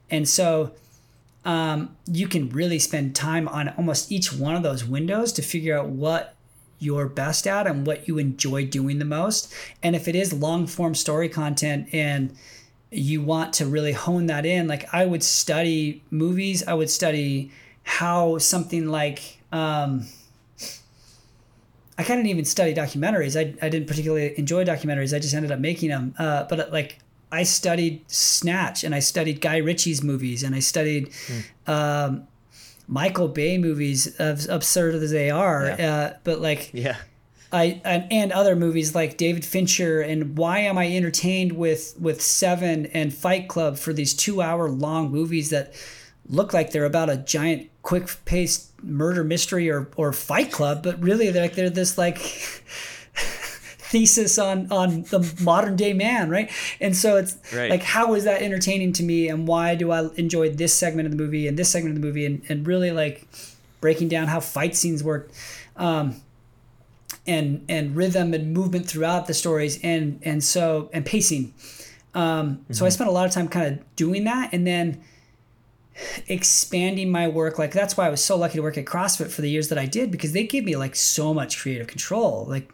And 0.09 0.27
so 0.27 0.73
um, 1.45 1.95
you 2.05 2.27
can 2.27 2.49
really 2.49 2.79
spend 2.79 3.15
time 3.15 3.47
on 3.47 3.69
almost 3.69 4.11
each 4.11 4.33
one 4.33 4.55
of 4.55 4.63
those 4.63 4.83
windows 4.83 5.31
to 5.33 5.41
figure 5.41 5.77
out 5.77 5.87
what 5.87 6.35
you're 6.79 7.07
best 7.07 7.47
at 7.47 7.65
and 7.65 7.87
what 7.87 8.07
you 8.07 8.17
enjoy 8.17 8.65
doing 8.65 8.99
the 8.99 9.05
most. 9.05 9.53
And 9.81 9.95
if 9.95 10.07
it 10.07 10.15
is 10.15 10.33
long 10.33 10.67
form 10.67 10.93
story 10.93 11.29
content 11.29 11.89
and 11.93 12.35
you 12.91 13.21
want 13.21 13.53
to 13.53 13.65
really 13.65 13.93
hone 13.93 14.27
that 14.27 14.45
in. 14.45 14.67
Like 14.67 14.93
i 14.93 15.05
would 15.05 15.23
study 15.23 16.03
movies. 16.09 16.63
I 16.67 16.73
would 16.73 16.89
study 16.89 17.51
how 17.83 18.37
something 18.37 18.87
like 18.87 19.39
um, 19.51 20.05
i 21.97 22.03
kind 22.03 22.19
of 22.19 22.25
didn't 22.25 22.27
even 22.27 22.45
study 22.45 22.73
documentaries. 22.73 23.37
I, 23.37 23.53
I 23.65 23.69
didn't 23.69 23.87
particularly 23.87 24.37
enjoy 24.37 24.65
documentaries. 24.65 25.15
I 25.15 25.19
just 25.19 25.33
ended 25.33 25.51
up 25.51 25.59
making 25.59 25.89
them 25.89 26.13
uh, 26.19 26.43
but 26.49 26.71
like 26.71 26.99
i 27.31 27.43
studied 27.43 28.09
snatch 28.09 28.83
and 28.83 28.95
i 28.95 28.99
studied 28.99 29.41
guy 29.41 29.57
ritchie's 29.57 30.03
movies 30.03 30.43
and 30.43 30.55
i 30.55 30.59
studied 30.59 31.09
mm. 31.09 31.43
um, 31.67 32.27
michael 32.87 33.27
bay 33.27 33.57
movies 33.57 34.07
as 34.17 34.47
absurd 34.47 34.95
as 34.95 35.11
they 35.11 35.29
are 35.29 35.75
yeah. 35.77 35.91
uh, 35.91 36.17
but 36.23 36.39
like 36.39 36.69
yeah 36.73 36.97
I 37.51 37.81
and, 37.85 38.11
and 38.11 38.31
other 38.31 38.55
movies 38.55 38.93
like 38.93 39.17
David 39.17 39.45
Fincher 39.45 40.01
and 40.01 40.37
why 40.37 40.59
am 40.59 40.77
I 40.77 40.91
entertained 40.93 41.53
with 41.53 41.95
with 41.99 42.21
Seven 42.21 42.87
and 42.87 43.13
Fight 43.13 43.47
Club 43.47 43.77
for 43.77 43.93
these 43.93 44.13
two 44.13 44.41
hour 44.41 44.69
long 44.69 45.11
movies 45.11 45.49
that 45.51 45.73
look 46.29 46.53
like 46.53 46.71
they're 46.71 46.85
about 46.85 47.09
a 47.09 47.17
giant 47.17 47.69
quick 47.83 48.09
paced 48.25 48.71
murder 48.83 49.23
mystery 49.23 49.69
or 49.69 49.89
or 49.95 50.11
Fight 50.11 50.51
Club, 50.51 50.83
but 50.83 51.01
really 51.01 51.31
they're 51.31 51.43
like 51.43 51.55
they're 51.55 51.69
this 51.69 51.97
like 51.97 52.17
thesis 53.87 54.37
on 54.37 54.69
on 54.71 55.03
the 55.03 55.33
modern 55.41 55.77
day 55.77 55.93
man, 55.93 56.29
right? 56.29 56.51
And 56.81 56.95
so 56.95 57.15
it's 57.15 57.37
right. 57.53 57.69
like 57.69 57.83
how 57.83 58.13
is 58.13 58.25
that 58.25 58.41
entertaining 58.41 58.91
to 58.93 59.03
me 59.03 59.29
and 59.29 59.47
why 59.47 59.75
do 59.75 59.91
I 59.91 60.09
enjoy 60.15 60.49
this 60.49 60.73
segment 60.73 61.05
of 61.05 61.11
the 61.11 61.17
movie 61.17 61.47
and 61.47 61.57
this 61.57 61.69
segment 61.69 61.95
of 61.95 62.01
the 62.01 62.05
movie 62.05 62.25
and, 62.25 62.41
and 62.49 62.67
really 62.67 62.91
like 62.91 63.25
breaking 63.79 64.09
down 64.09 64.27
how 64.27 64.39
fight 64.39 64.75
scenes 64.75 65.03
work. 65.03 65.29
Um, 65.77 66.21
and 67.27 67.63
and 67.69 67.95
rhythm 67.95 68.33
and 68.33 68.53
movement 68.53 68.87
throughout 68.87 69.27
the 69.27 69.33
stories 69.33 69.79
and 69.83 70.19
and 70.23 70.43
so 70.43 70.89
and 70.93 71.05
pacing 71.05 71.53
um, 72.13 72.57
mm-hmm. 72.57 72.73
so 72.73 72.85
i 72.85 72.87
mm-hmm. 72.87 72.93
spent 72.93 73.09
a 73.09 73.13
lot 73.13 73.25
of 73.25 73.31
time 73.31 73.47
kind 73.47 73.73
of 73.73 73.95
doing 73.95 74.23
that 74.23 74.53
and 74.53 74.65
then 74.65 75.01
expanding 76.27 77.11
my 77.11 77.27
work 77.27 77.57
like 77.57 77.71
that's 77.71 77.97
why 77.97 78.05
i 78.05 78.09
was 78.09 78.23
so 78.23 78.37
lucky 78.37 78.55
to 78.55 78.61
work 78.61 78.77
at 78.77 78.85
crossfit 78.85 79.29
for 79.29 79.41
the 79.41 79.49
years 79.49 79.69
that 79.69 79.77
i 79.77 79.85
did 79.85 80.11
because 80.11 80.31
they 80.31 80.45
gave 80.45 80.63
me 80.63 80.75
like 80.75 80.95
so 80.95 81.33
much 81.33 81.59
creative 81.59 81.87
control 81.87 82.45
like 82.47 82.71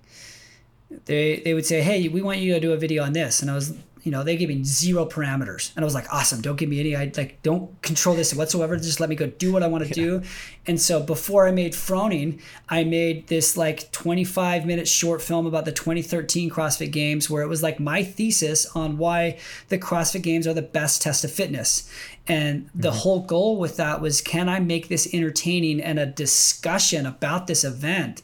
they 1.05 1.37
they 1.37 1.53
would 1.53 1.65
say 1.65 1.81
hey 1.81 2.07
we 2.07 2.21
want 2.21 2.39
you 2.39 2.53
to 2.53 2.59
do 2.59 2.73
a 2.73 2.77
video 2.77 3.01
on 3.03 3.13
this 3.13 3.41
and 3.41 3.49
i 3.49 3.55
was 3.55 3.73
you 4.03 4.11
know, 4.11 4.21
they 4.21 4.35
gave 4.35 4.49
me 4.49 4.63
zero 4.63 5.05
parameters. 5.05 5.73
And 5.75 5.83
I 5.83 5.85
was 5.85 5.93
like, 5.93 6.13
awesome, 6.13 6.41
don't 6.41 6.57
give 6.57 6.67
me 6.67 6.79
any, 6.81 6.95
I 6.95 7.09
like, 7.15 7.41
don't 7.41 7.81
control 7.81 8.15
this 8.15 8.33
whatsoever. 8.33 8.75
Just 8.75 8.99
let 8.99 9.09
me 9.09 9.15
go 9.15 9.27
do 9.27 9.53
what 9.53 9.63
I 9.63 9.67
want 9.67 9.85
to 9.85 9.89
yeah. 9.89 10.05
do. 10.05 10.21
And 10.67 10.79
so 10.79 11.01
before 11.01 11.47
I 11.47 11.51
made 11.51 11.71
Froning, 11.71 12.41
I 12.67 12.83
made 12.83 13.27
this 13.27 13.55
like 13.55 13.91
25 13.93 14.65
minute 14.65 14.89
short 14.89 15.21
film 15.21 15.45
about 15.45 15.63
the 15.63 15.71
2013 15.71 16.49
CrossFit 16.49 16.91
Games 16.91 17.29
where 17.29 17.43
it 17.43 17.47
was 17.47 17.63
like 17.63 17.79
my 17.79 18.03
thesis 18.03 18.65
on 18.75 18.97
why 18.97 19.39
the 19.69 19.79
CrossFit 19.79 20.21
Games 20.21 20.47
are 20.47 20.53
the 20.53 20.61
best 20.61 21.01
test 21.01 21.23
of 21.23 21.31
fitness. 21.31 21.89
And 22.27 22.69
the 22.75 22.89
mm-hmm. 22.89 22.97
whole 22.97 23.21
goal 23.21 23.57
with 23.57 23.77
that 23.77 24.01
was 24.01 24.19
can 24.19 24.49
I 24.49 24.59
make 24.59 24.89
this 24.89 25.13
entertaining 25.13 25.81
and 25.81 25.97
a 25.97 26.05
discussion 26.05 27.05
about 27.05 27.47
this 27.47 27.63
event 27.63 28.21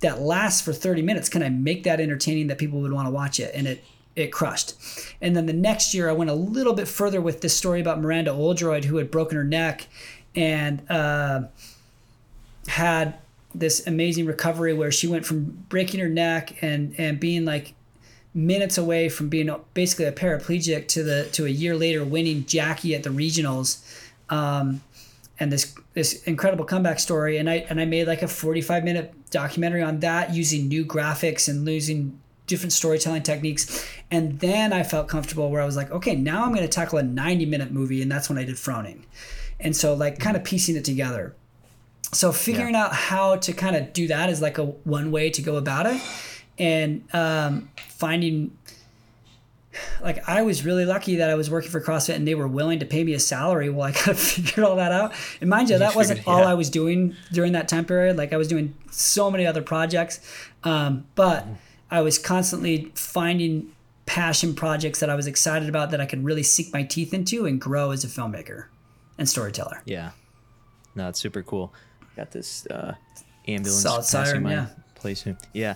that 0.00 0.22
lasts 0.22 0.62
for 0.62 0.72
30 0.72 1.02
minutes? 1.02 1.28
Can 1.28 1.42
I 1.42 1.50
make 1.50 1.84
that 1.84 2.00
entertaining 2.00 2.46
that 2.46 2.56
people 2.56 2.80
would 2.80 2.92
want 2.92 3.06
to 3.06 3.12
watch 3.12 3.40
it? 3.40 3.54
And 3.54 3.66
it 3.66 3.84
it 4.18 4.32
crushed. 4.32 4.74
And 5.20 5.36
then 5.36 5.46
the 5.46 5.52
next 5.52 5.94
year, 5.94 6.08
I 6.08 6.12
went 6.12 6.30
a 6.30 6.34
little 6.34 6.72
bit 6.72 6.88
further 6.88 7.20
with 7.20 7.40
this 7.40 7.56
story 7.56 7.80
about 7.80 8.00
Miranda 8.00 8.32
Oldroyd, 8.32 8.84
who 8.84 8.96
had 8.96 9.10
broken 9.10 9.36
her 9.36 9.44
neck 9.44 9.86
and 10.34 10.82
uh, 10.90 11.42
had 12.66 13.18
this 13.54 13.86
amazing 13.86 14.26
recovery 14.26 14.74
where 14.74 14.92
she 14.92 15.06
went 15.06 15.24
from 15.24 15.64
breaking 15.68 16.00
her 16.00 16.08
neck 16.08 16.62
and 16.62 16.94
and 16.98 17.18
being 17.18 17.44
like 17.44 17.74
minutes 18.34 18.76
away 18.76 19.08
from 19.08 19.28
being 19.28 19.54
basically 19.74 20.04
a 20.04 20.12
paraplegic 20.12 20.86
to 20.88 21.02
the 21.02 21.28
to 21.32 21.46
a 21.46 21.48
year 21.48 21.76
later 21.76 22.04
winning 22.04 22.44
Jackie 22.46 22.94
at 22.94 23.02
the 23.02 23.10
regionals. 23.10 23.82
Um, 24.28 24.82
and 25.40 25.52
this 25.52 25.74
this 25.94 26.22
incredible 26.24 26.64
comeback 26.64 26.98
story 26.98 27.38
and 27.38 27.48
I 27.48 27.66
and 27.70 27.80
I 27.80 27.84
made 27.84 28.06
like 28.06 28.22
a 28.22 28.28
45 28.28 28.84
minute 28.84 29.14
documentary 29.30 29.82
on 29.82 30.00
that 30.00 30.34
using 30.34 30.68
new 30.68 30.84
graphics 30.84 31.48
and 31.48 31.66
using 31.66 32.18
different 32.48 32.72
storytelling 32.72 33.22
techniques 33.22 33.86
And 34.10 34.40
then 34.40 34.72
I 34.72 34.82
felt 34.82 35.06
comfortable 35.06 35.50
where 35.50 35.62
I 35.62 35.66
was 35.66 35.76
like, 35.76 35.90
okay, 35.92 36.16
now 36.16 36.44
I'm 36.44 36.52
going 36.52 36.62
to 36.62 36.68
tackle 36.68 36.98
a 36.98 37.02
90 37.02 37.46
minute 37.46 37.70
movie. 37.70 38.02
And 38.02 38.10
that's 38.10 38.28
when 38.28 38.38
I 38.38 38.44
did 38.44 38.56
Froning. 38.56 39.02
And 39.60 39.76
so, 39.76 39.94
like, 39.94 40.18
kind 40.18 40.36
of 40.36 40.44
piecing 40.44 40.76
it 40.76 40.84
together. 40.84 41.34
So, 42.12 42.32
figuring 42.32 42.74
yeah. 42.74 42.86
out 42.86 42.94
how 42.94 43.36
to 43.36 43.52
kind 43.52 43.76
of 43.76 43.92
do 43.92 44.08
that 44.08 44.30
is 44.30 44.40
like 44.40 44.58
a 44.58 44.64
one 44.64 45.10
way 45.10 45.30
to 45.30 45.42
go 45.42 45.56
about 45.56 45.86
it. 45.86 46.00
And 46.58 47.04
um, 47.12 47.70
finding 47.76 48.56
like 50.02 50.28
I 50.28 50.42
was 50.42 50.64
really 50.64 50.84
lucky 50.84 51.16
that 51.16 51.30
I 51.30 51.34
was 51.34 51.50
working 51.50 51.70
for 51.70 51.80
CrossFit 51.80 52.16
and 52.16 52.26
they 52.26 52.34
were 52.34 52.48
willing 52.48 52.80
to 52.80 52.86
pay 52.86 53.04
me 53.04 53.14
a 53.14 53.20
salary 53.20 53.70
while 53.70 53.88
I 53.88 53.92
kind 53.96 54.10
of 54.10 54.18
figured 54.18 54.64
all 54.64 54.76
that 54.76 54.92
out. 54.92 55.12
And 55.40 55.50
mind 55.50 55.68
you, 55.68 55.74
you 55.74 55.80
that 55.80 55.94
wasn't 55.94 56.26
all 56.26 56.44
I 56.44 56.54
was 56.54 56.70
doing 56.70 57.14
during 57.32 57.52
that 57.52 57.68
time 57.68 57.84
period. 57.84 58.16
Like 58.16 58.32
I 58.32 58.36
was 58.36 58.48
doing 58.48 58.74
so 58.90 59.30
many 59.30 59.46
other 59.46 59.62
projects, 59.62 60.20
um, 60.64 61.06
but 61.14 61.44
mm-hmm. 61.44 61.54
I 61.90 62.02
was 62.02 62.18
constantly 62.18 62.92
finding 62.94 63.72
passion 64.06 64.54
projects 64.54 65.00
that 65.00 65.10
I 65.10 65.14
was 65.14 65.26
excited 65.26 65.68
about 65.68 65.90
that 65.90 66.00
I 66.00 66.06
could 66.06 66.24
really 66.24 66.42
sink 66.42 66.72
my 66.72 66.82
teeth 66.82 67.12
into 67.12 67.46
and 67.46 67.60
grow 67.60 67.90
as 67.90 68.04
a 68.04 68.08
filmmaker 68.08 68.66
and 69.18 69.28
storyteller. 69.28 69.82
Yeah, 69.84 70.10
no, 70.94 71.08
it's 71.08 71.20
super 71.20 71.42
cool. 71.42 71.72
Got 72.16 72.30
this 72.30 72.66
uh, 72.66 72.94
ambulance 73.46 73.82
Solid 73.82 74.04
siren, 74.04 74.42
my 74.42 74.52
yeah. 74.52 74.66
place. 74.94 75.26
Yeah, 75.52 75.74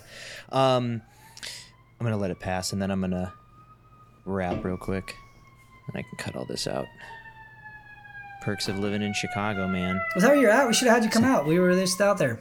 um, 0.51 1.01
I'm 1.99 2.05
gonna 2.05 2.17
let 2.17 2.31
it 2.31 2.39
pass, 2.39 2.73
and 2.73 2.81
then 2.81 2.91
I'm 2.91 3.01
gonna 3.01 3.33
wrap 4.25 4.63
real 4.63 4.77
quick, 4.77 5.15
and 5.87 5.97
I 5.97 6.01
can 6.01 6.17
cut 6.17 6.35
all 6.35 6.45
this 6.45 6.67
out. 6.67 6.87
Perks 8.41 8.67
of 8.67 8.77
living 8.77 9.01
in 9.01 9.13
Chicago, 9.13 9.67
man. 9.67 10.01
Was 10.15 10.23
that 10.23 10.31
where 10.31 10.41
you're 10.41 10.51
at? 10.51 10.67
We 10.67 10.73
should 10.73 10.87
have 10.87 10.97
had 10.97 11.03
you 11.05 11.09
come 11.09 11.23
out. 11.23 11.45
We 11.45 11.59
were 11.59 11.73
just 11.73 12.01
out 12.01 12.17
there. 12.17 12.39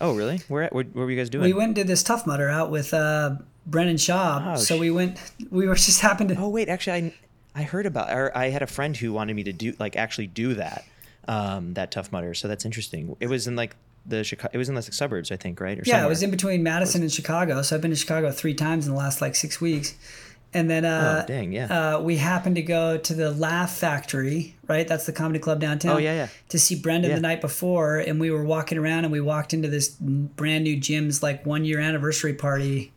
Oh, 0.00 0.14
really? 0.14 0.38
Where, 0.48 0.68
where, 0.70 0.84
what 0.84 0.94
were 0.94 1.10
you 1.10 1.16
guys 1.16 1.30
doing? 1.30 1.44
We 1.44 1.52
went 1.52 1.68
and 1.68 1.74
did 1.74 1.86
this 1.86 2.02
Tough 2.02 2.26
Mudder 2.26 2.48
out 2.48 2.70
with 2.70 2.94
uh, 2.94 3.36
Brendan 3.66 3.96
Schaub. 3.96 4.54
Oh, 4.54 4.56
so 4.56 4.78
we 4.78 4.90
went. 4.90 5.18
We 5.50 5.66
were 5.66 5.74
just 5.76 6.00
happened 6.00 6.30
to. 6.30 6.36
Oh 6.36 6.48
wait, 6.48 6.68
actually, 6.68 7.14
I 7.54 7.60
I 7.60 7.62
heard 7.64 7.86
about. 7.86 8.10
Or 8.10 8.36
I 8.36 8.50
had 8.50 8.62
a 8.62 8.66
friend 8.66 8.96
who 8.96 9.12
wanted 9.12 9.34
me 9.34 9.44
to 9.44 9.52
do 9.52 9.74
like 9.78 9.96
actually 9.96 10.28
do 10.28 10.54
that. 10.54 10.84
Um, 11.26 11.74
that 11.74 11.90
Tough 11.90 12.10
Mudder. 12.10 12.32
So 12.32 12.48
that's 12.48 12.64
interesting. 12.64 13.14
It 13.20 13.26
was 13.26 13.46
in 13.46 13.54
like 13.54 13.76
the 14.06 14.24
Chicago. 14.24 14.50
It 14.54 14.58
was 14.58 14.68
in 14.68 14.74
the 14.74 14.82
suburbs, 14.82 15.30
I 15.30 15.36
think, 15.36 15.60
right? 15.60 15.78
Or 15.78 15.82
yeah, 15.84 15.94
somewhere. 15.94 16.06
it 16.06 16.08
was 16.08 16.22
in 16.22 16.30
between 16.30 16.62
Madison 16.62 17.02
and 17.02 17.12
Chicago. 17.12 17.60
So 17.62 17.76
I've 17.76 17.82
been 17.82 17.90
to 17.90 17.96
Chicago 17.96 18.30
three 18.30 18.54
times 18.54 18.86
in 18.86 18.94
the 18.94 18.98
last 18.98 19.20
like 19.20 19.34
six 19.34 19.60
weeks. 19.60 19.94
And 20.54 20.70
then 20.70 20.84
uh, 20.84 21.22
oh, 21.22 21.26
dang, 21.26 21.52
yeah. 21.52 21.96
Uh, 21.96 22.00
we 22.00 22.16
happened 22.16 22.56
to 22.56 22.62
go 22.62 22.96
to 22.96 23.14
the 23.14 23.30
Laugh 23.32 23.76
Factory, 23.76 24.56
right? 24.66 24.88
That's 24.88 25.04
the 25.04 25.12
comedy 25.12 25.38
club 25.38 25.60
downtown. 25.60 25.96
Oh, 25.96 25.98
yeah, 25.98 26.14
yeah. 26.14 26.28
To 26.48 26.58
see 26.58 26.74
Brendan 26.74 27.10
yeah. 27.10 27.16
the 27.16 27.22
night 27.22 27.40
before. 27.42 27.98
And 27.98 28.18
we 28.18 28.30
were 28.30 28.44
walking 28.44 28.78
around 28.78 29.04
and 29.04 29.12
we 29.12 29.20
walked 29.20 29.52
into 29.52 29.68
this 29.68 29.88
brand 29.90 30.64
new 30.64 30.76
gym's 30.76 31.22
like 31.22 31.44
one 31.44 31.66
year 31.66 31.80
anniversary 31.80 32.32
party. 32.32 32.92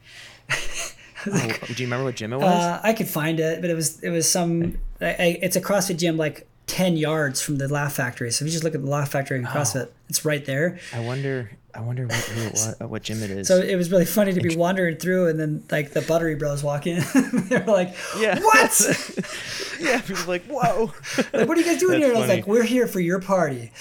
like, 1.26 1.62
oh, 1.64 1.68
do 1.68 1.84
you 1.84 1.88
remember 1.88 2.06
what 2.06 2.16
gym 2.16 2.32
it 2.32 2.38
was? 2.38 2.46
Uh, 2.46 2.80
I 2.84 2.94
could 2.94 3.08
find 3.08 3.40
it, 3.40 3.62
but 3.62 3.70
it 3.70 3.76
was 3.76 4.02
it 4.02 4.10
was 4.10 4.30
some. 4.30 4.78
I, 5.02 5.38
it's 5.42 5.56
a 5.56 5.62
CrossFit 5.62 5.98
gym 5.98 6.18
like 6.18 6.48
ten 6.68 6.96
yards 6.96 7.42
from 7.42 7.58
the 7.58 7.68
Laugh 7.68 7.94
Factory. 7.94 8.32
So 8.32 8.44
if 8.44 8.48
you 8.48 8.54
just 8.54 8.64
look 8.64 8.76
at 8.76 8.82
the 8.82 8.90
Laugh 8.90 9.12
Factory 9.12 9.40
oh. 9.40 9.48
CrossFit, 9.48 9.88
oh. 9.88 9.94
it's 10.10 10.24
right 10.24 10.46
there. 10.46 10.80
I 10.94 11.02
wonder. 11.02 11.52
I 11.74 11.82
wonder 11.82 12.08
what, 12.08 12.76
what, 12.80 12.90
what 12.90 13.04
gym 13.04 13.24
it 13.24 13.32
is. 13.32 13.48
So 13.48 13.60
it 13.60 13.76
was 13.76 13.92
really 13.92 14.06
funny 14.06 14.34
to 14.34 14.42
be 14.42 14.56
wandering 14.56 14.98
through, 14.98 15.28
and 15.28 15.40
then 15.40 15.64
like 15.72 15.92
the 15.92 16.02
Buttery 16.02 16.36
Bros 16.36 16.64
walk 16.64 16.88
in. 16.88 17.04
they 17.14 17.58
were 17.58 17.72
like, 17.72 17.96
"Yeah, 18.18 18.40
what?" 18.40 19.76
yeah, 19.80 20.02
people 20.02 20.24
are 20.24 20.28
like, 20.28 20.44
"Whoa!" 20.46 20.92
like, 21.34 21.48
what 21.48 21.58
are 21.58 21.62
you 21.62 21.66
guys 21.66 21.80
doing 21.80 22.00
That's 22.00 22.12
here? 22.12 22.16
I 22.16 22.20
was 22.20 22.30
like, 22.30 22.48
"We're 22.48 22.64
here 22.64 22.88
for 22.88 23.00
your 23.00 23.20
party." 23.20 23.72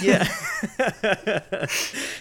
yeah. 0.00 0.28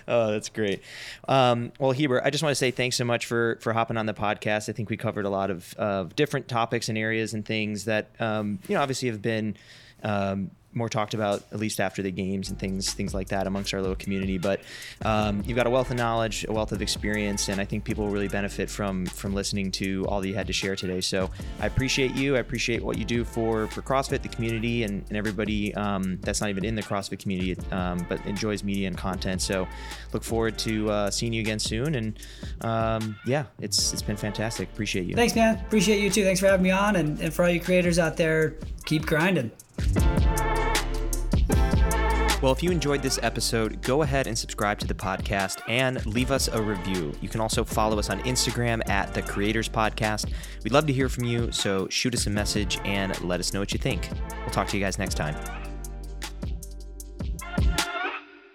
oh, 0.07 0.31
that's 0.31 0.49
great. 0.49 0.81
Um, 1.27 1.71
well, 1.79 1.91
Heber, 1.91 2.23
I 2.23 2.29
just 2.29 2.43
want 2.43 2.51
to 2.51 2.55
say 2.55 2.71
thanks 2.71 2.95
so 2.95 3.05
much 3.05 3.25
for 3.25 3.57
for 3.61 3.73
hopping 3.73 3.97
on 3.97 4.05
the 4.05 4.13
podcast. 4.13 4.69
I 4.69 4.73
think 4.73 4.89
we 4.89 4.97
covered 4.97 5.25
a 5.25 5.29
lot 5.29 5.49
of 5.49 5.73
of 5.75 6.15
different 6.15 6.47
topics 6.47 6.89
and 6.89 6.97
areas 6.97 7.33
and 7.33 7.45
things 7.45 7.85
that 7.85 8.09
um, 8.19 8.59
you 8.67 8.75
know 8.75 8.81
obviously 8.81 9.09
have 9.09 9.21
been. 9.21 9.55
Um, 10.03 10.51
more 10.73 10.89
talked 10.89 11.13
about 11.13 11.43
at 11.51 11.59
least 11.59 11.79
after 11.79 12.01
the 12.01 12.11
games 12.11 12.49
and 12.49 12.57
things 12.57 12.93
things 12.93 13.13
like 13.13 13.29
that 13.29 13.47
amongst 13.47 13.73
our 13.73 13.81
little 13.81 13.95
community. 13.95 14.37
But 14.37 14.61
um, 15.03 15.43
you've 15.45 15.57
got 15.57 15.67
a 15.67 15.69
wealth 15.69 15.91
of 15.91 15.97
knowledge 15.97 16.45
a 16.47 16.53
wealth 16.53 16.71
of 16.71 16.81
experience 16.81 17.49
and 17.49 17.59
i 17.59 17.65
think 17.65 17.83
people 17.83 18.05
will 18.05 18.11
really 18.11 18.27
benefit 18.27 18.69
from 18.69 19.05
from 19.05 19.33
listening 19.33 19.71
to 19.71 20.05
all 20.07 20.21
that 20.21 20.27
you 20.27 20.35
had 20.35 20.47
to 20.47 20.53
share 20.53 20.75
today. 20.75 21.01
So 21.01 21.29
i 21.59 21.65
appreciate 21.65 22.15
you. 22.15 22.35
I 22.35 22.39
appreciate 22.39 22.83
what 22.83 22.97
you 22.97 23.05
do 23.05 23.23
for 23.23 23.67
for 23.67 23.81
crossfit 23.81 24.21
the 24.21 24.29
community 24.29 24.83
and, 24.83 25.03
and 25.09 25.17
everybody 25.17 25.73
um, 25.75 26.19
that's 26.21 26.41
not 26.41 26.49
even 26.49 26.63
in 26.63 26.75
the 26.75 26.83
crossfit 26.83 27.19
community 27.19 27.57
um, 27.71 28.05
but 28.07 28.25
enjoys 28.25 28.63
media 28.63 28.87
and 28.87 28.97
content. 28.97 29.41
So 29.41 29.67
look 30.13 30.23
forward 30.23 30.57
to 30.59 30.89
uh, 30.89 31.11
seeing 31.11 31.33
you 31.33 31.41
again 31.41 31.59
soon. 31.59 31.95
And 31.95 32.19
um, 32.61 33.17
yeah 33.25 33.45
it's 33.59 33.93
it's 33.93 34.01
been 34.01 34.17
fantastic. 34.17 34.69
Appreciate 34.71 35.05
you. 35.05 35.15
Thanks 35.15 35.35
man. 35.35 35.59
Appreciate 35.59 36.01
you 36.01 36.09
too. 36.09 36.23
Thanks 36.23 36.39
for 36.39 36.47
having 36.47 36.63
me 36.63 36.71
on. 36.71 36.95
And, 36.95 37.19
and 37.19 37.33
for 37.33 37.43
all 37.43 37.49
you 37.49 37.59
creators 37.59 37.99
out 37.99 38.17
there 38.17 38.55
keep 38.85 39.05
grinding 39.05 39.51
well, 42.41 42.51
if 42.51 42.63
you 42.63 42.71
enjoyed 42.71 43.03
this 43.03 43.19
episode, 43.21 43.81
go 43.81 44.01
ahead 44.01 44.27
and 44.27 44.37
subscribe 44.37 44.79
to 44.79 44.87
the 44.87 44.93
podcast 44.93 45.61
and 45.67 46.03
leave 46.05 46.31
us 46.31 46.47
a 46.47 46.61
review. 46.61 47.13
You 47.21 47.29
can 47.29 47.39
also 47.39 47.63
follow 47.63 47.99
us 47.99 48.09
on 48.09 48.19
Instagram 48.21 48.87
at 48.89 49.13
the 49.13 49.21
Creators 49.21 49.69
Podcast. 49.69 50.31
We'd 50.63 50.73
love 50.73 50.87
to 50.87 50.93
hear 50.93 51.07
from 51.07 51.25
you, 51.25 51.51
so 51.51 51.87
shoot 51.89 52.13
us 52.15 52.27
a 52.27 52.31
message 52.31 52.79
and 52.83 53.19
let 53.23 53.39
us 53.39 53.53
know 53.53 53.59
what 53.59 53.73
you 53.73 53.79
think. 53.79 54.09
We'll 54.41 54.49
talk 54.49 54.67
to 54.69 54.77
you 54.77 54.83
guys 54.83 54.97
next 54.97 55.15
time. 55.15 55.70